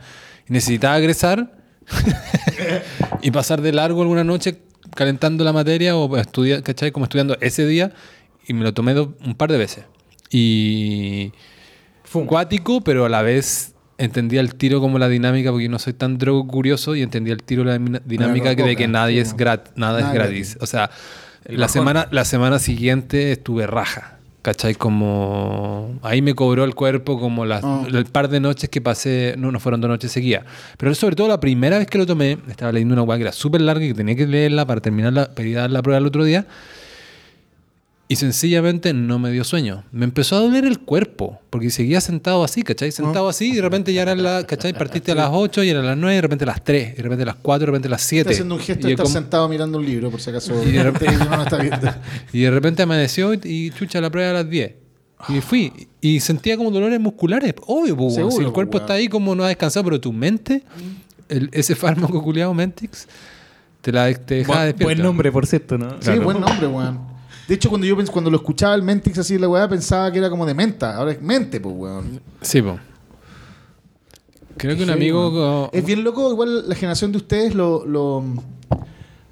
[0.48, 1.52] Y necesitaba egresar
[3.22, 4.60] y pasar de largo alguna noche
[4.94, 6.92] calentando la materia o estudiar, ¿cachai?
[6.92, 7.92] Como estudiando ese día.
[8.46, 9.84] Y me lo tomé do- un par de veces.
[10.36, 11.32] Y
[12.04, 12.26] Fum.
[12.26, 16.18] cuático, pero a la vez entendía el tiro como la dinámica, porque no soy tan
[16.18, 20.08] drogo curioso y entendía el tiro la dinámica de que nadie es grat, nada, nada
[20.10, 20.48] es gratis.
[20.50, 20.58] gratis.
[20.62, 20.90] O sea,
[21.46, 24.12] El la semana, la semana siguiente estuve raja.
[24.42, 24.74] ¿Cachai?
[24.76, 27.84] Como ahí me cobró el cuerpo como las, Ah.
[27.92, 30.44] el par de noches que pasé, no, no fueron dos noches seguidas.
[30.76, 33.32] Pero sobre todo la primera vez que lo tomé, estaba leyendo una hueá que era
[33.32, 35.82] súper larga y que tenía que leerla para terminar la, para ir a dar la
[35.82, 36.46] prueba el otro día.
[38.08, 39.82] Y sencillamente no me dio sueño.
[39.90, 42.92] Me empezó a doler el cuerpo, porque seguía sentado así, ¿cachai?
[42.92, 44.72] Sentado así y de repente ya era la, ¿cachai?
[44.74, 46.96] Partiste a las 8 y era las 9, y de repente a las 3, y
[46.98, 48.20] de repente a las 4, y de repente a las 7.
[48.20, 50.54] Está haciendo un gesto y, de estar como- sentado mirando un libro, por si acaso
[50.62, 50.84] Y de
[51.28, 51.92] no está viendo.
[52.32, 54.72] y de repente amaneció y, y chucha la prueba a las 10.
[55.30, 55.88] Y fui.
[56.00, 57.54] Y sentía como dolores musculares.
[57.66, 58.14] Obvio, pues, weón.
[58.14, 58.82] Seguro, si el pues, cuerpo weón.
[58.84, 60.62] está ahí como no ha descansado, pero tu mente,
[61.28, 63.08] el- ese fármaco culiado Mentix,
[63.80, 64.84] te, la, te deja Buen- despierta.
[64.84, 65.96] Buen nombre, por cierto, ¿no?
[66.00, 67.15] Sí, buen nombre, weón.
[67.48, 70.18] De hecho, cuando yo pens- cuando lo escuchaba el Mentix así la weá, pensaba que
[70.18, 70.96] era como de menta.
[70.96, 72.20] Ahora es mente, pues, weón.
[72.42, 72.76] Sí, pues.
[74.56, 75.70] Creo que un amigo.
[75.72, 78.24] Es bien loco, igual la generación de ustedes, lo, lo,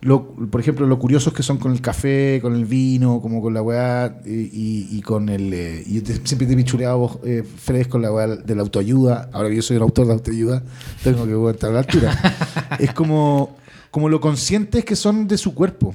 [0.03, 3.55] lo- por ejemplo, lo curiosos que son con el café, con el vino, como con
[3.55, 5.53] la weá, y, y- y con el.
[5.55, 8.55] eh, y yo te- siempre te he pichuleado vos, eh, Fred, con la weá de
[8.55, 9.31] la autoayuda.
[9.33, 10.63] Ahora que yo soy un autor de autoayuda,
[11.03, 12.13] tengo que estar a la altura.
[12.79, 13.57] es como,
[13.91, 15.95] como lo conscientes que son de su cuerpo.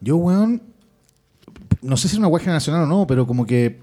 [0.00, 0.62] Yo, weón,
[1.82, 3.80] no sé si es una weá generacional o no, pero como que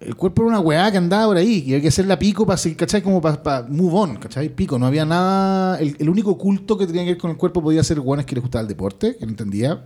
[0.00, 2.46] el cuerpo era una weá que andaba por ahí y hay que hacer la pico
[2.46, 3.02] para ¿cachai?
[3.02, 4.48] Como para move on, ¿cachai?
[4.50, 5.78] Pico, no había nada.
[5.78, 8.42] El, único culto que tenía que ver con el cuerpo podía ser weones que les
[8.42, 9.82] gustaba el deporte, que no entendía,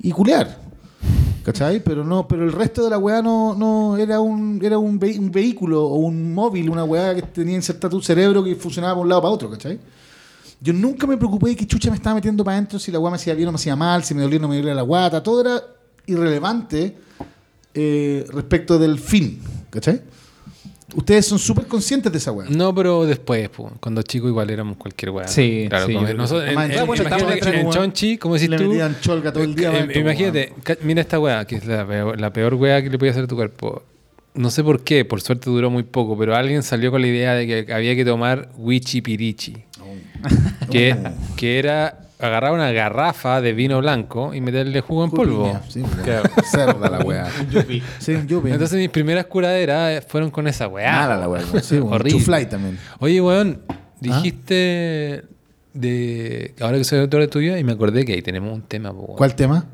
[0.00, 0.60] y culear,
[1.44, 1.82] ¿cachai?
[1.84, 5.18] Pero no, pero el resto de la weá no, no era un, era un, ve-
[5.18, 9.02] un vehículo o un móvil, una weá que tenía insertado tu cerebro que funcionaba por
[9.02, 9.78] un lado para otro, ¿cachai?
[10.62, 13.10] Yo nunca me preocupé de qué chucha me estaba metiendo para adentro, si la weá
[13.10, 14.82] me hacía bien o me hacía mal, si me dolía o no me dolía la
[14.82, 15.62] guata, todo era
[16.06, 16.96] irrelevante
[17.74, 19.40] eh, respecto del fin,
[19.70, 20.02] ¿cachai?
[20.92, 22.48] Ustedes son súper conscientes de esa weá.
[22.50, 23.48] No, pero después,
[23.78, 25.28] cuando chicos igual éramos cualquier weá.
[25.28, 25.86] Sí, claro.
[25.86, 28.74] sí, como nosotros- en- Además, en- bueno, imagínate en Chonchi, como decís Le tú.
[29.00, 29.72] cholga todo el día.
[29.84, 30.52] Eh, imagínate,
[30.82, 33.26] mira esta weá, que es la peor, la peor weá que le podía hacer a
[33.28, 33.84] tu cuerpo.
[34.34, 37.34] No sé por qué, por suerte duró muy poco, pero alguien salió con la idea
[37.34, 39.56] de que había que tomar Wichi Pirichi.
[40.70, 40.96] Que,
[41.36, 45.60] que era agarrar una garrafa de vino blanco y meterle jugo en polvo.
[45.68, 45.82] sí.
[46.04, 46.28] Claro.
[46.44, 47.26] Cerda la weá.
[47.98, 48.50] Sí, un yupi.
[48.50, 50.92] Entonces mis primeras curaderas eh, fueron con esa weá.
[50.92, 51.42] Mala la weá.
[51.62, 52.10] Sí, Horrible.
[52.18, 52.78] chuflay también.
[52.98, 53.60] Oye, weón,
[54.00, 55.24] dijiste
[55.72, 58.92] de ahora que soy autor de tuyo y me acordé que ahí tenemos un tema,
[58.92, 59.16] po, weón.
[59.16, 59.64] ¿Cuál tema?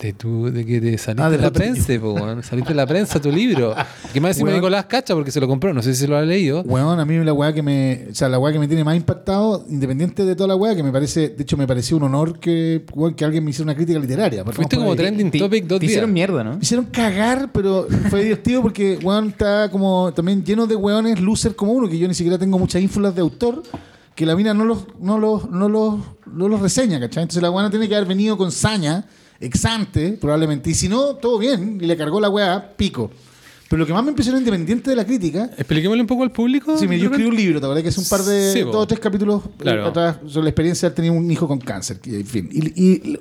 [0.00, 2.86] De, tu, de que te saliste Ah, de la la- prensa, po, saliste de la
[2.86, 3.74] prensa tu libro.
[4.12, 4.60] Que más encima Weón.
[4.60, 6.62] Nicolás cacha porque se lo compró, no sé si se lo ha leído.
[6.62, 8.06] Weón, a mí la weá que me.
[8.10, 10.82] O sea, la weá que me tiene más impactado, independiente de toda la weá, que
[10.82, 11.30] me parece.
[11.30, 14.44] De hecho, me pareció un honor que, weón, que alguien me hiciera una crítica literaria.
[14.44, 15.92] Fuiste como trending Te- topic dos te días.
[15.92, 16.52] hicieron mierda, ¿no?
[16.56, 21.54] Me hicieron cagar, pero fue divertido porque, weón, está como también lleno de weones losers
[21.54, 23.62] como uno, que yo ni siquiera tengo muchas ínfulas de autor,
[24.14, 26.00] que la mina no los, no los, no los,
[26.32, 27.24] no los reseña, ¿cachai?
[27.24, 29.04] Entonces la weona tiene que haber venido con saña,
[29.40, 33.10] exante, probablemente, y si no, todo bien, y le cargó la weá, pico.
[33.68, 36.78] Pero lo que más me impresionó independiente de la crítica, Expliquémosle un poco al público.
[36.78, 37.82] Sí, mira, yo escribí un libro, ¿te acuerdas?
[37.82, 38.52] Que es un par de.
[38.52, 39.86] Sí, dos o tres capítulos eh, Claro.
[39.86, 41.98] atrás sobre la experiencia de haber tenido un hijo con cáncer.
[42.06, 42.48] En fin.
[42.52, 43.18] Y, y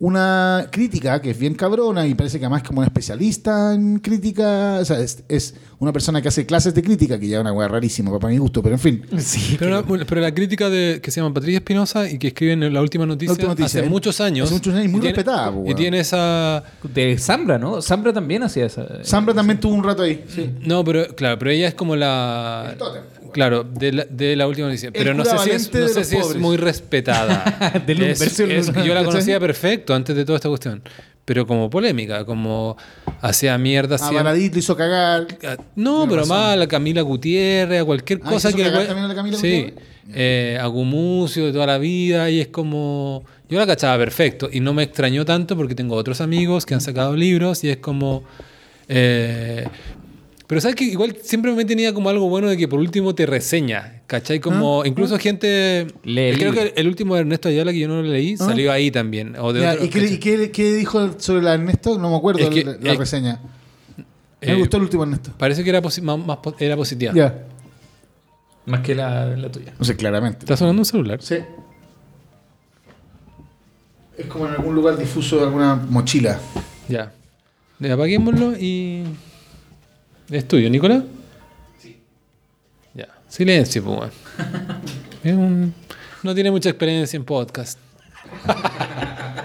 [0.00, 3.98] una crítica que es bien cabrona y parece que además es como una especialista en
[3.98, 4.78] crítica.
[4.80, 7.52] O sea, es, es una persona que hace clases de crítica, que ya es una
[7.52, 9.02] weá rarísima para mi gusto, pero en fin.
[9.18, 9.56] Sí.
[9.58, 12.72] Pero, la- pero la crítica de, que se llama Patricia Espinosa y que escribe en
[12.72, 14.46] la última noticia, La Última Noticia, hace muchos años.
[14.46, 15.76] Hace muchos años y muy respetada, Y weón.
[15.76, 16.62] tiene esa.
[16.94, 17.82] De Zambra, ¿no?
[17.82, 19.04] Zambra también hacía esa.
[19.04, 20.24] Sambra también tuvo un rato ahí.
[20.28, 20.50] Sí.
[20.60, 22.68] No, pero claro, pero ella es como la.
[22.72, 23.02] El tótem.
[23.32, 24.90] Claro, de la, de la última noticia.
[24.90, 27.44] Pero no sé si es, no sé si muy respetada.
[27.86, 30.82] Es- yo la conocía perfecto antes de toda esta cuestión.
[31.24, 32.76] Pero como polémica, como
[33.20, 33.96] hacía mierda.
[33.96, 35.26] A Baradit lo hizo cagar.
[35.46, 36.36] a- no, pero razón.
[36.38, 38.62] más a la Camila Gutiérrez, a cualquier Ah, cosa ¿hizo que.
[38.64, 39.84] cagar también a la Camila sí, Gutiérrez?
[40.14, 42.30] eh, a Gumucio de toda la vida.
[42.30, 43.24] Y es como.
[43.50, 44.48] Yo la cachaba perfecto.
[44.50, 47.76] Y no me extrañó tanto porque tengo otros amigos que han sacado libros y es
[47.76, 48.24] como.
[48.88, 49.66] eh,
[50.46, 53.26] pero sabes que igual siempre me tenía como algo bueno de que por último te
[53.26, 54.40] reseña, ¿cachai?
[54.40, 55.86] Como incluso gente...
[56.02, 58.44] Lee el creo que el último de Ernesto Ayala que yo no lo leí Ah.
[58.46, 59.36] salió ahí también.
[59.38, 61.96] O de Ya, otro, ¿Y, qué, qué- qué dijo sobre la Ernesto?
[61.98, 63.40] No me acuerdo Es que- la, la eh, reseña.
[64.40, 65.30] Me Eh, gustó el último Ernesto.
[65.38, 67.12] Parece que era, posi- más, más po- era positiva.
[67.14, 67.44] Ya.
[68.66, 69.72] Más que la, la tuya.
[69.78, 70.40] No sé, claramente.
[70.40, 71.22] ¿Está sonando un celular?
[71.22, 71.36] Sí.
[74.16, 76.40] Es como en algún lugar difuso de alguna mochila.
[76.88, 77.12] Ya.
[77.78, 79.04] Ya, Apaguémoslo y...
[80.30, 81.04] ¿Es tuyo, Nicolás?
[83.38, 84.12] Silencio, pues,
[86.22, 87.78] No tiene mucha experiencia en podcast.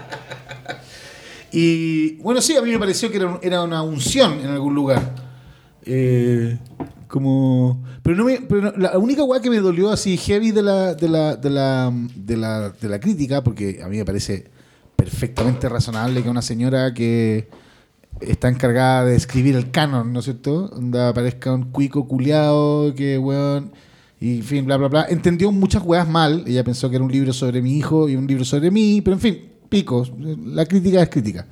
[1.56, 5.14] Y bueno, sí, a mí me pareció que era una unción en algún lugar.
[5.86, 6.58] Eh,
[7.06, 7.80] como.
[8.02, 10.94] Pero, no me, pero no- la única weá que me dolió así heavy de la,
[10.94, 14.50] de, la, de, la, de, la, de la crítica, porque a mí me parece
[14.96, 17.48] perfectamente razonable que una señora que
[18.20, 20.68] está encargada de escribir el canon, ¿no es cierto?
[20.68, 23.72] Donde aparezca un cuico culiado que, weón,
[24.20, 25.06] y en fin, bla, bla, bla.
[25.08, 26.44] Entendió muchas weas mal.
[26.46, 29.14] Ella pensó que era un libro sobre mi hijo y un libro sobre mí, pero
[29.14, 29.38] en fin,
[29.68, 30.12] picos.
[30.18, 31.46] La crítica es crítica.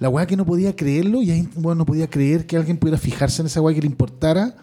[0.00, 2.98] La weá que no podía creerlo, y ahí weón, no podía creer que alguien pudiera
[2.98, 4.56] fijarse en esa weá que le importara,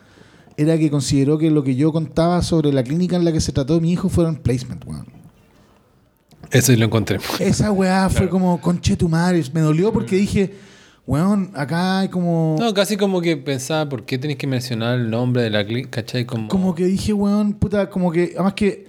[0.57, 3.51] era que consideró que lo que yo contaba sobre la clínica en la que se
[3.51, 5.07] trató mi hijo fueron placement, weón.
[6.51, 7.17] Eso sí lo encontré.
[7.39, 9.41] Esa weá fue como, conche tu madre.
[9.53, 10.53] Me dolió porque dije,
[11.05, 12.55] weón, acá hay como.
[12.59, 16.01] No, casi como que pensaba, ¿por qué tenés que mencionar el nombre de la clínica?
[16.01, 16.25] ¿Cachai?
[16.25, 16.47] Como...
[16.47, 18.31] Como que dije, weón, puta, como que.
[18.35, 18.87] Además que.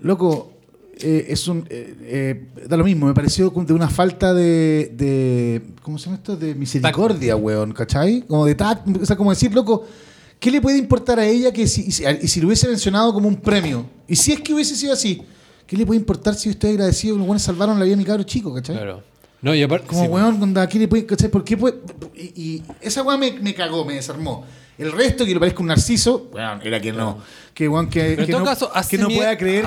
[0.00, 0.52] Loco,
[1.00, 1.66] eh, es un.
[1.70, 4.92] eh, eh, da lo mismo, me pareció como de una falta de.
[4.96, 6.36] de ¿Cómo se llama esto?
[6.36, 8.22] De misericordia, weón, ¿cachai?
[8.22, 8.86] Como de tact.
[9.02, 9.84] O sea, como decir, loco.
[10.40, 13.14] ¿Qué le puede importar a ella que si, y si, y si lo hubiese mencionado
[13.14, 13.86] como un premio?
[14.06, 15.22] Y si es que hubiese sido así,
[15.66, 18.04] ¿qué le puede importar si yo estoy agradecido los buenos salvaron la vida de mi
[18.04, 18.76] cabro chico, ¿cachai?
[18.76, 19.13] Claro.
[19.44, 19.86] No, y aparte...
[19.86, 21.28] Como, sí, weón, onda, ¿qué le puede, cachai?
[21.28, 21.76] ¿Por qué puede?
[22.16, 24.44] Y, y esa weón me, me cagó, me desarmó.
[24.78, 27.18] El resto, que le parezca un narciso, weón, era que no.
[27.52, 29.64] Que, weón, que, que no, caso, hace que no mier- pueda creer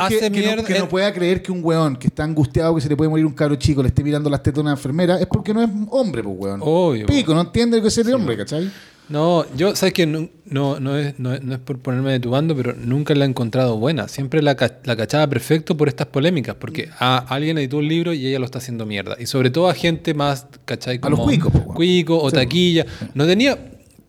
[0.66, 3.26] que, no, pueda creer que un weón que está angustiado que se le puede morir
[3.26, 5.70] un cabro chico, le esté mirando las tetas a una enfermera, es porque no es
[5.91, 6.60] hombre, pues, weón.
[6.64, 8.70] Obvio, Pico, no entiende que es el hombre, ¿cachai?
[9.10, 12.20] No, yo, sabes que no, no, no, es, no, es, no es por ponerme de
[12.20, 14.08] tu bando, pero nunca la he encontrado buena.
[14.08, 18.28] Siempre la, la cachaba perfecto por estas polémicas, porque a alguien editó un libro y
[18.28, 19.16] ella lo está haciendo mierda.
[19.20, 21.00] Y sobre todo a gente más, ¿cachai?
[21.02, 21.52] A los cuicos.
[21.74, 22.36] Cuico o Sí.
[22.36, 22.86] taquilla.
[23.14, 23.58] No tenía.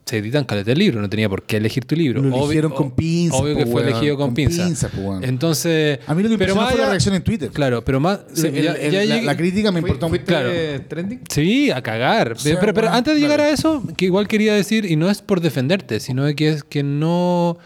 [0.08, 2.22] Se editan caleta el libro, no tenía por qué elegir tu libro.
[2.22, 4.88] Lo Obvio- eligieron con o- pinzas, Obvio po, que fue weón, elegido con, con pinzas.
[4.96, 5.22] weón.
[5.22, 5.98] Entonces.
[6.06, 7.50] A mí lo que pero impresionó más fue la reacción en Twitter.
[7.50, 8.20] Claro, pero más.
[8.30, 10.50] El- sí, el- ya- el- ya la, llegué- la crítica me importó ¿Fuiste Claro.
[10.88, 11.20] trending?
[11.28, 12.38] Sí, a cagar.
[12.38, 15.10] sea, pero, pero bueno, antes de llegar a eso, que igual quería decir, y no
[15.10, 17.58] es por defenderte, sino de que es que no.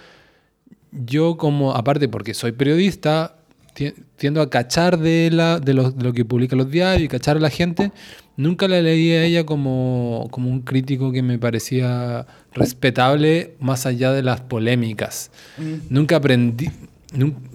[0.91, 3.37] Yo, como, aparte porque soy periodista,
[3.75, 7.09] ti- tiendo a cachar de, la, de, lo, de lo que publican los diarios y
[7.09, 7.93] cachar a la gente.
[8.37, 14.13] Nunca la leí a ella como, como un crítico que me parecía respetable más allá
[14.13, 15.31] de las polémicas.
[15.91, 16.71] Nunca aprendí.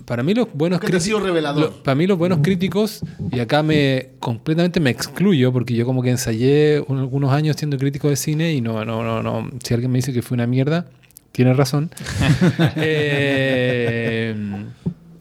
[0.06, 1.62] para mí los buenos Mm.
[1.62, 3.02] Lo- para mí los buenos críticos,
[3.32, 7.76] y acá me completamente me excluyo, porque yo como que ensayé un- algunos años siendo
[7.78, 9.50] crítico de cine y no, no, no, no.
[9.64, 10.86] Si alguien me dice que fue una mierda,
[11.32, 11.90] tiene razón.
[12.78, 14.36] Eh,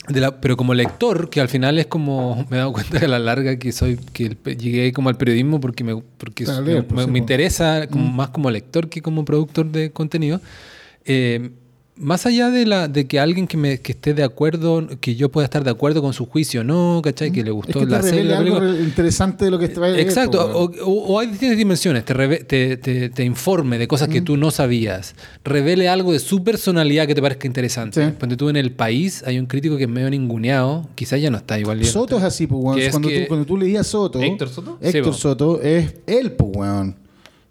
[0.09, 3.09] de la- pero como lector, que al final es como, me he dado cuenta a
[3.09, 6.77] la larga que soy, que el llegué como al periodismo porque me, porque me- leer,
[6.77, 10.41] me, pues, me interesa como, más como lector que como productor de contenido.
[11.05, 11.51] Eh,
[11.99, 15.31] más allá de, la, de que alguien que, me, que esté de acuerdo, que yo
[15.31, 17.31] pueda estar de acuerdo con su juicio, no, ¿cachai?
[17.33, 18.25] Que le Es gustó que te la serie.
[18.25, 21.57] la algo interesante de lo que te va a Exacto, o, o- o hay distintas
[21.57, 25.15] dimensiones, te, reve- te, te- te informe de cosas que tú no sabías,
[25.45, 28.05] revele algo de su personalidad que te parezca interesante.
[28.07, 28.13] Sí.
[28.19, 31.39] Cuando tú en el país hay un crítico que es medio ninguneado, quizás ya no
[31.39, 31.83] está igual.
[31.85, 32.77] Soto es así, pues.
[32.77, 34.21] Que es Cuando, que- tú, cuando tú leías Soto.
[34.21, 34.79] ¿Héctor Soto?
[34.83, 35.13] Sí, Héctor po.
[35.19, 36.97] Soto es él, pues, weón.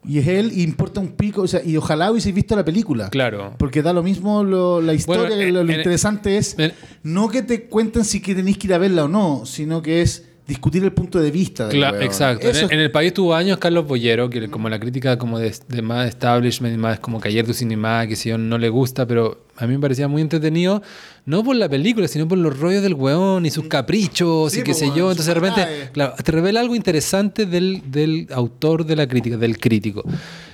[0.07, 1.41] Y es él, y importa un pico.
[1.41, 3.09] O sea, y ojalá hubiese visto la película.
[3.09, 3.53] Claro.
[3.57, 6.73] Porque da lo mismo lo- la historia, Bueno, lo, en- interesante es en-
[7.03, 10.01] no que te cuenten si que tenéis que ir a verla o no, sino que
[10.01, 12.03] es discutir el punto de vista del Cla- weón.
[12.03, 12.47] exacto.
[12.49, 15.39] En el, es- en el país tuvo años Carlos Bollero, que como la crítica como
[15.39, 18.69] de, de más establishment, más como que ayer tu cinema, que si yo no le
[18.69, 20.81] gusta, pero a mí me parecía muy entretenido,
[21.25, 24.63] no por la película, sino por los rollos del weón y sus caprichos Sí, y
[24.63, 25.09] qué po, sé yo.
[25.11, 29.57] Entonces de repente, claro, te revela algo interesante del, del autor de la crítica, del
[29.57, 30.03] crítico.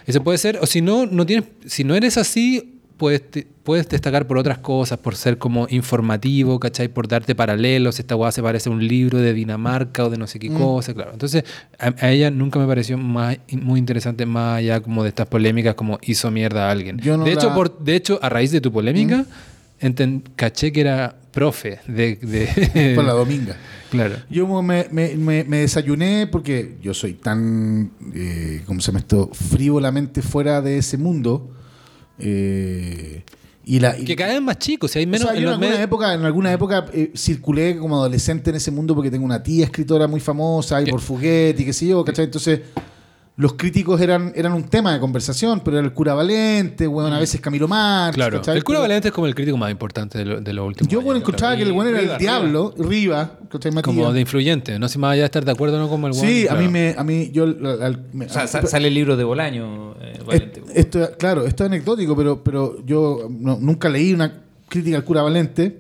[0.07, 2.70] Eso puede ser, o si no, no tienes, si no eres así,
[3.02, 6.88] puedes, te- puedes destacar por otras cosas, por ser como informativo, ¿cachai?
[6.88, 10.28] Por darte paralelos, esta weá se parece a un libro de Dinamarca o de no
[10.28, 10.57] sé qué Mm.
[10.57, 11.10] cosa, claro.
[11.11, 11.44] Entonces,
[11.80, 15.73] a, a ella nunca me pareció más, muy interesante, más allá como de estas polémicas,
[15.73, 16.99] como hizo mierda a alguien.
[16.99, 19.26] Yo no de, hecho, por, de hecho, a raíz de tu polémica,
[19.82, 22.18] enten- caché que era profe de...
[22.18, 23.56] de- Por la dominga.
[23.90, 24.18] claro.
[24.30, 29.32] Yo me, me- me- me desayuné porque yo soy tan, eh, ¿cómo se llama esto?
[29.34, 31.49] Frívolamente fuera de ese mundo.
[32.22, 33.23] Eh,
[33.65, 35.27] y la, y- Que cada vez más chicos, hay o menos...
[35.27, 38.56] sea, en yo en los alguna época, en alguna época eh, circulé como adolescente en
[38.56, 42.03] ese mundo porque tengo una tía escritora muy famosa y por Fuguetti, qué sé yo,
[42.03, 42.26] ¿cachai?
[42.26, 42.60] Entonces,
[43.41, 47.18] los críticos eran, eran un tema de conversación, pero era el cura Valente, weón, a
[47.19, 48.19] veces Camilo Marx, Mm.
[48.19, 48.55] Claro, ¿cachai?
[48.57, 50.99] el cura Valente es como el crítico más importante de, lo- de los últimos Yo,
[50.99, 51.30] años, bueno, claro.
[51.30, 53.39] encontraba que el bueno era el Riva, diablo, Riva.
[53.51, 53.84] Matías.
[53.84, 56.13] Como de influyente, no sé más allá de estar de acuerdo o no como el
[56.13, 56.61] Sí, weón, a claro.
[56.61, 59.18] mí me, a mí, yo, al- al- me- O sea, a- sa- sale el libro
[59.18, 60.61] de Bolaño, eh, Valente.
[60.76, 65.23] Esto, claro, esto es anecdótico, pero, pero yo no- nunca leí una crítica al cura
[65.23, 65.80] Valente.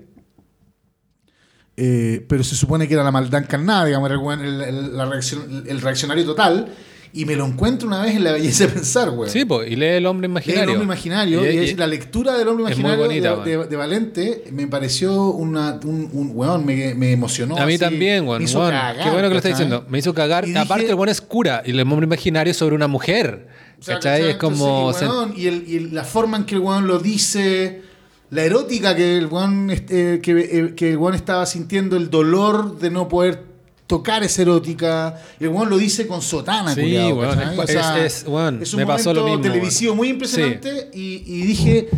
[1.77, 4.97] eh, pero se supone que era la maldad encarnada, digamos, era el, weón- el- el-
[4.97, 6.67] la reacción- el reaccionario total.
[7.13, 9.29] Y me lo encuentro una vez en La Belleza de Pensar, güey.
[9.29, 10.63] Sí, pues, y lee El Hombre Lee Imaginario.
[10.63, 13.65] el hombre imaginario, y, Y- es y- la lectura del hombre imaginario bonita, de, de-
[13.67, 17.57] de Valente me pareció una, un, un weón, me, me emocionó.
[17.57, 18.41] a mí así, también, me weón.
[18.43, 18.71] hizo weón.
[18.71, 19.65] cagar, Qué bueno que lo estás ¿cachai?
[19.65, 19.85] diciendo.
[19.89, 20.47] Me hizo cagar.
[20.47, 23.47] Y Aparte, dije- el weón es cura y el hombre imaginario es sobre una mujer.
[23.79, 24.29] O sea, ¿Cachai?
[24.29, 24.91] Es como.
[24.91, 27.81] Entonces, y, weón, y el- y el- la forma en que el weón lo dice,
[28.29, 32.89] la erótica que el weón, este, que, eh, que el estaba sintiendo, el dolor de
[32.89, 33.50] no poder
[33.95, 35.15] tocar esa erótica.
[35.39, 36.81] Y el weón lo dice con sotana, Sí,
[37.11, 37.53] weón, ¿cachai?
[37.53, 40.89] es- O sea, es- weón, es un me pasó momento lo mismo, televisivo muy impresionante.
[40.93, 41.89] Y, y dije,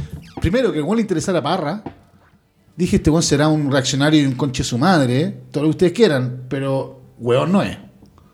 [0.41, 1.83] primero, que el weón le interesara a Parra.
[2.75, 5.91] Dije, este weón será un reaccionario y un conche su madre, todo lo que ustedes
[5.93, 7.77] quieran, pero weón no es.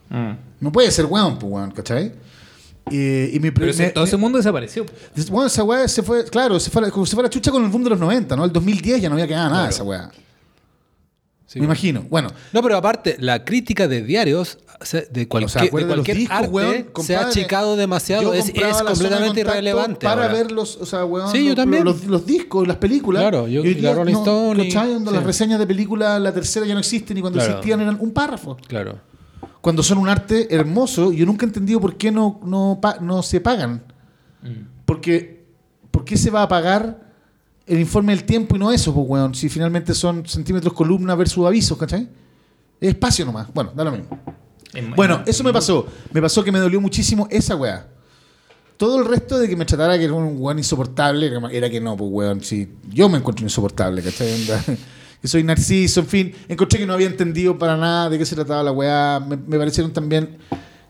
[0.10, 0.32] Mm.
[0.62, 2.14] No puede ser weón, pues weón, ¿cachai?
[2.90, 4.86] Y, y mi Pero ese- me- todo ese mundo desapareció.
[5.14, 7.70] Des- Bueno, esa weá se fue, claro, se fue, se fue la chucha con el
[7.70, 8.46] boom de los 90, ¿no?
[8.46, 10.10] El 2010 ya no había quedado nada de esa weá.
[11.52, 12.06] Sí, Me imagino.
[12.12, 14.60] Bueno, No, pero aparte, la crítica de diarios,
[15.12, 17.18] de cualquier, o sea, de cualquier discos, arte, weón, se ha compadre.
[17.26, 18.34] achicado demasiado.
[18.36, 20.06] Es, es completamente irrelevante.
[20.06, 20.34] Para ahora.
[20.36, 21.84] ver los, o sea, weón, Sí, yo los, también.
[21.86, 23.24] Los, los discos, las películas.
[23.24, 24.78] Claro, yo- y la Rolling Stone y- sí.
[25.12, 27.54] Las reseñas de películas, la tercera ya no existen y cuando Claro.
[27.54, 28.56] existían eran un párrafo.
[28.68, 29.00] Claro.
[29.60, 33.42] Cuando son un arte hermoso, yo nunca he entendido por qué no, no, no se
[33.42, 33.82] pagan.
[34.86, 35.46] Porque,
[35.90, 37.09] ¿por qué se va a pagar
[37.70, 39.34] el informe del tiempo y no eso, pues, weón?
[39.36, 42.08] Si finalmente son centímetros columna versus avisos, ¿cachai?
[42.82, 43.48] Es espacio nomás.
[43.54, 44.20] Bueno, da lo mismo.
[44.96, 45.86] Bueno, es- eso me pasó.
[46.14, 47.88] Me pasó que me dolió muchísimo esa weá.
[48.78, 51.98] Todo el resto de que me tratara que era un weón insoportable, era que no,
[51.98, 52.42] pues weón.
[52.44, 54.36] Sí, yo me encuentro insoportable, ¿cachai?
[55.22, 56.34] Que soy narciso, en fin.
[56.48, 59.20] Encontré que no había entendido para nada de qué se trataba la weá.
[59.20, 60.38] Me, me parecieron también.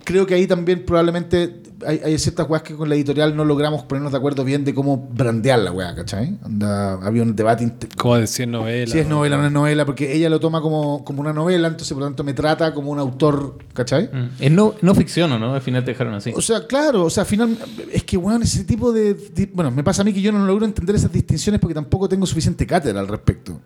[0.03, 3.83] Creo que ahí también probablemente hay, hay ciertas weas que con la editorial no logramos
[3.83, 6.37] ponernos de acuerdo bien de cómo brandear la weá, ¿cachai?
[6.43, 8.91] Onda, había un debate Como decir novela.
[8.91, 11.67] si es novela o no es novela, porque ella lo toma como, como una novela,
[11.67, 14.09] entonces por lo tanto me trata como un autor, ¿cachai?
[14.11, 14.29] Mm.
[14.39, 15.53] Es no, no ficción, ¿o ¿no?
[15.53, 16.31] Al final te dejaron así.
[16.35, 17.57] O sea, claro, o sea, al final,
[17.91, 20.65] es que, weón, ese tipo de, Bueno, me pasa a mí que yo no logro
[20.65, 23.59] entender esas distinciones porque tampoco tengo suficiente cátedra al respecto.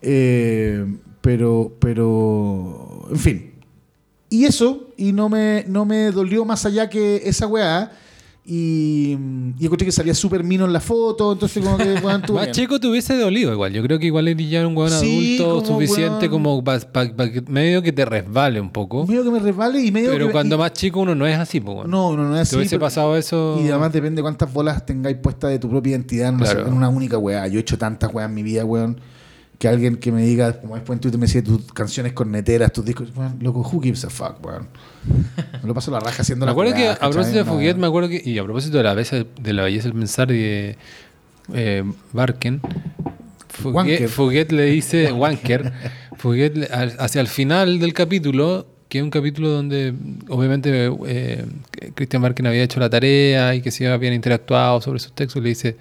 [0.00, 0.84] Eh,
[1.20, 3.53] pero, pero, en fin.
[4.34, 7.92] Y eso, y no me, no me dolió más allá que esa weá.
[8.46, 9.16] Y,
[9.58, 12.78] y encontré que salía súper mino en la foto, entonces como que, weón, Más chico
[12.78, 13.72] te hubiese dolido igual.
[13.72, 16.80] Yo creo que igual eres ya un Sí, adulto como suficiente como para
[17.32, 19.06] que medio que te resbale un poco.
[19.06, 20.32] Medio que me resbale y medio Pero que...
[20.32, 21.74] cuando y- más chico uno no es así, pues.
[21.78, 21.90] weón.
[21.90, 22.50] No, no, no es así.
[22.50, 23.58] ¿Te hubiese pero- pasado eso?
[23.64, 26.66] Y además depende cuántas bolas tengáis puestas de tu propia identidad en una, Claro.
[26.66, 27.46] en una única weá.
[27.46, 29.00] Yo he hecho tantas weas en mi vida, weón.
[29.58, 32.84] Que alguien que me diga, como después en Twitter me decía, tus canciones corneteras, tus
[32.84, 33.08] discos,
[33.40, 34.66] loco, who gives a fuck, weón.
[35.62, 37.52] Me lo paso la raja haciendo Me la acuerdo que a propósito de No.
[37.52, 40.28] Fuguet, me acuerdo que, y a propósito de la belleza, de la belleza del pensar
[40.28, 40.76] de
[41.52, 42.60] eh, Barken.
[43.48, 45.72] Fuguet le dice, Wanker,
[46.70, 49.94] al- hacia el final del capítulo, que es un capítulo donde
[50.28, 51.44] obviamente eh,
[51.94, 55.50] Christian Barken había hecho la tarea y que sí habían interactuado sobre sus textos, le
[55.50, 55.76] dice,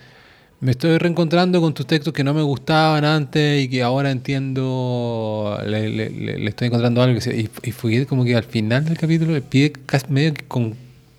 [0.63, 5.57] me estoy reencontrando con tus textos que no me gustaban antes y que ahora entiendo,
[5.65, 7.15] le, le- estoy encontrando algo.
[7.15, 10.45] que se- Y, y Fuguet como que al final del capítulo pide casi medio que
[10.45, 10.73] con,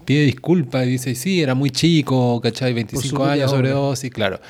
[0.05, 2.73] pide disculpas y dice, sí, era muy chico, ¿cachai?
[2.73, 3.59] 25 propia años obra.
[3.59, 4.41] sobredosis, claro.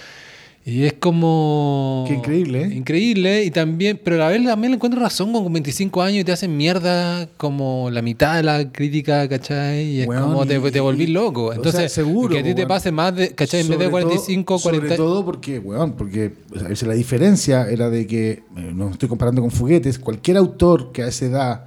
[0.67, 2.07] Y es como...
[2.09, 2.75] Qué increíble, ¿eh?
[2.75, 6.25] Increíble y también, pero a la vez también le encuentro razón con 25 años y
[6.25, 9.85] te hacen mierda como la mitad de la crítica, ¿cachai?
[9.85, 11.45] Y es como te, y- te volvís loco.
[11.45, 13.61] o sea, Entonces, seguro, que a ti te pase más de, ¿cachai?
[13.61, 14.87] En vez de Sobre todo- 45, 40...
[14.87, 18.43] Sobre todo porque, weón, porque o sea, esa la diferencia era de que, eh,
[18.75, 21.65] no estoy comparando con fuguetes, cualquier autor que a esa edad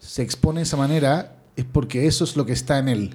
[0.00, 3.10] se expone de esa manera es porque eso es lo que está en él.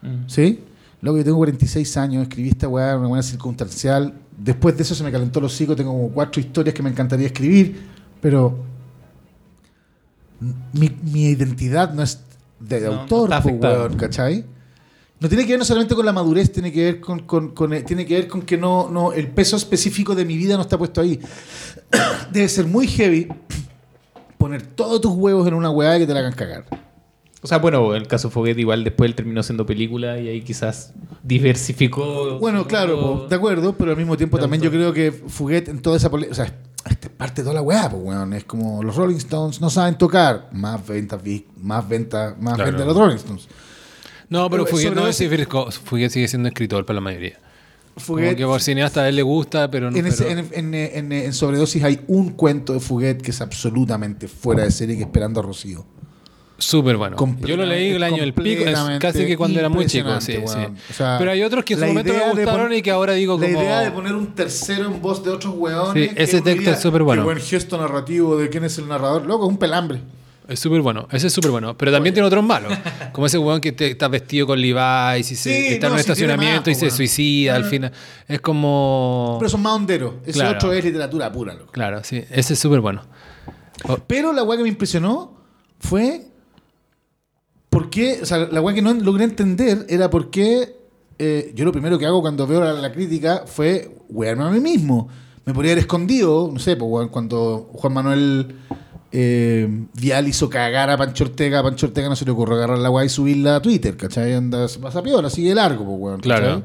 [0.00, 0.26] Mm.
[0.26, 0.60] ¿Sí?
[1.02, 4.14] Luego yo tengo 46 años, escribí esta weá una manera circunstancial.
[4.36, 7.26] Después de eso se me calentó los hocico, tengo como cuatro historias que me encantaría
[7.26, 7.80] escribir,
[8.20, 8.58] pero
[10.72, 12.20] mi, mi identidad no es
[12.60, 13.78] de No, no autor, po, afectada.
[13.80, 14.44] weón, ¿cachai?
[15.18, 17.72] No tiene que ver no solamente con la madurez, tiene que ver con, con- con-
[17.72, 20.62] eh, tiene que ver con que no, no, el peso específico de mi vida no
[20.62, 21.18] está puesto ahí.
[22.32, 23.28] Debe ser muy heavy
[24.38, 26.64] poner todos tus huevos en una weá que te la hagan cagar.
[27.42, 30.94] O sea, bueno, el caso Foguet igual después él terminó siendo película y ahí quizás
[31.22, 32.38] diversificó.
[32.38, 35.96] Bueno, claro, de acuerdo, pero al mismo tiempo también yo creo que Fuguet en toda
[35.96, 36.46] esa o sea,
[36.88, 39.70] esta es parte de toda la weá, pues weón, es como los Rolling Stones no
[39.70, 41.20] saben tocar, más ventas,
[41.56, 42.70] más ventas, más Claro.
[42.70, 43.48] ventas de los Rolling Stones.
[44.28, 47.38] No, pero Pero Fuguet, no, Frisco- Fuguet sigue siendo escritor para la mayoría.
[47.94, 49.96] Como Fuguet, que por cineasta a él le gusta, pero no...
[49.96, 53.40] en, ese- pero- en, en- en- en Sobredosis hay un cuento de Fuguet que es
[53.40, 55.86] absolutamente fuera de serie que esperando a Rocío.
[56.58, 57.16] Súper bueno.
[57.40, 58.64] Yo lo leí el año del pico,
[58.98, 60.58] casi que cuando era muy chico, sí, impresionante, sí.
[60.58, 60.76] weón.
[60.90, 62.80] O sea, Pero hay otros que en su la momento me idea de gustaron y
[62.82, 63.60] que ahora digo La como...
[63.62, 66.08] idea de poner un tercero en voz de otros hueones.
[66.10, 67.22] Sí, que ese texto es súper bueno.
[67.22, 69.26] Qué buen gesto narrativo de quién es el narrador.
[69.26, 70.00] Loco, es un pelambre.
[70.48, 71.76] Es súper bueno, ese es súper bueno.
[71.76, 72.72] Pero también tiene otros malos.
[73.12, 75.98] Como ese weón que te- está vestido con Levi's y se, Sí, está en un
[75.98, 77.92] estacionamiento más, y se suicida al final.
[78.28, 79.36] Es como...
[79.40, 80.14] Pero son más honderos.
[80.24, 80.56] Ese Claro.
[80.56, 81.72] otro es literatura pura, loco.
[81.72, 83.02] Claro, sí, ese es súper bueno.
[83.88, 85.36] Oh, Pero la weá que me impresionó
[85.80, 86.22] fue.
[87.76, 88.20] ¿Por qué?
[88.22, 90.76] O sea, la weá que no logré entender era por qué.
[91.18, 94.60] eh, yo lo primero que hago cuando veo la, la crítica fue wearme a mí
[94.60, 95.08] mismo.
[95.44, 98.56] Me podría haber escondido, no sé, pues, weón, cuando Juan Manuel
[99.12, 102.78] eh, Vial hizo cagar a Pancho Ortega, a Pancho Ortega no se le ocurrió agarrar
[102.78, 104.32] la weá y subirla a Twitter, ¿cachai?
[104.32, 106.20] Anda, se pasa piola, sigue largo, pues, weón.
[106.22, 106.40] ¿cachai?
[106.40, 106.62] Claro.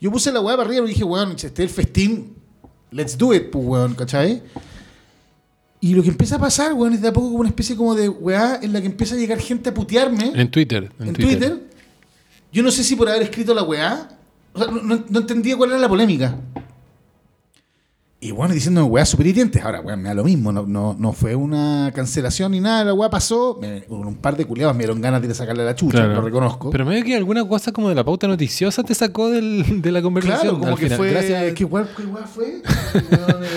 [0.00, 2.34] Yo puse la weá para arriba y dije, weón, este es el festín,
[2.90, 4.42] let's do it, pues, weón, ¿cachai?
[5.80, 7.94] Y lo que empieza a pasar, weón, es de a poco como una especie como
[7.94, 10.90] de weá en la que empieza a llegar gente a putearme En Twitter.
[10.98, 11.60] En, en Twitter.
[12.52, 14.08] Yo no sé si por haber escrito la weá,
[14.52, 16.36] o sea, no- no entendía cuál era la polémica.
[18.22, 19.64] Y bueno, diciéndome weá súper hirientes.
[19.64, 20.52] Ahora, weón, me da lo mismo.
[20.52, 22.84] No, no, no fue una cancelación ni nada.
[22.84, 23.58] La weá pasó.
[23.62, 26.14] Me- un par de culiados me dieron ganas de sacarle la chucha, Claro.
[26.16, 26.68] lo reconozco.
[26.68, 30.02] Pero medio que alguna cosa como de la pauta noticiosa te sacó del- de la
[30.02, 30.40] conversación.
[30.42, 30.98] claro, como al que final.
[30.98, 31.10] fue.
[31.12, 31.54] Gracias.
[31.54, 32.62] ¿Qué weá, qué weá fue?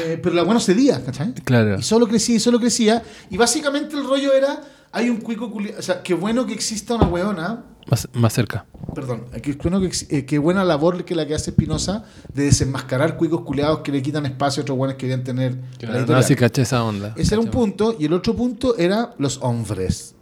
[0.08, 1.34] Eh, pero la weá no cedía, ¿cachai?
[1.44, 1.80] Claro.
[1.80, 3.04] Y solo crecía y solo crecía.
[3.30, 4.62] Y básicamente el rollo era.
[4.94, 5.80] Hay un cuico culiado.
[5.80, 8.66] O sea, qué bueno que exista una weona Más, más cerca.
[8.96, 13.18] Perdón, eh, qué bueno que, qué buena labor que la que hace Espinosa de desenmascarar
[13.18, 16.22] cuicos culiados que le quitan espacio a otros buenos que querían tener la Claro, editorial.
[16.22, 17.14] no, sí caché esa onda.
[17.18, 17.58] Ese era un Caché.
[17.58, 20.16] punto, y el otro punto era los hombres.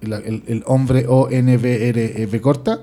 [0.00, 2.82] El, el- el hombre O-N-V-R-V E corta.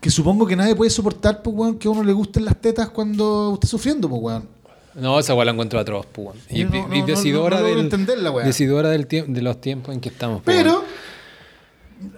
[0.00, 2.90] Que supongo que nadie puede soportar, pues, weón, que a uno le gusten las tetas
[2.90, 4.48] cuando esté sufriendo, pues, weón.
[4.94, 6.28] No, esa weá la encuentro atroz, pues.
[6.28, 6.38] weón.
[6.50, 8.44] Y, no- y no- no- decidora, del, entender la weá.
[8.46, 10.42] decidora del de los tiempos en que estamos.
[10.42, 10.84] pues, Pero weón.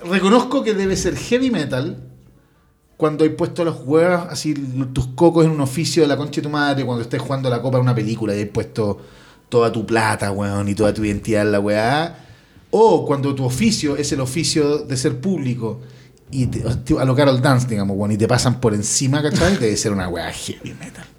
[0.05, 2.03] Reconozco que debe ser heavy metal
[2.97, 4.55] cuando hay puesto los huevos, así
[4.93, 7.61] tus cocos en un oficio de la concha de tu madre, cuando estés jugando la
[7.61, 8.99] copa en una película y hay puesto
[9.49, 12.27] toda tu plata, weón, y toda tu identidad en la weá.
[12.71, 15.81] O cuando tu oficio es el oficio de ser público
[16.31, 16.65] y te,
[16.99, 19.57] a lo Dance, digamos, weón, y te pasan por encima, ¿cachai?
[19.59, 21.16] Debe ser una weá heavy metal.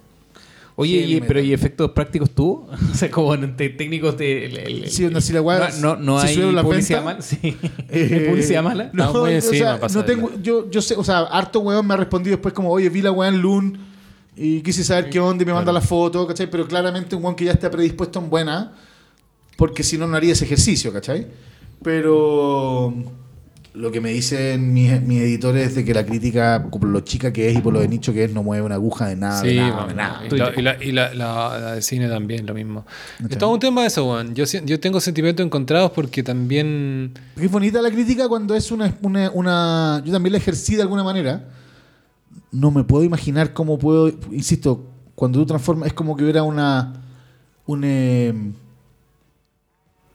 [0.79, 1.41] Oye, y- pero.
[1.41, 2.67] ¿y efectos prácticos tú?
[2.91, 4.45] o sea, como técnicos de...
[4.45, 7.03] el- el- el- Sí, onda, si la weá- no, no, no si hay la publicidad
[7.03, 7.21] mala.
[7.21, 7.37] Sí.
[7.89, 8.91] Eh, ¿Hay publicidad mala?
[8.93, 11.97] No, muy o sea, no tengo, yo, yo sé, o sea, harto weón me ha
[11.97, 13.77] respondido después como, oye, vi la weá en Loon
[14.35, 16.47] y quise saber qué onda y me manda la foto, ¿cachai?
[16.47, 18.73] Pero claramente un weón que ya está predispuesto en buena,
[19.57, 21.25] porque si no, no haría ese ejercicio, ¿cachai?
[21.81, 22.93] Pero
[23.77, 27.49] lo que me dicen mis, mis editores de que la crítica, por lo chica que
[27.49, 29.49] es y por lo de nicho que es, no mueve una aguja de nada, de
[29.51, 30.21] Sí, nada, bueno, de nada.
[30.25, 32.85] y, la, y la- y la- la- la de cine también, lo mismo.
[33.29, 34.33] Es todo un tema de eso, weón.
[34.35, 37.13] Yo, yo tengo sentimientos encontrados porque también...
[37.35, 41.03] Es bonita la crítica cuando es una, una, una- Yo también la ejercí de alguna
[41.03, 41.47] manera.
[42.51, 44.09] No me puedo imaginar cómo puedo.
[44.31, 44.85] Insisto,
[45.15, 45.87] cuando tú transformas.
[45.87, 46.93] Es como que hubiera una.
[47.65, 48.33] Un, eh,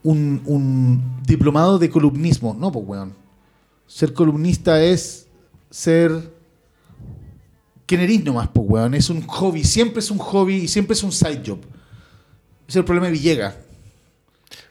[0.03, 2.57] un, un diplomado de columnismo.
[2.59, 3.22] No, pues, weón.
[3.87, 5.27] Ser columnista es
[5.71, 6.31] ser.
[7.87, 8.95] ¿Quién eres nomás, pues, weón?
[8.95, 9.65] Es un hobby.
[9.65, 11.59] Siempre es un hobby y siempre es un side job.
[12.67, 13.55] Es el problema de Villegas.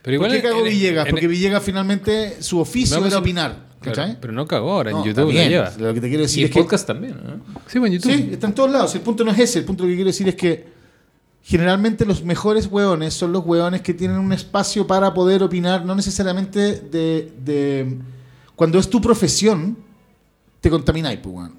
[0.01, 1.05] Pero igual ¿Por qué cagó en- Villegas?
[1.05, 3.69] en- Porque Villegas finalmente su oficio No, era opinar.
[3.81, 4.17] Claro, ¿Cachai?
[4.21, 5.49] pero no cagó ahora, en No, YouTube bien.
[5.49, 5.71] lleva.
[5.79, 6.61] Lo que te quiero Y decir el es que.
[6.61, 7.41] podcast también, ¿no?
[7.67, 8.15] Sí, bueno, en YouTube.
[8.15, 8.93] Sí, está en todos lados.
[8.95, 9.59] El punto no es ese.
[9.59, 10.65] El punto lo que quiero decir es que
[11.43, 15.95] generalmente los mejores hueones son los hueones que tienen un espacio para poder opinar, no
[15.95, 17.31] necesariamente de.
[17.43, 17.97] de-
[18.55, 19.77] cuando es tu profesión,
[20.59, 21.51] te contamináis, pues.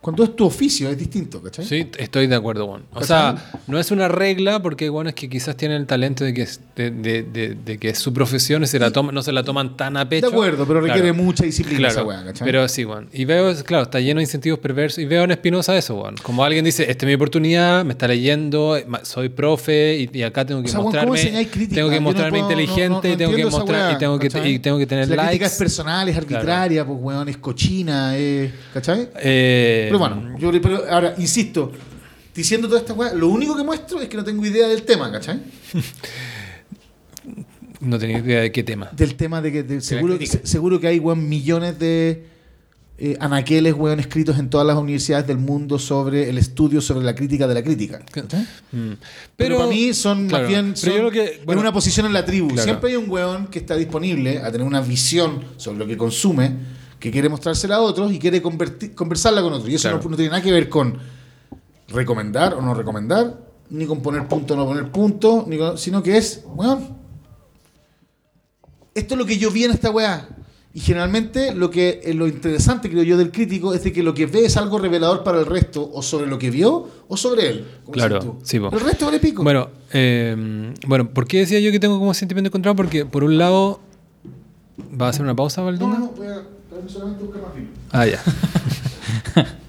[0.00, 1.62] Cuando es tu oficio, es distinto, ¿cachai?
[1.66, 2.84] Sí, estoy de acuerdo, Juan.
[2.94, 6.32] O sea, no es una regla porque bueno, es que quizás tienen el talento de
[6.32, 9.22] que es, de, de- de- de que es su profesión y se la toma, no
[9.22, 10.28] se la toman tan a De pecho.
[10.28, 11.22] acuerdo, pero requiere Claro.
[11.22, 12.46] mucha disciplina Claro, esa weá, ¿cachai?
[12.46, 13.08] pero sí, Juan.
[13.12, 15.00] Y veo, claro, está lleno de incentivos perversos.
[15.00, 16.14] Y veo en Espinosa eso, Juan.
[16.22, 20.46] Como alguien dice, esta es mi oportunidad, me está leyendo, soy profe y, y acá
[20.46, 21.46] tengo que O sea, Juan, ¿cómo mostrarme.
[21.48, 21.74] crítica?
[21.74, 24.18] Tengo que no mostrarme puedo- inteligente no- no y tengo que mostrar weá, y tengo
[24.18, 24.52] que, ¿cachai?
[24.54, 25.28] y tengo que tener Si la likes.
[25.28, 28.50] crítica es personal, es arbitraria, pues, weón, es cochina, es.
[28.72, 29.10] ¿cachai?
[29.22, 31.72] Eh, Pero bueno, yo le- pero ahora, insisto,
[32.34, 35.10] diciendo toda esta weá, lo único que muestro es que no tengo idea del tema,
[35.10, 35.40] ¿cachai?
[37.80, 38.90] no tenía idea de qué tema.
[38.92, 42.26] Del tema de que de- seguro, se- seguro que hay weón, millones de
[43.02, 47.14] eh, anaqueles weón, escritos en todas las universidades del mundo sobre el estudio sobre la
[47.14, 48.00] crítica de la crítica.
[48.10, 48.46] ¿cachai?
[48.72, 48.92] Mm.
[49.36, 52.12] Pero, para mí son claro, más bien pero yo lo que, bueno, una posición en
[52.12, 52.48] la tribu.
[52.48, 52.62] Claro.
[52.64, 56.52] Siempre hay un weón que está disponible a tener una visión sobre lo que consume,
[57.00, 59.68] que quiere mostrársela a otros y quiere conversarla con otros.
[59.70, 60.02] Y eso Claro.
[60.04, 60.98] no, no tiene nada que ver con
[61.88, 63.36] recomendar o no recomendar,
[63.70, 66.96] ni con poner punto o no poner punto, ni con- sino que es, weón,
[68.94, 70.28] esto es lo que yo vi en esta weá.
[70.72, 74.14] Y generalmente lo que eh, lo interesante, creo yo, del crítico es de que lo
[74.14, 77.48] que ve es algo revelador para el resto, o sobre lo que vio, o sobre
[77.48, 77.66] él.
[77.90, 78.58] Claro, sí.
[78.58, 79.42] El resto vale pico.
[79.42, 82.76] Bueno, eh, bueno, ¿por qué decía yo que tengo como sentimiento encontrado?
[82.76, 83.80] Porque por un lado,
[85.00, 85.98] ¿va a hacer una pausa, no, Valdunga?
[85.98, 86.42] no, voy a
[86.88, 87.68] solamente a buscar más vino.
[87.92, 88.20] Ah, ya.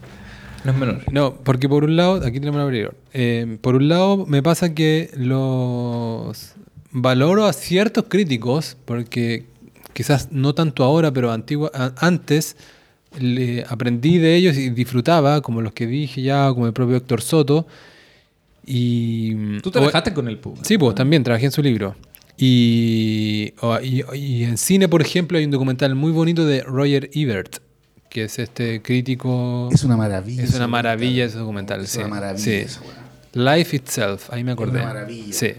[0.64, 1.02] No es menor.
[1.12, 2.96] No, porque por un lado, aquí tenemos un abridor.
[3.14, 6.54] Eh, por un lado, me pasa que los
[6.92, 9.46] valoro a ciertos críticos, porque
[9.94, 12.58] quizás no tanto ahora, pero antigua, antes
[13.20, 17.22] le aprendí de ellos y disfrutaba, como los que dije ya, como el propio Héctor
[17.24, 17.66] Soto.
[18.64, 20.60] Y, Tú o- trabajaste con el pub.
[20.62, 21.96] Sí, pues también trabajé en su libro.
[22.44, 23.54] Y,
[23.84, 27.58] y- y en cine, por ejemplo, hay un documental muy bonito de Roger Ebert,
[28.10, 29.70] que es este crítico.
[29.72, 30.42] Es una maravilla.
[30.44, 30.70] Es una documental.
[30.84, 31.82] maravilla ese documental.
[31.82, 32.00] Es sí.
[32.00, 32.80] una maravilla Sí.
[33.34, 34.80] Life Itself, ahí me acordé.
[34.80, 35.34] una maravilla.
[35.34, 35.54] Sí.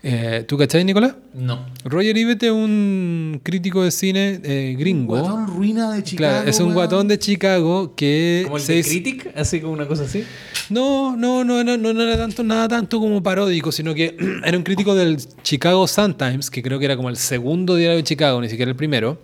[0.00, 1.14] Eh, ¿Tú cachai, Nicolás?
[1.34, 1.66] No.
[1.84, 5.18] Roger Ebert es un crítico de cine eh, gringo.
[5.18, 6.34] Guatón ruina de Chicago.
[6.36, 6.74] Claro, es un weón.
[6.74, 9.32] guatón de Chicago que ¿Como el se de Critic?
[9.34, 10.22] Así como una cosa así.
[10.70, 14.56] no, no, no, no, no, no era tanto, nada tanto como paródico, sino que era
[14.56, 18.40] un crítico del Chicago Sun-Times, que creo que era como el segundo diario de Chicago,
[18.40, 19.20] ni siquiera el primero,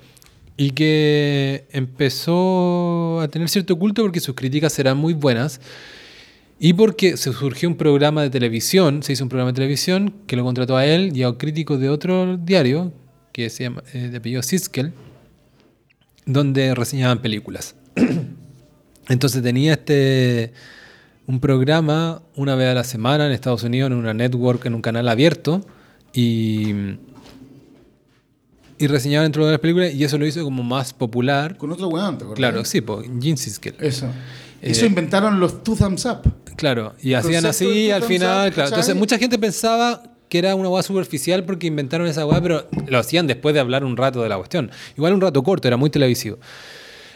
[0.56, 5.60] y que empezó a tener cierto culto porque sus críticas eran muy buenas
[6.58, 10.36] y porque se surgió un programa de televisión, se hizo un programa de televisión que
[10.36, 12.92] lo contrató a él y a críticos de otro diario,
[13.32, 14.92] que se llama, eh, de apellido Siskel,
[16.26, 17.74] donde reseñaban películas.
[19.08, 20.52] Entonces tenía este
[21.26, 24.82] un programa una vez a la semana en Estados Unidos en una network, en un
[24.82, 25.66] canal abierto
[26.12, 26.96] y
[28.78, 31.56] y reseñaba dentro de las películas y eso lo hizo como más popular.
[31.56, 32.18] Con otro weón.
[32.34, 33.74] Claro, sí, pues Gene Siskel.
[33.78, 34.08] Eso.
[34.64, 36.22] Eh, Eso inventaron los Two Thumbs Up.
[36.56, 38.68] Claro, y hacían así al final, up, claro.
[38.70, 42.98] Entonces mucha gente pensaba que era una hueá superficial porque inventaron esa hueá, pero lo
[42.98, 44.70] hacían después de hablar un rato de la cuestión.
[44.96, 46.38] Igual un rato corto, era muy televisivo.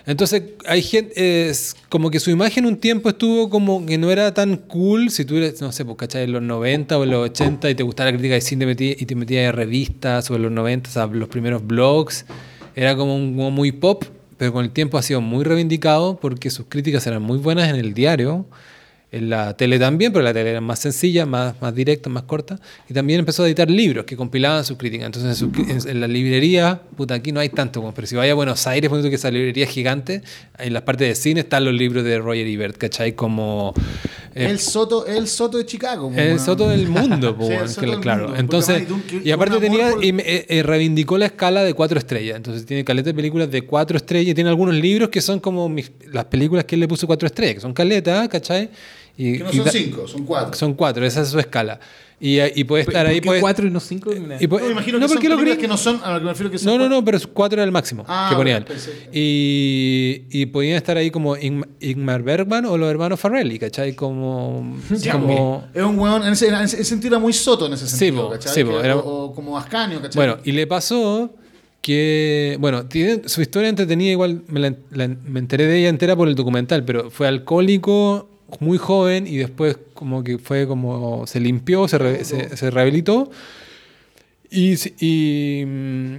[0.06, 4.32] Entonces, hay gente, es como que su imagen un tiempo estuvo como que no era
[4.32, 6.24] tan cool si tú eres, no sé, pues, ¿cachai?
[6.24, 8.96] En los 90 o en los 80 y te gustaba la crítica de cine metí-
[8.98, 12.24] y te metías en revistas en los 90, o sea, los primeros blogs,
[12.74, 14.04] era como, un- como muy pop,
[14.38, 17.76] pero con el tiempo ha sido muy reivindicado porque sus críticas eran muy buenas en
[17.76, 18.46] el diario,
[19.10, 22.60] en la tele también, pero la tele era más sencilla, más, más directa, más corta.
[22.90, 25.06] Y también empezó a editar libros que compilaban sus críticas.
[25.06, 28.34] Entonces, en, su en- la librería, puta, aquí no hay tanto, pero si vaya a
[28.34, 30.22] Buenos Aires, ponte que esa librería es gigante,
[30.58, 33.12] en las partes de cine están los libros de Roger Ebert, ¿cachai?
[33.14, 33.72] Como
[34.44, 36.12] Es- el Soto, el Soto de Chicago.
[36.14, 36.38] el.
[36.40, 38.22] Soto del mundo, po, Sí, el Soto del claro.
[38.24, 38.84] mundo, Entonces,
[39.24, 42.36] y aparte tenía, por- y eh, eh, reivindicó la escala de cuatro estrellas.
[42.36, 44.30] Entonces tiene caleta de películas de cuatro estrellas.
[44.32, 47.26] y Tiene algunos libros que son como mis- las películas que él le puso cuatro
[47.26, 48.70] estrellas, que son caleta, ¿cachai?
[49.16, 50.54] Y, Que no son da- cinco, son cuatro.
[50.54, 51.80] Son cuatro, esa es su escala.
[52.20, 53.16] Y, y puede estar ahí.
[53.16, 54.10] ¿Por qué puede- cuatro y no cinco?
[54.12, 56.00] y puede- no, me imagino no, que son porque los películas gringos- que no son,
[56.02, 57.70] a lo que me refiero que son No, no, cuatro- no, pero cuatro era el
[57.70, 58.64] máximo Ah, que ponían.
[59.12, 63.94] Y, y podían estar ahí como Ing- Ingmar Bergman o los hermanos Farrelly, ¿cachai?
[63.94, 64.76] Como.
[64.98, 67.86] Ya, como Es un weón, en ese, en ese sentido era muy soto en ese
[67.86, 68.52] Sí, sentido, po, ¿cachai?
[68.54, 70.18] sí, Que- era- o, o como Ascanio, ¿cachai?
[70.18, 71.30] Bueno, y le pasó
[71.82, 76.16] que, bueno, tiene su historia entretenida, igual me, la- la- me enteré de ella entera
[76.16, 78.28] por el documental, pero fue alcohólico
[78.60, 83.30] muy joven y después como que fue como, se limpió, se, re- se, se rehabilitó
[84.50, 86.16] y, y, mm,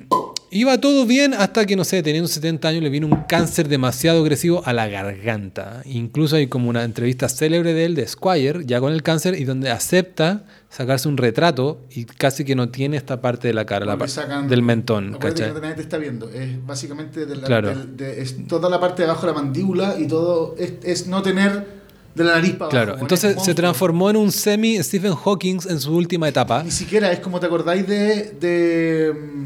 [0.52, 4.22] iba todo bien hasta que, no sé, teniendo 70 años le vino un cáncer demasiado
[4.22, 5.82] agresivo a la garganta.
[5.86, 9.46] Incluso hay como una entrevista célebre de él, de Squire, ya con el cáncer, y
[9.46, 13.88] donde acepta sacarse un retrato y casi que no tiene esta parte de la cara,
[13.88, 16.30] la parte del mentón, Acuérdate que te está viendo.
[16.30, 17.74] Es básicamente de la- Claro.
[17.76, 21.24] de- es toda la parte de abajo de la mandíbula y todo es, es no
[21.24, 21.79] tener
[22.16, 22.70] de la nariz para.
[22.70, 26.64] Claro, entonces es se transformó en un semi Stephen Hawking en su última etapa.
[26.64, 28.32] Ni siquiera es como te acordáis de.
[28.40, 29.14] de.
[29.14, 29.46] mm,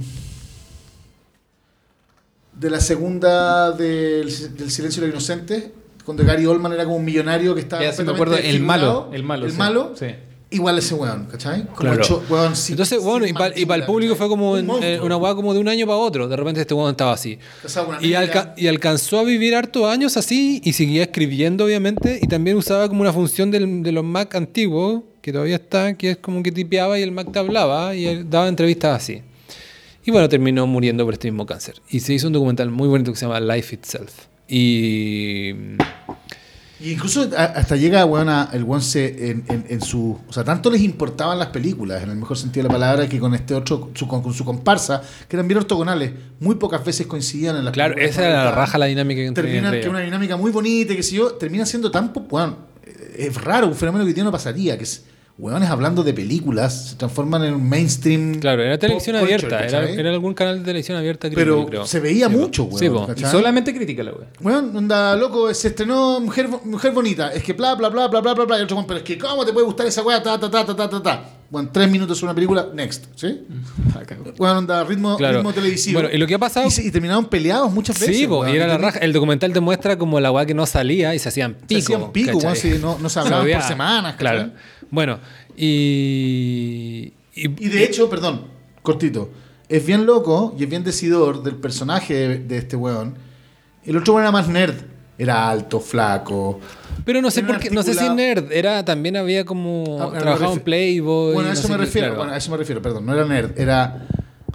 [2.60, 5.66] de la segunda del, del Silencio de los Inocentes,
[6.06, 7.82] cuando Gary Oldman era como un millonario que estaba.
[7.84, 9.94] Ya, sí, me completamente acuerdo, el malo, el malo, El sí, malo.
[9.96, 10.08] sí.
[10.54, 11.64] Igual ese weón, ¿cachai?
[11.66, 12.02] Como Claro.
[12.04, 14.92] hecho, weón, sin- Entonces, bueno, y para el público fue como Un en- monstruo.
[14.92, 16.28] eh, una hueá como de un año para otro.
[16.28, 17.38] De repente este weón estaba así.
[18.02, 18.20] Y, negra.
[18.20, 22.20] alca- y alcanzó a vivir hartos años así y seguía escribiendo, obviamente.
[22.22, 26.12] Y también usaba como una función del- de los Mac antiguos, que todavía está, que
[26.12, 29.22] es como que tipeaba y el Mac te hablaba y él daba entrevistas así.
[30.06, 31.76] Y bueno, terminó muriendo por este mismo cáncer.
[31.90, 34.12] Y se hizo un documental muy bonito que se llama Life Itself.
[34.50, 35.54] Y.
[36.84, 40.20] Y incluso hasta llega, weón, a- el weón se, en, en- en su...
[40.28, 43.20] O sea, tanto les importaban las películas, en el mejor sentido de la palabra, que
[43.20, 46.12] con este otro, su- con, con su comparsa, que eran bien ortogonales,
[46.42, 48.18] muy pocas veces coincidían en las Claro, películas.
[48.20, 49.44] esa era la raja la dinámica que entre
[49.82, 52.12] que una dinámica muy bonita, que sé yo, termina siendo tan...
[52.30, 52.58] Weón,
[53.18, 55.06] es raro, un fenómeno que día no pasaría, que es...
[55.36, 58.40] Weones hablando de películas se transforman en un mainstream.
[58.40, 59.66] Claro, era televisión abierta.
[59.66, 61.28] Era, algún canal de televisión abierta.
[61.34, 61.88] Pero creo.
[61.88, 63.18] se veía Sí, mucho, weón.
[63.18, 64.28] Sí, solamente crítica la wea.
[64.42, 67.34] Weón, onda, loco, se estrenó Mujer, Mujer Bonita.
[67.34, 68.56] Es que bla, bla, bla, bla, bla, bla, bla.
[68.58, 70.22] Y el otro, weón, pero es que, ¿cómo te puede gustar esa weá?
[70.22, 71.30] Ta, ta, ta, ta, ta, ta, ta.
[71.50, 73.06] Bueno, tres minutos una película, next.
[73.16, 73.42] ¿Sí?
[74.38, 75.38] Bueno, onda, ritmo, Claro.
[75.38, 76.00] ritmo televisivo.
[76.00, 78.18] Bueno, y lo que ha pasado- Y, se- y terminaron peleados muchas veces.
[78.18, 78.50] Sí, weón.
[78.50, 79.00] y era la raja.
[79.00, 81.82] El documental te muestra como la weá que no salía y se hacían pico.
[81.82, 84.16] Se hacían pico, weón, sí, no- no se hablaban por semanas.
[84.18, 84.52] Claro.
[84.94, 85.18] Bueno,
[85.58, 87.14] y.
[87.36, 88.46] y- Y de hecho, perdón,
[88.84, 89.30] cortito.
[89.70, 93.16] Es bien loco y es bien decidor del personaje de, de este weón.
[93.86, 94.76] El otro weón era más nerd.
[95.18, 96.60] Era alto, flaco.
[97.06, 100.20] pero no sé por qué, no sé si nerd, era también había como Ah, me
[100.20, 101.34] trabajado en Playboy.
[101.36, 102.08] Bueno, a no eso sé me qué, refiero.
[102.08, 102.18] claro.
[102.20, 103.06] Bueno, a eso me refiero, perdón.
[103.06, 103.60] No era nerd.
[103.60, 104.08] Era.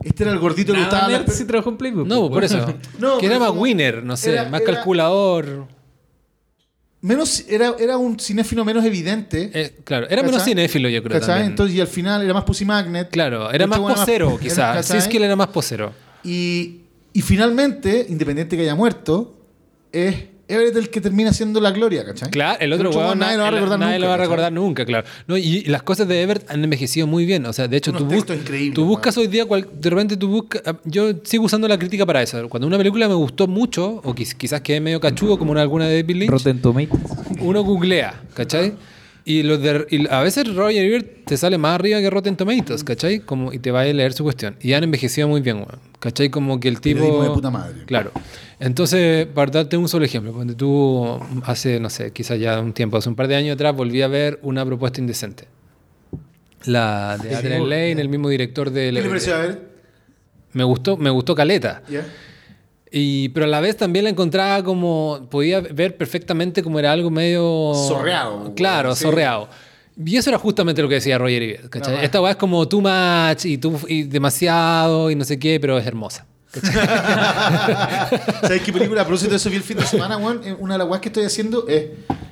[0.03, 2.05] Este era el gordito que Nada gustaba nerd la- si trabajó en Playboy.
[2.07, 2.65] No, po, por eso.
[2.99, 5.67] No, que era más winner, no sé, era- más era- calculador.
[7.01, 9.51] Menos, era, era un cinéfilo menos evidente.
[9.55, 11.21] Eh, claro, era menos cinéfilo, yo creo.
[11.37, 13.09] Entonces, y al final era más Pussy Magnet.
[13.11, 14.85] claro, era más posero, quizás.
[14.87, 15.93] Sí, es que él era más posero.
[16.25, 16.81] Y,
[17.13, 19.37] y finalmente, independiente que haya muerto,
[19.93, 20.17] es
[20.49, 22.31] Everett el que termina siendo la gloria, ¿cachai?
[22.31, 23.99] Claro, el otro weón nadie lo va a recordar nadie nunca.
[24.01, 24.27] lo va a ¿cachai?
[24.31, 25.07] recordar nunca, claro.
[25.27, 27.45] No, y, las cosas de Ebert han envejecido muy bien.
[27.47, 28.25] O sea, de hecho, tú, bus-
[28.75, 29.27] tú buscas weón.
[29.27, 30.63] hoy día, cual- de repente tú buscas.
[30.65, 32.49] ah, Yo sigo usando la crítica para eso.
[32.49, 35.87] Cuando una película me gustó mucho, o quiz- quizás quedé medio cachudo, como una, alguna
[35.87, 37.01] de David Lynch, Rotten Tomatoes.
[37.41, 38.73] uno googlea, ¿cachai?
[39.31, 42.83] Y, los de- y a veces Roger Ebert te sale más arriba que Rotten Tomatoes,
[42.83, 43.21] ¿cachai?
[43.21, 44.57] Como, y te va a leer su cuestión.
[44.63, 45.79] Y han envejecido muy bien, weón.
[46.01, 46.31] ¿Cachai?
[46.31, 47.23] Como que el tipo.
[47.23, 47.85] De puta madre.
[47.85, 48.11] Claro.
[48.59, 52.97] Entonces, para darte un solo ejemplo, cuando tú hace, no sé, quizás ya un tiempo,
[52.97, 55.45] hace un par de años atrás, volví a ver una propuesta indecente.
[56.65, 58.87] La de Adrian Lane, el mismo director de.
[58.87, 59.69] ¿Qué le pareció a ver?
[60.55, 61.83] Me gustó, me gustó Caleta.
[61.91, 62.07] ¿Ya?
[62.91, 65.27] Y, pero a la vez también la encontraba como.
[65.31, 67.73] Podía ver perfectamente como era algo medio.
[67.75, 69.05] Zorreado, Claro, sí.
[69.05, 69.49] zorreado.
[70.05, 71.69] Y eso era justamente lo que decía Roger Ebert.
[71.71, 71.97] ¿cachai?
[71.97, 75.59] No, Esta weá es como too much y, too- y demasiado y no sé qué,
[75.61, 76.25] pero es hermosa.
[78.43, 79.03] ¿Sabes qué película?
[79.03, 80.41] A propósito de eso vi el fin de semana, weón.
[80.45, 81.87] Eh, Una de las weas que estoy haciendo es.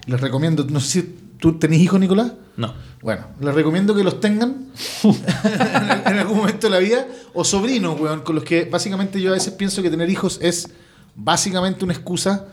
[0.06, 0.64] Les recomiendo.
[0.70, 2.32] No sé si tú tenés hijos, Nicolás.
[2.56, 2.72] No.
[3.02, 4.68] Bueno, les recomiendo que los tengan
[5.04, 7.06] en, en algún momento de la vida.
[7.34, 10.70] O sobrinos, weón, con los que básicamente yo a veces pienso que tener hijos es
[11.14, 12.46] básicamente una excusa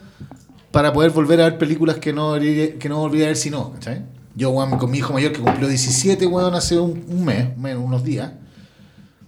[0.72, 3.74] para poder volver a ver películas que no, que no volvería a ver si no,
[3.74, 4.02] ¿cachai?
[4.36, 7.76] Yo, weón, con mi hijo mayor que cumplió 17, weón, hace un, un mes, mes,
[7.76, 8.32] unos días.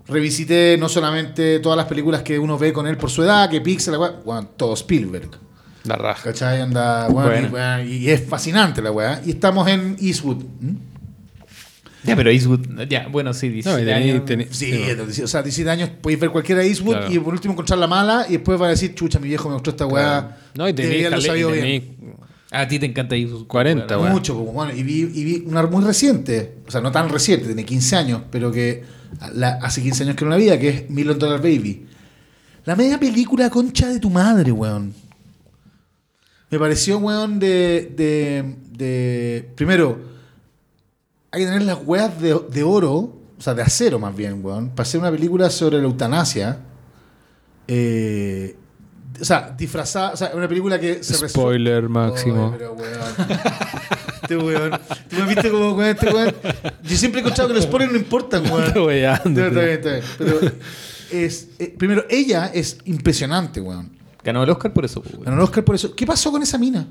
[0.07, 3.61] Revisité no solamente todas las películas que uno ve con él por su edad, que
[3.61, 3.95] Pixar,
[4.25, 5.44] weón, todo Spielberg.
[5.85, 6.23] La raja.
[6.23, 6.61] ¿Cachai?
[6.61, 7.49] Anda, Bueno.
[7.83, 9.21] y, es fascinante la weá.
[9.25, 10.43] Y estamos en Eastwood.
[10.61, 10.75] ¿Mm?
[12.03, 14.55] Ya, pero Eastwood, ya, bueno, sí, 17 No, y tení- años.
[14.55, 17.11] Sí, o sea, 17 años podéis ver cualquiera de Eastwood Claro.
[17.13, 19.53] y por último encontrar la mala y después van a decir, chucha, mi viejo me
[19.53, 20.37] mostró esta weá.
[20.53, 21.63] No, y tenés, cale- y sabido bien.
[21.63, 21.83] tenés
[22.51, 23.47] A ti te encanta Eastwood.
[23.47, 24.11] 40, weón.
[24.11, 27.47] Mucho, pues, bueno, y vi, y vi una muy reciente, o sea, no tan reciente,
[27.47, 28.83] tiene 15 años, pero que
[29.33, 31.87] la- hace 15 años que no la vida, que es Million Dollar Baby.
[32.65, 34.93] La media película concha de tu madre, weón.
[36.55, 39.99] Me pareció, weón, de, de, de- Primero,
[41.29, 42.93] hay que tener las weas de, de oro,
[43.37, 46.59] o sea, de acero más bien, weón, para hacer una película sobre la eutanasia.
[47.67, 48.55] Eh,
[49.19, 51.29] o sea, disfrazada, o sea, una película que se resuelve.
[51.29, 52.47] Spoiler máximo.
[52.47, 52.99] Oye, pero, weón.
[54.21, 54.71] Este weón.
[55.09, 56.33] Tú me viste como con este weón.
[56.83, 58.71] Yo siempre he escuchado que los spoilers no importan, weón.
[60.17, 60.39] Pero
[61.11, 63.91] es, eh, primero, ella es impresionante, weón.
[64.25, 65.03] Ganó el Oscar por eso.
[65.21, 65.95] Ganó el Oscar por eso.
[65.95, 66.87] ¿Qué pasó con esa mina?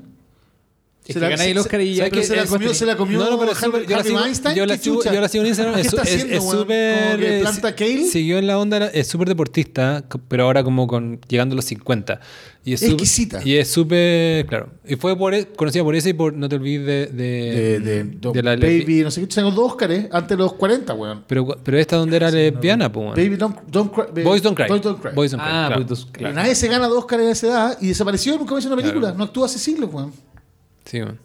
[1.07, 2.05] Es Se que la- ganáis el Oscar y ya.
[2.09, 2.23] ¿sabes qué?
[2.23, 4.55] se la comió, se la comió No, no, pero súper- yo la sigo- Weinstein.
[4.55, 5.75] yo la ¿Qué sigo- yo la sigo en Instagram.
[5.75, 7.03] ¿Qué Es, está es- haciendo, es súper.
[7.05, 8.03] ¿Como que eh, planta kale?
[8.05, 12.19] Siguió en la onda, es súper deportista, pero ahora como con llegando a los 50.
[12.67, 13.41] Y es Exquisita.
[13.45, 14.69] Y es súper, claro.
[14.87, 17.05] Y fue por, e- conocida por eso y por, no te olvides de.
[17.13, 20.37] De, De, de, de la lesbi- Baby, no sé qué, tengo dos Oscars antes de
[20.43, 21.23] los 40, weón.
[21.27, 23.03] Pero, pero esta donde era lesbiana, pues.
[23.03, 23.15] weón.
[23.15, 24.23] Baby Don't, don't Cry.
[24.23, 24.67] Boys Don't Cry.
[24.67, 25.11] Boys Don't Cry.
[25.13, 25.83] Boys Don't Cry, Ah, claro.
[25.85, 26.19] Boys Don't Cry.
[26.21, 26.35] Claro.
[26.35, 29.01] Nadie se gana dos Oscars a esa edad y desapareció, nunca me hizo una película.
[29.09, 29.17] Claro.
[29.19, 30.11] No actúa hace siglos, weón.
[30.85, 31.19] Sí, weón.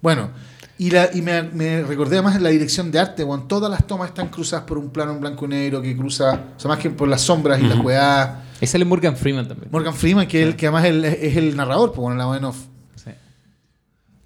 [0.00, 0.30] Bueno,
[0.78, 3.48] y, la, y me, me recordé además en la dirección de arte, weón.
[3.48, 6.60] Todas las tomas están cruzadas por un plano en blanco y negro que cruza, o
[6.60, 8.30] sea, más que por las sombras y las weas.
[8.60, 9.70] Ahí sale Morgan Freeman también.
[9.72, 12.58] Morgan Freeman, que, el, que además el- es el narrador, pues bueno, la en off.
[12.96, 13.10] Sí.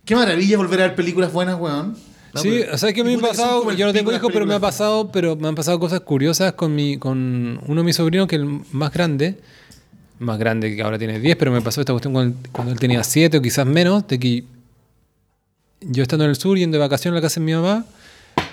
[0.05, 1.97] Qué maravilla volver a ver películas buenas, weón.
[2.35, 4.13] No, Sí, pero- o sea, que a mí y me ha pasado, yo no tengo
[4.13, 7.81] hijos, pero me ha pasado, pero me han pasado cosas curiosas con mi, con uno
[7.81, 9.41] de mis sobrinos, que es el más grande,
[10.19, 13.03] más grande que ahora tiene 10, pero me pasó esta cuestión cuando, cuando él tenía
[13.03, 14.45] 7 o quizás menos, de que
[15.81, 17.85] yo estando en el sur, yendo de vacaciones a la casa de mi mamá,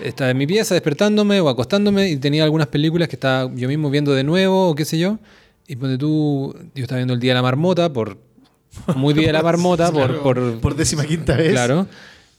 [0.04, 3.90] estaba en mi pieza despertándome o acostándome y tenía algunas películas que estaba yo mismo
[3.90, 5.18] viendo de nuevo o qué sé yo.
[5.68, 8.18] Y ponte tú, yo estaba viendo el Día de la Marmota, por
[8.96, 11.52] muy Día de la Marmota, Claro, por, por, por décima quinta vez.
[11.52, 11.88] Claro.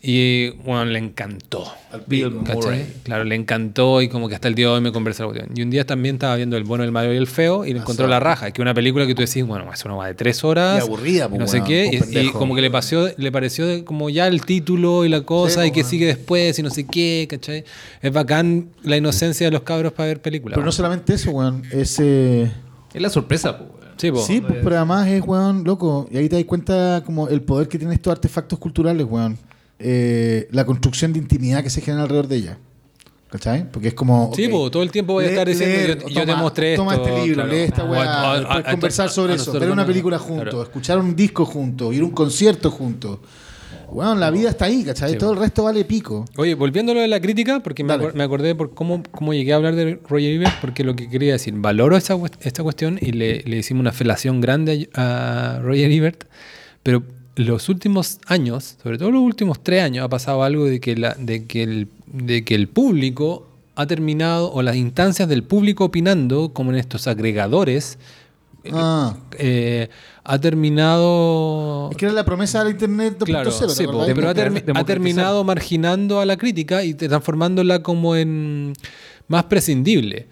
[0.01, 1.65] Y bueno, le encantó.
[1.91, 2.31] Al Bill.
[2.31, 2.87] Murray.
[3.03, 5.57] Claro, le encantó y como que hasta el día de hoy me conversa la cuestión.
[5.57, 7.81] Y un día también estaba viendo El bueno, el malo y el feo y le
[7.81, 10.15] encontró la raja, que es una película que tú decís, bueno, es una guay de
[10.15, 10.79] tres horas.
[10.79, 11.97] Y aburrida, y pues, no sé qué.
[11.99, 15.23] pues, y- como que le, pareció, le pareció de- como ya el título y la
[15.23, 17.65] cosa Sí, y que pues, sigue después y no sé qué, ¿cachai?
[18.03, 20.55] Es bacán la inocencia de los cabros para ver películas.
[20.57, 21.63] Pero no solamente eso, weón.
[21.73, 21.99] Es.
[22.01, 22.51] eh,
[22.95, 23.77] Es la sorpresa, weón.
[23.97, 24.19] Sí, po.
[24.23, 26.07] Sí, pues, pero además es, weón, loco.
[26.13, 29.39] Y ahí te das cuenta como el poder que tienen estos artefactos culturales, weón.
[29.79, 32.59] Eh, la construcción de intimidad que se genera alrededor de ella.
[33.31, 33.71] ¿Cachai?
[33.71, 34.33] Porque es como.
[34.37, 36.77] Sí, po, todo el tiempo voy a estar diciendo, leer, yo, yo te toma- mostré
[36.77, 37.09] Toma esto.
[37.09, 37.51] este libro, claro.
[37.53, 40.63] lee esta weá, o- a- después a- conversar sobre eso, ver una película juntos, claro.
[40.63, 43.19] escuchar un disco juntos, ir a un concierto juntos.
[43.91, 45.13] Weón, la vida está ahí, ¿cachai?
[45.13, 46.25] Sí, Todo el resto vale pico.
[46.37, 48.05] Oye, volviendo a lo de la crítica, porque me, Dale.
[48.09, 51.09] acor- me acordé por cómo, cómo llegué a hablar de Roger Ebert, porque lo que
[51.09, 55.59] quería decir, valoro esta, esta cuestión y le, le hicimos una felación grande a, a
[55.61, 56.25] Roger Ebert,
[56.83, 57.03] pero
[57.37, 61.15] los últimos años, sobre todo los últimos tres años, ha pasado algo de que, la,
[61.19, 66.53] de que, el, de que el público ha terminado, o las instancias del público opinando,
[66.53, 67.99] como en estos agregadores,
[68.73, 69.89] Ah, eh,
[70.25, 71.89] ha terminado...
[71.93, 74.85] es que era la promesa del Internet 2.0, Claro, ¿te sí, pero ha, termi- ha
[74.85, 78.73] terminado marginando a la crítica y transformándola como en
[79.29, 80.27] más prescindible.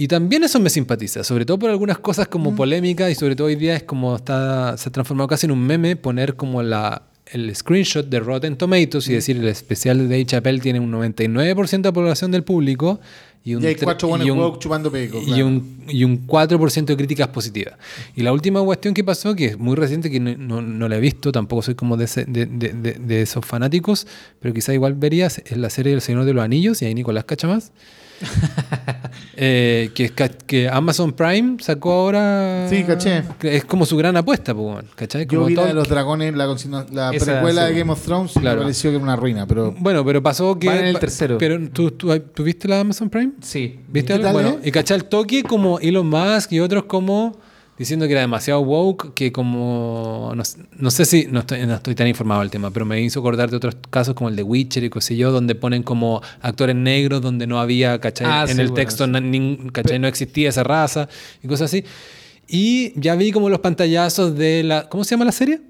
[0.00, 3.48] Y también eso me simpatiza, sobre todo por algunas cosas como polémicas y sobre todo
[3.48, 7.02] hoy día es como está, se ha transformado casi en un meme poner como la,
[7.32, 11.80] el screenshot de Rotten Tomatoes y decir el especial de Dave Chappelle tiene un 99%
[11.82, 13.00] de población del público
[13.42, 15.20] y un, Y hay y un- chupando peco.
[15.26, 17.74] y un, y un 4% de críticas positivas.
[18.14, 20.96] Y la última cuestión que pasó, que es muy reciente, que no, no- no la
[20.96, 24.06] he visto, tampoco soy como de, ese- de, de- esos fanáticos,
[24.38, 27.24] pero quizá igual verías, es la serie del Señor de los Anillos, y ahí Nicolás
[27.24, 27.72] cacha más.
[29.40, 32.66] Eh, que, Amazon Prime sacó ahora.
[32.68, 33.22] Sí, caché.
[33.42, 35.26] Es como su gran apuesta, pues, ¿cachai?
[35.26, 36.46] Yo vi la de los dragones, la,
[36.90, 37.72] la Esa, precuela sí.
[37.72, 38.56] de Game of Thrones, y Claro.
[38.58, 39.72] me pareció que era una ruina, pero...
[39.78, 40.66] Bueno, pero pasó que.
[40.66, 41.38] Van en el tercero.
[41.38, 43.34] Pero ¿tú, tú, ¿tú viste la Amazon Prime?
[43.40, 43.78] Sí.
[43.86, 44.32] ¿Viste ¿Qué algo?
[44.32, 44.68] Bueno, eh?
[44.68, 47.38] y cachai el toque como Elon Musk y otros como
[47.78, 52.06] diciendo que era demasiado woke, que como no, sé si no estoy, no estoy tan
[52.08, 54.90] informado del tema, pero me hizo acordar de otros casos como el de Witcher y
[54.90, 58.60] qué sé yo, donde ponen como actores negros donde no había, cachai, Ah, en sí,
[58.60, 59.10] el bueno, texto sí.
[59.12, 61.08] nin- cachai, no existía esa raza
[61.42, 61.84] y cosas así.
[62.48, 65.60] Y ya vi como los pantallazos de la ¿cómo se llama la serie?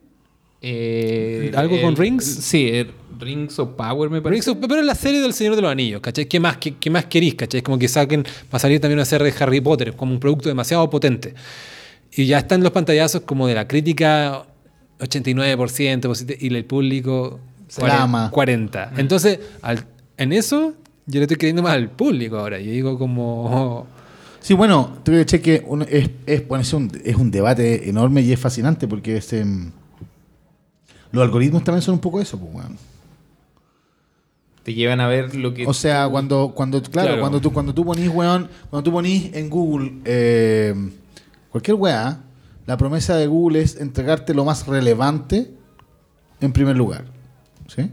[0.62, 2.24] Eh, ¿Algo con Rings?
[2.24, 4.34] Sí, eh, Rings of Power me parece.
[4.42, 6.26] Rings of- pero es la serie del Señor de los Anillos, ¿cachai?
[6.26, 7.58] ¿Qué más, qué, qué más querís, cachai?
[7.58, 10.20] Es como que saquen, va a salir también una serie de Harry Potter, como un
[10.20, 11.34] producto demasiado potente.
[12.12, 14.44] Y ya están los pantallazos como de la crítica
[14.98, 18.30] 89% positivo y el público Se la ama.
[18.30, 18.92] 40.
[18.96, 19.84] Entonces, al-
[20.16, 20.74] en eso
[21.06, 22.58] yo le estoy creyendo más al público ahora.
[22.58, 23.86] Yo digo como...
[24.40, 27.30] Sí, bueno, te voy a decir que un- es, es, bueno, es, un, es un
[27.30, 29.72] debate enorme y es fascinante porque es, em,
[31.10, 32.76] los algoritmos también son un poco eso, pues, weón.
[34.62, 35.66] Te llevan a ver lo que.
[35.66, 37.20] O sea, cuando, cuando, claro, Claro.
[37.20, 40.72] cuando tú, cuando tú ponís, weón, cuando tú ponís en Google eh,
[41.50, 42.24] cualquier weá,
[42.66, 45.50] la promesa de Google es entregarte lo más relevante
[46.40, 47.04] en primer lugar.
[47.66, 47.90] ¿Sí?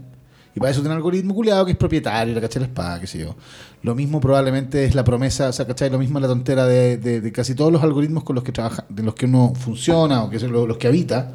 [0.56, 3.06] Y para eso tiene un algoritmo culiado que es propietario, la cachai la espada, qué
[3.06, 3.36] sé yo.
[3.82, 5.90] Lo mismo probablemente es la promesa, o sea, ¿cachai?
[5.90, 9.02] Lo mismo es la tontera de, casi todos los algoritmos con los que trabaja, de
[9.02, 11.34] los que uno funciona o que son los, que habita,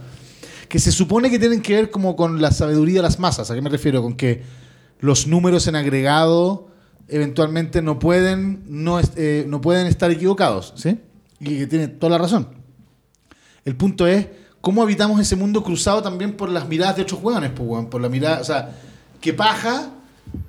[0.68, 3.52] que se supone que tienen que ver como con la sabiduría de las masas.
[3.52, 4.02] ¿A qué me refiero?
[4.02, 4.42] Con que
[5.00, 6.70] los números en agregado
[7.08, 10.98] eventualmente no pueden, no, eh, no pueden estar equivocados, ¿sí?
[11.42, 12.48] Y que tiene toda la razón.
[13.66, 14.28] El punto es
[14.62, 18.10] cómo habitamos ese mundo cruzado también por las miradas de otros hueones, pues, por la
[18.10, 18.76] mirada, o sea,
[19.20, 19.90] que paja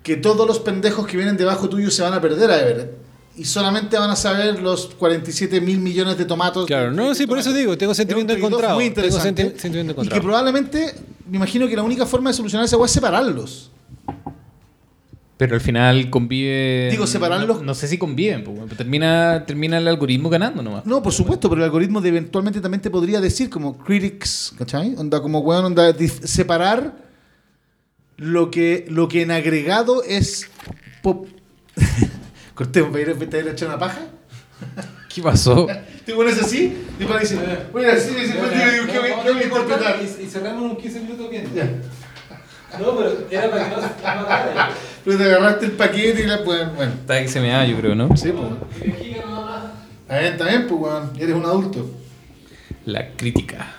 [0.02, 2.92] que todos los pendejos que vienen debajo tuyo se van a perder a Everett
[3.36, 6.66] y solamente van a saber los 47 mil millones de tomatos.
[6.66, 8.74] Claro, no, sí, por eso digo, tengo sentimiento encontrado.
[8.74, 9.42] Muy Tengo interesante.
[9.44, 10.22] senti- sentimiento y que encontrado.
[10.22, 10.94] probablemente,
[11.28, 13.70] me imagino que la única forma de solucionar esa hueá es separarlos.
[15.42, 16.88] Pero al final convive.
[16.92, 20.86] Digo, separarlos- No, no sé si conviven, pues, pero termina, termina el algoritmo ganando nomás.
[20.86, 24.94] No, por supuesto, pero el algoritmo de eventualmente también te podría decir como critics, ¿cachai?
[24.96, 25.92] Onda como weón, onda
[26.24, 26.94] separar
[28.18, 30.48] lo que, lo que en agregado es
[31.02, 31.26] pop.
[32.54, 33.98] Cortemos, ¿para ir a- ir a echar una paja?
[35.12, 35.66] ¿Qué pasó?
[36.06, 36.72] ¿Te pones así?
[37.00, 37.40] Y para decir,
[37.72, 38.42] bueno, así, pues, digo,
[38.92, 39.96] ¿qué voy- qué voy a interpretar?
[40.22, 41.48] Y cerramos unos 15 minutos bien.
[41.52, 41.68] Ya.
[42.78, 43.88] No, pero era para que no se
[45.04, 46.92] Pero te agarraste el paquete y la pues, bueno.
[46.92, 48.16] Está que se me da, yo creo, ¿no?
[48.16, 48.92] Sí, pues.
[50.02, 51.10] Está bien, está bien, pues, weón.
[51.18, 51.90] Eres un adulto.
[52.84, 53.74] La crítica.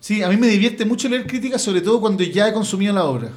[0.00, 3.04] Sí, a mí me divierte mucho leer críticas, sobre todo cuando ya he consumido la
[3.04, 3.28] obra.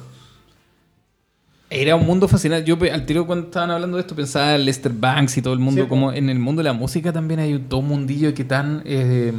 [1.70, 2.68] Era un mundo fascinante.
[2.68, 5.60] Yo al tiro cuando estaban hablando de esto pensaba en Lester Banks y todo el
[5.60, 5.82] mundo.
[5.82, 5.88] Sí, po.
[5.88, 8.82] como en el mundo de la música también hay un todo un mundillo que tan.
[8.84, 9.32] eh,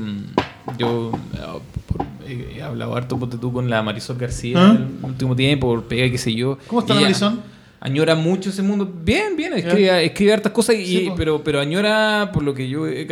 [0.78, 4.76] yo eh, eh, he hablado harto ponte tú, con la Marisol García ¿Ah?
[4.76, 6.58] en el último tiempo, por pega, qué sé yo.
[6.68, 7.40] ¿Cómo está Y ella Marisol?
[7.80, 8.92] Añora mucho ese mundo.
[9.04, 12.88] Bien, bien, escribe, escribe hartas cosas, y, Sí, pero, pero añora, por lo que yo
[12.88, 13.06] he,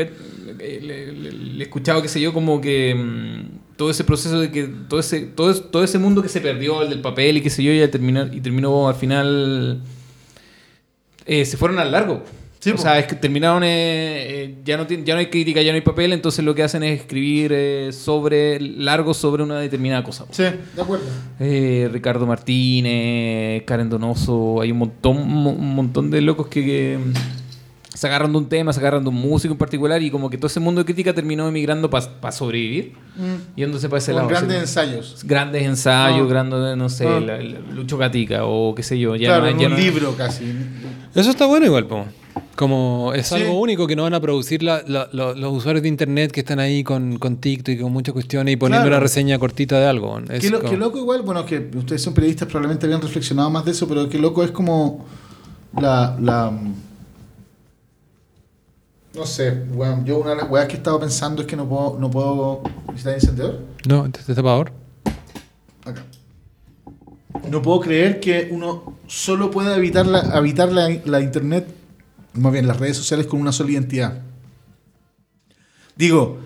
[0.81, 5.21] le, escuchado, qué sé yo, como que mm, todo ese proceso de que todo ese,
[5.21, 7.91] todo, todo ese mundo que se perdió, el del papel y qué sé yo, ya
[7.91, 9.81] terminó, y terminó al final.
[11.25, 12.23] eh, se fueron al largo.
[12.63, 12.81] Sí, o po.
[12.81, 13.67] sea, es que terminaron, eh,
[14.43, 16.81] eh, ya, no ya no hay crítica, ya no hay papel, entonces lo que hacen
[16.83, 20.25] es escribir eh, sobre largo sobre una determinada cosa.
[20.31, 21.03] Sí, de acuerdo.
[21.41, 26.99] Eh, Ricardo Martínez, Karen Donoso, hay un montón, un montón de locos que, que
[27.93, 30.37] se agarran de un tema, se agarran de un músico en particular y como que
[30.37, 32.93] todo ese mundo de crítica terminó emigrando para sobrevivir,
[33.55, 34.29] yéndose para ese Con lado.
[34.29, 34.61] grandes así.
[34.79, 35.21] ensayos.
[35.25, 36.29] Grandes ensayos, Ah.
[36.29, 37.19] grandes, no sé, Ah.
[37.19, 39.15] la- la- Lucho Gatica o qué sé yo.
[39.17, 40.45] Ya claro, no hay- ya un no hay- libro casi.
[41.13, 42.05] Eso está bueno igual, po.
[42.55, 43.35] Como es Sí.
[43.35, 46.39] algo único que no van a producir la- la- lo- los usuarios de internet que
[46.41, 48.95] están ahí con, con TikTok y con muchas cuestiones y poniendo Claro.
[48.97, 50.19] una reseña cortita de algo.
[50.29, 53.49] Es Qué, lo- como- qué loco igual, bueno, que ustedes son periodistas, probablemente habían reflexionado
[53.49, 55.05] más de eso, pero qué loco es como
[55.79, 56.15] la...
[56.19, 56.51] la
[59.15, 61.69] no sé, weón, yo una de las weas que he estado pensando es que no
[61.69, 62.61] puedo, no puedo
[62.91, 63.59] visitar encendedor.
[63.87, 64.71] No, ¿te tapador?
[65.85, 66.01] Acá.
[67.49, 71.67] No puedo creer que uno solo pueda evitar la, la, la internet,
[72.33, 74.21] más bien las redes sociales, con una sola identidad.
[75.95, 76.39] Digo,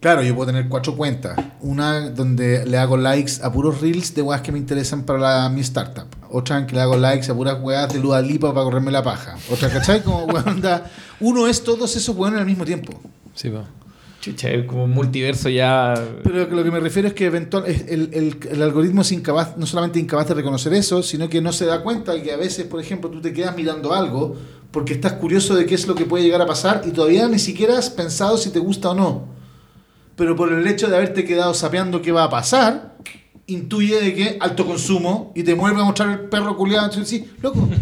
[0.00, 1.38] claro, yo puedo tener cuatro cuentas.
[1.60, 5.48] Una donde le hago likes a puros reels de weas que me interesan para la-
[5.50, 6.06] mi startup.
[6.30, 9.02] Otra en que le hago likes a puras weas de Lua Lipa para correrme la
[9.02, 9.36] paja.
[9.50, 10.02] Otra, ¿cachai?
[10.02, 10.90] Como weón, onda,
[11.20, 12.98] Uno es todos esos weones al mismo tiempo.
[13.34, 13.62] Sí, po.
[14.22, 15.94] Chucha, es como un multiverso ya.
[16.22, 19.56] Pero lo que me refiero es que eventual, es- el, el- el algoritmo es incapaz,
[19.58, 22.36] no solamente incapaz de reconocer eso, sino que no se da cuenta de que a
[22.36, 24.36] veces, por ejemplo, tú te quedas mirando algo
[24.70, 27.38] porque estás curioso de qué es lo que puede llegar a pasar y todavía ni
[27.38, 29.24] siquiera has pensado si te gusta o no.
[30.16, 32.96] Pero por el hecho de haberte quedado sapeando qué va a pasar,
[33.46, 36.92] intuye de que alto consumo y te vuelve a mostrar el perro culiado.
[37.04, 37.68] Sí, loco.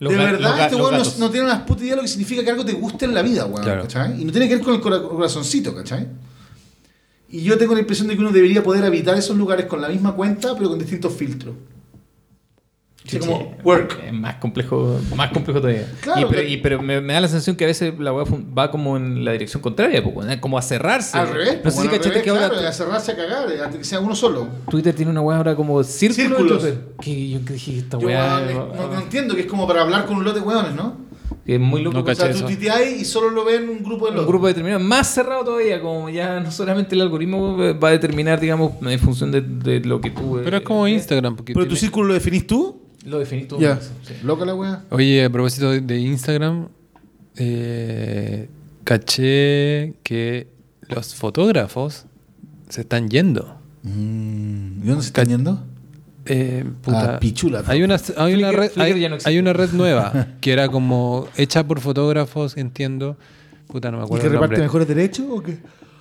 [0.00, 2.64] De verdad, este weón no, tiene una puta idea de lo que significa que algo
[2.64, 3.62] te guste en la vida, weón.
[3.62, 3.82] Claro.
[3.82, 4.20] ¿cachai?
[4.20, 6.08] Y no tiene que ver con el cora- corazoncito, ¿cachai?
[7.30, 9.88] Y yo tengo la impresión de que uno debería poder habitar esos lugares con la
[9.88, 11.54] misma cuenta, pero con distintos filtros.
[13.06, 13.98] Chucha, como work.
[14.06, 15.86] Es más complejo, más complejo todavía.
[16.00, 18.12] Claro, y, pero, pero- y- pero me, me da la sensación que a veces la
[18.14, 21.18] weá fun- va como en la dirección contraria, weón, como a cerrarse.
[21.18, 21.60] Al revés.
[21.62, 23.76] No sé si al cachaste revés, que ahora claro, a cerrarse a cagar, eh, hasta
[23.76, 24.48] que sea uno solo.
[24.70, 26.38] Twitter tiene una weá ahora como círculo.
[26.38, 26.64] Círculos.
[27.02, 28.38] que yo que dije esta Yo weá.
[28.46, 30.74] weón, va- no, no entiendo que es como para hablar con un lote de weones,
[30.74, 31.04] ¿no?
[31.44, 31.98] Que es muy loco.
[31.98, 32.46] No O sea, tú eso.
[32.46, 34.28] tuiteáis y solo lo ven un grupo de un locos.
[34.28, 38.72] grupo determinado, más cerrado todavía, como ya no solamente el algoritmo va a determinar, digamos,
[38.80, 40.40] en función de, de lo que tú...
[40.42, 41.36] Pero eh, es como eh, Instagram.
[41.36, 42.80] Porque Pero tu círculo lo definís tú.
[43.04, 43.58] Lo definís tú.
[43.60, 43.78] Ya.
[43.80, 44.14] sí.
[44.22, 44.84] Loca la weá.
[44.90, 46.68] Oye, a propósito de, de Instagram,
[47.36, 48.48] eh,
[48.84, 50.46] caché que
[50.88, 52.06] los fotógrafos
[52.68, 53.56] se están yendo.
[53.82, 55.62] Mm, ¿Y dónde se están yendo?
[56.26, 57.16] Eh, puta.
[57.16, 57.62] Ah, pichula.
[57.66, 61.66] Hay una, hay, una red, hay, no hay una red nueva que era como hecha
[61.66, 63.16] por fotógrafos, entiendo.
[63.66, 64.22] Puta, no me ¿Y acuerdo.
[64.22, 65.58] que el reparte mejores derechos o qué?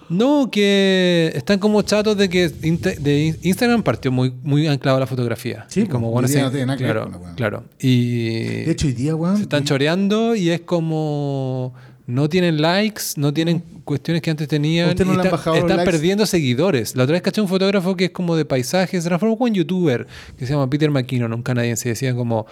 [0.10, 5.00] No, que están como chatos de que de in- Instagram partió muy, muy anclado a
[5.00, 5.66] la fotografía.
[5.70, 7.36] Sí, Y como bueno, sí, no claro, weá.
[7.36, 7.64] claro.
[7.80, 9.38] Y De hecho, hoy día, weón.
[9.38, 11.74] se están y- choreando y es como
[12.06, 14.90] no tienen likes, no tienen cuestiones que antes tenían.
[14.90, 16.96] ¿Usted no está- están perdiendo seguidores.
[16.98, 19.54] La otra vez caché un fotógrafo que es como de paisajes, se transformó como en
[19.54, 20.06] youtuber,
[20.38, 21.88] que se llama Peter McKinnon, un canadiense.
[21.90, 22.46] Decía como,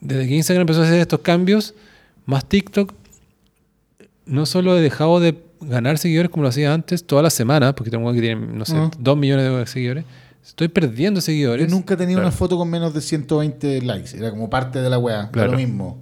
[0.00, 1.74] desde que Instagram empezó a hacer estos cambios,
[2.26, 2.92] más TikTok,
[4.26, 7.90] no solo he dejado de ganar seguidores como lo hacía antes, todas las semanas, porque
[7.90, 8.90] tengo que tiene, no sé, Ujú.
[8.98, 10.04] dos millones de seguidores,
[10.44, 11.70] estoy perdiendo Yo seguidores.
[11.70, 12.28] nunca he tenido Claro.
[12.28, 14.16] una foto con menos de 120 likes.
[14.16, 15.20] Era como parte de la weá.
[15.20, 15.52] Era Claro.
[15.52, 15.98] Lo mismo.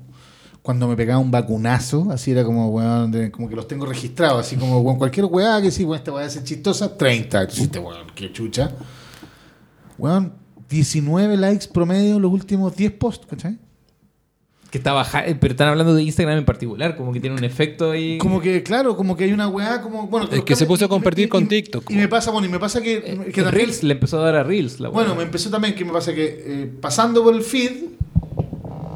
[0.63, 4.47] Cuando me pegaba un vacunazo, así era como, weón, de- como que los tengo registrados.
[4.47, 7.41] Así como, weón, cualquier weá que sí, weón, esta weá es chistosa, 30.
[7.43, 8.71] Entonces, weón, qué chucha.
[9.97, 10.35] Weón,
[10.69, 13.59] 19 likes promedio los últimos 10 posts, ¿cachai?
[14.71, 17.43] Que está baja, eh, pero están hablando de Instagram en particular, como que tiene un
[17.45, 18.19] efecto ahí.
[18.19, 20.29] Como que, claro, como que hay una weá, como, bueno...
[20.31, 22.47] Es que se puso a y- compartir y- con y- TikTok, Y me pasa, bueno,
[22.49, 22.97] y me pasa que...
[22.99, 24.79] Eh, que también- Reels le empezó a dar a Reels.
[24.79, 25.19] La Bueno, weá.
[25.21, 27.71] me empezó también que me pasa que eh, pasando por el feed,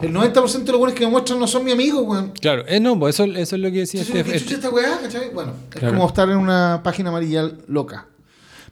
[0.02, 2.32] el 90% de los buenos que me muestran no son mi amigo, weón.
[2.38, 4.66] Claro, eh, no, pues eso, eso es lo que decía Entonces, este- ¿qué chucha este-
[4.66, 4.98] esta weá?
[5.00, 5.30] ¿cachai?
[5.32, 8.08] Bueno, es como estar en una página amarilla loca.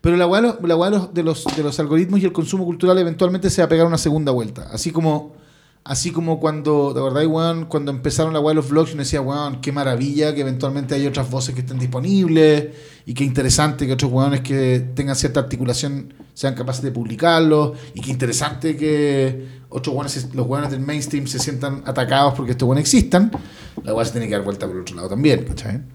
[0.03, 2.65] Pero la weá, la weá de los- de, los, de los algoritmos y el consumo
[2.67, 4.69] cultural eventualmente se va a pegar una segunda vuelta.
[4.73, 5.37] Así como,
[5.85, 9.21] así como cuando, de verdad, weón, cuando empezaron la weá de los vlogs, uno decía,
[9.21, 12.69] weón, qué maravilla que eventualmente hay otras voces que estén disponibles
[13.07, 18.01] y qué interesante que otros weones que tengan cierta articulación sean capaces de publicarlo y
[18.01, 22.83] qué interesante que otros weones, los weones del mainstream se sientan atacados porque estos weones
[22.83, 23.31] existan.
[23.83, 25.47] La weá se tiene que dar vuelta por el otro lado también.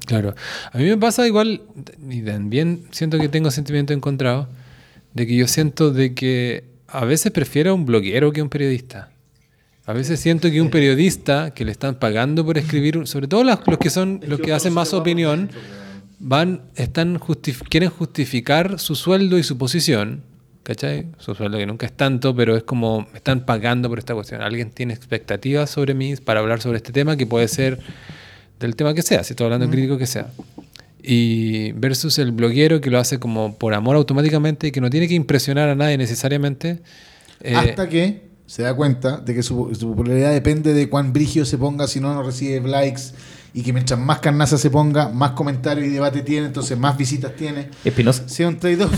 [0.05, 0.33] Claro.
[0.71, 1.61] A mí me pasa igual,
[2.09, 4.49] y también siento que tengo sentimiento encontrado,
[5.13, 9.11] de que yo siento de que a veces prefiero un bloguero que un periodista.
[9.87, 13.59] A veces siento que un periodista que le están pagando por escribir, sobre todo las-
[13.67, 15.49] los que son los que hacen más opinión,
[16.19, 20.23] van, están justif- quieren justificar su sueldo y su posición,
[20.63, 21.05] ¿cachai?
[21.19, 24.41] Su sueldo que nunca es tanto, pero es como me están pagando por esta cuestión.
[24.41, 27.77] Alguien tiene expectativas sobre mí para hablar sobre este tema que puede ser
[28.59, 30.27] del tema que sea, si estoy hablando de crítico que sea.
[31.03, 35.07] Y versus el bloguero que lo hace como por amor automáticamente y que no tiene
[35.07, 36.79] que impresionar a nadie necesariamente.
[37.41, 41.45] eh, Hasta que se da cuenta de que su, su popularidad depende de cuán brigio
[41.45, 43.01] se ponga, si no, no recibe likes.
[43.53, 47.33] Y que mientras más carnaza se ponga, más comentarios y debate tiene, entonces más visitas
[47.37, 47.69] tiene.
[47.85, 48.27] Espinosa.
[48.27, 48.93] Sea un trade-off.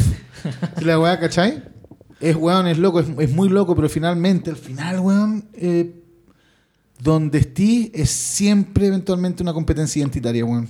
[0.82, 1.64] La weá, ¿cachai?
[2.19, 6.02] Es weón, es loco, es, es muy loco, pero finalmente, al final, weón, eh,
[6.99, 10.68] donde estés es siempre eventualmente una competencia identitaria, weón.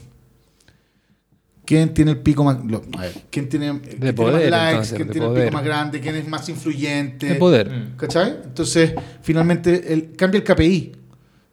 [1.68, 2.64] ¿Quién tiene el pico más.
[2.64, 4.72] lo- a ver, ¿quién tiene, quién tiene poder, más likes?
[4.72, 6.00] entonces, ¿Quién de tiene el pico más grande?
[6.00, 7.28] ¿Quién es más influyente?
[7.28, 7.70] de poder.
[7.70, 7.98] Mm.
[7.98, 8.38] ¿Cachai?
[8.46, 10.94] Entonces, finalmente, el, cambia el KPI.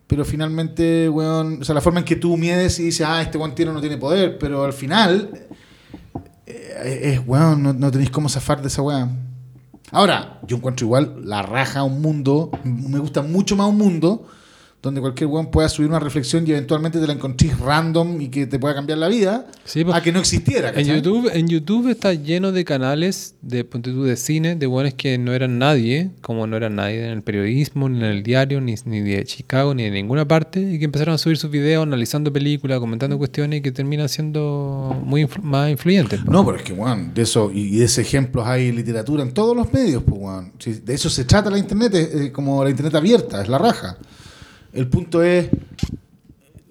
[0.07, 3.39] Pero finalmente, weón, o sea, la forma en que tú mides y dices, ah, este
[3.39, 5.47] weón tiene o no tiene poder, pero al final,
[6.47, 9.19] eh, es, weón, no, no tenéis cómo zafar de esa weón.
[9.91, 14.29] Ahora, yo encuentro igual la raja a un mundo, me gusta mucho más un mundo
[14.85, 18.47] donde cualquier weón pueda subir una reflexión y eventualmente te la encontrís random y que
[18.47, 20.71] te pueda cambiar la vida, Sí, pues, a que no existiera.
[20.77, 20.87] En.
[20.87, 25.59] YouTube, en YouTube está lleno de canales de, de cine, de buenos que no eran
[25.59, 29.25] nadie, como no eran nadie en el periodismo, ni en el diario, ni, ni de
[29.25, 33.17] Chicago, ni de ninguna parte, y que empezaron a subir sus videos analizando películas, comentando
[33.19, 36.21] cuestiones y que terminan siendo muy influ- más influyentes.
[36.21, 36.31] pues.
[36.31, 39.57] No, pero es que, weón, de eso, y de ese ejemplos hay literatura en todos
[39.57, 40.53] los medios, pues, weón.
[40.59, 43.57] Si de eso se trata la internet, es, es como la internet abierta, es la
[43.59, 43.97] raja.
[44.75, 45.49] El punto es,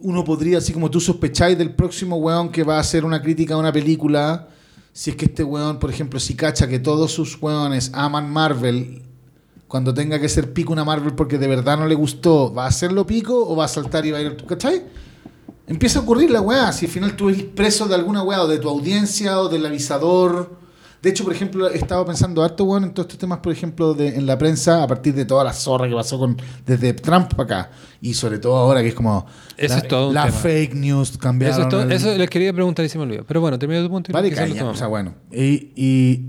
[0.02, 3.54] uno podría, así como tú sospecháis del próximo weón que va a hacer una crítica
[3.54, 4.50] a una película,
[4.92, 9.02] si es que este weón, por ejemplo, si cacha que todos sus weones aman Marvel,
[9.70, 12.68] cuando tenga que ser pico una Marvel porque de verdad no le gustó, ¿va a
[12.68, 14.84] hacerlo pico o va a saltar y va a ir, ¿cachai?
[15.66, 18.48] Empieza a ocurrir la weá, si al final tú eres preso de alguna weá, o
[18.50, 20.58] de tu audiencia, o del avisador,
[21.04, 23.94] De hecho, por ejemplo, he estado pensando harto, weón, en todos estos temas, por ejemplo,
[24.00, 27.44] en la prensa, a partir de toda la zorra que pasó con desde Trump para
[27.44, 27.72] acá.
[28.06, 29.26] Y sobre todo ahora que es como
[29.56, 30.38] Eso la, es todo un la tema.
[30.38, 31.56] fake news cambiaron.
[31.56, 33.24] Eso, es todo- el- eso les quería preguntar y se me olvidó.
[33.26, 34.12] Pero bueno, termina tu punto.
[34.12, 35.14] y Vale, caña, o sea, bueno.
[35.32, 36.26] Y, y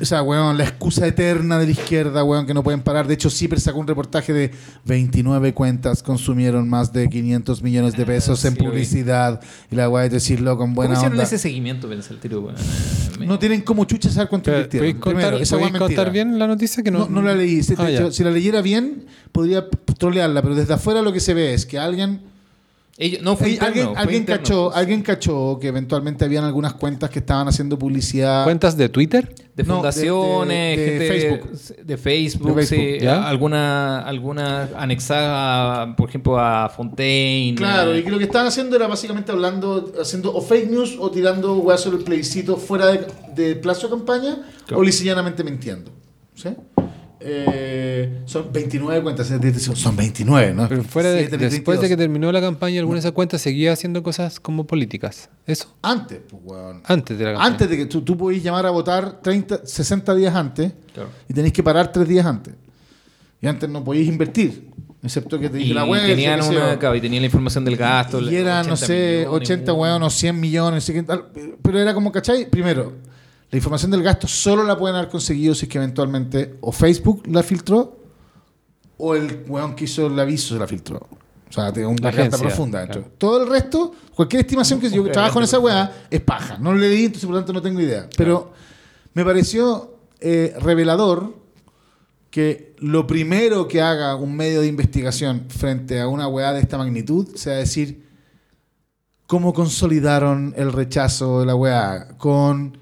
[0.00, 3.06] o sea, weón, la excusa eterna de la izquierda, weón, que no pueden parar.
[3.06, 4.52] De hecho, Ciper sacó un reportaje de
[4.86, 9.40] 29 cuentas consumieron más de 500 millones de pesos Ah, en sí, publicidad.
[9.70, 11.24] Y la weá es decirlo con buena ¿Cómo hicieron onda.
[11.24, 12.56] ese seguimiento, pensé el tiro, weón?
[13.26, 14.86] No tienen como chucha saber cuánto Pero, invirtieron.
[14.86, 16.82] ¿Podéis contar, Primero, esa contar bien la noticia?
[16.82, 17.62] que No, no la leí.
[17.62, 19.66] Si, Ah, hecho, si la leyera bien, podría
[19.98, 20.40] trolearla.
[20.42, 22.30] Pero desde afuera lo que se ve es que alguien
[22.98, 24.42] Ellos- no, fue Ey, interno, alguien, fue alguien interno.
[24.42, 28.44] cachó, alguien cachó que eventualmente habían algunas cuentas que estaban haciendo publicidad.
[28.44, 29.34] ¿Cuentas de Twitter?
[29.56, 31.84] De No, de- fundaciones, de- de gente Facebook.
[31.86, 33.26] de Facebook, De sí, Facebook, ¿ya?
[33.26, 37.56] alguna, alguna anexada, por ejemplo, a Fontaine.
[37.56, 40.96] Claro, eh, y que lo que estaban haciendo era básicamente hablando, haciendo o fake news
[41.00, 44.80] o tirando weas sobre el plebiscito fuera de, de plazo de campaña Claro.
[44.80, 45.90] o lisillanamente mintiendo.
[46.34, 46.48] ¿Sí?
[47.24, 49.26] Eh, son 29 cuentas,
[49.74, 50.68] son 29, ¿no?
[50.68, 51.98] Pero fuera de, después de que 32.
[51.98, 55.30] terminó la campaña, alguna de esas cuentas seguía haciendo cosas como políticas.
[55.46, 55.74] Eso.
[55.82, 56.82] Antes, pues, weón.
[56.84, 57.50] Antes de la campaña.
[57.52, 61.10] Antes de que tú, tú podís llamar a votar 30, 60 días antes Claro.
[61.28, 62.54] y tenéis que parar 3 días antes.
[63.40, 64.68] Y antes no podíais invertir,
[65.02, 66.06] excepto que te dije Y la web.
[66.06, 68.20] tenían, sé una, y tenían la información del gasto.
[68.20, 70.92] Y era, no sé, 80 weón o 100 millones.
[71.62, 72.48] Pero era como, ¿cachai?
[72.48, 72.92] Primero,
[73.52, 77.22] la información del gasto solo la pueden haber conseguido si es que eventualmente o Facebook
[77.26, 77.98] la filtró
[78.96, 80.96] o el weón que hizo el aviso se la filtró.
[80.96, 83.02] O sea, tiene una carta profunda dentro.
[83.02, 83.14] claro.
[83.18, 86.56] Todo el resto, cualquier estimación que yo trabajo en esa weá es paja.
[86.56, 88.08] No lo leí, entonces por lo tanto no tengo idea.
[88.16, 88.54] Pero
[89.12, 91.36] me pareció eh, revelador
[92.30, 96.78] que lo primero que haga un medio de investigación frente a una weá de esta
[96.78, 98.08] magnitud sea decir
[99.26, 102.80] cómo consolidaron el rechazo de la weá con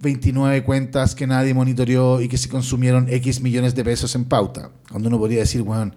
[0.00, 4.70] 29 cuentas que nadie monitoreó y que se consumieron X millones de pesos en pauta.
[4.90, 5.94] Cuando uno podría decir, weón,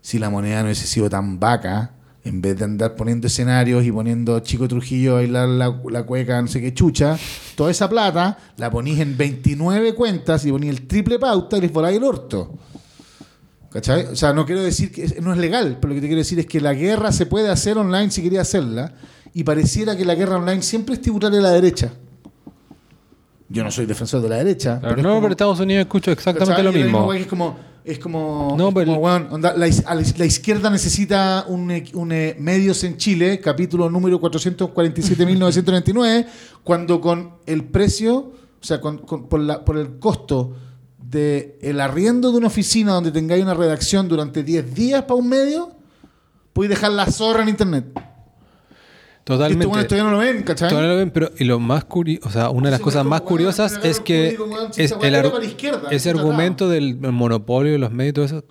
[0.00, 1.92] si la moneda no hubiese sido tan vaca,
[2.24, 6.48] en vez de andar poniendo escenarios y poniendo Chico Trujillo a bailar la, cueca, no
[6.48, 7.18] sé qué chucha,
[7.56, 11.72] toda esa plata la ponís en 29 cuentas y ponís el triple pauta y les
[11.72, 12.54] voláis el orto.
[13.70, 14.06] ¿Cachai?
[14.06, 16.38] O sea, no quiero decir que no es legal, pero lo que te quiero decir
[16.38, 18.94] es que la guerra se puede hacer online si quería hacerla
[19.34, 21.92] y pareciera que la guerra online siempre es tributarle a la derecha.
[23.50, 24.78] Yo no soy defensor de la derecha.
[24.78, 27.12] Claro, es no, como- pero Estados Unidos escucho exactamente lo mismo.
[27.14, 29.66] Es como, es como, No, es pero- onda, la,
[30.26, 36.26] izquierda necesita un, e- un, eh, medios en Chile, capítulo número 447.999,
[36.62, 40.54] cuando con el precio, o sea, con- con- por, la- por el costo
[41.02, 45.28] de el arriendo de una oficina donde tengáis una redacción durante 10 días para un
[45.28, 45.70] medio,
[46.52, 47.86] podéis dejar la zorra en internet.
[49.28, 49.66] Totalmente.
[49.66, 50.70] weones todavía no lo ven, ¿cachai?
[50.70, 53.20] Todavía lo ven, pero y lo más curioso, o sea, una de las cosas más
[53.20, 54.38] curiosas es que
[54.78, 55.32] es el
[55.90, 58.44] ese argumento del monopolio de los medios y todo eso,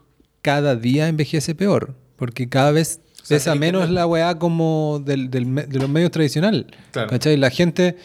[0.44, 5.56] cada día envejece peor, porque cada vez sea, pesa menos la weá como del, del
[5.56, 6.66] de los medios tradicionales.
[6.92, 7.10] Claro.
[7.10, 7.38] ¿Cachai?
[7.38, 7.98] La gente...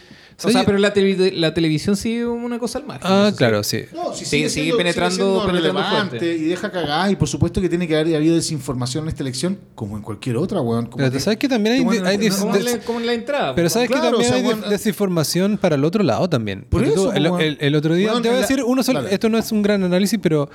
[0.44, 3.10] O sea, pero la, televi- la televisión sigue una cosa al margen.
[3.10, 3.82] ah, claro, sí.
[3.92, 6.36] No, si Sigue- sigue, sigue siendo- penetrando- siendo penetrando relevante fuerte.
[6.36, 9.58] y deja cagar y por supuesto que tiene que haber habido desinformación en esta elección
[9.74, 10.86] como en cualquier otra, weón.
[10.86, 12.64] Como Pero que- ¿sabes que también hay, que, bueno, hay no- dis- Como, no- en
[12.64, 13.54] la, como en la entrada.
[13.54, 16.28] Pero sabes Claro, que también o sea, hay bueno, des- desinformación para el otro lado
[16.28, 16.60] también.
[16.62, 18.62] Por Porque tú, eso, el, pues, el- el otro día, weón, te voy a decir,
[18.64, 20.50] uno solo, esto no es un gran análisis, pero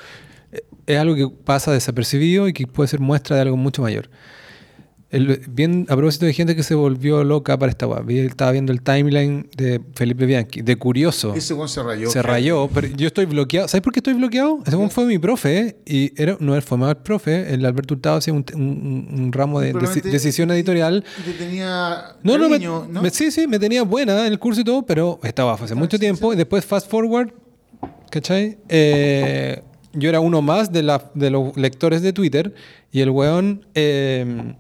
[0.52, 4.10] eh, es algo que pasa desapercibido y que puede ser muestra de algo mucho mayor.
[5.10, 8.74] El- bien, a propósito de gente que se volvió loca para esta vi- estaba viendo
[8.74, 11.34] el timeline de Felipe Bianchi, de curioso.
[11.34, 12.10] Ese weón se rayó.
[12.10, 13.70] se rayó, pero yo estoy bloqueado.
[13.70, 14.60] ¿Sabes por qué estoy bloqueado?
[14.66, 17.54] Ese fue mi profe, y era, no fue más profe.
[17.54, 19.72] El Alberto Hurtado hacía un, un- un ramo de,
[20.04, 21.06] decisión editorial.
[21.20, 23.02] Y te tenía No, no, me, cariño, ¿no?
[23.02, 25.98] me- sí, sí, me tenía buena en el curso y todo, pero estaba hace mucho
[25.98, 26.34] tiempo.
[26.34, 27.30] Y después, fast forward,
[28.12, 28.58] ¿cachai?
[28.68, 29.62] Eh,
[29.94, 32.54] yo era uno más de, la, de los lectores de Twitter
[32.92, 34.54] y el weón eh,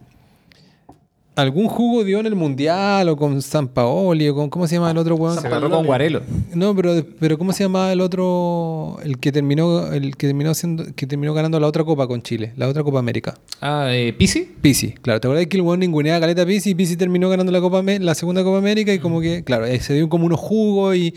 [1.37, 4.91] algún jugo dio en el mundial o con San Paoli o con, ¿cómo se llama
[4.91, 5.39] el otro weón?
[5.39, 6.21] Se agarró con Guarelo.
[6.53, 8.97] No, pero, pero ¿cómo se llamaba el otro?
[9.03, 12.53] El que terminó, el que terminó siendo, que terminó ganando la otra copa con Chile,
[12.57, 13.37] la otra Copa América.
[13.61, 14.49] Ah, eh, ¿Pisi?
[14.61, 17.51] Pisi, claro, ¿te acuerdas que el weón ninguneaba a Caleta Pisi y Pisi terminó ganando
[17.51, 20.39] la Copa la segunda Copa América y como que, claro, eh, se dio como unos
[20.39, 21.13] jugos y,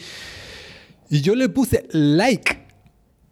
[1.08, 2.58] y yo le puse like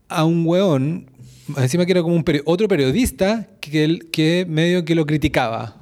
[0.09, 1.11] a un weón,
[1.59, 5.78] encima que era como un peri- otro periodista que, que medio que lo criticaba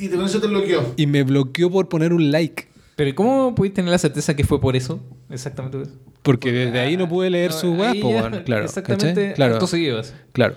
[0.00, 0.94] Y con eso te bloqueó.
[0.96, 2.68] y me bloqueó por poner un like.
[2.96, 5.00] Pero ¿y ¿cómo pudiste tener la certeza que fue por eso?
[5.30, 5.96] Exactamente por eso.
[6.22, 8.64] Porque desde ahí no pude leer No, su po, ya, weón, claro.
[8.64, 9.32] Exactamente.
[9.34, 9.58] Claro.
[10.32, 10.56] Claro.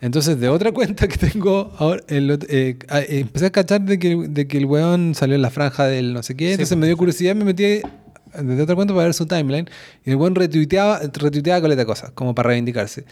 [0.00, 3.98] Entonces, de otra cuenta que tengo ahora, el eh, ah, eh, empecé a cachar de
[3.98, 6.46] que, de que el weón salió en la franja del no sé qué.
[6.46, 9.68] Sí, entonces pues, me dio curiosidad, me metí desde otra cuenta para ver su timeline.
[10.04, 13.04] Y el buen retuiteaba, retuiteaba caleta de cosas, como para reivindicarse.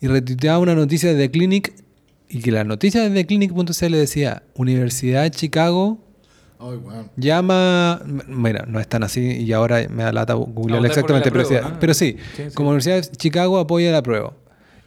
[0.00, 1.72] Y retuiteaba una noticia de The Clinic.
[2.34, 5.98] Y que la noticia de TheClinic.cl decía: Universidad de Chicago
[7.16, 8.00] llama.
[8.28, 11.44] Mira, no es tan así y ahora me da lata googlear No, exactamente, la pero,
[11.44, 11.78] sí, prueba, ¿no?
[11.80, 12.54] pero sí, Sí, sí.
[12.54, 14.32] como Universidad de Chicago apoya la prueba.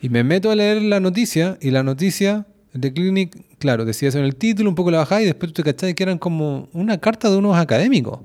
[0.01, 4.17] Y me meto a leer la noticia y la noticia de Clinic, claro, decía eso
[4.19, 6.67] en el título, un poco la bajada y después tú te cachás que eran como
[6.73, 8.19] una carta de unos académicos.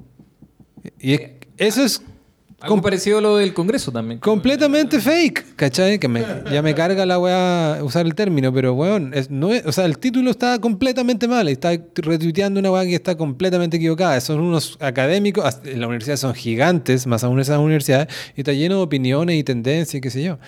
[0.99, 1.21] Y es-
[1.59, 2.03] eso es
[2.61, 4.21] Algo com- parecido a lo del Congreso también.
[4.21, 5.99] completamente fake, ¿cachai?
[5.99, 6.23] Que me-
[6.53, 9.87] ya me carga la weá usar el término, pero weón, es, no es- o sea,
[9.87, 14.21] el título está completamente mal, está retuiteando una weá que está completamente equivocada.
[14.21, 18.77] Son unos académicos, en la universidad son gigantes, más aún esas universidades, y está lleno
[18.77, 20.39] de opiniones y tendencias, y qué sé yo.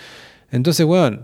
[0.50, 1.22] Entonces, weón,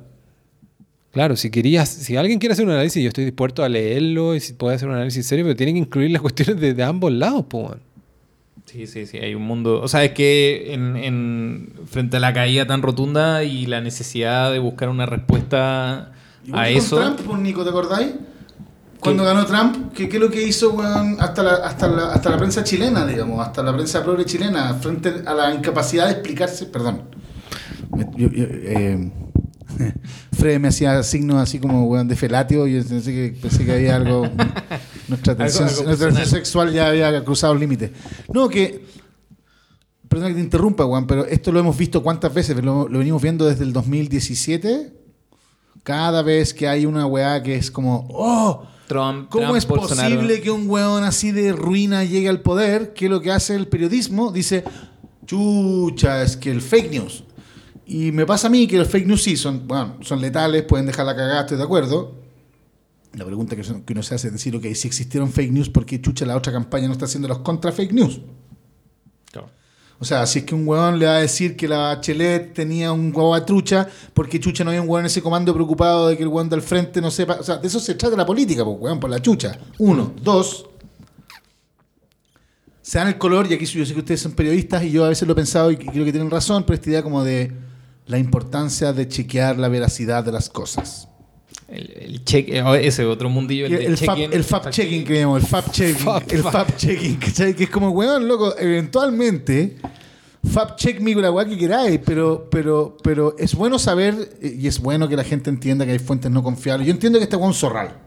[1.12, 4.40] claro, si querías, si alguien quiere hacer un análisis, yo estoy dispuesto a leerlo y
[4.40, 7.12] si puede hacer un análisis serio, pero tiene que incluir las cuestiones de, de ambos
[7.12, 7.87] lados, pues, weón.
[8.70, 9.80] Sí, sí, sí, hay un mundo.
[9.80, 14.52] O sea, es que en, en- frente a la caída tan rotunda y la necesidad
[14.52, 16.12] de buscar una respuesta
[16.44, 16.96] Igual a que con eso.
[16.96, 18.08] Trump, pues, Nico, ¿te acordáis?
[19.00, 22.30] Cuando ganó Trump, ¿qué, qué es lo que hizo weón, hasta, la, hasta, la, hasta
[22.30, 26.66] la prensa chilena, digamos, hasta la prensa progre chilena, frente a la incapacidad de explicarse?
[26.66, 27.02] Perdón.
[27.96, 29.10] Me- yo- yo, eh,
[30.36, 33.72] Fred me hacía signos así como weón, de felatio y yo pensé que, pensé que
[33.72, 34.28] había algo.
[35.08, 36.14] Nuestra tensión, algo nuestra personal.
[36.22, 37.92] tensión sexual ya había cruzado el límite.
[38.32, 38.84] No, que.
[40.08, 43.20] Perdón que te interrumpa, Juan, pero esto lo hemos visto cuántas veces, lo, lo venimos
[43.20, 44.94] viendo desde el 2017.
[45.82, 50.14] Cada vez que hay una weá que es como, oh, Trump, ¿cómo Trump, es Bolsonaro.
[50.14, 52.94] posible que un weón así de ruina llegue al poder?
[52.94, 54.64] Que lo que hace el periodismo dice,
[55.26, 57.24] chucha, es que el fake news.
[57.86, 60.86] Y me pasa a mí que los fake news sí son, bueno, son letales, pueden
[60.86, 62.14] dejar la cagada, estoy de acuerdo.
[63.14, 66.00] La pregunta que uno se hace es decir, ok, si existieron fake news, ¿por qué
[66.00, 68.20] chucha la otra campaña no está haciendo los contra fake news?
[69.32, 69.48] Claro.
[69.98, 72.92] O sea, si es que un huevón le va a decir que la Bachelet tenía
[72.92, 76.16] un huevo a trucha, porque chucha no había un huevón en ese comando preocupado de
[76.16, 77.38] que el huevón del frente no sepa.
[77.40, 79.58] O sea, de eso se trata la política, pues, huevón, por la chucha.
[79.78, 80.12] Uno.
[80.22, 80.66] Dos.
[82.82, 85.08] Se dan el color, y aquí yo sé que ustedes son periodistas y yo a
[85.08, 87.52] veces lo he pensado y creo que tienen razón, pero esta idea como de
[88.06, 91.08] la importancia de chequear la veracidad de las cosas.
[91.68, 93.66] El, el check, eh, ese otro mundillo.
[93.66, 97.54] El, el, fab, el checking que llamamos, el fab checking, Fab- el fab checking, ¿cachai?
[97.54, 99.76] Que es como, weón, loco, eventualmente,
[100.50, 105.08] fab check con la que queráis, pero, pero, pero es bueno saber y es bueno
[105.08, 106.86] que la gente entienda que hay fuentes no confiables.
[106.86, 107.98] Yo entiendo que este weón es un zorral.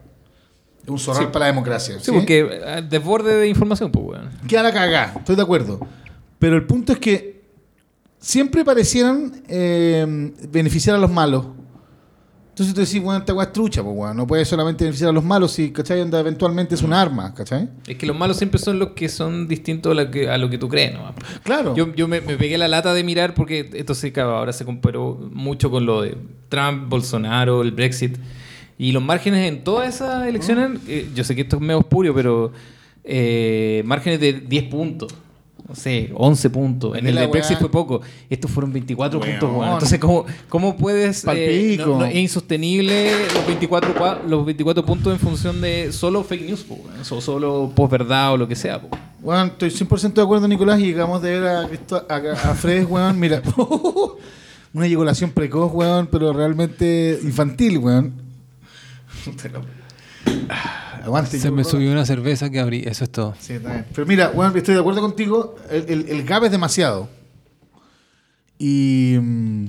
[0.84, 1.30] Es un zorral Sí.
[1.32, 1.96] para la democracia.
[2.00, 2.12] Sí, ¿sí?
[2.12, 4.30] porque eh, desborde de información, pues, weón.
[4.48, 5.80] Queda la cagá, estoy de acuerdo.
[6.40, 7.42] Pero el punto es que
[8.20, 11.46] siempre parecieran eh, beneficiar a los malos.
[12.52, 14.18] Entonces tú decís, bueno, esta weá es trucha, pues weón.
[14.18, 16.02] No puede solamente beneficiar a los malos si, ¿cachai?
[16.02, 17.70] Onda, eventualmente es un arma, ¿cachai?
[17.88, 20.50] Es que los malos siempre son los que son distintos a lo que, a lo
[20.50, 21.14] que tú crees, ¿no?
[21.44, 21.74] Claro.
[21.76, 24.66] Yo, yo me, me pegué la lata de mirar porque esto se claro, ahora se
[24.66, 26.18] comparó mucho con lo de
[26.50, 28.18] Trump, Bolsonaro, el Brexit.
[28.78, 32.14] Y los márgenes en todas esas elecciones, eh, yo sé que esto es medio espurio,
[32.14, 32.52] pero
[33.04, 35.14] eh, márgenes de 10 puntos.
[35.72, 36.98] No sé, 11 puntos.
[36.98, 37.44] En el de weá.
[37.44, 38.02] fue poco.
[38.30, 39.32] Estos fueron 24 Weón.
[39.32, 39.74] puntos, weón.
[39.74, 41.24] Entonces, ¿cómo, cómo puedes...?
[41.24, 41.86] eh, Palpico.
[41.92, 46.46] no- no- es insostenible los 24, cua- los 24 puntos en función de solo fake
[46.46, 46.84] news, weón.
[47.10, 48.82] o solo posverdad o lo que sea.
[49.22, 52.86] Bueno, estoy 100% de acuerdo, Nicolás, y llegamos de ver a, Cristo- a, a Fred,
[52.90, 53.42] weón, mira,
[54.74, 58.14] una eyaculación precoz, weón, pero realmente infantil, weón.
[61.04, 61.40] Aguante.
[61.40, 63.34] Se me subió una cerveza que abrí, eso es todo.
[63.40, 63.56] Sí.
[63.94, 67.10] Pero mira, weón, estoy de acuerdo contigo, el, el, el gap es demasiado.
[68.58, 69.18] Y...
[69.20, 69.66] mm,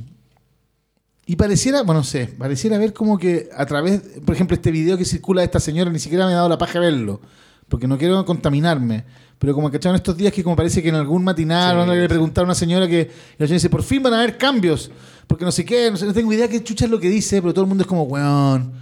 [1.27, 4.99] Y pareciera, bueno, no sé, pareciera ver como que a través, por ejemplo, este video
[4.99, 7.21] que circula de esta señora, ni siquiera me ha dado la paja verlo,
[7.69, 9.05] porque no quiero contaminarme.
[9.39, 11.95] Pero como cacharon estos días que como parece que en algún matinal Sí, van a
[11.95, 12.09] le sí.
[12.09, 13.07] preguntar a una señora que y
[13.39, 14.91] la señora dice, por fin van a haber cambios,
[15.27, 17.41] porque no sé qué, no, sé, no tengo idea qué chucha es lo que dice,
[17.41, 18.73] pero todo el mundo es como, weón.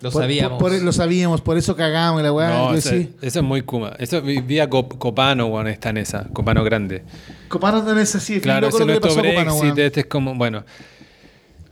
[0.00, 0.58] Lo por- sabíamos.
[0.60, 2.48] por- por- lo sabíamos, por eso cagamos y la weá.
[2.50, 3.10] No, eso, sí.
[3.20, 3.94] eso es muy Kuma.
[3.98, 6.24] Eso vi vi a Cop- Copano, weón, está en esa.
[6.32, 7.02] Copano grande.
[7.48, 10.64] Copano no es así, Claro, loco ese no es Copano, este es como, bueno.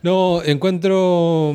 [0.02, 1.54] No, encuentro...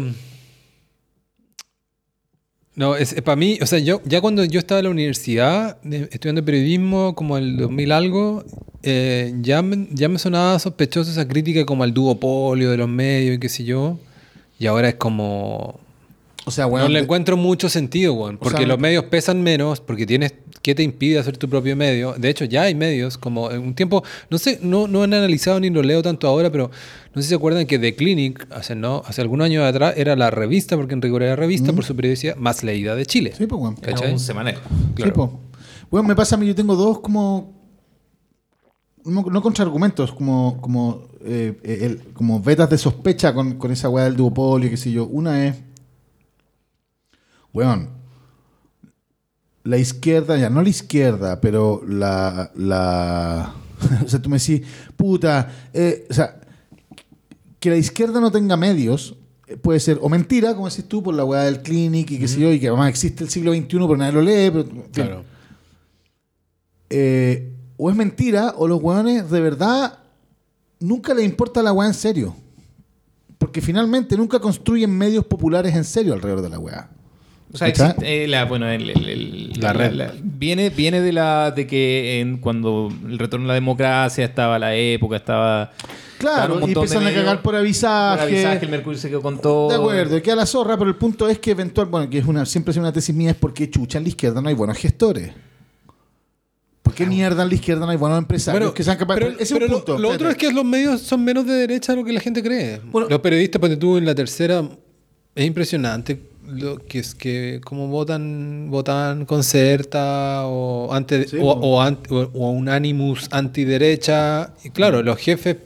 [2.73, 6.07] No, es, para mí, o sea, yo ya cuando yo estaba en la universidad de-
[6.11, 8.45] estudiando periodismo, como el 2000 algo,
[8.81, 13.35] eh, ya, me, ya me sonaba sospechosa esa crítica como al duopolio de los medios
[13.35, 13.99] y qué sé yo.
[14.57, 15.80] Y ahora es como...
[16.45, 16.83] O sea, weón.
[16.85, 18.37] no le de- encuentro mucho sentido, weón.
[18.37, 20.33] Porque sea, los medios pesan menos, porque tienes.
[20.61, 22.13] ¿Qué te impide hacer tu propio medio?
[22.13, 24.03] De hecho, ya hay medios, como en un tiempo.
[24.29, 26.69] No sé, no, no han analizado ni lo leo tanto ahora, pero
[27.15, 29.01] no sé si se acuerdan que The Clinic, hace, ¿no?
[29.07, 32.35] hace algunos años atrás, era la revista, porque en rigor era revista, por su periodicidad,
[32.35, 33.33] más leída de Chile.
[33.35, 33.75] Sí, pues, weón.
[33.81, 34.13] Era ¿Cachai?
[34.13, 34.59] un semanero.
[34.93, 35.11] Claro.
[35.11, 35.39] Sí, po.
[35.89, 37.59] Bueno, me pasa a mí, yo tengo dos como
[39.03, 44.03] no, no contraargumentos, como, como, eh, el- como vetas de sospecha con, con esa weá
[44.05, 45.05] del duopolio, qué sé yo.
[45.07, 45.55] Una es,
[47.53, 47.89] weón,
[49.63, 53.53] la izquierda, ya no la izquierda, pero la, la,
[54.05, 54.61] o sea, tú me decís,
[54.95, 56.39] puta, eh, o sea,
[57.59, 59.15] que la izquierda no tenga medios
[59.51, 62.27] eh, puede ser o mentira, como decís tú, por la weá del clinic y qué
[62.27, 64.65] sé yo, y que además existe el siglo XXI, pero nadie lo lee, pero.
[64.91, 65.23] Claro.
[66.89, 69.99] Eh, o es mentira, o los weones de verdad
[70.79, 72.35] nunca les importa la weá en serio.
[73.37, 76.91] Porque finalmente nunca construyen medios populares en serio alrededor de la weá.
[77.53, 80.09] O sea, existe, eh, la, bueno, el- el- el- La red.
[80.23, 84.73] viene, viene de la de que en, cuando el retorno a la democracia estaba la
[84.75, 85.71] época, estaba
[86.17, 88.19] Claro, y empiezan a cagar por avisaje.
[88.23, 89.69] por avisaje, el Mercurio se quedó con todo.
[89.69, 92.25] De acuerdo, y queda la zorra, pero el punto es que eventual, bueno, que es
[92.25, 94.55] una, siempre ha sido una tesis mía, es porque chucha en la izquierda no hay
[94.55, 95.31] buenos gestores.
[96.83, 99.23] ¿Por qué mierda en la izquierda no hay buenos empresarios que sean capaces?
[99.25, 99.97] pero, ese es pero un lo- punto.
[100.01, 102.41] lo, otro es que los medios son menos de derecha de lo que la gente
[102.41, 102.79] cree.
[102.85, 104.63] Bueno- los periodistas, porque tú en la tercera,
[105.35, 111.67] es impresionante lo que es que como votan votan concerta o antes Sí, o, po.
[111.67, 115.57] o, ant- o- o un animus antiderecha y claro los jefes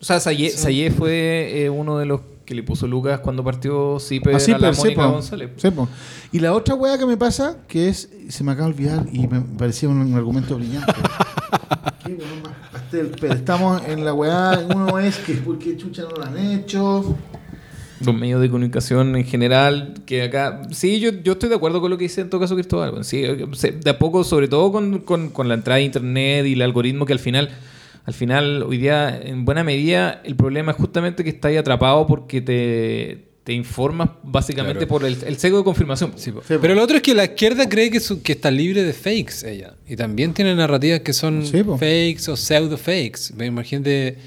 [0.00, 3.98] O sea, Sayé, Sayé fue eh, uno de los que le puso Lucas cuando partió
[3.98, 5.06] Ciper Así, a la sí, Mónica.
[5.06, 5.50] González.
[5.56, 5.68] Sí.
[6.30, 9.26] Y la otra weá que me pasa, que es, se me acaba de olvidar y
[9.26, 10.92] me parecía un, un argumento brillante.
[13.20, 17.16] Pero estamos en la weá, uno es que ¿por qué chucha no lo han hecho?
[18.04, 20.62] Los medios de comunicación en general, que acá...
[20.70, 22.90] Sí, yo, yo estoy de acuerdo con lo que dice en todo caso Cristóbal.
[22.90, 26.46] bueno, Sí, se- de a poco, sobre todo con, con- con la entrada de Internet
[26.46, 27.50] y el algoritmo que al final...
[28.04, 32.06] Al final, hoy día, en buena medida, el problema es justamente que estás ahí atrapado
[32.06, 34.88] porque te, te informas básicamente Claro.
[34.88, 36.12] por el, el seco de confirmación.
[36.14, 36.40] Sí, po.
[36.46, 36.60] Sí, po.
[36.60, 39.44] pero lo otro es que la izquierda cree que, su- que está libre de fakes
[39.50, 39.74] ella.
[39.88, 43.32] Y también tiene narrativas que son Sí, fakes o pseudo fakes.
[43.44, 44.18] Imagínate,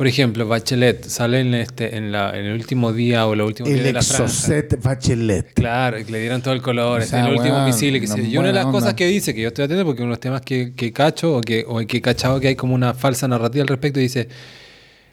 [0.00, 3.80] por ejemplo, Bachelet sale en, este, en, la, en el último día o últimos días
[3.80, 3.98] El de la.
[4.00, 5.52] Exocet Bachelet.
[5.52, 8.00] Claro, que le dieron todo el color, O el último misil.
[8.00, 10.00] Que una se- y una de las cosas que dice, que yo estoy atento porque
[10.00, 12.56] uno de los temas que, que cacho o que, o que he cachado que hay
[12.56, 14.26] como una falsa narrativa al respecto, dice,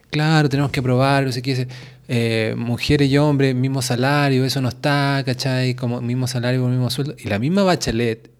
[0.08, 1.68] claro, tenemos que probar, no sé qué, dice,
[2.08, 5.74] eh, mujeres y hombres, mismo salario, eso no está, ¿cachai?
[5.74, 7.14] Como mismo salario mismo sueldo.
[7.18, 8.30] Y la misma Bachelet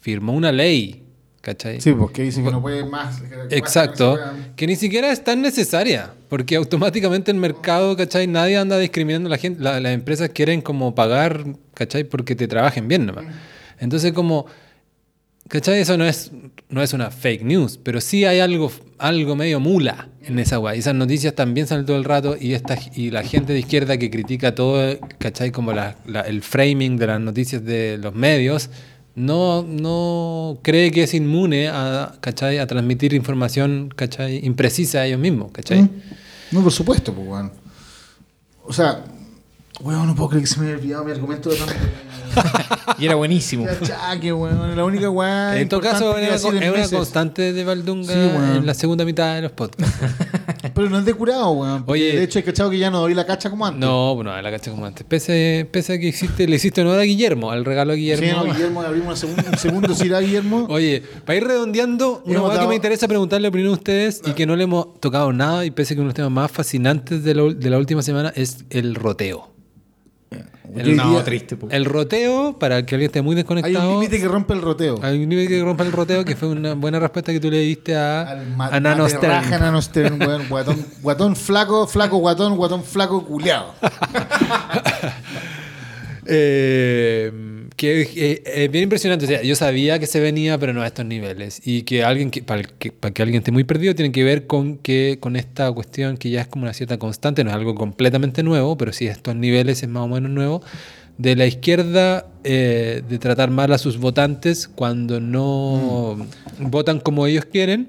[0.00, 1.02] firmó una ley,
[1.40, 1.80] ¿cachai?
[1.80, 3.22] Sí, porque dice que no puede más.
[3.50, 4.18] Exacto,
[4.56, 8.26] que- ni siquiera es tan necesaria, porque automáticamente el mercado, ¿cachai?
[8.26, 11.44] Nadie anda discriminando a la gente, La- las empresas quieren como pagar,
[11.74, 12.04] ¿cachai?
[12.04, 13.24] Porque te trabajen bien nomás.
[13.78, 14.46] Entonces como,
[15.48, 15.80] ¿cachai?
[15.80, 16.30] Eso no es,
[16.68, 20.76] no es una fake news, pero sí hay algo, algo medio mula en esa weá.
[20.76, 23.96] Y esas noticias también salen todo el rato y, esta, y la gente de izquierda
[23.96, 25.50] que critica todo, ¿cachai?
[25.50, 28.68] Como la- la- el framing de las noticias de los medios,
[29.20, 32.58] no, no cree que es inmune a, ¿cachai?
[32.58, 34.44] a transmitir información ¿cachai?
[34.44, 35.52] imprecisa a ellos mismos.
[35.52, 35.82] ¿cachai?
[35.82, 35.90] ¿Mm?
[36.52, 37.52] No, por supuesto, pues, weón.
[38.64, 39.04] O sea,
[39.80, 41.74] weón, no puedo creer que se me haya olvidado mi argumento de tanto.
[42.98, 43.64] Y era buenísimo.
[43.66, 44.76] Qué achaque, weón.
[44.76, 45.58] La única weá.
[45.58, 46.90] en todo caso, es una, meses.
[46.92, 48.18] constante de Valdunga Sí,
[48.58, 49.96] en la segunda mitad de los podcasts.
[50.74, 51.84] Pero no es de curado, weón.
[51.84, 52.16] porque Oye.
[52.18, 53.80] de hecho, he cachado que ya no doy la cacha como antes.
[53.80, 55.04] No, bueno, la cacha como antes.
[55.06, 58.26] Pese, pese a que existe, le hiciste honor a Guillermo, al regalo a Guillermo.
[58.42, 60.66] Sí, no, Guillermo, abrimos segun- un segundo, si Guillermo.
[60.70, 64.32] Oye, para ir redondeando, una cosa que me interesa preguntarle la opinión a ustedes y
[64.32, 66.50] que no le hemos tocado nada y pese a que uno de los temas más
[66.50, 69.48] fascinantes de la, ul- de la última semana es el roteo.
[70.72, 71.56] Hoy no, día triste.
[71.56, 71.68] po.
[71.70, 75.00] El roteo, para que alguien esté muy Hay desconectado, un límite que rompe el roteo.
[75.02, 77.58] hay un límite que rompa el roteo, que fue una buena respuesta que tú le
[77.58, 78.80] diste a, a
[81.02, 83.74] guatón flaco, flaco guatón, guatón flaco culiado.
[86.32, 87.32] Eh,
[87.80, 89.24] que eh, es bien impresionante.
[89.24, 91.62] O sea, yo sabía que se venía, pero no a estos niveles.
[91.64, 94.46] Y que alguien que, para, que, para que alguien esté muy perdido, tiene que ver
[94.46, 97.74] con que con esta cuestión que ya es como una cierta constante, no es algo
[97.74, 100.62] completamente nuevo, pero sí a estos niveles es más o menos nuevo.
[101.16, 106.28] De la izquierda, eh, de tratar mal a sus votantes cuando no
[106.58, 107.88] votan como ellos quieren.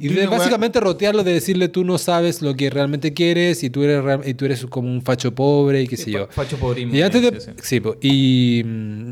[0.00, 3.84] Y de básicamente rotearlo de decirle tú no sabes lo que realmente quieres y tú
[3.84, 6.26] eres, real- y tú eres como un facho pobre y qué sé yo.
[6.26, 6.94] Fa- Facho pobrismo.
[6.96, 7.78] Y antes de, sí.
[7.80, 9.10] po, y mm,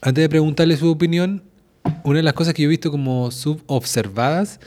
[0.00, 1.42] antes de preguntarle su opinión,
[2.04, 4.60] una de las cosas que yo he visto como subobservadas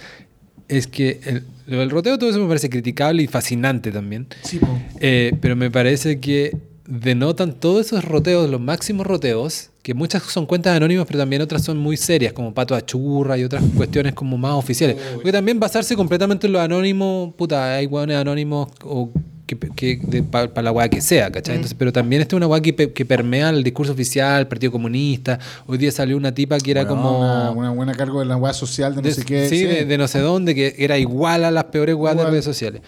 [0.67, 4.27] es que el, roteo todo eso me parece criticable y fascinante también.
[4.43, 4.59] Sí.
[4.99, 10.45] Eh, pero me parece que denotan todos esos roteos, los máximos roteos, que muchas son
[10.45, 14.37] cuentas anónimas, pero también otras son muy serias, como Pato Achurra y otras cuestiones como
[14.37, 14.97] más oficiales.
[15.13, 19.11] Porque también basarse completamente en lo anónimo, puta, hay hueones anónimos o
[19.57, 21.55] que, que para la weá que sea, ¿cachai?
[21.55, 24.71] Entonces, pero también esta es una weá que, que permea el discurso oficial, el Partido
[24.71, 25.39] Comunista.
[25.67, 27.19] Hoy día salió una tipa que era Weón, como...
[27.19, 29.49] Una, una buena cargo de la weá social de no de- sé qué.
[29.49, 32.45] sí, De, de no sé dónde, que era igual a las peores weas de redes
[32.45, 32.81] sociales.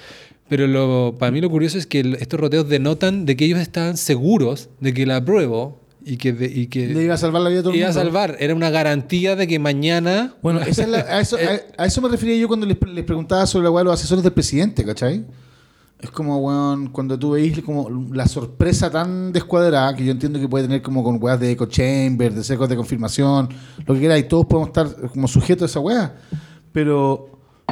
[0.50, 3.60] Pero lo, para mí lo curioso es que el- estos roteos denotan de que ellos
[3.60, 7.42] estaban seguros de que la apruebo y que, de- y que Le iba a salvar
[7.42, 8.04] la vida a todo el iba a mundo.
[8.04, 8.36] salvar.
[8.40, 10.36] Era una garantía de que mañana...
[10.44, 11.38] Bueno, esa es la- a, eso,
[11.78, 14.22] a, a eso me refería yo cuando les, les preguntaba sobre la de los asesores
[14.24, 15.24] del presidente, ¿cachai?
[16.04, 20.50] Es como, weón, cuando tú veis como la sorpresa tan descuadrada que yo entiendo que
[20.50, 23.48] puede tener como con weas de echo chamber, de secos de confirmación,
[23.86, 26.14] lo que queráis, todos podemos estar como sujetos a esa weá.
[26.74, 27.30] Pero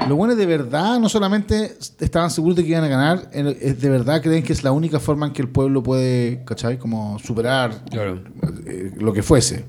[0.07, 4.21] los buenos de verdad no solamente estaban seguros de que iban a ganar, de verdad
[4.21, 6.79] creen que es la única forma en que el pueblo puede, ¿cachai?
[6.79, 8.21] Como superar Claro.
[8.65, 9.65] eh, lo que fuese.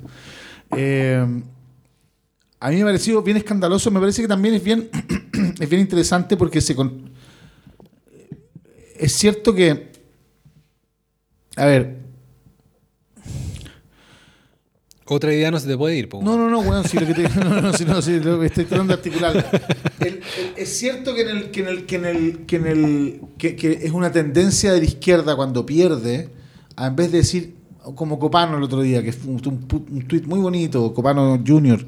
[0.76, 1.42] Eh,
[2.60, 4.88] a mí me ha parecido bien escandaloso, me parece que también es bien,
[5.58, 6.76] es bien interesante porque se
[9.04, 9.92] es cierto que,
[11.56, 12.02] a ver,
[15.04, 16.08] Otra idea no se te puede ir.
[16.08, 18.42] po, no, no, no, weón, si lo que te, no, no, si no, si lo-
[18.44, 19.60] estoy tratando de articular.
[20.00, 20.20] El- el-
[20.56, 23.56] es cierto que en el, que en el, que en el, que en el, que,
[23.56, 26.30] que es una tendencia de la izquierda cuando pierde,
[26.76, 27.56] a en vez de decir,
[27.94, 31.84] como Copano el otro día, que fue un, un, tuit muy bonito, Copano Junior,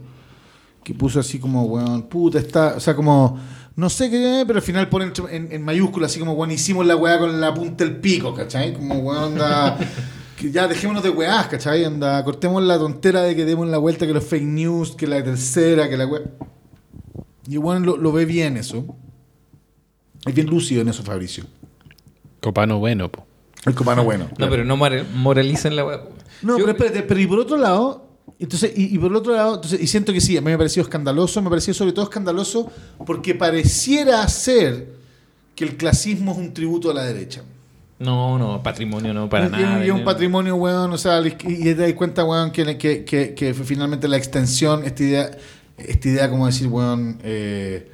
[0.82, 3.38] que puso así como, weón, puta, está, o sea, como,
[3.76, 6.96] no sé qué, pero al final ponen en, en mayúsculas, así como, weón, hicimos la
[6.96, 8.72] weá con la punta del pico, ¿cachai?
[8.74, 9.34] Como, weón,
[10.38, 11.84] que ya dejémonos de weás, ¿cachai?
[11.84, 15.22] Onda, cortemos la tontera de que demos la vuelta, que los fake news, que la
[15.24, 16.22] tercera, que la weá.
[17.48, 18.86] Y bueno, lo, lo ve bien eso.
[20.24, 21.44] Es bien lúcido en eso, Fabricio.
[22.40, 23.26] Copano bueno, po.
[23.66, 24.28] El copano bueno.
[24.38, 26.00] No, pero no mora- moralicen la weá.
[26.42, 28.03] No, Yo- pero espérate, pero y por otro lado,
[28.38, 30.54] entonces, y, y por el otro lado, entonces, y siento que sí, a mí me
[30.54, 32.70] ha parecido escandaloso, me ha parecido sobre todo escandaloso
[33.06, 34.88] porque pareciera ser
[35.54, 37.42] que el clasismo es un tributo a la derecha.
[37.98, 39.86] No, no, patrimonio no, para y, nada.
[39.86, 40.04] y un no.
[40.04, 44.16] patrimonio, weón, o sea, y te das cuenta, weón, que, que, que, que finalmente la
[44.16, 45.30] extensión, esta idea,
[45.78, 47.88] esta idea, como decir, weón, eh,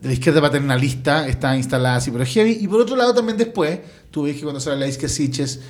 [0.00, 2.58] de la izquierda paternalista está instalada así, pero heavy.
[2.60, 3.80] Y por otro lado, también después,
[4.10, 5.60] tú ves que cuando sale la Isca Siches,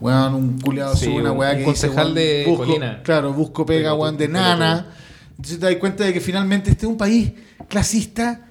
[0.00, 2.64] weón, un culiado Sí, sube una un- weá un que dice, concejal weón, de busco-
[2.66, 3.02] Colina.
[3.02, 4.86] Claro, busco pega, weón, de nana.
[5.30, 7.32] Entonces te das cuenta de que finalmente este es un país
[7.68, 8.46] clasista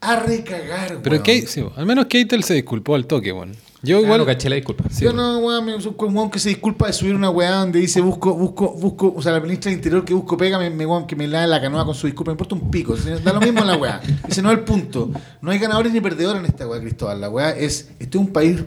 [0.00, 1.18] a recagar, Pero weón.
[1.24, 3.52] Kate, sí, al menos Keitel se disculpó al toque, bueno.
[3.84, 4.20] Yo Ah, igual...
[4.20, 4.84] no caché la disculpa.
[4.90, 7.80] Sí, yo no, weón, me- un weón que se disculpa de subir una weá donde
[7.80, 10.86] dice busco, busco, busco, o sea, la ministra del Interior que busco pega, me, me,
[10.86, 12.94] weón, que me la la canoa con su disculpa, me importa un pico.
[12.94, 14.00] Da lo mismo la weá.
[14.28, 15.10] Ese no es el punto.
[15.40, 17.20] No hay ganadores ni perdedores en esta weá, Cristóbal.
[17.20, 18.60] La weá es, este es un país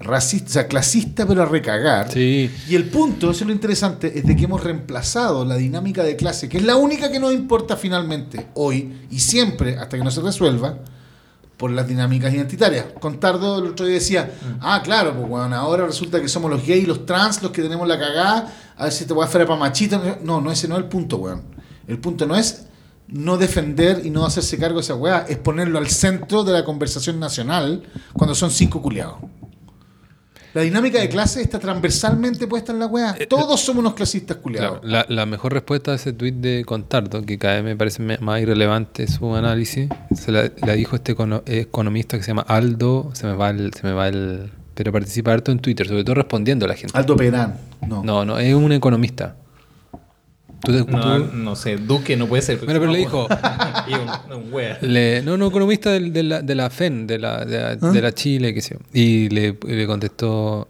[0.00, 2.12] racista, o sea, clasista, pero a recagar.
[2.12, 2.50] Sí.
[2.68, 6.16] Y el punto, eso es lo interesante, es de que hemos reemplazado la dinámica de
[6.16, 10.10] clase, que es la única que nos importa finalmente hoy y siempre, hasta que no
[10.10, 10.78] se resuelva,
[11.56, 12.86] por las dinámicas identitarias.
[13.00, 16.84] Contardo el otro día decía, ah, claro, pues bueno, ahora resulta que somos los gays
[16.84, 19.44] y los trans los que tenemos la cagada, a ver si te voy a fuera
[19.44, 20.18] para machita.
[20.22, 21.42] No, no, ese no es el punto, weón.
[21.88, 22.66] El punto no es
[23.08, 26.64] no defender y no hacerse cargo de esa weá, es ponerlo al centro de la
[26.64, 29.16] conversación nacional cuando son cinco culiados.
[30.58, 33.14] La dinámica de clase está transversalmente puesta en la weá.
[33.28, 34.80] Todos somos unos clasistas culiados.
[34.80, 38.02] Claro, la, la mejor respuesta a ese tweet de Contardo, que cada vez me parece
[38.18, 43.10] más irrelevante su análisis, se la, la dijo este econo- economista que se llama Aldo,
[43.14, 46.16] se me va el, se me va el, pero participa harto en Twitter, sobre todo
[46.16, 46.90] respondiendo a la gente.
[46.98, 47.54] Aldo Perán.
[47.86, 48.02] No.
[48.02, 49.36] No, no, es un economista.
[50.62, 52.58] Tú te- No, tú- no sé, Duque no puede ser.
[52.58, 53.28] Bueno, pero le dijo-
[53.88, 54.50] y un,
[54.92, 57.90] le- no, no, economista del- de, la, de la FEN, de la, de la, ¿Ah?
[57.92, 58.80] de la Chile, que sé yo.
[58.92, 60.66] Y le, le contestó,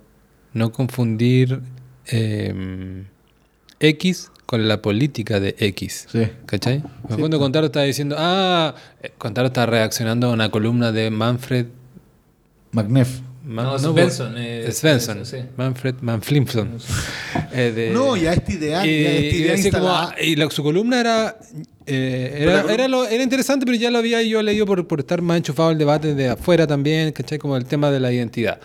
[0.52, 1.60] no confundir
[2.06, 3.04] eh,
[3.80, 6.06] X con la política de X.
[6.10, 6.26] Sí.
[6.46, 6.76] ¿Cachai?
[6.76, 11.10] En el fondo Contaro está diciendo, ah, eh, Contaro está reaccionando a una columna de
[11.10, 11.66] Manfred...
[12.72, 13.20] McNeff.
[13.48, 15.38] Man- No, pues, Svensson, eh, Svensson, sí.
[15.56, 16.78] Manfred Manflimson.
[17.52, 20.50] Eh, de- No, ya esta idea, y, ya esta y idea decía como, y la-
[20.50, 21.38] su columna era,
[21.86, 25.00] eh, era, la- era, lo- era interesante, pero ya lo había yo leído por, por
[25.00, 27.38] estar más enchufado al debate de afuera también, ¿cachai?
[27.38, 28.60] Como el tema de la identidad.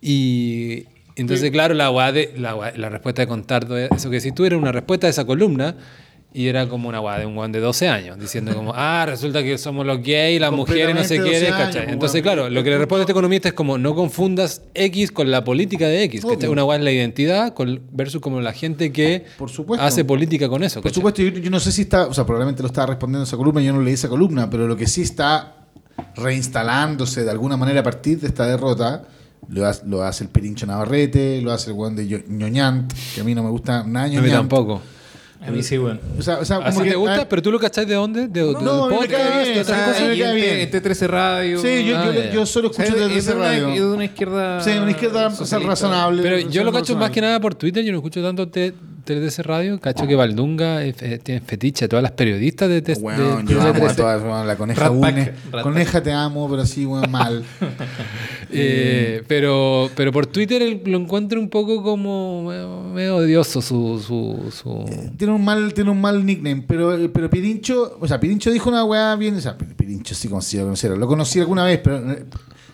[0.00, 0.84] Y
[1.16, 5.06] entonces, claro, la, la, la respuesta de Contardo, eso que si tú eras una respuesta
[5.06, 5.74] de esa columna,
[6.32, 9.42] y era como una guada de un guan de 12 años, diciendo como, ah, resulta
[9.42, 11.82] que somos los gays, las mujeres, no sé Completamente qué, 12 años, ¿cachai?
[11.82, 15.10] pues, Entonces, claro, lo que le responde a este economista es como, no confundas X
[15.10, 16.24] con la política de X.
[16.24, 16.50] Obvio.
[16.52, 19.84] Una guay es la identidad con- versus como la gente que Por supuesto.
[19.84, 20.80] hace política con eso.
[20.82, 23.36] Por supuesto, yo, yo no sé si está, o sea, probablemente lo estaba respondiendo esa
[23.36, 25.56] columna, yo no leí esa columna, pero lo que sí está
[26.14, 29.02] reinstalándose de alguna manera a partir de esta derrota,
[29.48, 33.24] lo hace, lo hace el Pirincho Navarrete, lo hace el weón de Ñoñant, que a
[33.24, 34.32] mí no me gusta nada A mí Ñoñant.
[34.34, 34.80] tampoco.
[35.46, 36.00] A mí sí, bueno.
[36.18, 38.28] O sea, o sea como que, te gusta, ah, pero tú lo cachás de dónde?
[38.28, 40.08] De, de no, del podcast, de.
[40.08, 40.60] Me cae bien.
[40.60, 41.58] En T13 Radio.
[41.60, 43.68] Sí, yo, yo, ah, yo, solo escucho T13 Radio.
[43.68, 44.60] Es de una izquierda.
[44.60, 45.30] Sí, una izquierda
[45.64, 46.22] razonable.
[46.22, 49.42] Pero yo lo cacho más que nada por Twitter, yo no escucho tanto T 3DC
[49.42, 53.86] Radio, cacho que Valdunga eh, tiene fetiche todas las periodistas de, de, bueno, yo amo
[53.86, 55.32] a todas, bueno, la coneja une.
[55.62, 57.44] Coneja te amo, pero sí, bueno, mal.
[58.52, 62.50] Eh, pero, pero por Twitter lo encuentro un poco como
[62.92, 68.08] medio, odioso su, eh, tiene, un mal, tiene un mal nickname, pero, pero Pirincho, o
[68.08, 70.40] sea, Pirincho dijo una weá bien, o sea, Pirincho sí como
[70.96, 72.02] lo conocí alguna vez, pero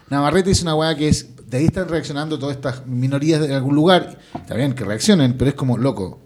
[0.08, 3.74] Navarrete hizo una weá que es de ahí están reaccionando todas estas minorías de algún
[3.74, 6.20] lugar, está bien que reaccionen, pero es como, loco,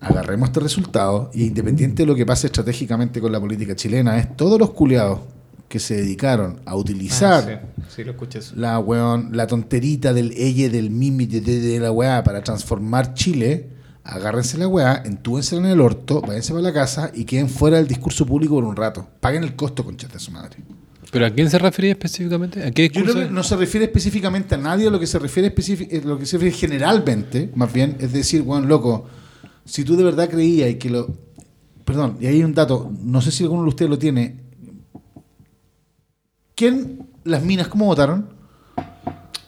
[0.00, 4.36] agarremos este resultado y independiente de lo que pase estratégicamente con la política chilena, es
[4.36, 5.20] todos los culiados
[5.68, 8.54] que se dedicaron a utilizar Ah, sí, sí, lo escuché eso.
[8.56, 13.14] la weón, la tonterita del elle, del mimi, de, de- de la weá para transformar
[13.14, 13.68] Chile,
[14.04, 17.86] agárrense la weá, entúbensela en el orto, váyanse para la casa y queden fuera del
[17.86, 19.06] discurso público por un rato.
[19.20, 20.58] Paguen el costo, conchas de su madre.
[21.12, 22.64] ¿Pero a quién se refería específicamente?
[22.64, 23.12] ¿A qué Yo discurso?
[23.12, 26.18] creo que no se refiere específicamente a nadie, lo que se refiere específic- eh, lo
[26.18, 29.06] que se refiere generalmente, más bien, es decir, weón, loco,
[29.66, 31.08] si tú de verdad creías y que lo.
[31.84, 34.36] Perdón, y ahí hay un dato, no sé si alguno de ustedes lo tiene.
[36.54, 38.28] ¿Quién, las minas, cómo votaron?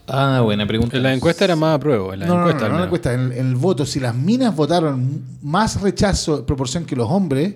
[0.07, 0.97] Ah, buena pregunta.
[0.97, 2.13] En la encuesta era más apruebo.
[2.13, 3.15] En la no, no, encuesta, no, no, no, la encuesta.
[3.15, 7.09] En, el- en el voto, si las minas votaron más rechazo en proporción que los
[7.11, 7.55] hombres,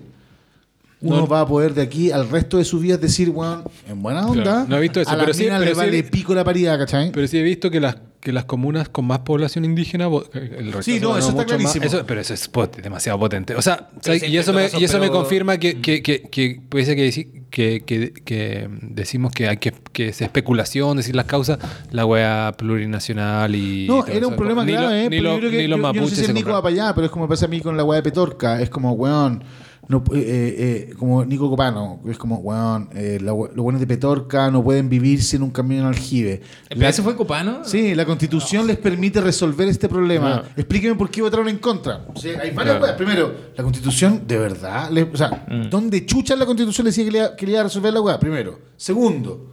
[1.01, 1.27] uno No.
[1.27, 4.43] va a poder de aquí al resto de su vida decir, bueno, en buena onda,
[4.43, 6.77] Claro, no he visto eso, a pero sí- pero le sí- vale pico la paridad,
[6.77, 7.11] ¿cachai?
[7.11, 10.07] Pero sí he visto que las, que las comunas con más población indígena.
[10.33, 11.45] El Sí, no, eso está más.
[11.45, 11.85] clarísimo.
[11.85, 13.55] Eso- pero eso es pot- demasiado potente.
[13.55, 13.89] O sea,
[14.29, 17.81] y eso, me, y eso me confirma que, que, que, que puede ser que, que,
[17.85, 21.59] que, que decimos que hay que, que es especulación, decir las causas,
[21.91, 23.87] la wea plurinacional y.
[23.87, 24.35] No, era un eso.
[24.35, 25.09] problema Ni grave, lo- ¿eh?
[25.09, 26.61] Ni, lo- que ni los yo- yo no sé mapuches si el se Nico va
[26.61, 28.61] para allá, pero es como me pasa a mí con la weá de Petorca.
[28.61, 29.43] Es como, weón,
[29.89, 34.49] no, eh, eh, como Nico Copano, es como, weón, eh, la los buenos de Petorca
[34.51, 36.41] no pueden vivir sin un camión en aljibe.
[36.69, 37.65] ¿El ese fue Copano?
[37.65, 40.35] Sí, la constitución les permite resolver este problema.
[40.35, 40.41] No.
[40.55, 42.05] Explíqueme por qué votaron en contra.
[42.13, 42.95] O sea, hay varias Claro.
[42.97, 44.89] Primero, la constitución, de verdad.
[44.91, 47.61] le- o sea, ¿dónde chucha la constitución le decía que le, iba- que le iba
[47.61, 48.19] a resolver la wea?
[48.19, 48.59] Primero.
[48.77, 49.51] Segundo,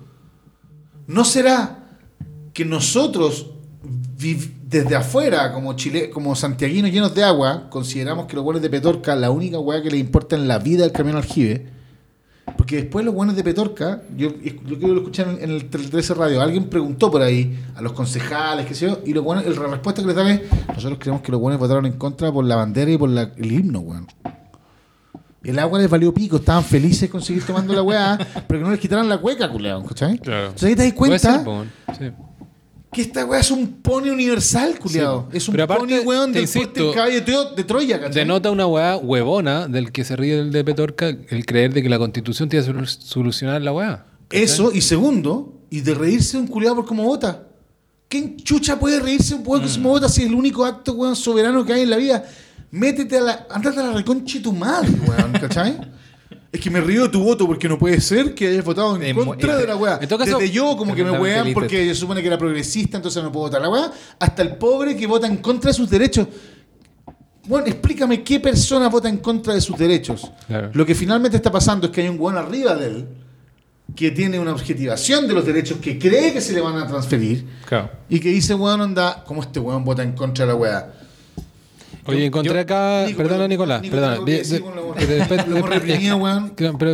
[1.07, 1.99] ¿no será
[2.53, 3.53] que nosotros,
[4.19, 9.15] desde afuera, como Chile, como santiaguinos llenos de agua, consideramos que los buenos de Petorca,
[9.15, 11.67] la única wea que les importa en la vida es el camión aljibe?
[12.57, 15.69] Porque después los buenos de Petorca, yo, yo creo que lo escuché en, en el
[15.69, 19.45] 13 Radio, alguien preguntó por ahí a los concejales, qué sé yo, y los buenos,
[19.45, 22.45] la respuesta que les dan es, nosotros creemos que los buenos votaron en contra por
[22.45, 24.07] la bandera y por la- el himno, weón.
[25.43, 28.71] El agua les valió pico, estaban felices con seguir tomando la weá, pero que no
[28.71, 30.19] les quitaran la cueca, culeado, ¿cachai?
[30.19, 30.47] Claro.
[30.47, 31.45] Entonces ahí te das Puede cuenta
[31.95, 32.13] ser, sí.
[32.93, 35.29] Que esta weá es un pony universal, culeado.
[35.31, 35.37] Sí.
[35.39, 38.15] es un Pero aparte, pony, weón, del insisto, caballo de, Tro- de Troya, ¿cachai?
[38.15, 41.89] Denota una weá huevona del que se ríe el de Petorca, el creer de que
[41.89, 44.07] la constitución tiene que solu- solucionar la weá.
[44.31, 47.43] Eso, y segundo, y de reírse de un culiado por cómo vota.
[48.09, 49.67] ¿Quién chucha puede reírse un weón Mm.
[49.67, 52.25] por cómo vota si es el único acto, weón, soberano que hay en la vida?
[52.71, 53.47] Métete a la.
[53.51, 55.77] Andate a la reconcha tu madre, weón, ¿cachai?
[56.57, 59.15] Es que me río de tu voto porque no puede ser que hayas votado en
[59.15, 59.99] contra de la weá.
[60.01, 62.97] en todo caso, Desde yo, como que me wean porque se supone que era progresista,
[62.97, 65.91] entonces no puedo votar la weá, hasta el pobre que vota en contra de sus
[65.91, 66.29] derechos.
[67.47, 70.33] Bueno, explícame qué persona vota en contra de sus derechos.
[70.47, 70.71] Claro.
[70.73, 73.09] Lo que finalmente está pasando es que hay un weón arriba de él
[73.95, 77.47] que tiene una objetivación de los derechos que cree que se le van a transferir
[77.67, 77.91] Claro.
[78.09, 80.93] y que dice, weón, anda, ¿cómo este weón vota en contra de la weá?
[82.07, 83.05] Oye, Yo- encontré yo- acá.
[83.07, 83.83] Nico, perdona, pero- Nicolás.
[83.83, 84.21] Nico, perdona.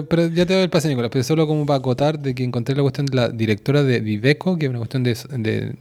[0.09, 1.11] pero ya te doy el pase, Nicolás.
[1.13, 4.57] Pero solo como para acotar de que encontré la cuestión de la directora de Viveco,
[4.59, 5.75] que es una cuestión de, de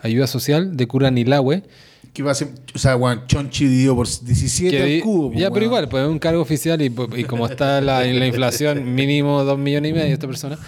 [0.00, 1.62] ayuda social, de Curanilahue.
[2.12, 5.32] Que va a ser, o sea, weón, Chonchi dividido por 17 que al di- cubo.
[5.34, 8.94] ya, pero igual, pues es un cargo oficial y, y como está la, la inflación,
[8.94, 10.58] mínimo dos millones y medio esta persona.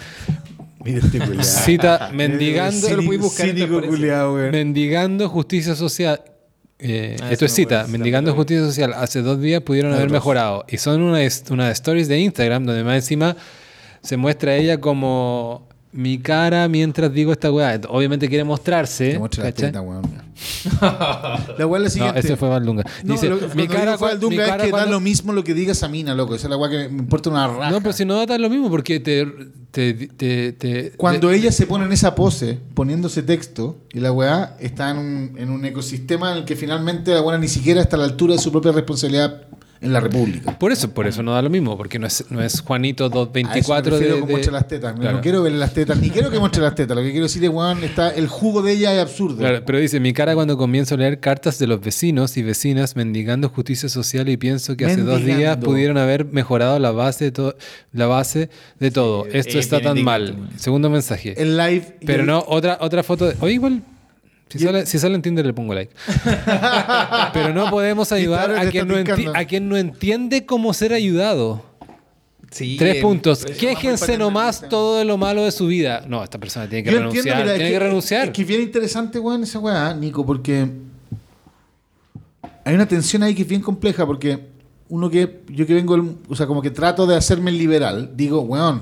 [0.83, 1.43] Mira este culiao.
[1.43, 6.21] Cita mendigando, Cínico- lo buscar cínico culiao, mendigando justicia social.
[6.81, 8.93] Eh, Ah, esto es cita, mendigando justicia social.
[8.93, 10.65] Hace dos días pudieron haber mejorado.
[10.67, 13.35] Y son unas una stories de Instagram donde más encima
[14.01, 17.79] se muestra a ella como mi cara mientras digo esta weá.
[17.89, 19.11] Obviamente quiere mostrarse.
[19.13, 20.03] Te muestra la teta, weón.
[21.57, 22.19] La weá es la No, siguiente.
[22.19, 22.83] ese fue Valdunga.
[23.03, 25.43] No, Dice, lo, mi cara, fue al mi Dunga es que da lo mismo lo
[25.43, 26.33] que diga esa mina, loco.
[26.35, 27.69] Esa es la weá que me importa una raja.
[27.71, 29.27] No, pero si no da tan lo mismo porque te...
[29.71, 34.11] te, te, te- Cuando te- ella se pone en esa pose, poniéndose texto, y la
[34.11, 37.81] weá está en un, en un ecosistema en el que finalmente la weá ni siquiera
[37.81, 39.43] está a la altura de su propia responsabilidad
[39.81, 40.57] en la República.
[40.59, 43.07] Por eso, por eso no da lo mismo, porque no es, no es Juanito A
[43.07, 44.93] eso me 224 refiero de, de- muestre las tetas.
[44.93, 45.17] Claro.
[45.17, 46.95] No quiero verle las tetas, ni quiero que muestre las tetas.
[46.95, 49.37] Lo que quiero decir es, weón, está, el jugo de ella es absurdo.
[49.37, 52.95] Claro, pero dice, mi cara cuando comienzo a leer cartas de los vecinos y vecinas
[52.95, 57.31] mendigando justicia social y pienso que hace dos días pudieron haber mejorado la base de,
[57.31, 57.55] to-
[57.91, 59.25] la base de todo.
[59.25, 60.49] Esto es está tan mal.
[60.57, 61.33] Segundo mensaje.
[61.41, 61.97] El live.
[62.05, 63.25] Pero no, otra, otra foto.
[63.27, 63.81] De, oye, igual.
[64.51, 65.93] Si Y sale, si sale en Tinder le pongo like.
[67.33, 68.95] Pero no podemos ayudar a quien, no
[69.33, 71.63] a quien entiende cómo ser ayudado.
[72.51, 73.45] Sí, Tres eh, puntos.
[73.45, 76.03] es Quéjense nomás todo de lo malo de su vida.
[76.05, 77.19] No, esta persona tiene que Yo renunciar.
[77.19, 78.27] entiendo, mira, es tiene que, renunciar.
[78.27, 80.69] Es que bien interesante, weón, esa weá, Nico, porque
[82.65, 84.47] hay una tensión ahí que es bien compleja, porque
[84.89, 88.41] uno que, yo que vengo, o sea, como que trato de hacerme el liberal, digo,
[88.41, 88.81] weón,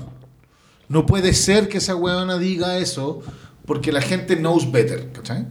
[0.88, 3.22] no puede ser que esa weona diga eso,
[3.66, 5.46] porque la gente knows better, ¿cachai?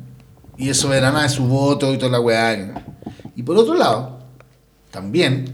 [0.60, 2.84] Y es soberana de su voto y toda la weá.
[3.36, 4.20] Y por otro lado,
[4.92, 5.46] también,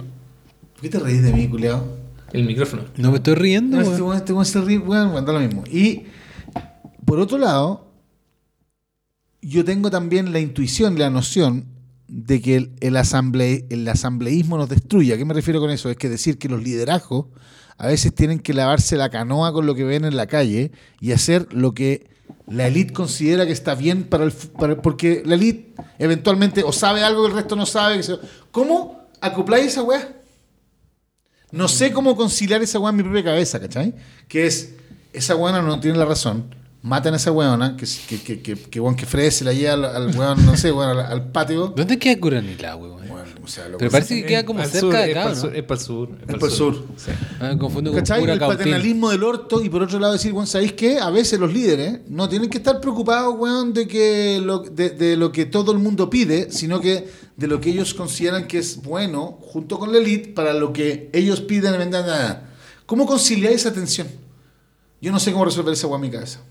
[0.74, 1.85] ¿por qué te reís de mí, culiao?
[2.34, 2.84] El micrófono.
[2.98, 4.17] No me estoy riendo, No, este weón.
[4.17, 5.64] este weón se ríe, weón, da lo mismo.
[5.72, 6.03] Y
[7.06, 7.88] por otro lado,
[9.42, 11.66] yo tengo también la intuición y la noción
[12.08, 15.14] de que el, el, asamble- el asambleísmo nos destruye.
[15.14, 15.90] ¿A qué me refiero con eso?
[15.90, 17.27] Es que decir que los liderazgos
[17.77, 21.11] a veces tienen que lavarse la canoa con lo que ven en la calle y
[21.11, 22.08] hacer lo que
[22.47, 24.31] la élite considera que está bien para el...
[24.81, 28.01] porque la élite eventualmente o sabe algo que el resto no sabe.
[28.51, 30.15] ¿Cómo acopláis esa weá?
[31.51, 33.95] No sé cómo conciliar esa weá en mi propia cabeza, ¿cachai?
[34.27, 34.75] Que es,
[35.13, 36.53] esa weona no tiene la razón,
[36.85, 39.73] matan a esa weona, que, que, que, que, que, weón que Fred se la lleva
[39.73, 41.73] al, al weón, no sé, weón, al, al patio.
[41.75, 43.09] ¿Dónde queda Curanilá, weón?
[43.09, 45.35] Weón, o sea, lo Pero parece que queda como cerca sur, de es acá, pa'l
[45.35, 45.41] ¿no?
[45.41, 46.09] sur, Es para el sur.
[46.27, 46.85] Es pa'l sur.
[46.95, 47.11] Sí.
[47.39, 48.19] Ah, me confundo con ¿Cachai?
[48.22, 48.57] pura El cautín.
[48.59, 50.99] paternalismo del orto y por otro lado decir, bueno, ¿sabéis qué?
[50.99, 55.17] A veces los líderes no tienen que estar preocupados, weón, de, que lo, de, de
[55.17, 58.81] lo que todo el mundo pide, sino que de lo que ellos consideran que es
[58.81, 61.77] bueno, junto con la elite, para lo que ellos piden.
[61.80, 62.49] vendan, nada.
[62.85, 64.07] ¿Cómo conciliar esa tensión?
[65.01, 66.41] Yo no sé cómo resolver esa weón en mi cabeza.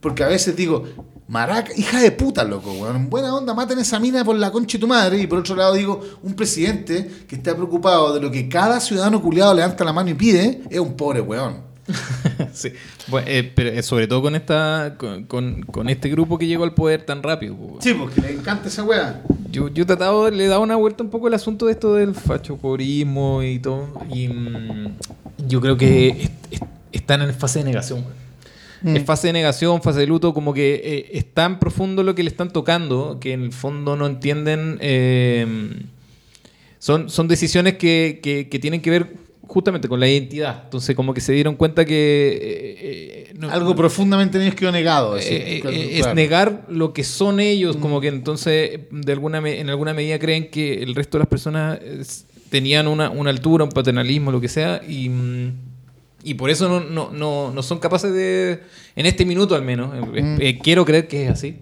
[0.00, 0.84] Porque a veces digo,
[1.28, 2.96] maraca, hija de puta, loco, weón.
[2.96, 5.18] En buena onda, maten esa mina por la concha de tu madre.
[5.20, 9.20] Y por otro lado digo, un presidente que está preocupado de lo que cada ciudadano
[9.22, 11.64] culiado levanta la mano y pide, es un pobre weón.
[12.52, 12.72] Sí.
[13.08, 16.64] Bueno, eh, pero eh, sobre todo con esta con, con- con este grupo que llegó
[16.64, 17.54] al poder tan rápido.
[17.54, 17.82] weón.
[17.82, 19.22] Sí, porque le encanta esa weá.
[19.50, 21.94] Yo, yo he tratado, le he dado una vuelta un poco al asunto de esto
[21.94, 23.88] del fachoporismo y todo.
[24.10, 24.96] Y mm,
[25.48, 26.60] yo creo que es- es-
[26.92, 28.00] están en fase de negación.
[28.00, 28.25] weón.
[28.82, 28.96] Mm.
[28.96, 32.22] Es fase de negación, fase de luto, como que eh, es tan profundo lo que
[32.22, 34.78] le están tocando que en el fondo no entienden.
[34.80, 35.46] eh,
[36.78, 40.62] son, son decisiones que, que- que tienen que ver justamente con la identidad.
[40.64, 41.94] Entonces, como que se dieron cuenta que.
[41.94, 42.76] eh,
[43.30, 45.16] eh, no- Algo profundamente ellos quedó negado.
[45.18, 46.12] eh, claro, es claro.
[46.12, 46.16] Mm.
[46.16, 50.82] negar lo que son ellos, como que entonces de alguna en alguna medida creen que
[50.82, 51.78] el resto de las personas
[52.50, 55.52] tenían una, una altura, un paternalismo, lo que sea, y, mm,
[56.26, 58.60] y por eso no, no, no, no son capaces de,
[58.96, 60.36] en este minuto al menos, eh, Mm.
[60.40, 61.56] eh, quiero creer que es así,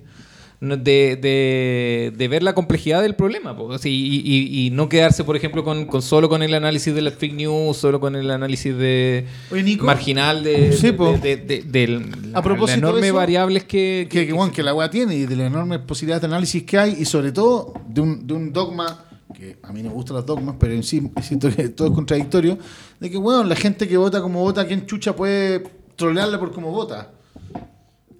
[0.61, 5.37] de, de- de ver la complejidad del problema así, y, y- y no quedarse, por
[5.37, 8.75] ejemplo, con, con solo con el análisis de las fake news, solo con el análisis
[8.75, 9.85] de Oye, Nico.
[9.85, 14.27] marginal de, Sí, de, de- de- del- A propósito las enormes eso, variables que, que,
[14.27, 16.97] que, bueno, que la weá tiene y de las enormes posibilidades de análisis que hay
[16.99, 19.05] y sobre todo de un, de un dogma
[19.45, 21.95] que a mí no me gustan los dogmas, pero en sí siento que todo es
[21.95, 22.59] contradictorio,
[23.01, 25.65] de que, bueno, la gente que vota como vota, ¿quién chucha puede
[25.97, 27.11] trolearla por cómo vota?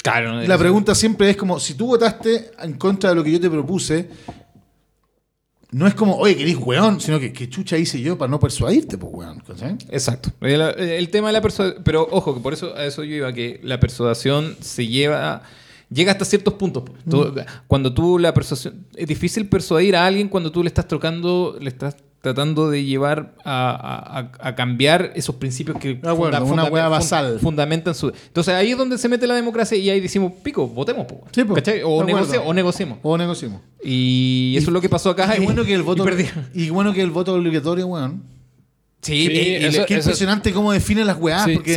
[0.03, 3.41] Claro, La pregunta siempre es como, si tú votaste en contra de lo que yo
[3.41, 4.11] te propuse,
[5.71, 8.99] no es como, oye, querís weón, sino que, ¿qué chucha hice yo para no persuadirte,
[8.99, 9.43] pues weón?
[9.91, 10.31] Exacto.
[10.43, 11.83] El, el tema de la persuasión.
[11.85, 15.43] Pero ojo, que por eso a eso yo iba, que la persuasión se lleva.
[15.95, 16.83] Llega hasta ciertos puntos.
[17.09, 17.33] Tú-
[17.69, 18.85] Cuando tú la persuasión.
[18.97, 23.35] Es difícil persuadir a alguien cuando tú le estás tocando, le estás tratando de llevar
[23.45, 27.39] a, a- cambiar esos principios que Ah, bueno, una hueá fun- basal.
[27.39, 28.09] fundamentan su.
[28.09, 31.43] Entonces ahí es donde se mete la democracia y ahí decimos, pico, votemos, po, Sí.
[31.85, 32.99] O, negocie- o negociemos.
[33.03, 33.61] O negociemos.
[33.85, 35.37] Y eso es lo que pasó acá.
[35.39, 36.25] Y bueno que el voto, y perdí.
[36.55, 38.23] y bueno que el voto obligatorio, weón.
[39.05, 41.45] Sí, Sí, y- eso- Qué impresionante cómo define las weás.
[41.45, 41.75] Sí, porque.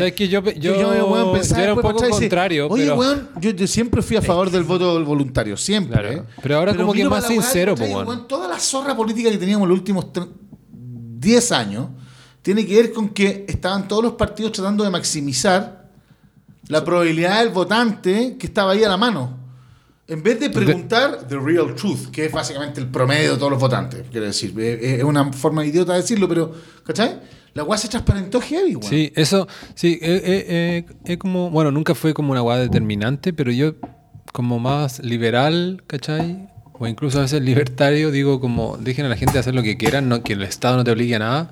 [0.58, 1.76] Yo- yo- weón, pensaba yo era
[2.20, 5.94] contrario, Oye, pero- weón, yo, yo siempre fui a favor del voto voluntario, siempre.
[6.00, 6.12] Claro.
[6.12, 6.24] ¿eh?
[6.42, 8.08] Pero ahora como que más weá, sincero, po, weón.
[8.08, 10.28] Weón, Toda la zorra política que teníamos en los últimos tre-
[10.72, 11.88] 10 años
[12.42, 15.90] tiene que ver con que estaban todos los partidos tratando de maximizar
[16.70, 19.38] la probabilidad del votante que estaba ahí a la mano.
[20.08, 23.60] En vez de preguntar the real truth, que es básicamente el promedio de todos los
[23.60, 26.54] votantes, quiero decir, es es una forma idiota de decirlo, pero,
[26.86, 27.20] ¿cachai?
[27.54, 28.90] La weá se transparentó heavy, weón.
[28.90, 33.34] Sí, eso, sí, eh, eh, eh, es como, bueno, nunca fue como una guada determinante,
[33.34, 33.76] pero yo
[34.32, 36.48] como más liberal, ¿cachai?
[36.80, 40.10] o incluso a veces libertario, digo como, dejen a la gente hacer lo que quieran,
[40.10, 41.52] no, que el Estado no te obligue a nada.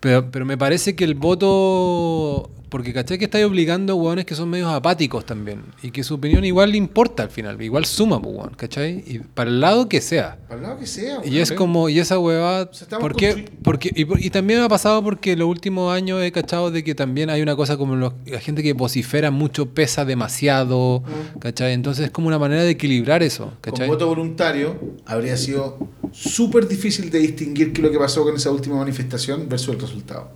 [0.00, 4.34] Pero, pero me parece que el voto, porque caché que estáis obligando a hueones que
[4.34, 8.20] son medios apáticos también, y que su opinión igual le importa al final, igual suma,
[8.20, 9.04] pues, hueón, ¿cachai?
[9.06, 10.38] Y para el lado que sea.
[10.48, 11.20] Para el lado que sea.
[11.24, 13.30] Y es como, y esa hueva, sea, estamos ¿por qué?
[13.36, 16.96] construy- Porque, y, también me ha pasado porque los últimos años he cachado de que
[16.96, 21.04] también hay una cosa como los- la gente que vocifera mucho pesa demasiado,
[21.38, 21.74] ¿cachai?
[21.74, 23.86] Entonces es como una manera de equilibrar eso, Con ¿cachai?
[23.86, 25.78] voto voluntario habría sido
[26.10, 29.80] súper difícil de distinguir qué es lo que pasó con esa última manifestación versus el
[29.80, 30.32] resultado.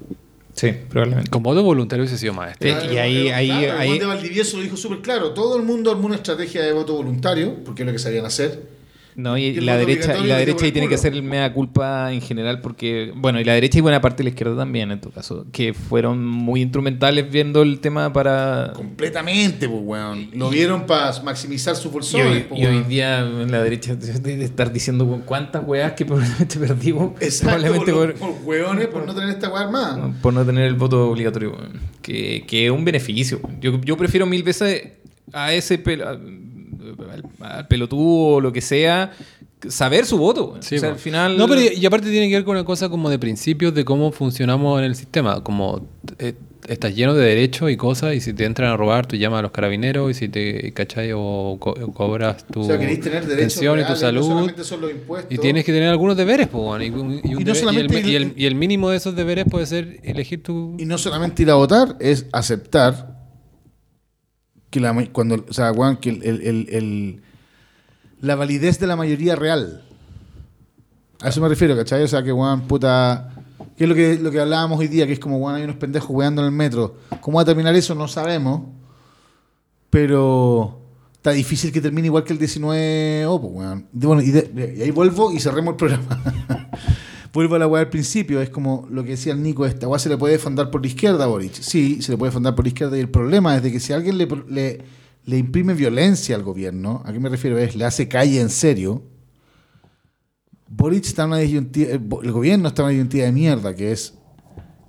[0.59, 1.31] Sí, probablemente.
[1.31, 2.57] Con voto voluntario hubiese sido más.
[2.61, 5.31] Eh, y ahí- ahí- Claro, el ahí- Juan de Valdivieso lo dijo súper claro.
[5.31, 8.78] Todo el mundo armó una estrategia de voto voluntario, porque es lo que sabían hacer.
[9.19, 12.13] No, y, Y la derecha, y la derecha ahí tiene que hacer el mea culpa
[12.13, 15.01] en general porque, bueno, y la derecha y buena parte de la izquierda también en
[15.01, 18.73] tu caso, que fueron muy instrumentales viendo el tema para...
[18.77, 20.29] Completamente, pues, weón.
[20.35, 22.27] Lo vieron para maximizar Y bolsones.
[22.29, 22.89] hoy, pues, y hoy weón.
[22.89, 27.93] día en la derecha de estar diciendo weón, cuántas weas que probablemente perdimos Exacto, probablemente
[27.93, 30.15] por, por, por hueones, por no tener esta weá armada.
[30.23, 31.73] por no tener el voto obligatorio, weón.
[32.03, 33.41] que, que es un beneficio.
[33.61, 34.93] Yo, yo prefiero mil veces
[35.33, 36.05] a ese pel-
[37.11, 39.13] al, al pelotudo o lo que sea
[39.69, 40.57] saber su voto.
[40.61, 41.37] Sí, o sea, al final...
[41.37, 43.85] No, pero y, y aparte tiene que ver con una cosa como de principios de
[43.85, 45.43] cómo funcionamos en el sistema.
[45.43, 45.85] Como
[46.21, 46.35] eh,
[46.69, 49.43] estás lleno de derechos y cosas, y si te entran a robar, tú llamas a
[49.43, 53.37] los carabineros, y si te cachai o, co- o cobras tu O sea, tener derechos
[53.37, 54.53] pensión y tu reales, salud.
[54.57, 55.33] No son los impuestos.
[55.35, 58.91] Y tienes que tener algunos deberes, pues, y, no deber- el, el- y el mínimo
[58.91, 60.77] de esos deberes puede ser elegir tu...
[60.79, 63.18] Y no solamente ir a votar, es aceptar
[64.71, 67.23] que la cuando, o sea, que el, el- el-
[68.21, 69.85] la validez de la mayoría real.
[71.21, 72.03] A eso me refiero, ¿cachai?
[72.03, 73.33] O sea, que weón, puta.
[73.77, 75.07] ¿Qué es lo que, lo que hablábamos hoy día?
[75.07, 76.97] Que es como, weón, hay unos pendejos weando en el metro.
[77.21, 77.95] ¿Cómo va a terminar eso?
[77.95, 78.63] No sabemos.
[79.91, 80.81] Pero
[81.15, 85.33] está difícil que termine igual que el 19 o pues, bueno, y, y ahí vuelvo
[85.33, 86.23] y cerremos el programa.
[87.33, 88.41] vuelvo a la weá al principio.
[88.41, 90.87] Es como lo que decía el Nico, esta weá se le puede fundar por la
[90.89, 91.53] izquierda a Boric.
[91.55, 92.97] Sí, se le puede fundar por la izquierda.
[92.97, 94.81] Y el problema es de que si alguien le, le,
[95.25, 97.59] le imprime violencia al gobierno, ¿a qué me refiero?
[97.59, 99.03] Es, le hace calle en serio.
[100.71, 103.93] Boric está en una disyuntiva, el, el gobierno está en una disyuntiva de mierda, que
[103.93, 104.15] es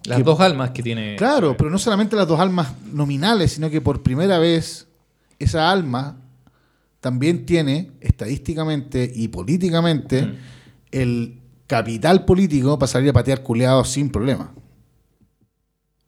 [0.05, 1.15] Las que- dos almas que tiene...
[1.15, 4.87] Claro, pero no solamente las dos almas nominales, sino que por primera vez
[5.39, 6.17] esa alma
[6.99, 10.35] también tiene, estadísticamente y políticamente, Mm.
[10.91, 11.38] el
[11.69, 14.51] capital político para salir a patear culeados sin problema.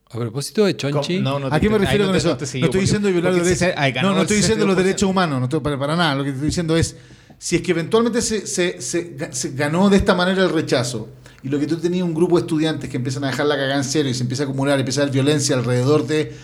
[0.10, 1.18] A propósito de Chonchi...
[1.24, 1.40] ¿Cómo?
[1.40, 2.30] No, no ¿A qué me refiero con eso?
[2.30, 4.04] no No, te sigo, estoy porque- diciendo violar porque los derechos.
[4.04, 4.78] No, estoy diciendo los 62%.
[4.84, 6.16] derechos humanos, no estoy para, para nada.
[6.16, 6.98] Lo que estoy diciendo es
[7.38, 11.10] si es que eventualmente se, se- se ga- se ganó de esta manera el rechazo
[11.44, 13.78] y lo que tú tenías un grupo de estudiantes que empiezan a dejar la cagada
[13.78, 16.36] en serio y se empieza a acumular, empieza a haber violencia alrededor de,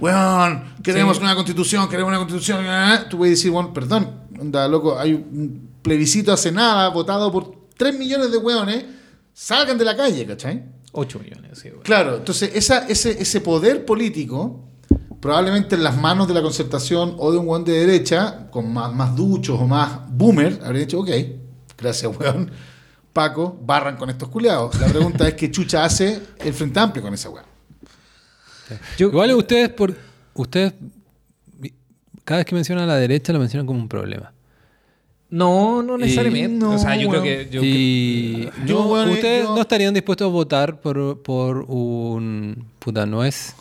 [0.00, 1.22] weón, queremos Sí.
[1.24, 5.68] una constitución, queremos una constitución, ah", tú puedes decir, bueno, perdón, onda, loco, hay un
[5.82, 8.84] plebiscito hace nada votado por 3 millones de weones,
[9.32, 10.62] salgan de la calle, ¿cachai?
[10.92, 11.82] 8 millones, sí, güey.
[11.82, 14.64] Claro, entonces esa, ese, ese poder político,
[15.20, 18.92] probablemente en las manos de la concertación o de un weón de derecha, con más,
[18.94, 21.08] más duchos o más boomer, habría dicho, ok,
[21.78, 22.50] gracias weón,
[23.14, 24.78] Paco, barran con estos culiados.
[24.78, 27.46] La pregunta es qué chucha hace el Frente Amplio con esa weón.
[28.98, 29.94] Yo- Igual ustedes, por
[30.34, 30.74] ustedes
[32.24, 34.32] cada vez que mencionan a la derecha lo mencionan como un problema.
[35.30, 36.58] No, no necesariamente.
[36.58, 37.48] no, o sea, yo creo que...
[37.50, 42.64] Yo y Yo, no, bueno, ustedes yo- no estarían dispuestos a votar por, por un
[42.78, 43.54] puta no es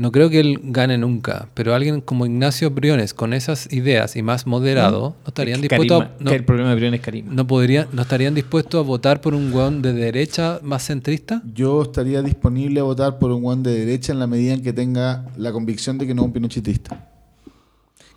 [0.00, 4.22] no creo que él gane nunca, pero alguien como Ignacio Briones con esas ideas y
[4.22, 7.34] más moderado no estarían dispuestos a, no, que el problema de Brión es carisma.
[7.34, 11.42] no podrían no estarían dispuestos a votar por un weón de derecha más centrista.
[11.52, 14.72] Yo estaría disponible a votar por un weón de derecha en la medida en que
[14.72, 17.06] tenga la convicción de que no es un pinochetista.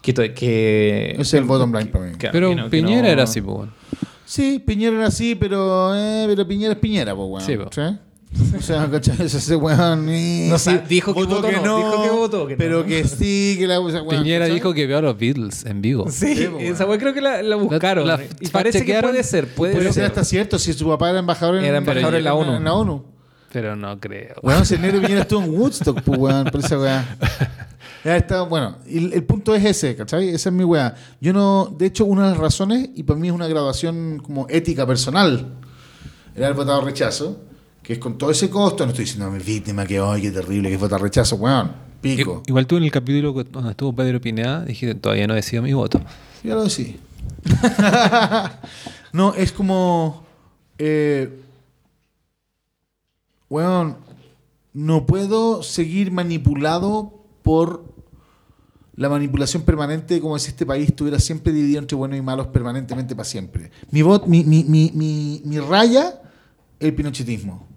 [0.04, 2.12] Que, que, es el bottom line para mí.
[2.18, 3.56] que- pero que no- que Piñera no- era así, pues.
[3.58, 3.74] weón.
[4.26, 7.42] Sí, Piñera era así, pero, eh, pero Piñera es Piñera, pues, weón.
[7.42, 7.70] Sí, po.
[8.58, 9.26] O sea, ¿cachai?
[9.26, 10.10] Ese weón.
[10.10, 12.58] eh, No sí, dijo que votó no, dijo que votó que no.
[12.58, 14.56] Pero que sí, que la o sea, weón, Piñera ¿cachai?
[14.56, 16.06] dijo que vio a los Beatles en vivo.
[16.12, 18.06] Sí, esa weá creo que la, la buscaron.
[18.06, 20.04] La- la y parece que puede ser, puede, Puede ser ser.
[20.06, 22.56] hasta cierto si su papá era embajador en, Era embajador en la ONU.
[22.58, 23.06] En la ONU.
[23.54, 24.36] Pero no creo.
[24.42, 27.18] Weón, si el negro Piñera estuvo en Woodstock, pues, weón, por esa weá.
[28.04, 30.30] Ya está, bueno, el, el punto es ese, ¿cachai?
[30.30, 30.94] Esa es mi weá.
[31.22, 34.46] Yo no, de hecho, una de las razones, y para mí es una graduación como
[34.50, 35.54] ética personal,
[36.36, 37.38] era el votado rechazo,
[37.82, 40.32] que es con todo ese costo, no estoy diciendo a mi víctima que, ay, qué
[40.32, 42.44] terrible que es votar rechazo, weón, pico.
[42.48, 46.02] Igual tú en el capítulo donde estuvo Pedro Pineda dijiste todavía no decido mi voto.
[46.44, 47.00] Ya lo sí.
[49.14, 50.26] no, es como.
[50.78, 51.42] Eh,
[53.50, 53.98] weón,
[54.74, 57.93] no puedo seguir manipulado por
[58.96, 63.16] la manipulación permanente, como si este país estuviera siempre dividido entre buenos y malos permanentemente
[63.16, 63.72] para siempre.
[63.92, 66.22] Mi, mi, mi, mi, mi, mi raya,
[66.80, 67.73] el pinochetismo.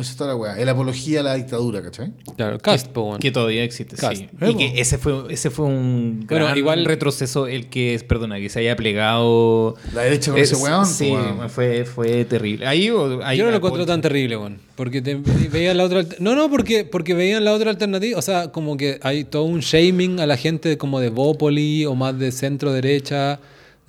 [0.00, 0.58] Eso está la weá.
[0.58, 2.12] El apología a la dictadura, ¿cachai?
[2.36, 3.18] Claro, Cast, po, weón.
[3.20, 4.16] Que todavía existe, Cast.
[4.16, 4.28] sí.
[4.48, 8.38] Y que ese fue, ese fue un Bueno, gran igual- retroceso, el que es, perdona,
[8.38, 9.76] que se haya plegado.
[9.94, 10.86] La derecha con Es- ese weón.
[10.86, 11.50] Sí, weón.
[11.50, 12.66] fue, fue terrible.
[12.66, 12.90] Ahí,
[13.24, 14.58] ahí Yo no lo pol- tan terrible, weón.
[14.76, 15.14] Porque te,
[15.50, 16.04] veían la otra...
[16.20, 18.18] No, no, porque, porque veían la otra alternativa.
[18.18, 21.94] O sea, como que hay todo un shaming a la gente como de Bópoli o
[21.94, 23.38] más de centro derecha.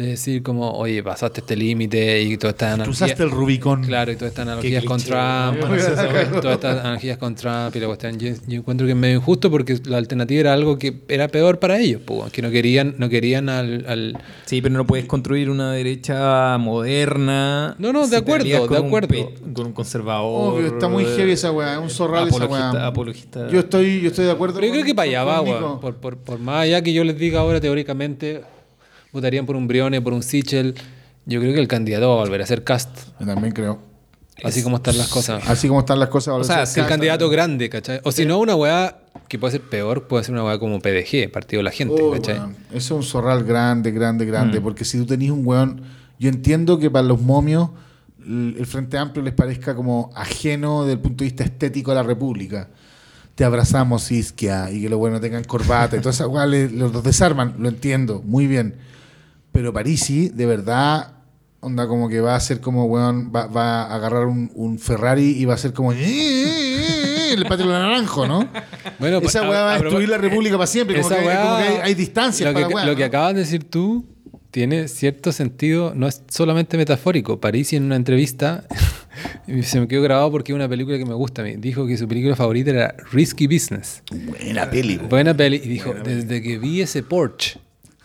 [0.01, 3.01] De decir como, oye, pasaste este límite y todas estas analogías...
[3.01, 3.83] usaste el Rubicón.
[3.83, 6.41] Claro, y todas estas analogías con Trump, ¿no?
[6.41, 8.17] todas estas analogías con Trump y la cuestión.
[8.17, 11.59] Yo, yo encuentro que es medio injusto porque la alternativa era algo que era peor
[11.59, 15.05] para ellos, po, weón, que no querían, no querían al, al- Sí, pero no puedes
[15.05, 17.75] construir una derecha moderna.
[17.77, 19.07] No, no, de si acuerdo, de con un acuerdo.
[19.07, 20.55] pe- con un conservador.
[20.55, 21.73] Obvio, está muy heavy esa weá.
[21.73, 22.87] Es un zorral esa apologista, weá.
[22.87, 23.49] apologista.
[23.49, 25.79] Yo estoy, yo estoy de acuerdo Pero yo creo que para allá va, weón.
[25.79, 28.41] Por, por, por más allá que yo les diga ahora, teóricamente,
[29.11, 30.75] votarían por un Brione, por un Sichel.
[31.25, 32.89] Yo creo que el candidato va a volver a ser Cast.
[33.19, 33.79] Yo también creo.
[34.43, 35.47] Así como están las cosas.
[35.47, 36.33] Así como están las cosas.
[36.33, 37.99] O sea, si el candidato grande, ¿cachai?
[38.03, 41.31] O si no, una weá que puede ser peor, puede ser una weá como PDG,
[41.31, 42.37] Partido de la Gente, Oh, ¿cachai?
[42.71, 44.59] Eso es un zorral grande, grande, grande.
[44.59, 44.63] Mm.
[44.63, 45.83] Porque si tú tenés un weón.
[46.17, 47.69] Yo entiendo que para los momios
[48.25, 52.03] el Frente Amplio les parezca como ajeno desde el punto de vista estético a la
[52.03, 52.67] República.
[53.33, 57.03] Te abrazamos, Isquia, y que los buenos tengan corbata y todas esas weas le- los
[57.03, 57.55] desarman.
[57.59, 58.75] Lo entiendo, muy bien.
[59.51, 61.13] Pero Parisi, de verdad,
[61.59, 65.31] onda como que va a ser como, weón, va, va a agarrar un, un Ferrari
[65.37, 65.91] y va a ser como.
[65.93, 68.49] El patio naranjo, ¿no?
[68.99, 71.01] Bueno, Esa weá va a destruir la República para siempre.
[71.01, 73.03] Como, Esa que, weá- como que hay, hay distancias lo para que, weá, lo que
[73.03, 74.05] acabas de decir tú
[74.51, 77.39] tiene cierto sentido, no es solamente metafórico.
[77.39, 78.65] Parisi en una entrevista,
[79.63, 81.97] se me quedó grabado porque es una película que me gusta a mí, dijo que
[81.97, 84.03] su película favorita era Risky Business.
[84.11, 84.97] Buena peli.
[84.97, 85.61] Buena peli.
[85.63, 87.59] Y dijo, desde que vi ese Porsche.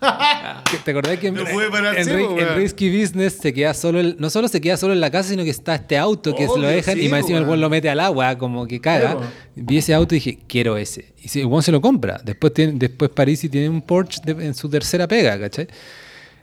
[0.84, 2.54] ¿Te acordás que en, No.
[2.56, 5.44] Risky Business se queda solo, el- no solo se queda solo en la casa, sino
[5.44, 7.60] que está este auto que se lo dejan sí, y más po, encima el buen
[7.60, 9.10] lo mete al agua, como que caga.
[9.12, 9.24] Sí, po.
[9.56, 11.12] Vi ese auto y dije, quiero ese.
[11.22, 12.20] Y el buen se lo compra.
[12.24, 15.66] Después, tiene, después Parisi tiene un Porsche de- en su tercera pega, ¿cachai?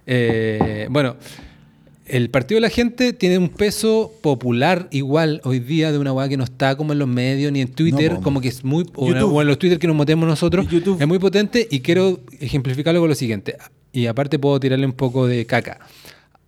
[0.06, 1.16] Eh, bueno,
[2.06, 6.28] el Partido de la Gente tiene un peso popular igual hoy día de una weá
[6.28, 8.84] que no está como en los medios ni en Twitter, No, como que es muy.
[8.96, 10.68] O, o en los Twitter que nos metemos nosotros.
[10.68, 11.02] YouTube.
[11.02, 13.58] Es muy potente y quiero ejemplificarlo con lo siguiente.
[13.92, 15.80] Y aparte puedo tirarle un poco de caca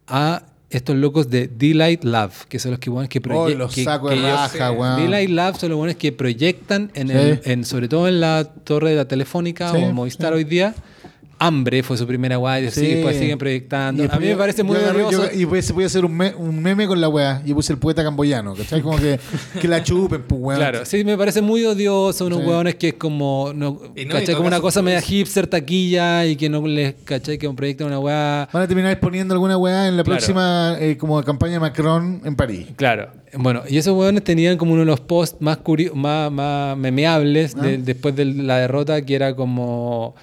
[0.07, 3.59] a estos locos de Delight Love, que son los que, weones que Oh, proyectan.
[3.59, 5.01] los sacos de raja, weón.
[5.01, 7.13] Delight Love son los buenos que proyectan, en Sí.
[7.13, 10.75] el, en, sobre todo en la torre de la Telefónica Sí, o Movistar hoy día.
[11.37, 12.79] Hambre fue su primera guay, Sí.
[12.85, 12.99] sí.
[13.03, 14.03] pues siguen proyectando.
[14.03, 14.77] Y a mí me parece muy
[15.11, 17.41] yo- Y pues se puede hacer un, me- un meme con la weá.
[17.45, 18.81] Yo puse el poeta camboyano, ¿cachai?
[18.81, 19.19] Como que,
[19.59, 20.59] que la chupen, pues weón.
[20.59, 22.45] Claro, sí, me parece muy odioso unos Sí.
[22.45, 24.35] hueones que es como, no, Y no, y ¿cachai?
[24.35, 27.37] Como una cosa media pues- hipster, taquilla y que no les, ¿cachai?
[27.37, 28.47] Que proyectan una weá.
[28.53, 30.17] Van a terminar exponiendo alguna weá en la Claro.
[30.17, 32.67] próxima eh, como campaña Macron en París.
[32.77, 35.59] Claro, bueno, y esos hueones tenían como uno de los posts más,
[35.93, 37.77] más, más memeables de- Ah.
[37.79, 40.15] después de la derrota, que era como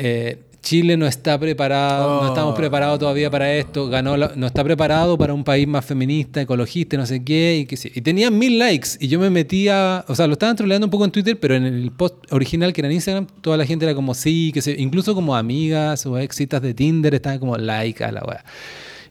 [0.00, 0.38] eh,
[0.68, 2.22] Chile no está preparado, Oh.
[2.24, 5.82] no estamos preparados todavía para esto, ganó la- no está preparado para un país más
[5.82, 7.90] feminista, ecologista, no sé qué, y que sí.
[7.94, 11.06] Y tenían mil likes, y yo me metía, o sea, lo estaban troleando un poco
[11.06, 13.94] en Twitter, pero en el post original que era en Instagram, toda la gente era
[13.94, 18.12] como sí, que se, incluso como amigas o exitas de Tinder estaban como like a
[18.12, 18.44] la weá.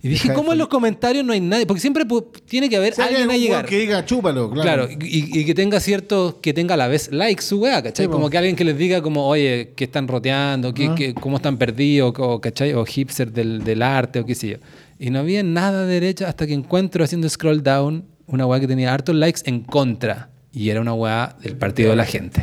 [0.01, 1.66] Y dije, Deja ¿cómo en los comentarios no hay nadie?
[1.66, 2.06] Porque siempre
[2.48, 3.66] tiene que haber Si hay alguien a llegar.
[3.66, 4.88] que diga chúpalo, claro.
[4.88, 8.06] Claro, y, y que tenga cierto, que tenga a la vez like su wea, ¿cachai?
[8.06, 10.95] Sí, como que alguien que les diga como, oye, que están roteando, que, Ah.
[10.95, 12.74] que- cómo están perdidos, o, ¿cachai?
[12.74, 14.58] O hipster del, del arte, o qué sé yo.
[15.00, 18.67] Y no había nada de derecha hasta que encuentro haciendo scroll down una wea que
[18.67, 20.30] tenía hartos likes en contra.
[20.53, 22.42] Y era una wea del Partido de la Gente.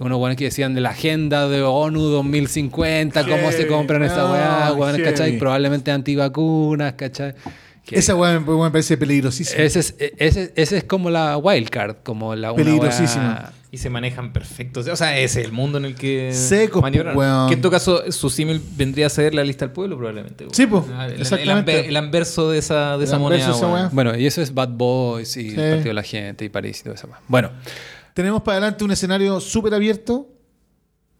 [0.00, 4.32] Unos weones que decían de la agenda de ONU 2050, cómo se compran esa Ah,
[4.32, 5.38] weá, weones, ¿cachai?
[5.38, 7.34] Probablemente antivacunas, ¿cachai?
[7.84, 9.62] Que- Esa weá me, me parece peligrosísima.
[9.62, 13.50] ese es, ese, ese es como la wildcard, como la una Peligrosísima.
[13.52, 14.86] weá- Y se manejan perfectos.
[14.88, 17.48] O sea, ese es el mundo en el que Secos, weón.
[17.48, 20.46] Que en todo caso, su símil vendría a ser la lista del pueblo, probablemente.
[20.52, 21.80] Sí, Ah, el- el- exactamente.
[21.80, 23.46] El, el anverso de esa, de El esa anverso moneda.
[23.46, 23.72] de esa weón.
[23.80, 23.90] weá.
[23.92, 25.60] Bueno, y eso es Bad Boys y Sí.
[25.60, 27.20] el Partido de la Gente y París y todo eso más.
[27.28, 27.50] Bueno,
[28.20, 30.28] Tenemos para adelante un escenario súper abierto.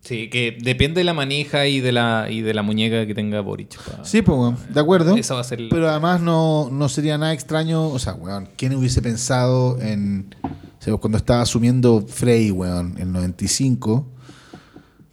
[0.03, 3.41] Sí, que depende de la manija y de la, y de la muñeca que tenga
[3.41, 3.79] Boric.
[4.05, 5.17] Sí, pues, weón, de acuerdo.
[5.17, 7.89] Esa va a ser la- Pero además no, no sería nada extraño.
[7.89, 10.35] O sea, weón, ¿quién hubiese pensado en.
[10.45, 14.07] o sea, cuando estaba asumiendo Frey, weón, en el 95,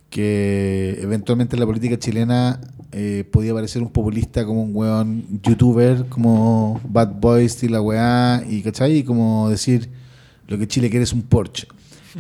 [0.10, 2.60] que eventualmente en la política chilena
[2.92, 8.44] eh, podía aparecer un populista como un weón youtuber, como Bad Boys y la weá,
[8.46, 8.98] y ¿cachai?
[8.98, 9.90] Y como decir,
[10.48, 11.68] lo que Chile quiere es un Porsche.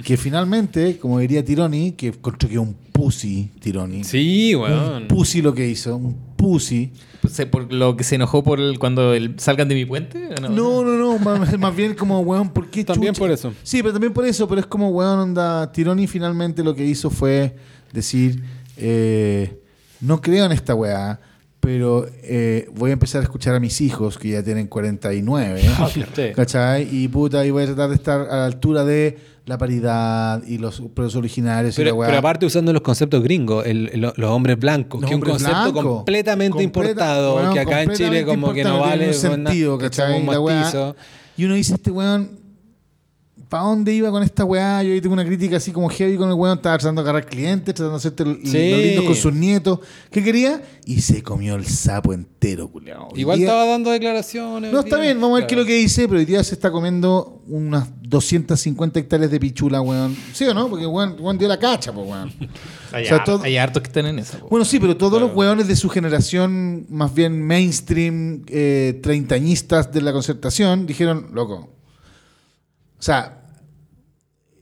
[0.03, 4.03] Que finalmente, como diría Tironi, que encontró que un pussy Tironi.
[4.03, 5.07] Sí, Un weón.
[5.07, 6.91] pussy lo que hizo, un pussy.
[7.29, 10.29] Se- por lo que se enojó por el, cuando el- salgan de mi puente.
[10.37, 13.19] ¿o No, no, no, más, más bien como, weón, ¿por qué También chucha?
[13.19, 13.53] por eso.
[13.63, 17.09] Sí, pero también por eso, pero es como, weón, onda, Tironi finalmente lo que hizo
[17.09, 17.55] fue
[17.91, 18.43] decir,
[18.77, 19.59] eh,
[20.01, 21.19] no creo en esta weá,
[21.67, 25.61] pero eh, voy a empezar a escuchar a mis hijos, que ya tienen 49,
[26.15, 26.21] Sí.
[26.33, 26.87] ¿cachai?
[26.89, 30.59] Y puta, y voy a tratar de estar a la altura de la paridad y
[30.59, 32.07] los pueblos originarios y la Pero, weá.
[32.07, 35.29] pero aparte usando los conceptos gringos, el- el- los hombres blancos, Los que es un
[35.29, 35.83] concepto blancos.
[35.83, 36.89] completamente Completa-
[37.19, 40.23] importado, que acá en Chile como que no vale tiene un sentido, ¿cachai?
[41.35, 42.36] Y uno dice, este weón,
[43.49, 44.83] ¿para dónde iba con esta weá?
[44.83, 47.29] Yo ahí tengo una crítica así como heavy con el weón, estaba tratando de agarrar
[47.29, 48.71] clientes, tratando de hacerte Sí.
[48.71, 49.79] lo lindo con sus nietos.
[50.11, 50.61] ¿Qué quería?
[50.85, 53.09] Y se comió el sapo entero, culiao.
[53.11, 54.71] Hoy Igual día- estaba dando declaraciones.
[54.71, 56.55] No, está bien, vamos a ver qué es lo que dice, pero hoy día se
[56.55, 60.15] está comiendo unas 250 hectáreas de pichula, weón.
[60.33, 60.69] ¿Sí o no?
[60.69, 62.31] Porque weón, weón dio la cacha, pues, weón.
[62.93, 64.39] Hay, O sea, har- todo- hay hartos que están en esa.
[64.39, 64.47] po.
[64.49, 70.01] Bueno, sí, pero todos los hueones de su generación, más bien mainstream, eh, treintañistas de
[70.01, 71.69] la concertación, dijeron, loco.
[72.99, 73.33] O sea,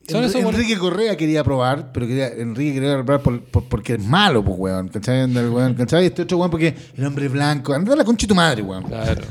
[0.07, 4.57] Enrique Correa quería aprobar, pero quería, Enrique quería aprobar por- por- porque es malo, pues,
[4.59, 4.87] weón.
[4.89, 5.21] ¿Cachai?
[5.21, 6.05] El weón, ¿cachai?
[6.05, 7.73] Este otro weón porque el hombre blanco.
[7.73, 8.83] Anda la concha de tu madre, weón.
[8.83, 9.23] Claro.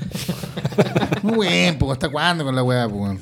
[1.23, 3.20] Muy buen, pues, ¿hasta cuándo con la weá, pues, weón?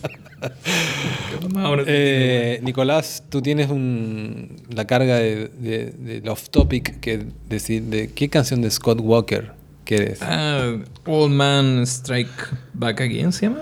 [1.86, 8.08] Eh, Nicolás, tú tienes un, la carga de, de, del off topic que decir de
[8.12, 9.52] qué canción de Scott Walker
[9.84, 10.18] quieres.
[10.22, 10.74] Ah,
[11.06, 12.30] Old Man Strike
[12.74, 13.60] Back Again se llama.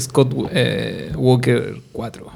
[0.00, 2.26] Scott eh, Walker 4.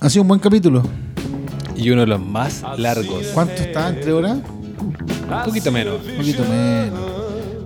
[0.00, 0.82] Ha sido un buen capítulo.
[1.76, 3.26] Y uno de los más largos.
[3.34, 3.88] ¿Cuánto está?
[3.88, 4.38] ¿Entre horas?
[4.38, 6.00] Un poquito menos.
[6.06, 7.00] Un poquito menos.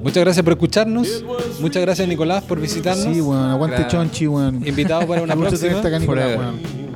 [0.02, 1.24] Muchas gracias por escucharnos.
[1.60, 3.14] Muchas gracias, Nicolás, por visitarnos.
[3.14, 3.50] Sí, weón.
[3.50, 4.66] Aguante chonchi, weón.
[4.66, 5.82] Invitado para una próxima.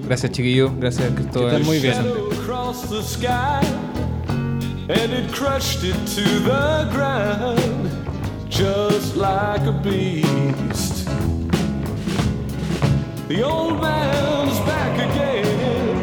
[0.07, 0.73] Gracias, chiquillos.
[0.79, 1.51] Gracias, Cristóbal.
[1.51, 2.31] Que estén muy bien.
[2.51, 3.61] across the sky
[4.89, 7.90] and it crushed it to the ground
[8.51, 11.07] just like a beast.
[13.29, 15.99] The old man's back again.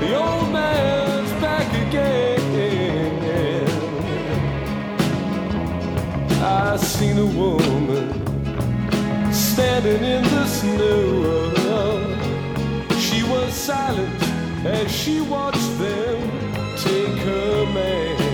[0.00, 2.28] The old man's back again.
[6.42, 8.12] I seen a woman
[9.32, 11.54] standing in the snow.
[12.98, 14.22] She was silent
[14.66, 16.20] as she watched them
[16.76, 18.27] take her man.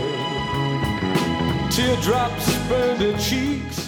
[1.75, 3.84] Teardrops burned her cheeks